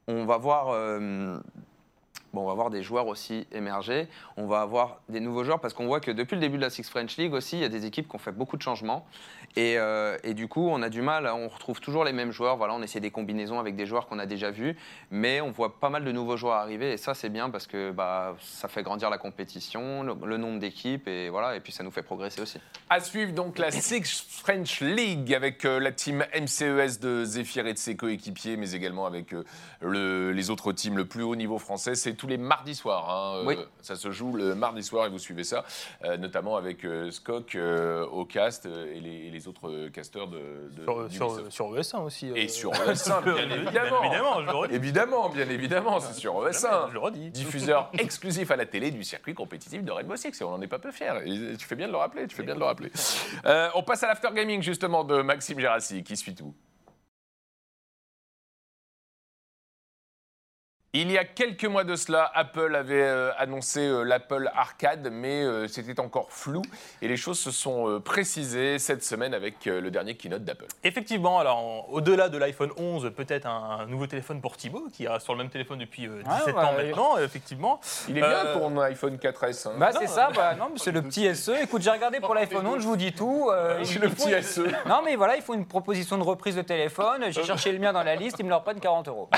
on 0.09 0.25
va 0.25 0.39
voir. 0.39 0.71
euh, 0.71 1.39
Bon, 2.33 2.45
on 2.45 2.47
va 2.47 2.55
voir 2.55 2.71
des 2.71 2.83
joueurs 2.83 3.09
aussi 3.09 3.47
émerger, 3.53 4.09
on 4.39 4.47
va 4.47 4.63
avoir 4.63 5.01
des 5.11 5.21
nouveaux 5.21 5.45
joueurs 5.45 5.61
parce 5.61 5.75
qu'on 5.75 5.85
voit 5.87 6.01
que 6.01 6.11
depuis 6.11 6.35
le 6.35 6.41
début 6.41 6.57
de 6.57 6.63
la 6.63 6.71
Six 6.71 6.89
French 6.89 7.19
League 7.19 7.35
aussi, 7.35 7.57
il 7.57 7.63
y 7.63 7.65
a 7.65 7.69
des 7.69 7.85
équipes 7.85 8.09
qui 8.09 8.17
ont 8.17 8.19
fait 8.19 8.33
beaucoup 8.33 8.57
de 8.57 8.63
changements. 8.63 9.05
Et, 9.55 9.77
euh, 9.77 10.17
et 10.25 10.33
du 10.33 10.49
coup, 10.49 10.67
on 10.67 10.81
a 10.81 10.89
du 10.89 11.03
mal, 11.03 11.27
on 11.27 11.49
retrouve 11.49 11.81
toujours 11.81 12.05
les 12.05 12.13
mêmes 12.15 12.33
joueurs, 12.33 12.57
voilà, 12.57 12.73
on 12.73 12.81
essaie 12.83 13.01
des 13.01 13.11
combinaisons 13.11 13.59
avec 13.61 13.77
des 13.77 13.85
joueurs 13.85 14.07
qu'on 14.07 14.19
a 14.19 14.25
déjà 14.25 14.51
vus, 14.51 14.77
mais 15.11 15.43
on 15.43 15.51
voit 15.51 15.79
pas 15.79 15.91
mal 15.91 16.05
de 16.05 16.13
nouveaux 16.13 16.39
joueurs 16.39 16.55
arriver. 16.55 16.93
Et 16.93 16.97
ça 16.97 17.13
c'est 17.13 17.29
bien 17.29 17.51
parce 17.51 17.67
que 17.67 17.91
bah, 17.91 18.35
ça 18.41 18.69
fait 18.69 18.83
grandir 18.83 19.11
la 19.11 19.19
compétition, 19.19 20.03
le, 20.03 20.37
nombre 20.39 20.59
d'équipes 20.59 21.07
et 21.09 21.29
voilà, 21.29 21.55
et 21.55 21.61
puis 21.61 21.71
ça 21.73 21.85
nous 21.85 21.91
fait 21.91 22.03
progresser 22.03 22.41
aussi. 22.41 22.59
À 22.89 23.01
suivre 23.01 23.33
donc 23.35 23.59
la 23.59 23.71
Six 23.71 24.25
French 24.43 24.81
League 24.81 25.35
avec 25.35 25.67
euh, 25.67 25.79
la 25.79 25.93
team 25.93 26.25
MCES 26.35 26.99
de 27.01 27.27
Zephyr 27.27 27.67
et 27.67 27.75
de 27.75 27.79
ses 27.79 27.95
coéquipiers, 27.95 28.57
mais 28.57 28.73
également 28.73 29.05
avec 29.05 29.35
euh, 29.35 29.45
le- 29.83 30.33
les 30.33 30.49
autres 30.49 30.73
teams, 30.73 30.97
le 30.97 31.05
plus 31.05 31.23
haut 31.23 31.37
niveau 31.37 31.59
français. 31.59 31.95
C'est 31.95 32.15
tous 32.23 32.29
les 32.29 32.39
mardis 32.39 32.77
soirs. 32.77 33.11
hein, 33.11 33.39
euh, 33.39 33.45
Oui. 33.45 33.57
Ça 33.81 33.97
se 33.97 34.13
joue 34.13 34.33
le 34.37 34.55
mardi 34.55 34.85
soir 34.85 35.07
et 35.07 35.09
vous 35.11 35.19
suivez 35.19 35.43
ça, 35.43 35.65
euh, 36.05 36.17
notamment 36.17 36.57
avec 36.57 36.85
euh, 36.85 37.11
Skok 37.11 37.57
euh, 37.57 38.07
au 38.07 38.25
cast 38.25 38.65
et 38.67 39.01
les, 39.01 39.27
et 39.27 39.31
les 39.31 39.49
autres 39.49 39.89
casteurs 39.89 40.29
de, 40.29 40.39
de 40.71 40.85
Sur, 40.85 41.09
du 41.09 41.17
sur, 41.17 41.27
Ubisoft. 41.35 41.51
sur 41.51 41.75
ES1 41.75 42.03
aussi. 42.05 42.31
euh, 42.31 42.37
Et 42.37 42.47
sur 42.47 42.71
ES1, 42.71 43.25
bien 43.25 43.35
Bien 43.35 43.51
évidemment. 43.57 44.05
évidemment, 44.05 44.41
je 44.41 44.47
le 44.47 44.53
redis. 44.57 44.75
Évidemment, 44.77 45.29
bien 45.31 45.49
évidemment, 45.49 45.99
c'est 45.99 46.13
sur 46.15 46.35
ES1. 46.49 46.89
Je 46.91 46.93
le 46.93 47.01
redis. 47.01 47.31
Diffuseur 47.33 47.91
exclusif 47.99 48.53
à 48.53 48.57
la 48.57 48.67
télé 48.67 48.93
du 48.93 49.03
circuit 49.03 49.35
compétitif 49.35 49.83
de 49.83 49.91
Rainbow 49.91 50.15
Six 50.15 50.41
et 50.41 50.45
on 50.45 50.51
n'en 50.51 50.61
est 50.63 50.69
pas 50.69 50.79
peu 50.79 50.93
fiers. 50.93 51.13
Et 51.27 51.57
tu 51.57 51.67
fais 51.67 51.75
bien 51.75 51.89
de 51.89 51.93
le 51.93 51.99
rappeler, 51.99 52.29
tu 52.29 52.37
fais 52.37 52.45
bien 52.45 52.55
de 52.55 52.61
le 52.61 52.67
rappeler. 52.67 52.93
Euh, 53.47 53.69
on 53.75 53.83
passe 53.83 54.05
à 54.05 54.07
l'after 54.07 54.29
gaming 54.33 54.63
justement 54.63 55.03
de 55.03 55.23
Maxime 55.23 55.59
Gérassi 55.59 56.05
qui 56.05 56.17
suit 56.17 56.37
tout. 56.37 56.55
Il 60.95 61.11
y 61.11 61.17
a 61.17 61.25
quelques 61.25 61.65
mois 61.65 61.85
de 61.85 61.97
cela, 61.97 62.31
Apple 62.35 62.75
avait 62.77 63.01
euh, 63.03 63.31
annoncé 63.39 63.81
euh, 63.81 64.03
l'Apple 64.03 64.51
Arcade, 64.55 65.09
mais 65.11 65.43
euh, 65.43 65.67
c'était 65.67 65.99
encore 66.01 66.31
flou 66.31 66.61
et 67.01 67.09
les 67.09 67.17
choses 67.17 67.39
se 67.41 67.51
sont 67.51 67.99
précisées 68.05 68.79
cette 68.79 69.03
semaine 69.03 69.33
avec 69.33 69.65
le 69.65 69.91
dernier 69.91 70.17
keynote 70.17 70.45
d'Apple. 70.45 70.67
Effectivement, 70.85 71.39
alors 71.39 71.87
au-delà 71.91 72.29
de 72.29 72.37
l'iPhone 72.37 72.73
11, 72.77 73.11
peut-être 73.17 73.47
un, 73.47 73.87
nouveau 73.87 74.07
téléphone 74.07 74.43
pour 74.43 74.59
Thibaut, 74.59 74.87
qui 74.93 75.09
reste 75.09 75.25
sur 75.25 75.33
le 75.33 75.39
même 75.39 75.49
téléphone 75.49 75.79
depuis 75.79 76.07
euh, 76.07 76.23
17 76.25 76.47
Ouais, 76.55 76.61
ans 76.63 76.75
ouais. 76.77 76.85
maintenant, 76.89 77.17
effectivement. 77.17 77.81
Il 78.11 78.19
est 78.19 78.21
bien 78.21 78.29
Euh, 78.45 78.59
ton 78.59 78.79
iPhone 78.83 79.17
4S. 79.17 79.69
hein. 79.69 79.73
Bah 79.79 79.93
c'est 79.99 80.07
ça, 80.07 80.29
bah, 80.37 80.55
non, 80.59 80.69
mais 80.75 80.79
c'est 80.79 80.93
le 80.93 81.01
petit 81.01 81.35
SE. 81.35 81.53
Écoute, 81.63 81.81
j'ai 81.81 81.91
regardé 81.91 82.21
pour 82.21 82.35
l'iPhone 82.35 82.67
11, 82.67 82.83
je 82.83 82.87
vous 82.87 82.97
dis 82.99 83.13
tout. 83.15 83.49
euh, 83.51 83.83
C'est 83.83 83.99
le 83.99 84.11
petit 84.11 84.31
SE. 84.43 84.61
Non 84.87 85.01
mais 85.03 85.17
voilà, 85.17 85.37
il 85.37 85.43
faut 85.43 85.55
une 85.55 85.65
proposition 85.65 86.19
de 86.19 86.23
reprise 86.23 86.57
de 86.57 86.63
téléphone. 86.63 87.25
J'ai 87.31 87.45
cherché 87.45 87.73
le 87.73 87.79
mien 87.79 87.95
dans 87.95 88.03
la 88.03 88.15
liste, 88.15 88.37
ils 88.41 88.45
me 88.45 88.51
le 88.51 88.57
reprennent 88.57 88.79
40 88.79 89.09
euros. 89.09 89.31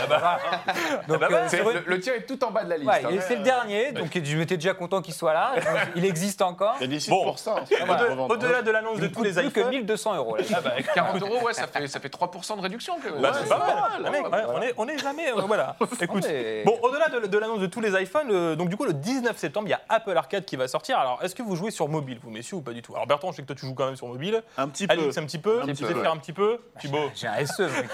Donc, 1.06 1.20
bah, 1.20 1.28
euh, 1.30 1.40
C'est- 1.43 1.43
sur 1.48 1.70
une- 1.70 1.76
le, 1.78 1.82
le 1.86 2.00
tien 2.00 2.14
est 2.14 2.26
tout 2.26 2.42
en 2.44 2.50
bas 2.50 2.64
de 2.64 2.70
la 2.70 2.76
liste. 2.76 2.88
Ouais, 2.90 3.04
hein. 3.04 3.08
et 3.10 3.20
c'est 3.20 3.36
le 3.36 3.42
dernier, 3.42 3.92
donc 3.92 4.08
je 4.12 4.36
m'étais 4.36 4.56
déjà 4.56 4.74
content 4.74 5.00
qu'il 5.02 5.14
soit 5.14 5.32
là. 5.32 5.52
Il 5.96 6.04
existe 6.04 6.42
encore. 6.42 6.74
Il 6.80 6.82
y 6.82 6.84
a 6.84 6.88
des 6.88 7.00
sites 7.00 7.10
Bon. 7.10 7.24
pour 7.24 7.38
ça. 7.38 7.56
hein, 7.60 7.64
c'est 7.66 7.80
Au-de-. 7.82 8.32
Au-delà 8.32 8.62
de 8.62 8.70
l'annonce 8.70 8.98
de 8.98 9.04
Il 9.06 9.10
tous 9.10 9.16
coûte 9.16 9.24
les 9.26 9.32
plus 9.32 9.50
que 9.50 9.60
iPhones. 9.60 9.70
1200 9.70 10.14
euros. 10.16 10.36
là. 10.36 10.44
Ah 10.54 10.60
bah, 10.60 10.70
40 10.94 11.22
euros, 11.22 11.40
ouais, 11.44 11.52
ça 11.54 11.66
fait, 11.66 11.86
ça 11.86 12.00
fait 12.00 12.08
3% 12.12 12.56
de 12.56 12.62
réduction. 12.62 12.94
Bah, 13.20 13.32
c'est 13.34 13.48
pas 13.48 13.98
mal. 14.00 14.10
mec, 14.12 14.24
ouais. 14.32 14.38
on, 14.48 14.62
est, 14.62 14.74
on 14.76 14.88
est 14.88 14.98
jamais. 14.98 15.30
euh, 15.30 15.42
voilà. 15.46 15.76
Écoute. 16.00 16.24
mais- 16.28 16.62
Bon, 16.64 16.78
au-delà 16.82 17.08
de, 17.08 17.26
de 17.26 17.38
l'annonce 17.38 17.60
de 17.60 17.66
tous 17.66 17.80
les 17.80 17.90
iPhones, 18.00 18.28
euh, 18.30 18.56
donc 18.56 18.68
du 18.68 18.76
coup, 18.76 18.84
le 18.84 18.92
19 18.92 19.36
septembre, 19.36 19.66
il 19.68 19.70
y 19.70 19.74
a 19.74 19.80
Apple 19.88 20.16
Arcade 20.16 20.44
qui 20.44 20.56
va 20.56 20.68
sortir. 20.68 20.98
Alors, 20.98 21.20
est-ce 21.22 21.34
que 21.34 21.42
vous 21.42 21.56
jouez 21.56 21.70
sur 21.70 21.88
mobile, 21.88 22.18
vous, 22.22 22.30
messieurs, 22.30 22.56
ou 22.56 22.62
pas 22.62 22.72
du 22.72 22.82
tout? 22.82 22.94
Alors, 22.94 23.06
Bertrand, 23.06 23.30
je 23.32 23.36
sais 23.36 23.42
que 23.42 23.46
toi, 23.48 23.56
tu 23.56 23.66
joues 23.66 23.74
quand 23.74 23.86
même 23.86 23.96
sur 23.96 24.06
mobile. 24.08 24.42
Un 24.58 24.68
petit 24.68 24.86
peu. 24.86 24.92
Alix, 24.92 25.18
un 25.18 25.24
petit 25.24 25.38
peu. 25.38 25.58
Un 25.62 25.66
Tu 25.66 25.72
petit 25.72 25.84
sais 25.84 25.92
peu, 25.94 26.00
faire 26.02 26.12
un 26.12 26.16
petit 26.18 26.32
peu? 26.32 26.58
Thibaut. 26.80 27.10
J'ai 27.14 27.26
un 27.28 27.44
SE, 27.46 27.62
mec. 27.62 27.86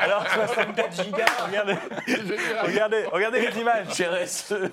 Alors, 0.00 0.24
64 0.28 1.02
gigas. 1.02 1.24
Regardez, 1.58 1.76
regardez, 2.62 3.04
regardez 3.12 3.40
les 3.48 3.60
images. 3.60 3.86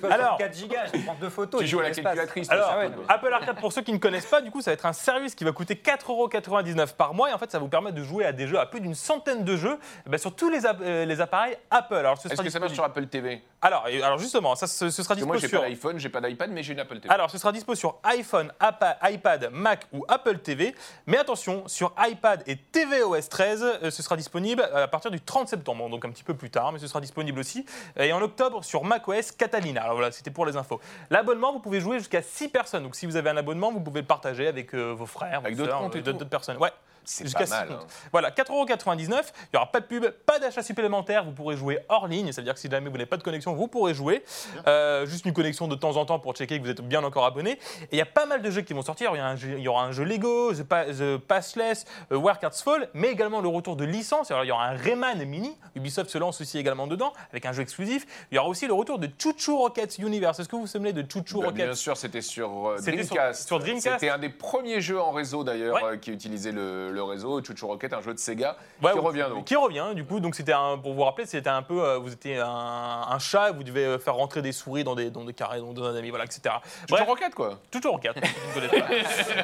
Alors, 0.10 0.38
4 0.38 0.54
gigas, 0.56 0.86
je 0.94 1.00
prends 1.02 1.16
deux 1.20 1.30
photos. 1.30 1.60
Tu 1.62 1.66
j'ai 1.68 1.72
joues 1.72 1.80
à 1.80 1.84
la 1.84 1.92
calculatrice. 1.92 2.50
Alors, 2.50 2.78
ouais. 2.78 2.90
Apple 3.08 3.34
Arcade, 3.34 3.60
pour 3.60 3.72
ceux 3.74 3.82
qui 3.82 3.94
ne 3.94 3.98
connaissent 3.98 4.26
pas, 4.26 4.42
du 4.42 4.52
coup, 4.52 4.62
ça 4.62 4.72
va 4.72 4.74
être 4.74 4.86
un 4.86 4.94
service 4.94 5.36
qui 5.36 5.44
va 5.44 5.52
coûter 5.52 5.76
4,99€ 5.76 6.94
par 6.96 7.14
mois. 7.14 7.30
Et 7.30 7.34
en 7.34 7.38
fait, 7.38 7.52
ça 7.52 7.60
vous 7.60 7.68
permettre 7.68 7.96
de 7.96 8.04
jouer 8.04 8.26
à 8.26 8.32
des 8.32 8.48
jeux, 8.48 8.60
à 8.60 8.66
plus 8.66 8.82
d'une 8.82 8.96
centaine 8.96 9.44
de 9.44 9.56
jeux, 9.58 9.78
eh 10.06 10.10
ben, 10.10 10.18
sur 10.18 10.36
tous 10.36 10.50
les, 10.50 10.66
app- 10.66 10.80
euh, 10.82 11.06
les 11.06 11.22
appareils 11.22 11.58
Apple. 11.72 11.96
Alors, 11.96 12.18
ce 12.18 12.28
Est-ce 12.28 12.42
que 12.42 12.50
ça 12.50 12.60
marche 12.60 12.74
sur 12.74 12.84
Apple 12.84 13.06
TV 13.08 13.42
alors, 13.62 13.88
alors, 14.04 14.20
justement, 14.20 14.54
ça, 14.54 14.68
ce, 14.68 14.92
ce 14.92 15.02
sera 15.02 15.16
que 15.16 15.24
moi, 15.24 15.38
dispo 15.38 15.48
j'ai 15.48 15.50
sur. 15.50 15.62
pas 15.62 15.68
d'iPhone, 15.68 15.98
j'ai 15.98 16.10
pas 16.10 16.22
d'iPad, 16.22 16.52
mais 16.52 16.62
j'ai 16.62 16.74
une 16.74 16.80
Apple 16.80 17.00
TV. 17.00 17.12
Alors, 17.12 17.32
ce 17.32 17.40
sera 17.40 17.52
dispo 17.52 17.74
sur 17.74 17.98
iPhone, 18.04 18.52
Appa- 18.60 18.98
iPad, 19.10 19.50
Mac 19.52 19.88
ou 19.92 20.06
Apple 20.08 20.38
TV. 20.38 20.76
Mais 21.08 21.18
attention, 21.18 21.64
sur 21.68 21.92
iPad 21.98 22.44
et 22.46 22.58
tvOS 22.58 23.28
13, 23.28 23.64
euh, 23.82 23.90
ce 23.90 24.04
sera 24.04 24.18
disponible 24.18 24.62
à 24.62 24.88
partir 24.88 25.10
du 25.10 25.20
30 25.20 25.48
septembre, 25.48 25.90
donc 25.90 26.06
un 26.06 26.12
petit 26.12 26.24
peu 26.24 26.36
plus 26.36 26.52
tard, 26.52 26.74
mais 26.76 26.80
ce 26.82 26.88
sera 26.88 27.02
disponible 27.02 27.40
aussi. 27.40 27.66
Et 27.98 28.14
en 28.14 28.22
octobre, 28.22 28.64
sur 28.64 28.84
macOS 28.84 29.32
Catalina. 29.32 29.84
Alors 29.84 29.96
voilà, 29.96 30.12
c'était 30.12 30.32
pour 30.32 30.46
les 30.46 30.56
infos. 30.58 30.80
L'abonnement, 31.10 31.54
vous 31.54 31.60
pouvez 31.60 31.80
jouer 31.80 32.00
jusqu'à 32.00 32.22
6 32.22 32.50
personnes. 32.50 32.84
Donc 32.84 32.96
si 32.96 33.06
vous 33.06 33.16
avez 33.16 33.30
un 33.30 33.38
abonnement, 33.38 33.72
vous 33.72 33.80
pouvez 33.80 34.02
le 34.02 34.08
partager 34.08 34.48
avec 34.48 34.74
euh, 34.76 34.94
vos 34.94 35.06
frères, 35.06 35.40
Avec 35.40 35.60
euh, 35.60 36.02
d'autres 36.02 36.26
personnes. 36.26 36.58
Ouais. 36.58 36.72
C'est 37.06 37.32
pas 37.34 37.46
mal. 37.46 37.68
hein. 37.72 37.80
Voilà, 38.12 38.32
4,99€, 38.32 39.00
il 39.00 39.10
n'y 39.54 39.58
aura 39.58 39.72
pas 39.72 39.80
de 39.80 39.86
pub, 39.86 40.06
pas 40.26 40.40
d'achat 40.40 40.62
supplémentaire, 40.64 41.24
vous 41.26 41.32
pourrez 41.32 41.56
jouer 41.58 41.80
hors 41.90 42.08
ligne, 42.08 42.32
c'est-à-dire 42.32 42.54
que 42.54 42.60
si 42.60 42.70
jamais 42.70 42.88
vous 42.90 42.98
n'avez 42.98 43.06
pas 43.06 43.18
de 43.18 43.24
connexion, 43.24 43.54
vous 43.54 43.68
pourrez 43.68 43.94
jouer. 43.94 44.24
Euh, 44.68 45.06
juste 45.06 45.26
une 45.26 45.34
connexion 45.34 45.68
de 45.68 45.76
temps 45.76 45.98
en 45.98 46.06
temps 46.06 46.20
pour 46.20 46.34
checker 46.34 46.58
que 46.60 46.64
vous 46.64 46.70
êtes 46.70 46.82
bien 46.82 47.04
encore 47.04 47.26
abonné. 47.26 47.52
Et 47.52 47.88
il 47.94 47.98
y 47.98 48.02
a 48.02 48.06
pas 48.06 48.26
mal 48.26 48.42
de 48.42 48.50
jeux 48.50 48.62
qui 48.62 48.74
vont 48.74 48.82
sortir, 48.82 49.12
il 49.14 49.18
y, 49.18 49.20
a 49.20 49.26
un 49.28 49.36
jeu- 49.36 49.56
il 49.58 49.64
y 49.64 49.68
aura 49.68 49.84
un 49.84 49.92
jeu 49.92 50.04
Lego, 50.04 50.54
The, 50.54 50.64
Pa- 50.64 50.86
The 50.86 51.18
Passless, 51.18 51.86
euh, 52.12 52.18
Warcraft's 52.18 52.62
Fall, 52.64 52.90
mais 52.94 53.10
également 53.10 53.42
le 53.42 53.48
retour 53.50 53.76
de 53.76 53.86
licence, 53.86 54.32
alors 54.32 54.44
il 54.44 54.48
y 54.48 54.52
aura 54.52 54.66
un 54.68 54.76
Rayman 54.76 55.24
mini, 55.26 55.56
Ubisoft 55.76 56.10
se 56.10 56.18
lance 56.18 56.42
aussi 56.42 56.58
également 56.58 56.88
dedans, 56.88 57.14
avec 57.32 57.46
un 57.46 57.52
jeu 57.52 57.62
exclusif. 57.62 58.06
Il 58.32 58.36
y 58.36 58.38
aura 58.38 58.48
aussi 58.48 58.68
le 58.68 58.74
retour 58.74 59.00
de 59.00 59.10
Chuchu 59.18 59.52
Rockets 59.52 59.98
Universe. 60.00 60.40
Est-ce 60.40 60.50
que 60.50 60.56
vous 60.56 60.64
vous 60.64 60.68
souvenez 60.68 60.94
de 60.94 61.02
Chuchu 61.02 61.36
Bah, 61.36 61.48
Rockets 61.48 61.66
bien 61.66 61.74
sûr, 61.76 61.98
c'était 61.98 62.22
sur 62.22 62.70
euh, 62.70 62.78
sur- 62.78 62.94
Dreamcast. 62.94 63.48
sur 63.48 63.60
Dreamcast. 63.60 64.00
C'était 64.00 64.10
un 64.10 64.18
des 64.18 64.30
premiers 64.30 64.82
jeux 64.82 65.00
en 65.02 65.12
réseau 65.12 65.44
d'ailleurs 65.44 65.76
Ouais. 65.76 65.84
euh, 65.94 65.98
qui 65.98 66.12
utilisait 66.12 66.52
le, 66.52 66.92
le 66.96 67.04
réseau. 67.04 67.42
Chuchu 67.44 67.66
Rocket, 67.66 67.94
un 67.94 68.02
jeu 68.02 68.14
de 68.14 68.20
Sega 68.20 68.56
Ouais, 68.82 68.92
qui 68.94 68.98
ou- 68.98 69.02
revient 69.02 69.28
donc. 69.30 69.46
Qui 69.46 69.56
revient, 69.56 69.86
du 69.94 70.04
coup. 70.06 70.20
Donc, 70.20 70.34
c'était 70.36 70.54
un, 70.54 70.78
pour 70.78 70.94
vous 70.94 71.04
rappeler, 71.04 71.26
c'était 71.26 71.50
un 71.50 71.62
peu. 71.62 71.84
euh, 71.84 71.98
vous 72.00 72.12
étiez 72.14 72.40
un, 72.40 72.48
un 72.48 73.20
chat, 73.20 73.52
vous 73.52 73.64
devez 73.64 73.86
euh, 73.86 74.00
faire 74.00 74.16
rentrer 74.16 74.42
des 74.42 74.52
souris 74.52 74.84
dans 74.84 74.96
des, 74.96 75.10
dans 75.12 75.24
des 75.24 75.34
carrés, 75.34 75.60
dans, 75.60 75.74
dans 75.74 75.84
un 75.86 75.96
ami, 75.96 76.10
voilà, 76.10 76.26
etc. 76.26 76.42
Chuchu 76.82 76.86
Bref, 76.90 77.08
Rocket 77.08 77.36
quoi. 77.36 77.60
en 77.86 77.98
4. 78.00 78.16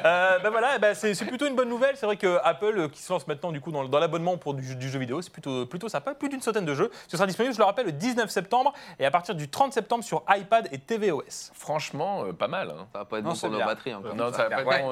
euh, 0.04 0.38
ben 0.38 0.50
voilà, 0.50 0.78
ben 0.78 0.94
c'est 0.94 1.14
c'est 1.14 1.24
plutôt 1.26 1.46
une 1.46 1.54
bonne 1.54 1.68
nouvelle. 1.68 1.96
C'est 1.96 2.06
vrai 2.06 2.16
que 2.16 2.38
Apple, 2.44 2.74
euh, 2.78 2.88
qui 2.88 3.02
se 3.02 3.12
lance 3.12 3.26
maintenant 3.26 3.52
du 3.52 3.60
coup 3.60 3.70
dans, 3.72 3.84
dans 3.84 3.98
l'abonnement 3.98 4.36
pour 4.36 4.54
du, 4.54 4.76
du 4.76 4.88
jeu 4.88 4.98
vidéo, 4.98 5.22
c'est 5.22 5.32
plutôt, 5.32 5.66
plutôt 5.66 5.88
sympa. 5.88 6.14
Plus 6.14 6.28
d'une 6.28 6.40
centaine 6.40 6.64
de 6.64 6.74
jeux. 6.74 6.90
Ce 7.08 7.16
sera 7.16 7.26
disponible, 7.26 7.54
je 7.54 7.58
le 7.58 7.64
rappelle, 7.64 7.86
le 7.86 7.92
19 7.92 8.30
septembre 8.30 8.72
et 8.98 9.06
à 9.06 9.10
partir 9.10 9.34
du 9.34 9.48
30 9.48 9.72
septembre 9.72 10.04
sur 10.04 10.22
iPad 10.28 10.68
et 10.72 10.78
tvOS. 10.78 11.50
Franchement, 11.54 12.24
euh, 12.24 12.32
pas 12.32 12.48
mal. 12.48 12.70
hein. 12.70 12.86
Ça 12.92 12.98
va 13.00 13.04
pas 13.04 13.18
être 13.18 13.24
Non, 13.24 13.32
bon 13.32 13.38
pour 13.38 13.50
nos 13.50 13.58
batteries 13.64 13.94
encore. 13.94 14.14
Non, 14.14 14.32
ça 14.32 14.48
va 14.48 14.62
pas 14.62 14.78
être 14.78 14.82
bon, 14.84 14.88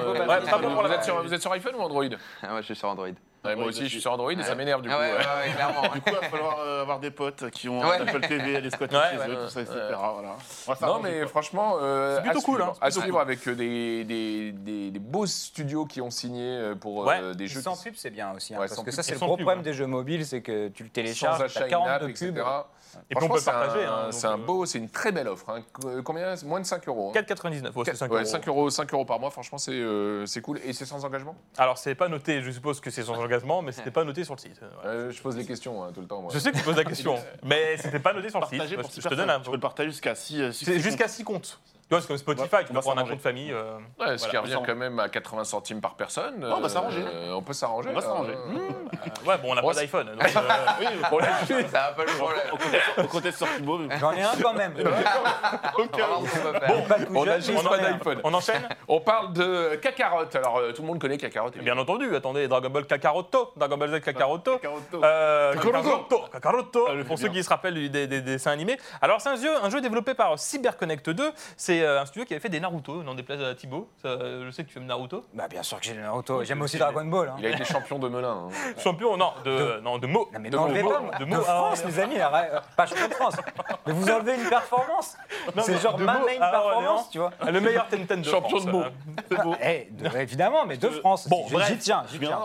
Ouais, 0.86 0.94
êtes 0.94 1.04
sur, 1.04 1.22
vous 1.22 1.34
êtes 1.34 1.40
sur 1.40 1.52
iPhone 1.52 1.74
ou 1.76 1.80
Android? 1.80 2.04
Ah, 2.50 2.54
ouais, 2.54 2.60
je 2.62 2.66
suis 2.66 2.74
sur 2.76 2.88
Android. 2.88 3.06
Ouais, 3.42 3.56
Moi 3.56 3.66
aussi, 3.66 3.78
bah, 3.80 3.86
je 3.86 3.90
suis 3.92 4.00
sur 4.02 4.12
Android 4.12 4.32
et 4.32 4.42
ça 4.42 4.54
m'énerve 4.54 4.82
du 4.82 4.88
coup. 4.90 4.94
Ah 4.98 5.00
ouais, 5.00 5.12
ouais. 5.12 5.16
ouais, 5.16 5.48
ouais, 5.48 5.54
clairement. 5.54 5.82
Du 5.94 6.00
coup, 6.02 6.10
il 6.10 6.12
va 6.14 6.28
falloir 6.28 6.58
euh, 6.58 6.82
avoir 6.82 6.98
des 7.00 7.10
potes 7.10 7.48
qui 7.50 7.70
ont 7.70 7.82
un 7.82 8.00
Apple 8.02 8.20
TV, 8.20 8.60
des 8.60 8.68
squatter 8.70 8.96
Ouais, 8.96 9.02
chez 9.12 9.18
ouais, 9.18 9.28
eux, 9.28 9.44
tout 9.46 9.48
ça, 9.50 9.60
etc. 9.62 9.76
ouais. 9.78 9.86
Voilà. 9.88 10.10
On 10.12 10.22
va 10.26 10.34
Non, 10.34 10.74
s'arranger, 10.74 11.02
mais 11.10 11.18
quoi. 11.20 11.28
franchement, 11.28 11.76
euh, 11.80 12.16
C'est 12.16 12.22
plutôt 12.22 12.38
à 12.38 12.42
cool, 12.42 12.54
suivre, 12.56 12.70
hein, 12.70 12.78
à 12.82 12.90
suivre 12.90 13.20
avec 13.20 13.48
euh, 13.48 13.54
des, 13.54 14.04
des, 14.04 14.52
des, 14.52 14.90
des 14.90 14.98
beaux 14.98 15.24
studios 15.26 15.86
qui 15.86 16.02
ont 16.02 16.10
signé 16.10 16.42
euh, 16.44 16.74
pour 16.74 17.02
euh, 17.02 17.06
Ouais. 17.30 17.34
des 17.34 17.46
jeux 17.46 17.62
Sans 17.62 17.76
qui- 17.76 17.84
pub, 17.84 17.94
c'est 17.96 18.10
bien 18.10 18.32
aussi. 18.34 18.52
hein, 18.52 18.58
Ouais, 18.58 18.64
parce 18.66 18.74
sans 18.76 18.82
que 18.82 18.90
pub. 18.90 18.94
ça, 18.94 19.02
c'est 19.02 19.12
Et 19.12 19.14
le 19.14 19.20
sans 19.20 19.26
gros 19.26 19.36
pub, 19.36 19.44
problème 19.46 19.60
ouais. 19.60 19.70
des 19.70 19.72
jeux 19.74 19.86
mobiles, 19.86 20.26
c'est 20.26 20.42
que 20.42 20.68
tu 20.68 20.82
le 20.82 20.88
sans 20.88 20.92
télécharges, 20.92 21.40
achat 21.42 21.60
t'as 21.60 21.66
in-app, 21.78 22.00
42 22.00 22.08
etc. 22.10 22.26
pubs. 22.32 22.44
Et 23.10 23.14
puis 23.14 23.24
on 23.24 23.28
peut 23.28 23.40
partager. 23.40 23.84
un- 23.84 23.92
hein, 23.92 24.12
C'est 24.12 24.26
un 24.26 24.34
euh, 24.34 24.36
beau, 24.44 24.66
c'est 24.66 24.78
une 24.78 24.88
très 24.88 25.12
belle 25.12 25.28
offre. 25.28 25.48
hein. 25.50 25.62
Qu- 25.72 26.02
Combien 26.02 26.34
Moins 26.44 26.60
de 26.60 26.66
5 26.66 26.86
euros. 26.88 27.10
hein. 27.10 27.12
4,99. 27.20 27.74
Ouais, 27.76 27.84
c'est 27.86 27.96
5 27.96 28.10
Ouais, 28.10 28.18
euros. 28.18 28.24
5 28.26 28.48
euros, 28.48 28.70
5 28.70 28.92
euros 28.94 29.04
par 29.04 29.18
mois, 29.20 29.30
franchement, 29.30 29.58
c'est 29.58 29.72
euh, 29.72 30.26
c'est 30.26 30.40
cool. 30.40 30.58
Et 30.64 30.72
c'est 30.72 30.84
sans 30.86 31.04
engagement? 31.04 31.36
Alors, 31.58 31.78
c'est 31.78 31.94
pas 31.94 32.08
noté, 32.08 32.42
je 32.42 32.50
suppose 32.50 32.80
que 32.80 32.90
c'est 32.90 33.02
sans 33.02 33.18
engagement, 33.18 33.62
mais 33.62 33.72
c'était 33.72 33.90
pas 33.90 34.04
noté 34.04 34.24
sur 34.24 34.34
le 34.34 34.40
site. 34.40 34.60
Voilà. 34.82 34.90
Euh, 34.96 35.10
Je 35.10 35.20
pose 35.22 35.36
des 35.36 35.44
questions 35.46 35.82
hein, 35.84 35.90
tout 35.94 36.00
le 36.00 36.06
temps. 36.06 36.20
moi. 36.22 36.30
Je 36.32 36.38
sais 36.38 36.50
que 36.52 36.56
tu 36.58 36.62
poses 36.64 36.76
la 36.76 36.84
question, 36.84 37.16
mais 37.42 37.76
c'était 37.76 37.98
pas 38.00 38.12
noté 38.12 38.30
sur 38.30 38.40
le 38.40 38.46
site. 38.46 38.58
Pour 38.80 38.90
je 38.90 39.08
te 39.08 39.14
donne 39.14 39.30
un. 39.30 39.40
Tu 39.40 39.46
peux 39.50 39.56
le 39.56 39.60
partager 39.60 39.90
jusqu'à 39.90 40.14
6 40.14 40.52
C'est 40.52 40.78
jusqu'à 40.80 41.08
6 41.08 41.24
comptes. 41.24 41.58
Tu 41.90 41.96
vois, 41.96 42.02
c'est 42.02 42.06
comme 42.06 42.18
Spotify, 42.18 42.54
Ouais, 42.54 42.64
tu 42.64 42.70
on 42.70 42.74
peux 42.74 42.80
prendre 42.82 43.00
un 43.00 43.04
compte 43.04 43.20
famille. 43.20 43.50
euh, 43.52 43.74
Ouais, 43.98 44.16
ce 44.16 44.22
qui 44.28 44.36
Voilà, 44.36 44.40
revient 44.42 44.62
quand 44.64 44.76
même 44.76 45.00
à 45.00 45.08
80 45.08 45.42
centimes 45.42 45.80
par 45.80 45.94
personne. 45.94 46.34
On 46.48 46.60
va 46.60 46.68
s'arranger. 46.68 47.02
euh, 47.04 47.32
on 47.32 47.42
peut 47.42 47.52
s'arranger. 47.52 47.88
On 47.90 47.94
va 47.94 48.00
s'arranger. 48.00 48.30
Euh, 48.36 49.28
ouais, 49.28 49.38
bon, 49.38 49.48
on 49.50 49.54
n'a 49.56 49.60
pas 49.62 49.74
c'est- 49.74 49.80
d'iPhone. 49.80 50.06
donc, 50.06 50.22
euh, 50.36 50.40
Oui, 50.78 50.86
Bon, 51.10 51.18
là, 51.18 51.26
je- 51.48 51.54
Ça 51.66 51.80
va 51.80 51.92
pas 51.94 52.04
le 52.04 52.16
problème. 52.16 52.42
on 52.96 53.06
comptait 53.08 53.32
sur 53.32 53.48
Thibaut. 53.56 53.78
mais- 53.78 53.98
J'en 53.98 54.12
ai 54.12 54.22
un 54.22 54.30
quand 54.40 54.54
même. 54.54 54.72
On 54.78 54.82
va 54.84 54.90
voir 54.90 56.22
ce 56.32 56.38
qu'on 56.38 56.52
va 56.52 56.60
faire. 56.60 56.84
Pas 56.86 56.94
tout 56.94 57.06
On 57.12 57.26
a 57.26 57.40
juste 57.40 57.54
pas 57.56 57.62
j'en 57.62 57.74
ai 57.74 57.86
un. 57.86 57.90
d'iPhone. 57.92 58.20
On 58.22 58.34
enchaîne 58.34 58.68
On 58.88 59.00
parle 59.00 59.32
de 59.32 59.74
Kakarot. 59.82 60.24
Alors, 60.34 60.58
euh, 60.58 60.72
tout 60.72 60.82
le 60.82 60.86
monde 60.88 61.00
connaît 61.00 61.18
Kakarot. 61.18 61.50
Bien 61.60 61.76
entendu, 61.76 62.14
attendez, 62.14 62.46
Dragon 62.46 62.70
Ball 62.70 62.86
Kakaroto, 62.86 63.50
Dragon 63.56 63.76
Ball 63.76 63.90
Z 63.90 64.00
Kakaroto. 64.04 64.58
Kakaroto. 64.58 65.04
Euh, 65.04 65.54
Kakaroto. 65.54 66.18
Kakaroto, 66.32 66.86
Ah, 66.88 66.94
le 66.94 67.02
pour 67.04 67.18
ceux 67.18 67.28
qui 67.30 67.42
se 67.42 67.48
rappellent 67.48 67.74
du- 67.74 67.90
des, 67.90 68.06
des- 68.06 68.20
des 68.20 68.32
dessins 68.34 68.52
animés. 68.52 68.78
Alors, 69.02 69.20
c'est 69.20 69.30
un 69.30 69.36
jeu, 69.36 69.50
un 69.60 69.70
jeu 69.70 69.80
développé 69.80 70.14
par 70.14 70.38
CyberConnect 70.38 71.10
2. 71.10 71.32
C'est 71.56 71.79
euh, 71.82 72.00
un 72.00 72.06
studio 72.06 72.24
qui 72.26 72.32
avait 72.34 72.40
fait 72.40 72.48
des 72.48 72.60
Naruto, 72.60 73.02
non 73.02 73.14
déplaise 73.14 73.42
à 73.42 73.54
Thibaut. 73.54 73.88
Ça, 74.02 74.08
euh, 74.08 74.44
je 74.46 74.50
sais 74.50 74.64
que 74.64 74.70
tu 74.70 74.78
aimes 74.78 74.86
Naruto. 74.86 75.24
Bah, 75.34 75.48
bien 75.48 75.62
sûr 75.62 75.78
que 75.80 75.84
j'ai 75.86 75.94
le 75.94 76.02
Naruto. 76.02 76.42
J'aime 76.44 76.62
aussi 76.62 76.78
Dragon 76.78 77.04
Ball. 77.04 77.28
hein. 77.30 77.36
Il 77.38 77.46
a 77.46 77.50
été 77.50 77.64
champion 77.64 77.98
de 77.98 78.08
Melun. 78.08 78.48
hein. 78.48 78.72
Champion, 78.82 79.16
non, 79.16 79.32
de, 79.44 79.80
non, 79.82 79.98
de 79.98 80.06
mots. 80.06 80.28
Non, 80.32 80.40
mais 80.40 80.50
De 80.50 80.56
mots, 80.56 80.66
pas, 80.66 81.18
de 81.18 81.24
de, 81.24 81.30
mots. 81.30 81.40
France, 81.42 81.80
Ah, 81.84 81.88
les 81.88 81.98
amis, 82.00 82.18
arrête. 82.20 82.50
Euh, 82.54 82.60
pas 82.76 82.86
champion 82.86 83.08
de 83.08 83.14
France. 83.14 83.34
Mais 83.86 83.92
vous 83.92 84.10
enlevez 84.10 84.34
une 84.34 84.48
performance. 84.48 85.16
C'est 85.62 85.80
genre 85.80 85.94
de 85.96 86.04
ma 86.04 86.14
main 86.14 86.20
Ah, 86.40 86.50
performance, 86.50 87.00
non. 87.04 87.08
tu 87.10 87.18
vois. 87.18 87.30
Le 87.50 87.60
meilleur 87.60 87.88
Tenten 87.88 88.20
de 88.20 88.24
Champion 88.26 88.48
France, 88.58 88.66
de 88.66 88.70
mots. 88.70 88.82
euh. 88.82 89.54
Eh, 89.62 89.88
de- 89.90 90.16
évidemment, 90.18 90.66
mais 90.66 90.76
de 90.76 90.88
France. 90.90 91.28
Bon, 91.28 91.46
J'y- 91.48 91.78
tiens, 91.78 92.04
j'y 92.10 92.18
tiens. 92.18 92.38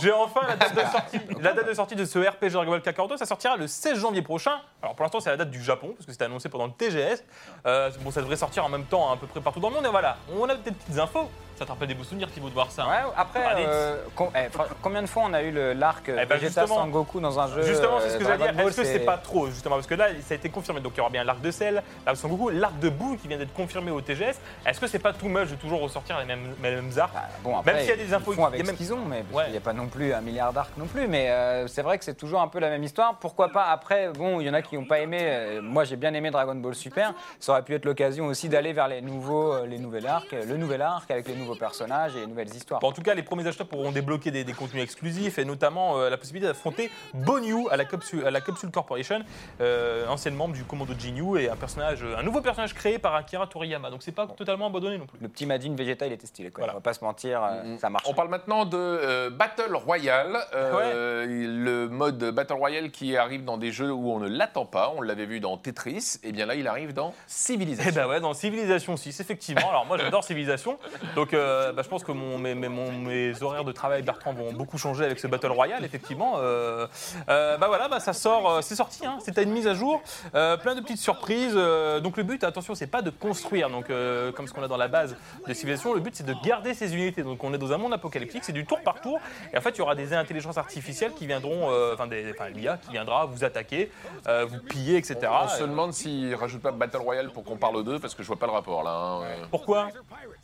J'ai 0.00 0.12
enfin 0.12 0.40
la 0.46 0.56
date 0.56 0.74
de 0.74 0.80
sortie. 0.80 1.20
la 1.40 1.52
date 1.52 1.68
de 1.68 1.74
sortie 1.74 1.94
de 1.96 2.04
ce 2.04 2.18
RPG 2.18 2.50
Dragon 2.52 2.70
Ball 2.70 2.82
Kakarot, 2.82 3.16
ça 3.16 3.26
sortira 3.26 3.56
le 3.56 3.66
16 3.66 3.98
janvier 4.00 4.22
prochain. 4.22 4.60
Alors 4.82 4.94
pour 4.94 5.02
l'instant, 5.04 5.20
c'est 5.20 5.30
la 5.30 5.36
date 5.36 5.50
du 5.50 5.62
Japon, 5.62 5.92
parce 5.96 6.06
que 6.06 6.12
c'était 6.12 6.24
annoncé 6.24 6.48
pendant 6.48 6.66
le 6.66 6.72
TGS. 6.72 7.24
Euh, 7.66 7.90
bon, 8.00 8.10
ça 8.10 8.20
devrait 8.20 8.36
sortir 8.36 8.64
en 8.68 8.70
même 8.70 8.84
temps 8.84 9.10
à 9.10 9.16
peu 9.16 9.26
près 9.26 9.40
partout 9.40 9.60
dans 9.60 9.70
le 9.70 9.76
monde. 9.76 9.86
Et 9.86 9.90
voilà, 9.90 10.16
on 10.32 10.48
a 10.48 10.54
des 10.54 10.70
petites 10.70 10.98
infos. 10.98 11.28
Ça 11.58 11.64
te 11.64 11.70
rappelle 11.72 11.88
des 11.88 11.94
beaux 11.94 12.04
souvenirs, 12.04 12.30
Thibaut, 12.30 12.48
de 12.48 12.54
voir 12.54 12.70
ça 12.70 12.84
hein 12.84 12.88
Ouais, 12.88 13.12
après, 13.16 13.42
Allez. 13.42 13.64
euh, 13.66 13.96
com- 14.14 14.28
eh, 14.34 14.46
fr- 14.48 14.66
combien 14.80 15.02
de 15.02 15.08
fois 15.08 15.24
on 15.26 15.32
a 15.32 15.42
eu 15.42 15.50
le- 15.50 15.72
l'arc 15.72 16.08
euh, 16.08 16.18
Eh 16.22 16.26
ben, 16.26 16.36
Vegeta 16.38 16.62
justement. 16.62 16.82
Sangoku 16.82 17.18
dans 17.20 17.40
un 17.40 17.48
jeu 17.48 17.62
Justement, 17.62 17.98
c'est 18.00 18.10
ce 18.10 18.14
euh, 18.14 18.18
que 18.18 18.24
j'allais 18.24 18.36
Dragon 18.38 18.52
dire. 18.52 18.62
Ball, 18.62 18.68
Est-ce 18.68 18.76
que 18.80 18.84
c'est 18.86 18.98
pas 19.00 19.18
trop, 19.18 19.46
justement 19.48 19.74
Parce 19.74 19.88
que 19.88 19.94
là, 19.96 20.06
ça 20.22 20.34
a 20.34 20.36
été 20.36 20.48
confirmé. 20.50 20.80
Donc 20.80 20.92
il 20.94 20.98
y 20.98 21.00
aura 21.00 21.10
bien 21.10 21.24
l'arc 21.24 21.40
de 21.40 21.50
Cell, 21.50 21.82
l'arc 22.06 22.16
de 22.16 22.20
Sangoku, 22.20 22.50
l'arc 22.50 22.78
de 22.78 22.88
Boo 22.90 23.16
qui 23.20 23.26
vient 23.26 23.38
d'être 23.38 23.52
confirmé 23.54 23.90
au 23.90 24.00
TGS. 24.00 24.38
Est-ce 24.64 24.78
que 24.78 24.86
c'est 24.86 25.00
pas 25.00 25.12
too 25.12 25.26
much 25.28 25.50
de 25.50 25.56
toujours 25.56 25.80
ressortir 25.80 26.16
les 26.20 26.24
mêmes, 26.26 26.54
les 26.62 26.70
mêmes 26.76 26.92
arcs? 26.96 27.12
Bah, 27.12 27.22
bon, 27.42 27.56
après, 27.58 27.72
Même 27.72 27.80
s'il 27.80 27.90
y 27.90 27.92
a 27.92 27.96
des 27.96 28.14
infos- 28.14 28.32
ils 28.32 28.36
font 28.36 28.44
avec 28.46 28.60
il 28.60 28.64
y 28.64 28.68
a 28.68 28.70
même- 28.70 28.76
ce 28.76 28.78
qu'ils 28.84 28.94
ont, 28.94 29.04
mais 29.04 29.24
Ouais. 29.32 29.42
qu'il 29.44 29.52
n'y 29.52 29.58
a 29.58 29.62
pas 29.62 29.72
non 29.72 29.86
plus 29.88 30.12
un 30.12 30.20
milliard 30.20 30.52
d'arcs 30.52 30.70
non 30.76 30.86
plus. 30.86 31.08
Mais 31.08 31.30
euh, 31.30 31.66
c'est 31.66 31.82
vrai 31.82 31.98
que 31.98 32.04
c'est 32.04 32.14
toujours 32.14 32.40
un 32.40 32.48
peu 32.48 32.60
la 32.60 32.70
même 32.70 32.84
histoire. 32.84 33.16
Pourquoi 33.18 33.48
pas 33.48 33.64
Après, 33.64 34.10
bon, 34.10 34.40
il 34.40 34.46
y 34.46 34.50
en 34.50 34.54
a 34.54 34.62
qui 34.62 34.76
n'ont 34.76 34.84
pas 34.86 35.00
aimé. 35.00 35.18
euh, 35.22 35.60
moi, 35.60 35.82
j'ai 35.82 35.96
bien 35.96 36.14
aimé 36.14 36.30
Dragon 36.30 36.54
Ball 36.54 36.76
Super. 36.76 37.14
Ça 37.40 37.50
aurait 37.52 37.62
pu 37.62 37.74
être 37.74 37.84
l'occasion 37.84 38.26
aussi 38.26 38.48
d'aller 38.48 38.72
vers 38.72 38.86
les 38.86 39.00
nouveaux, 39.00 39.52
euh, 39.54 39.66
les 39.66 39.78
nouveaux 39.78 40.06
arcs, 40.06 40.32
le 40.32 40.56
nouvel 40.56 40.82
arc 40.82 41.10
avec 41.10 41.26
les 41.26 41.34
nouveaux 41.48 41.58
personnages 41.58 42.16
et 42.16 42.26
nouvelles 42.26 42.54
histoires. 42.54 42.80
Bon, 42.80 42.88
en 42.88 42.92
tout 42.92 43.02
cas, 43.02 43.14
les 43.14 43.22
premiers 43.22 43.46
acheteurs 43.46 43.66
pourront 43.66 43.92
débloquer 43.92 44.30
des, 44.30 44.44
des 44.44 44.52
contenus 44.52 44.82
exclusifs 44.82 45.38
et 45.38 45.44
notamment 45.44 45.98
euh, 45.98 46.10
la 46.10 46.16
possibilité 46.16 46.48
d'affronter 46.48 46.90
Bonyu 47.14 47.68
à 47.70 47.76
la, 47.76 47.84
Capsule, 47.84 48.26
à 48.26 48.30
la 48.30 48.40
Capsule 48.40 48.70
Corporation, 48.70 49.20
euh, 49.60 50.06
ancienne 50.08 50.34
membre 50.34 50.54
du 50.54 50.64
commando 50.64 50.94
Jinyu 50.98 51.38
et 51.38 51.48
un 51.48 51.56
personnage, 51.56 52.02
un 52.02 52.22
nouveau 52.22 52.40
personnage 52.40 52.74
créé 52.74 52.98
par 52.98 53.14
Akira 53.14 53.46
Toriyama. 53.46 53.90
Donc 53.90 54.02
c'est 54.02 54.12
pas 54.12 54.26
totalement 54.26 54.66
abandonné 54.66 54.98
non 54.98 55.06
plus. 55.06 55.18
Le 55.20 55.28
petit 55.28 55.46
Madine 55.46 55.74
Vegeta, 55.76 56.06
il 56.06 56.12
était 56.12 56.26
stylé. 56.26 56.50
Quoi. 56.50 56.62
Voilà. 56.62 56.74
On 56.74 56.76
va 56.76 56.82
pas 56.82 56.92
se 56.92 57.04
mentir, 57.04 57.42
euh, 57.42 57.76
ça 57.78 57.90
marche. 57.90 58.04
On 58.08 58.14
parle 58.14 58.28
maintenant 58.28 58.64
de 58.64 58.76
euh, 58.76 59.30
Battle 59.30 59.74
Royale, 59.74 60.38
euh, 60.54 61.26
le 61.26 61.88
mode 61.88 62.22
Battle 62.30 62.54
Royale 62.54 62.90
qui 62.90 63.16
arrive 63.16 63.44
dans 63.44 63.58
des 63.58 63.72
jeux 63.72 63.92
où 63.92 64.10
on 64.10 64.18
ne 64.18 64.28
l'attend 64.28 64.66
pas. 64.66 64.92
On 64.96 65.00
l'avait 65.00 65.26
vu 65.26 65.40
dans 65.40 65.56
Tetris, 65.56 66.18
et 66.22 66.32
bien 66.32 66.46
là 66.46 66.54
il 66.54 66.66
arrive 66.66 66.92
dans 66.92 67.14
Civilization. 67.26 67.90
Eh 67.90 67.94
ben 67.94 68.08
ouais, 68.08 68.20
dans 68.20 68.34
Civilisation 68.34 68.96
6, 68.96 69.20
effectivement. 69.20 69.68
Alors 69.68 69.86
moi 69.86 69.98
j'adore 69.98 70.24
Civilisation, 70.24 70.78
donc 71.14 71.32
euh, 71.38 71.72
bah, 71.72 71.82
je 71.82 71.88
pense 71.88 72.04
que 72.04 72.12
mon- 72.12 72.38
mes, 72.38 72.54
mes- 72.54 72.68
mon- 72.68 72.92
mes 72.92 73.42
horaires 73.42 73.64
de 73.64 73.72
travail 73.72 74.02
Bertrand 74.02 74.32
vont 74.32 74.52
beaucoup 74.52 74.78
changer 74.78 75.04
avec 75.04 75.18
ce 75.18 75.26
Battle 75.26 75.52
Royale, 75.52 75.84
effectivement. 75.84 76.34
Euh, 76.38 76.86
euh, 77.28 77.56
bah 77.56 77.66
voilà, 77.68 77.88
bah, 77.88 78.00
ça 78.00 78.12
sort, 78.12 78.50
euh, 78.50 78.60
c'est 78.60 78.74
sorti, 78.74 79.06
hein, 79.06 79.18
c'était 79.24 79.42
une 79.42 79.50
mise 79.52 79.66
à 79.66 79.74
jour, 79.74 80.02
euh, 80.34 80.56
plein 80.56 80.74
de 80.74 80.80
petites 80.80 80.98
surprises. 80.98 81.54
donc 82.02 82.16
le 82.16 82.22
but, 82.22 82.44
attention, 82.44 82.74
c'est 82.74 82.86
pas 82.86 83.02
de 83.02 83.10
construire, 83.10 83.70
donc 83.70 83.86
comme 84.34 84.46
ce 84.48 84.52
qu'on 84.52 84.62
a 84.62 84.68
dans 84.68 84.76
la 84.76 84.88
base 84.88 85.16
de 85.46 85.54
Civilisation, 85.54 85.94
le 85.94 86.00
but 86.00 86.14
c'est 86.16 86.26
de 86.26 86.34
garder 86.44 86.74
ces 86.74 86.94
unités. 86.94 87.22
Donc 87.22 87.42
on 87.44 87.52
est 87.54 87.58
dans 87.58 87.72
un 87.72 87.78
monde 87.78 87.92
apocalyptique, 87.92 88.44
c'est 88.44 88.52
du 88.52 88.64
tour 88.66 88.80
par 88.82 89.00
tour, 89.00 89.18
et 89.52 89.58
en 89.58 89.60
fait 89.60 89.70
il 89.70 89.78
y 89.78 89.82
aura 89.82 89.94
des 89.94 90.12
intelligences 90.14 90.58
artificielles 90.58 91.12
qui 91.14 91.26
viendront, 91.26 91.70
enfin 91.94 92.06
des, 92.06 92.30
enfin, 92.32 92.48
l'IA 92.50 92.76
qui 92.78 92.90
viendra 92.92 93.26
vous 93.26 93.44
attaquer, 93.44 93.90
vous 94.26 94.58
piller, 94.68 94.96
etc. 94.96 95.16
On 95.44 95.48
se 95.48 95.62
demande 95.64 95.92
s'ils 95.92 96.34
rajoutent 96.34 96.62
pas 96.62 96.70
Battle 96.72 96.98
Royale 96.98 97.30
pour 97.30 97.44
qu'on 97.44 97.56
parle 97.56 97.82
d'eux, 97.84 97.98
parce 97.98 98.14
que 98.14 98.22
je 98.22 98.28
vois 98.28 98.38
pas 98.38 98.46
le 98.46 98.52
rapport 98.52 98.82
là. 98.82 98.90
hein. 98.90 99.46
Pourquoi? 99.50 99.88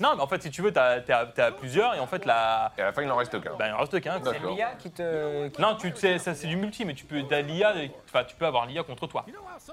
Non, 0.00 0.12
mais 0.16 0.22
en 0.22 0.26
fait, 0.26 0.42
si 0.42 0.50
tu 0.50 0.62
veux, 0.62 0.72
t'as 1.06 1.26
as, 1.44 1.52
plusieurs 1.52 1.94
et 1.94 2.00
en 2.00 2.06
fait, 2.06 2.24
la... 2.24 2.72
Et 2.78 2.82
à 2.82 2.86
la 2.86 2.92
fin 2.92 3.02
il 3.02 3.10
en 3.10 3.16
reste 3.16 3.40
qu'un. 3.40 3.54
ben, 3.58 3.66
il 3.68 3.72
en 3.72 3.78
reste 3.78 4.00
qu'un. 4.00 4.14
C'est 4.22 4.32
D'accord. 4.32 4.54
l'IA 4.54 4.70
qui 4.78 4.90
te. 4.90 5.48
qui- 5.48 5.60
Non, 5.62 5.76
tu 5.76 5.92
sais, 5.94 6.18
ça 6.18 6.34
c'est 6.34 6.46
du 6.46 6.56
multi, 6.56 6.84
mais 6.84 6.94
tu 6.94 7.04
peux, 7.04 7.22
t'as 7.28 7.40
l'IA, 7.40 7.72
enfin, 8.14 8.24
tu 8.24 8.36
peux 8.36 8.46
avoir 8.46 8.66
l'IA 8.66 8.82
contre 8.82 9.06
toi. 9.06 9.24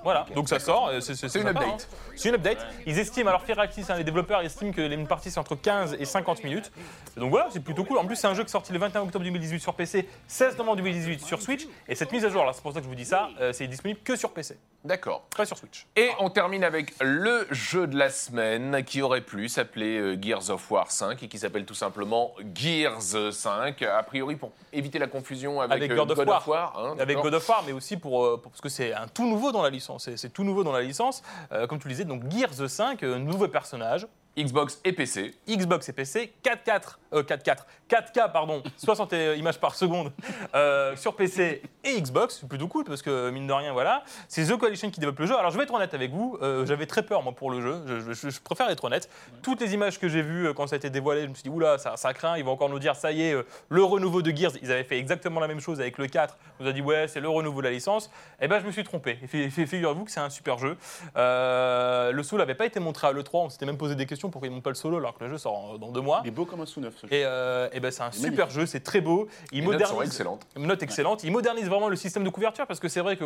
Voilà, 0.04 0.26
donc 0.36 0.50
ça 0.50 0.60
sort. 0.60 0.88
euh, 0.88 1.00
C'est 1.02 1.40
une 1.40 1.48
update. 1.48 1.88
C'est 2.16 2.30
une 2.30 2.36
update. 2.36 2.66
Ils 2.86 2.98
estiment, 3.00 3.30
alors 3.30 3.44
Firaxis, 3.44 3.86
hein, 3.90 3.96
les 3.98 4.04
développeurs 4.04 4.42
estiment 4.42 4.72
que 4.72 4.82
les 4.82 4.98
parties 5.06 5.32
c'est 5.32 5.40
entre 5.40 5.56
15 5.56 5.98
et 6.00 6.06
50 6.06 6.44
minutes. 6.44 6.72
Donc 7.18 7.30
voilà, 7.30 7.48
c'est 7.52 7.60
plutôt 7.60 7.84
cool. 7.84 7.98
En 7.98 8.06
plus, 8.06 8.16
c'est 8.16 8.28
un 8.28 8.34
jeu 8.34 8.44
qui 8.44 8.48
est 8.48 8.52
sorti 8.52 8.74
le 8.74 8.80
21 8.80 9.02
octobre 9.02 9.24
2018 9.26 9.60
sur 9.60 9.74
PC, 9.74 10.08
16 10.28 10.58
novembre 10.58 10.78
2018 10.78 11.22
sur 11.26 11.42
Switch. 11.42 11.68
Et 11.88 11.96
cette 11.96 12.12
mise 12.12 12.26
à 12.26 12.30
jour, 12.30 12.42
alors 12.42 12.56
c'est 12.56 12.62
pour 12.62 12.72
ça 12.74 12.80
que 12.80 12.86
je 12.86 12.90
vous 12.90 12.96
dis 12.96 13.06
ça, 13.06 13.30
euh, 13.40 13.54
c'est 13.54 13.68
disponible 13.68 14.00
que 14.04 14.16
sur 14.16 14.32
PC, 14.32 14.58
D'accord. 14.84 15.24
pas 15.36 15.46
sur 15.46 15.58
Switch. 15.58 15.86
Et 15.96 16.10
on 16.20 16.30
termine 16.30 16.64
avec 16.64 16.94
le 17.02 17.48
jeu 17.52 17.88
de 17.88 17.98
la 17.98 18.10
semaine 18.10 18.84
qui 18.84 19.02
aurait 19.02 19.22
pu 19.22 19.48
s'appeler 19.50 19.98
euh, 20.00 20.18
Gears 20.22 20.50
of 20.50 20.70
War 20.72 20.90
5 20.92 21.22
et 21.24 21.28
qui 21.28 21.38
s'appelle 21.38 21.66
tout 21.66 21.74
simplement 21.74 22.34
Gears 22.56 23.32
5. 23.32 23.82
A 23.84 24.04
priori 24.04 24.36
pour 24.36 24.52
éviter 24.74 25.00
la 25.00 25.08
confusion 25.08 25.62
avec, 25.62 25.78
Avec 25.84 25.94
God 25.96 26.12
of 26.12 26.48
War. 26.48 26.74
hein, 26.80 26.96
Avec 27.00 27.18
God 27.18 27.34
of 27.34 27.48
War, 27.50 27.64
mais 27.66 27.74
aussi 27.74 27.98
pour, 27.98 28.31
euh, 28.34 28.38
pour- 28.38 28.52
parce 28.52 28.62
que 28.62 28.70
c'est 28.70 28.94
un 28.94 29.08
tout 29.08 29.28
nouveau 29.30 29.52
dans 29.52 29.62
la 29.62 29.70
licence. 29.70 30.10
C'est- 30.16 30.30
tout 30.30 30.44
nouveau 30.44 30.64
dans 30.64 30.72
la 30.72 30.82
licence. 30.82 31.22
Euh, 31.52 31.68
comme 31.68 31.80
tu 31.80 31.88
le 31.88 31.94
disais, 31.94 32.06
donc 32.06 32.24
Gears 32.32 32.70
5, 32.70 33.04
euh, 33.04 33.18
nouveau 33.20 33.48
personnage. 33.48 34.08
Xbox 34.38 34.80
et 34.86 34.94
PC. 34.94 35.36
Xbox 35.46 35.90
et 35.90 35.94
PC, 35.94 36.32
4K, 36.42 36.98
euh, 37.14 37.22
4K, 37.22 37.66
4K 37.92 38.32
pardon, 38.32 38.64
60 38.78 39.14
images 39.38 39.60
par 39.60 39.76
seconde 39.76 40.12
euh, 40.56 40.96
sur 40.96 41.16
PC 41.16 41.62
et 41.84 42.00
Xbox, 42.02 42.38
c'est 42.40 42.48
plutôt 42.48 42.68
cool 42.68 42.84
parce 42.86 43.02
que 43.02 43.30
mine 43.32 43.48
de 43.48 43.54
rien 43.54 43.74
voilà, 43.74 44.04
c'est 44.28 44.46
The 44.46 44.56
Coalition 44.58 44.90
qui 44.92 45.00
développe 45.00 45.20
le 45.20 45.26
jeu. 45.26 45.38
Alors 45.38 45.52
je 45.52 45.58
vais 45.58 45.64
être 45.64 45.74
honnête 45.74 45.94
avec 45.94 46.12
vous, 46.12 46.38
euh, 46.42 46.66
j'avais 46.66 46.86
très 46.86 47.04
peur 47.04 47.22
moi 47.24 47.34
pour 47.34 47.52
le 47.52 47.60
jeu, 47.62 47.82
je, 47.88 48.14
je- 48.14 48.30
je 48.30 48.40
préfère 48.40 48.70
être 48.70 48.84
honnête. 48.86 49.10
Toutes 49.42 49.60
les 49.62 49.74
images 49.74 50.00
que 50.00 50.08
j'ai 50.08 50.22
vues 50.22 50.48
euh, 50.48 50.54
quand 50.54 50.68
ça 50.68 50.76
a 50.76 50.78
été 50.78 50.90
dévoilé, 50.90 51.24
je 51.24 51.28
me 51.28 51.34
suis 51.34 51.44
dit 51.44 51.50
oula 51.50 51.78
ça, 51.78 51.98
ça 51.98 52.14
craint, 52.14 52.38
ils 52.38 52.46
vont 52.46 52.52
encore 52.52 52.70
nous 52.70 52.80
dire 52.80 52.96
ça 52.96 53.12
y 53.12 53.24
est, 53.24 53.36
le 53.70 53.84
renouveau 53.84 54.22
de 54.22 54.32
Gears, 54.32 54.52
ils 54.62 54.72
avaient 54.72 54.84
fait 54.84 54.98
exactement 54.98 55.40
la 55.40 55.48
même 55.48 55.60
chose 55.60 55.80
avec 55.82 55.98
le 55.98 56.08
4, 56.08 56.38
on 56.60 56.64
nous 56.64 56.70
a 56.70 56.74
dit 56.74 56.82
ouais 56.82 57.08
c'est 57.08 57.20
le 57.20 57.30
renouveau 57.30 57.62
de 57.62 57.66
la 57.68 57.72
licence, 57.72 58.10
et 58.40 58.48
ben 58.48 58.60
je 58.62 58.66
me 58.66 58.72
suis 58.72 58.84
trompé. 58.84 59.18
Figurez-vous 59.28 60.06
que 60.06 60.12
c'est 60.12 60.20
un 60.20 60.30
super 60.30 60.58
jeu. 60.60 60.78
Euh, 61.18 62.12
le 62.12 62.24
Soul 62.24 62.40
n'avait 62.40 62.56
pas 62.56 62.66
été 62.66 62.80
montré 62.80 63.08
à 63.08 63.12
l'E3, 63.12 63.30
on 63.46 63.50
s'était 63.50 63.66
même 63.66 63.78
posé 63.78 63.96
des 63.96 64.06
questions 64.06 64.30
pourquoi 64.30 64.48
ils 64.48 64.52
montent 64.54 64.64
pas 64.64 64.70
le 64.70 64.76
solo 64.76 64.98
alors 64.98 65.18
que 65.18 65.24
le 65.24 65.30
jeu 65.30 65.38
sort 65.38 65.78
dans 65.80 65.90
deux 65.92 66.02
mois. 66.02 66.22
Il 66.24 66.28
est 66.30 66.32
beau 66.32 66.46
comme 66.46 66.62
un 66.62 66.66
sous-neuf. 66.66 66.94
ce 66.98 67.08
jeu. 67.08 67.14
Et, 67.14 67.24
euh, 67.26 67.68
eh 67.74 67.80
ben 67.82 67.92
c'est 67.92 68.04
un 68.04 68.12
super 68.12 68.50
jeu, 68.50 68.66
c'est 68.66 68.80
très 68.80 69.02
beau. 69.02 69.28
Il 69.52 69.62
Les 69.62 69.66
notes 69.68 69.74
sont 69.82 69.88
modernise, 69.94 70.10
excellentes. 70.10 70.48
note 70.58 70.84
excellente. 70.84 71.24
Il 71.24 71.32
modernise 71.32 71.68
vraiment 71.68 71.90
le 71.90 71.96
système 71.96 72.24
de 72.24 72.30
couverture 72.30 72.66
parce 72.68 72.80
que 72.80 72.88
c'est 72.88 73.02
vrai 73.02 73.18
qu'on 73.18 73.26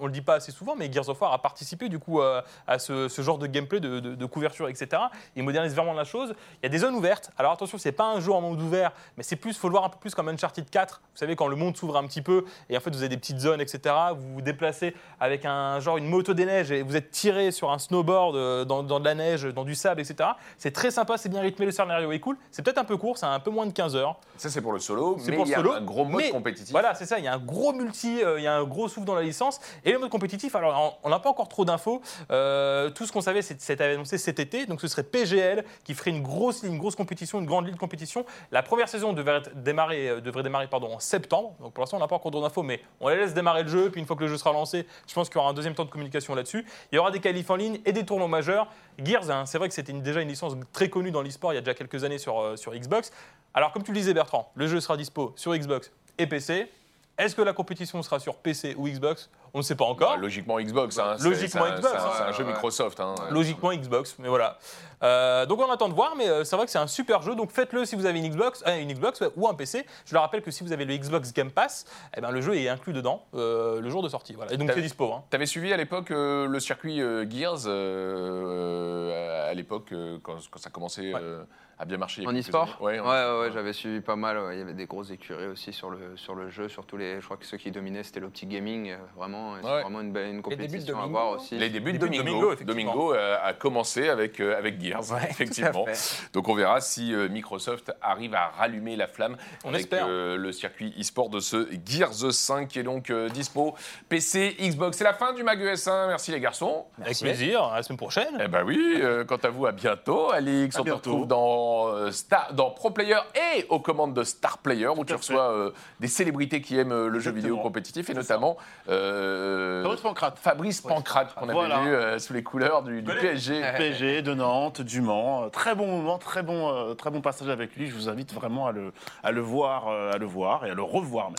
on 0.00 0.06
le 0.06 0.12
dit 0.12 0.20
pas 0.22 0.34
assez 0.34 0.52
souvent, 0.52 0.74
mais 0.76 0.90
Gears 0.92 1.08
of 1.08 1.20
War 1.20 1.32
a 1.32 1.40
participé 1.42 1.88
du 1.88 1.98
coup 1.98 2.20
à, 2.20 2.44
à 2.66 2.78
ce, 2.78 3.08
ce 3.08 3.22
genre 3.22 3.38
de 3.38 3.46
gameplay 3.46 3.80
de, 3.80 4.00
de- 4.00 4.14
de 4.14 4.26
couverture, 4.26 4.68
etc. 4.68 5.02
Il 5.36 5.42
modernise 5.42 5.74
vraiment 5.74 5.92
la 5.94 6.04
chose. 6.04 6.34
Il 6.62 6.64
y 6.64 6.66
a 6.66 6.68
des 6.68 6.78
zones 6.78 6.94
ouvertes. 6.94 7.30
Alors 7.38 7.52
attention, 7.52 7.78
c'est 7.78 7.92
pas 7.92 8.04
un 8.06 8.20
jeu 8.20 8.32
en 8.32 8.40
monde 8.40 8.60
ouvert, 8.60 8.92
mais 9.16 9.22
c'est 9.22 9.36
plus, 9.36 9.56
faut 9.56 9.68
le 9.68 9.72
voir 9.72 9.84
un 9.84 9.88
peu 9.88 9.98
plus 9.98 10.14
comme 10.14 10.28
Uncharted 10.28 10.68
4. 10.70 11.00
Vous 11.02 11.18
savez 11.18 11.36
quand 11.36 11.46
le 11.48 11.56
monde 11.56 11.76
s'ouvre 11.76 11.96
un 11.96 12.06
petit 12.06 12.22
peu 12.22 12.44
et 12.70 12.76
en 12.76 12.80
fait 12.80 12.90
vous 12.90 12.98
avez 12.98 13.08
des 13.08 13.16
petites 13.16 13.38
zones, 13.40 13.60
etc. 13.60 13.94
Vous 14.16 14.34
vous 14.34 14.42
déplacez 14.42 14.94
avec 15.20 15.44
un 15.44 15.80
genre 15.80 15.96
une 15.96 16.06
moto 16.08 16.34
des 16.34 16.44
neiges 16.46 16.70
et 16.70 16.82
vous 16.82 16.96
êtes 16.96 17.10
tiré 17.10 17.50
sur 17.52 17.70
un 17.70 17.78
snowboard 17.78 18.36
euh, 18.36 18.64
dans, 18.64 18.82
dans 18.82 19.00
de 19.00 19.04
la 19.04 19.14
neige, 19.14 19.44
dans 19.44 19.64
du 19.64 19.74
sable, 19.74 20.00
etc. 20.00 20.30
C'est 20.58 20.72
très 20.72 20.90
sympa, 20.90 21.16
c'est 21.16 21.28
bien 21.28 21.40
rythmé, 21.40 21.66
le 21.66 21.72
scénario 21.72 22.10
est 22.12 22.20
cool. 22.20 22.36
C'est 22.50 22.62
peut-être 22.62 22.78
un 22.78 22.84
peu 22.84 22.96
court, 22.96 23.18
c'est 23.18 23.26
un 23.26 23.40
peu 23.40 23.50
moins 23.50 23.66
de 23.66 23.72
15 23.72 23.93
heures. 23.96 24.16
Ça 24.36 24.50
c'est 24.50 24.60
pour 24.60 24.72
le 24.72 24.80
solo, 24.80 25.16
C'est 25.20 25.30
mais 25.30 25.36
pour 25.36 25.46
il 25.46 25.50
y 25.50 25.54
a 25.54 25.58
solo, 25.58 25.72
un 25.72 25.80
gros 25.80 26.04
mode 26.04 26.22
mais 26.22 26.30
compétitif. 26.30 26.70
Voilà, 26.72 26.94
c'est 26.94 27.06
ça. 27.06 27.18
Il 27.18 27.24
y 27.24 27.28
a 27.28 27.34
un 27.34 27.38
gros 27.38 27.72
multi, 27.72 28.22
euh, 28.22 28.38
il 28.40 28.42
y 28.42 28.46
a 28.46 28.54
un 28.54 28.64
gros 28.64 28.88
souffle 28.88 29.06
dans 29.06 29.14
la 29.14 29.22
licence. 29.22 29.60
Et 29.84 29.92
le 29.92 29.98
mode 29.98 30.10
compétitif, 30.10 30.54
alors 30.56 30.98
on- 31.04 31.08
n'a 31.08 31.18
pas 31.20 31.30
encore 31.30 31.48
trop 31.48 31.64
d'infos. 31.64 32.02
Euh, 32.30 32.90
tout 32.90 33.06
ce 33.06 33.12
qu'on 33.12 33.20
savait, 33.20 33.42
c'est 33.42 33.60
c'était 33.60 33.84
annoncé 33.84 34.18
cet 34.18 34.38
été. 34.40 34.66
Donc 34.66 34.80
ce 34.80 34.88
serait 34.88 35.04
PGL 35.04 35.64
qui 35.84 35.94
ferait 35.94 36.10
une 36.10 36.22
grosse, 36.22 36.62
une 36.64 36.78
grosse 36.78 36.96
compétition, 36.96 37.38
une 37.38 37.46
grande 37.46 37.66
ligue 37.66 37.74
de 37.74 37.80
compétition. 37.80 38.24
La 38.50 38.62
première 38.62 38.88
saison 38.88 39.12
devrait 39.12 39.42
démarrer, 39.54 40.08
euh, 40.08 40.20
devrait 40.20 40.42
démarrer 40.42 40.66
pardon, 40.66 40.92
en 40.92 40.98
septembre. 40.98 41.54
Donc 41.60 41.72
pour 41.72 41.82
l'instant, 41.82 41.96
on 41.96 42.00
n'a 42.00 42.08
pas 42.08 42.16
encore 42.16 42.30
d'infos, 42.32 42.62
mais 42.62 42.80
on 43.00 43.08
les 43.08 43.16
laisse 43.16 43.34
démarrer 43.34 43.62
le 43.62 43.68
jeu. 43.68 43.90
Puis 43.90 44.00
une 44.00 44.06
fois 44.06 44.16
que 44.16 44.22
le 44.22 44.28
jeu 44.28 44.36
sera 44.36 44.52
lancé, 44.52 44.86
je 45.06 45.14
pense 45.14 45.28
qu'il 45.28 45.36
y 45.36 45.40
aura 45.40 45.50
un 45.50 45.54
deuxième 45.54 45.74
temps 45.74 45.84
de 45.84 45.90
communication 45.90 46.34
là-dessus. 46.34 46.66
Il 46.90 46.96
y 46.96 46.98
aura 46.98 47.10
des 47.10 47.20
qualifs 47.20 47.48
en 47.50 47.56
ligne 47.56 47.80
et 47.84 47.92
des 47.92 48.04
tournois 48.04 48.28
majeurs. 48.28 48.66
Gears, 49.02 49.30
hein, 49.30 49.46
c'est 49.46 49.58
vrai 49.58 49.68
que 49.68 49.74
c'était 49.74 49.92
déjà 49.92 50.20
une 50.20 50.28
licence 50.28 50.54
très 50.72 50.88
connue 50.88 51.10
dans 51.10 51.22
l'e-sport 51.22 51.52
il 51.52 51.56
y 51.56 51.58
a 51.58 51.60
déjà 51.60 51.74
quelques 51.74 52.04
années 52.04 52.18
sur, 52.18 52.40
euh, 52.40 52.56
sur 52.56 52.74
Xbox. 52.74 53.12
Alors, 53.52 53.72
comme 53.72 53.82
tu 53.82 53.92
le 53.92 53.98
disais, 53.98 54.14
Bertrand, 54.14 54.50
le 54.54 54.66
jeu 54.66 54.80
sera 54.80 54.96
dispo 54.96 55.32
sur 55.36 55.54
Xbox 55.56 55.92
et 56.18 56.26
PC. 56.26 56.68
Est-ce 57.16 57.36
que 57.36 57.42
la 57.42 57.52
compétition 57.52 58.02
sera 58.02 58.18
sur 58.18 58.34
PC 58.36 58.74
ou 58.76 58.88
Xbox? 58.88 59.30
On 59.52 59.58
ne 59.58 59.62
sait 59.62 59.76
pas 59.76 59.84
encore. 59.84 60.14
Bah, 60.14 60.20
logiquement 60.20 60.58
Xbox. 60.60 60.98
hein, 60.98 61.14
c'est- 61.16 61.28
Logiquement 61.28 61.66
Xbox, 61.66 61.88
C'est 61.92 61.96
un, 61.96 62.00
hein. 62.28 62.32
jeu 62.32 62.38
Ouais, 62.38 62.44
ouais. 62.48 62.52
Microsoft. 62.54 62.98
hein. 62.98 63.14
Logiquement 63.30 63.72
Xbox, 63.72 64.16
mais 64.18 64.28
voilà. 64.28 64.58
Euh, 65.04 65.46
donc 65.46 65.60
on 65.60 65.70
attend 65.70 65.88
de 65.88 65.94
voir, 65.94 66.16
mais 66.16 66.28
euh, 66.28 66.42
c'est 66.42 66.56
vrai 66.56 66.64
que 66.64 66.72
c'est 66.72 66.78
un 66.78 66.88
super 66.88 67.22
jeu. 67.22 67.36
Donc 67.36 67.52
faites-le 67.52 67.84
si 67.84 67.94
vous 67.94 68.06
avez 68.06 68.18
une 68.18 68.28
Xbox, 68.28 68.64
euh, 68.66 68.76
une 68.80 68.92
Xbox 68.92 69.20
ouais, 69.20 69.28
ou 69.36 69.46
un 69.46 69.54
PC. 69.54 69.86
Je 70.06 70.14
le 70.14 70.18
rappelle 70.18 70.42
que 70.42 70.50
si 70.50 70.64
vous 70.64 70.72
avez 70.72 70.84
le 70.84 70.96
Xbox 70.96 71.32
Game 71.32 71.52
Pass, 71.52 71.84
eh 72.16 72.20
ben, 72.20 72.32
le 72.32 72.40
jeu 72.40 72.56
est 72.56 72.68
inclus 72.68 72.92
dedans 72.92 73.24
euh, 73.34 73.80
le 73.80 73.90
jour 73.90 74.02
de 74.02 74.08
sortie. 74.08 74.32
Voilà. 74.34 74.52
Et 74.52 74.56
donc 74.56 74.72
c'est 74.74 74.82
dispo. 74.82 75.12
hein. 75.12 75.22
T'avais 75.30 75.46
suivi 75.46 75.72
à 75.72 75.76
l'époque 75.76 76.08
le 76.10 76.58
circuit 76.58 76.96
Gears, 77.30 77.68
à 77.68 79.54
l'époque, 79.54 79.94
quand, 80.22 80.36
quand 80.50 80.58
ça 80.58 80.70
commençait 80.70 81.12
euh, 81.14 81.44
à 81.78 81.84
bien 81.84 81.96
marcher. 81.98 82.22
il 82.22 82.24
y 82.24 82.26
a 82.26 82.30
En 82.30 82.34
e-sport. 82.36 82.78
Ouais, 82.80 83.00
Ouais, 83.00 83.50
j'avais 83.52 83.72
suivi 83.72 84.00
pas 84.00 84.16
mal. 84.16 84.38
ouais. 84.38 84.56
Il 84.56 84.58
y 84.58 84.62
avait 84.62 84.74
des 84.74 84.86
grosses 84.86 85.10
écuries 85.10 85.46
aussi 85.48 85.72
sur 85.72 85.90
le, 85.90 86.16
sur 86.16 86.34
le 86.34 86.48
jeu. 86.50 86.68
Surtout 86.68 86.96
les, 86.96 87.20
je 87.20 87.24
crois 87.24 87.36
que 87.36 87.44
ceux 87.46 87.56
qui 87.56 87.70
dominaient, 87.70 88.02
c'était 88.02 88.20
l'Opti 88.20 88.46
Gaming. 88.46 88.90
euh, 88.90 88.96
Vraiment, 89.16 89.54
c'est 89.60 89.66
Ouais. 89.68 89.82
vraiment 89.82 90.00
une, 90.00 90.12
belle, 90.12 90.28
une 90.34 90.40
débuts 90.42 90.50
de 90.50 90.56
compétition 90.56 90.94
à 90.96 91.00
Domingo. 91.02 91.08
voir 91.18 91.30
aussi. 91.32 91.56
Les 91.58 91.70
débuts 91.70 91.92
de 91.92 91.98
Domingo. 91.98 92.22
Domingo, 92.24 92.52
effectivement. 92.52 92.92
Domingo, 92.92 93.14
euh, 93.14 93.36
a 93.42 93.52
commencé 93.54 94.08
avec, 94.08 94.40
euh, 94.40 94.56
avec 94.58 94.80
Gears, 94.80 95.10
Ouais, 95.12 95.26
effectivement. 95.30 95.84
Donc 96.32 96.48
on 96.48 96.54
verra 96.54 96.80
si 96.80 97.12
euh, 97.14 97.28
Microsoft 97.28 97.92
arrive 98.02 98.34
à 98.34 98.48
rallumer 98.48 98.96
la 98.96 99.06
flamme 99.06 99.36
On 99.64 99.68
avec 99.70 99.80
espère. 99.82 100.06
euh, 100.08 100.36
le 100.36 100.52
circuit 100.52 100.94
e-sport 101.00 101.28
de 101.28 101.40
ce 101.40 101.68
Gears 101.84 102.32
5 102.32 102.68
qui 102.68 102.78
est 102.78 102.82
donc 102.84 103.10
euh, 103.10 103.28
dispo 103.28 103.74
PC, 104.08 104.56
Xbox. 104.60 104.96
C'est 104.98 105.04
la 105.04 105.14
fin 105.14 105.32
du 105.32 105.42
Mag 105.42 105.60
ES1. 105.60 106.08
Merci 106.08 106.30
les 106.30 106.40
garçons. 106.40 106.84
Avec 107.02 107.18
plaisir, 107.18 107.62
à 107.64 107.76
la 107.76 107.82
semaine 107.82 107.96
prochaine. 107.98 108.38
Eh 108.42 108.48
ben 108.48 108.62
oui, 108.64 108.98
euh, 109.02 109.24
quant 109.24 109.36
à 109.42 109.48
vous, 109.48 109.66
à 109.66 109.72
bientôt. 109.72 110.30
Alix, 110.30 110.76
À 110.76 110.80
on 110.80 110.84
bientôt. 110.84 110.96
retrouve 111.12 111.26
dans, 111.26 111.63
euh, 111.88 112.10
Star, 112.10 112.52
dans 112.52 112.70
Pro 112.70 112.90
Player 112.90 113.18
et 113.56 113.66
aux 113.68 113.80
commandes 113.80 114.14
de 114.14 114.22
Star 114.24 114.58
Player, 114.58 114.88
où 114.88 115.04
tu 115.04 115.14
reçois 115.14 115.50
euh, 115.52 115.70
des 116.00 116.08
célébrités 116.08 116.60
qui 116.60 116.78
aiment 116.78 116.92
euh, 116.92 117.08
le 117.08 117.18
jeu 117.18 117.30
vidéo 117.30 117.56
compétitif, 117.58 118.10
et 118.10 118.14
notamment 118.14 118.56
euh, 118.88 119.82
Fabrice 119.82 120.00
Pancrate. 120.02 120.38
Fabrice 120.38 120.80
Pancrate, 120.80 121.34
qu'on 121.34 121.44
avait 121.44 121.52
Voilà. 121.52 121.78
vu 121.80 121.94
euh, 121.94 122.18
sous 122.18 122.32
les 122.32 122.42
couleurs 122.42 122.82
du, 122.82 123.02
du 123.02 123.12
PSG. 123.14 123.60
PSG, 123.76 124.22
de 124.22 124.34
Nantes, 124.34 124.80
du 124.80 125.00
Mans. 125.00 125.48
Très 125.50 125.74
bon 125.74 125.86
moment, 125.86 126.18
très 126.18 126.42
bon, 126.42 126.94
très 126.94 127.10
bon 127.10 127.20
passage 127.20 127.48
avec 127.48 127.74
lui. 127.76 127.88
Je 127.88 127.94
vous 127.94 128.08
invite 128.08 128.32
vraiment 128.32 128.66
à 128.66 128.72
le, 128.72 128.92
à 129.22 129.30
le 129.32 129.40
voir, 129.40 129.88
à 129.88 130.16
le 130.18 130.26
voir 130.26 130.64
et 130.66 130.70
à 130.70 130.74
le 130.74 130.82
revoir 130.82 131.30
même. 131.30 131.36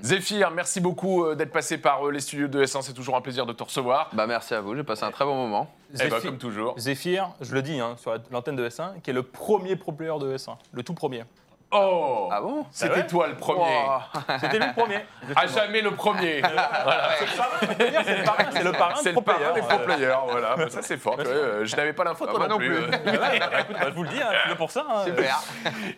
Zéphyr, 0.00 0.50
merci 0.50 0.80
beaucoup 0.80 1.24
euh, 1.24 1.34
d'être 1.34 1.52
passé 1.52 1.78
par 1.78 2.06
euh, 2.06 2.10
les 2.12 2.20
studios 2.20 2.48
de 2.48 2.62
S1, 2.62 2.82
c'est 2.82 2.92
toujours 2.92 3.16
un 3.16 3.22
plaisir 3.22 3.46
de 3.46 3.52
te 3.54 3.62
recevoir. 3.62 4.10
Bah, 4.12 4.26
merci 4.26 4.52
à 4.54 4.60
vous, 4.60 4.76
j'ai 4.76 4.84
passé 4.84 5.04
un 5.04 5.10
très 5.10 5.24
bon 5.24 5.34
moment. 5.34 5.70
Eh 5.94 5.96
ben, 5.96 6.08
Zéphyr- 6.18 6.22
comme 6.22 6.38
toujours. 6.38 6.78
Zephyr, 6.78 7.30
je 7.40 7.54
le 7.54 7.62
dis 7.62 7.80
hein, 7.80 7.94
sur 7.98 8.12
la- 8.12 8.18
l'antenne 8.30 8.56
de 8.56 8.68
S1, 8.68 9.00
qui 9.02 9.10
est 9.10 9.14
le 9.14 9.22
premier 9.22 9.74
pro 9.76 9.92
player 9.92 10.12
de 10.20 10.36
S1, 10.36 10.56
le 10.72 10.82
tout 10.82 10.92
premier. 10.94 11.24
Oh 11.72 12.28
Ah 12.30 12.40
bon 12.40 12.64
C'était 12.70 12.94
Ah 13.00 13.02
toi 13.02 13.26
le 13.26 13.34
premier. 13.34 13.60
Wow. 13.60 14.00
C'était 14.40 14.58
lui 14.58 14.66
le 14.66 14.72
premier. 14.72 15.00
À 15.34 15.46
jamais 15.48 15.80
le 15.80 15.90
premier. 15.90 16.40
C'est 16.40 18.18
le 18.18 18.24
parrain, 18.24 18.44
c'est 18.52 18.62
le 18.62 18.72
parrain 18.72 18.94
C'est 19.02 19.12
le 19.12 19.20
parrain 19.20 19.38
Player. 19.38 19.52
des 19.54 19.60
pro 19.62 19.78
players, 19.80 20.14
voilà. 20.30 20.56
Bah, 20.56 20.68
ça 20.70 20.80
c'est 20.82 20.96
fort. 20.96 21.16
tu 21.16 21.24
vois, 21.24 21.32
euh, 21.32 21.64
Je 21.64 21.74
n'avais 21.76 21.92
pas 21.92 22.04
l'info, 22.04 22.24
Ah, 22.28 22.32
toi 22.32 22.40
non 22.46 22.48
non 22.50 22.58
plus. 22.58 22.80
bah, 23.04 23.34
écoute, 23.34 23.76
bah, 23.80 23.86
je 23.88 23.94
vous 23.94 24.02
le 24.04 24.08
dis, 24.10 24.20
hein, 24.22 24.30
là 24.48 24.54
pour 24.54 24.70
ça. 24.70 24.86
hein. 24.88 25.04
Super. 25.06 25.42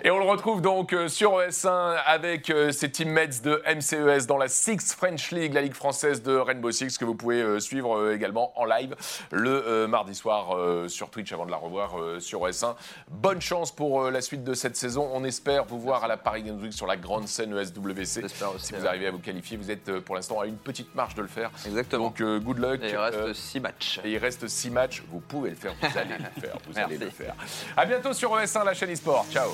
Et 0.02 0.10
on 0.10 0.18
le 0.18 0.24
retrouve 0.24 0.62
donc 0.62 0.92
euh, 0.94 1.08
sur 1.08 1.32
ES1 1.38 1.96
avec 2.06 2.48
euh, 2.50 2.72
ses 2.72 2.90
teammates 2.90 3.42
de 3.42 3.62
MCES 3.66 4.26
dans 4.26 4.38
la 4.38 4.48
Six 4.48 4.94
French 4.94 5.30
League, 5.32 5.52
la 5.52 5.60
ligue 5.60 5.74
française 5.74 6.22
de 6.22 6.34
Rainbow 6.36 6.70
Six, 6.70 6.96
que 6.96 7.04
vous 7.04 7.14
pouvez 7.14 7.42
euh, 7.42 7.60
suivre 7.60 7.96
euh, 7.98 8.14
également 8.14 8.52
en 8.58 8.64
live 8.64 8.96
le 9.30 9.50
euh, 9.66 9.86
mardi 9.86 10.14
soir 10.14 10.56
euh, 10.56 10.88
sur 10.88 11.10
Twitch 11.10 11.30
avant 11.32 11.44
de 11.46 11.50
la 11.50 11.56
revoir 11.58 11.98
euh, 12.00 12.20
sur 12.20 12.40
ES1. 12.48 12.74
Bonne 13.10 13.40
chance 13.42 13.70
pour 13.70 14.04
euh, 14.04 14.10
la 14.10 14.22
suite 14.22 14.44
de 14.44 14.54
cette 14.54 14.76
saison. 14.76 15.10
On 15.12 15.24
espère 15.24 15.57
vous 15.66 15.80
voir 15.80 16.04
à 16.04 16.08
la 16.08 16.16
Paris 16.16 16.42
Games 16.42 16.60
Week 16.60 16.72
sur 16.72 16.86
la 16.86 16.96
grande 16.96 17.26
scène 17.28 17.56
ESWC. 17.56 18.22
J'espère 18.22 18.54
aussi, 18.54 18.66
Si 18.66 18.72
vous 18.74 18.82
ouais. 18.82 18.88
arrivez 18.88 19.06
à 19.06 19.10
vous 19.10 19.18
qualifier, 19.18 19.56
vous 19.56 19.70
êtes 19.70 19.88
euh, 19.88 20.00
pour 20.00 20.14
l'instant 20.16 20.40
à 20.40 20.46
une 20.46 20.56
petite 20.56 20.94
marche 20.94 21.14
de 21.14 21.22
le 21.22 21.28
faire. 21.28 21.50
Exactement. 21.66 22.04
Donc 22.04 22.20
euh, 22.20 22.38
good 22.38 22.58
luck. 22.58 22.82
Et 22.82 22.90
il 22.90 22.96
reste 22.96 23.16
Euh, 23.18 23.34
6 23.34 23.60
matchs. 23.60 24.00
et 24.04 24.12
il 24.12 24.18
reste 24.18 24.46
6 24.48 24.70
matchs, 24.70 25.02
vous 25.10 25.20
pouvez 25.20 25.50
le 25.50 25.56
faire, 25.56 25.74
vous 25.80 25.98
allez 25.98 26.14
le 26.18 26.40
faire, 26.40 26.56
vous 26.68 26.78
allez 26.78 26.98
le 26.98 27.10
faire. 27.10 27.34
À 27.76 27.84
bientôt 27.86 28.12
sur 28.12 28.36
ES1, 28.36 28.64
la 28.64 28.74
chaîne 28.74 28.90
eSport. 28.90 29.26
Ciao 29.32 29.50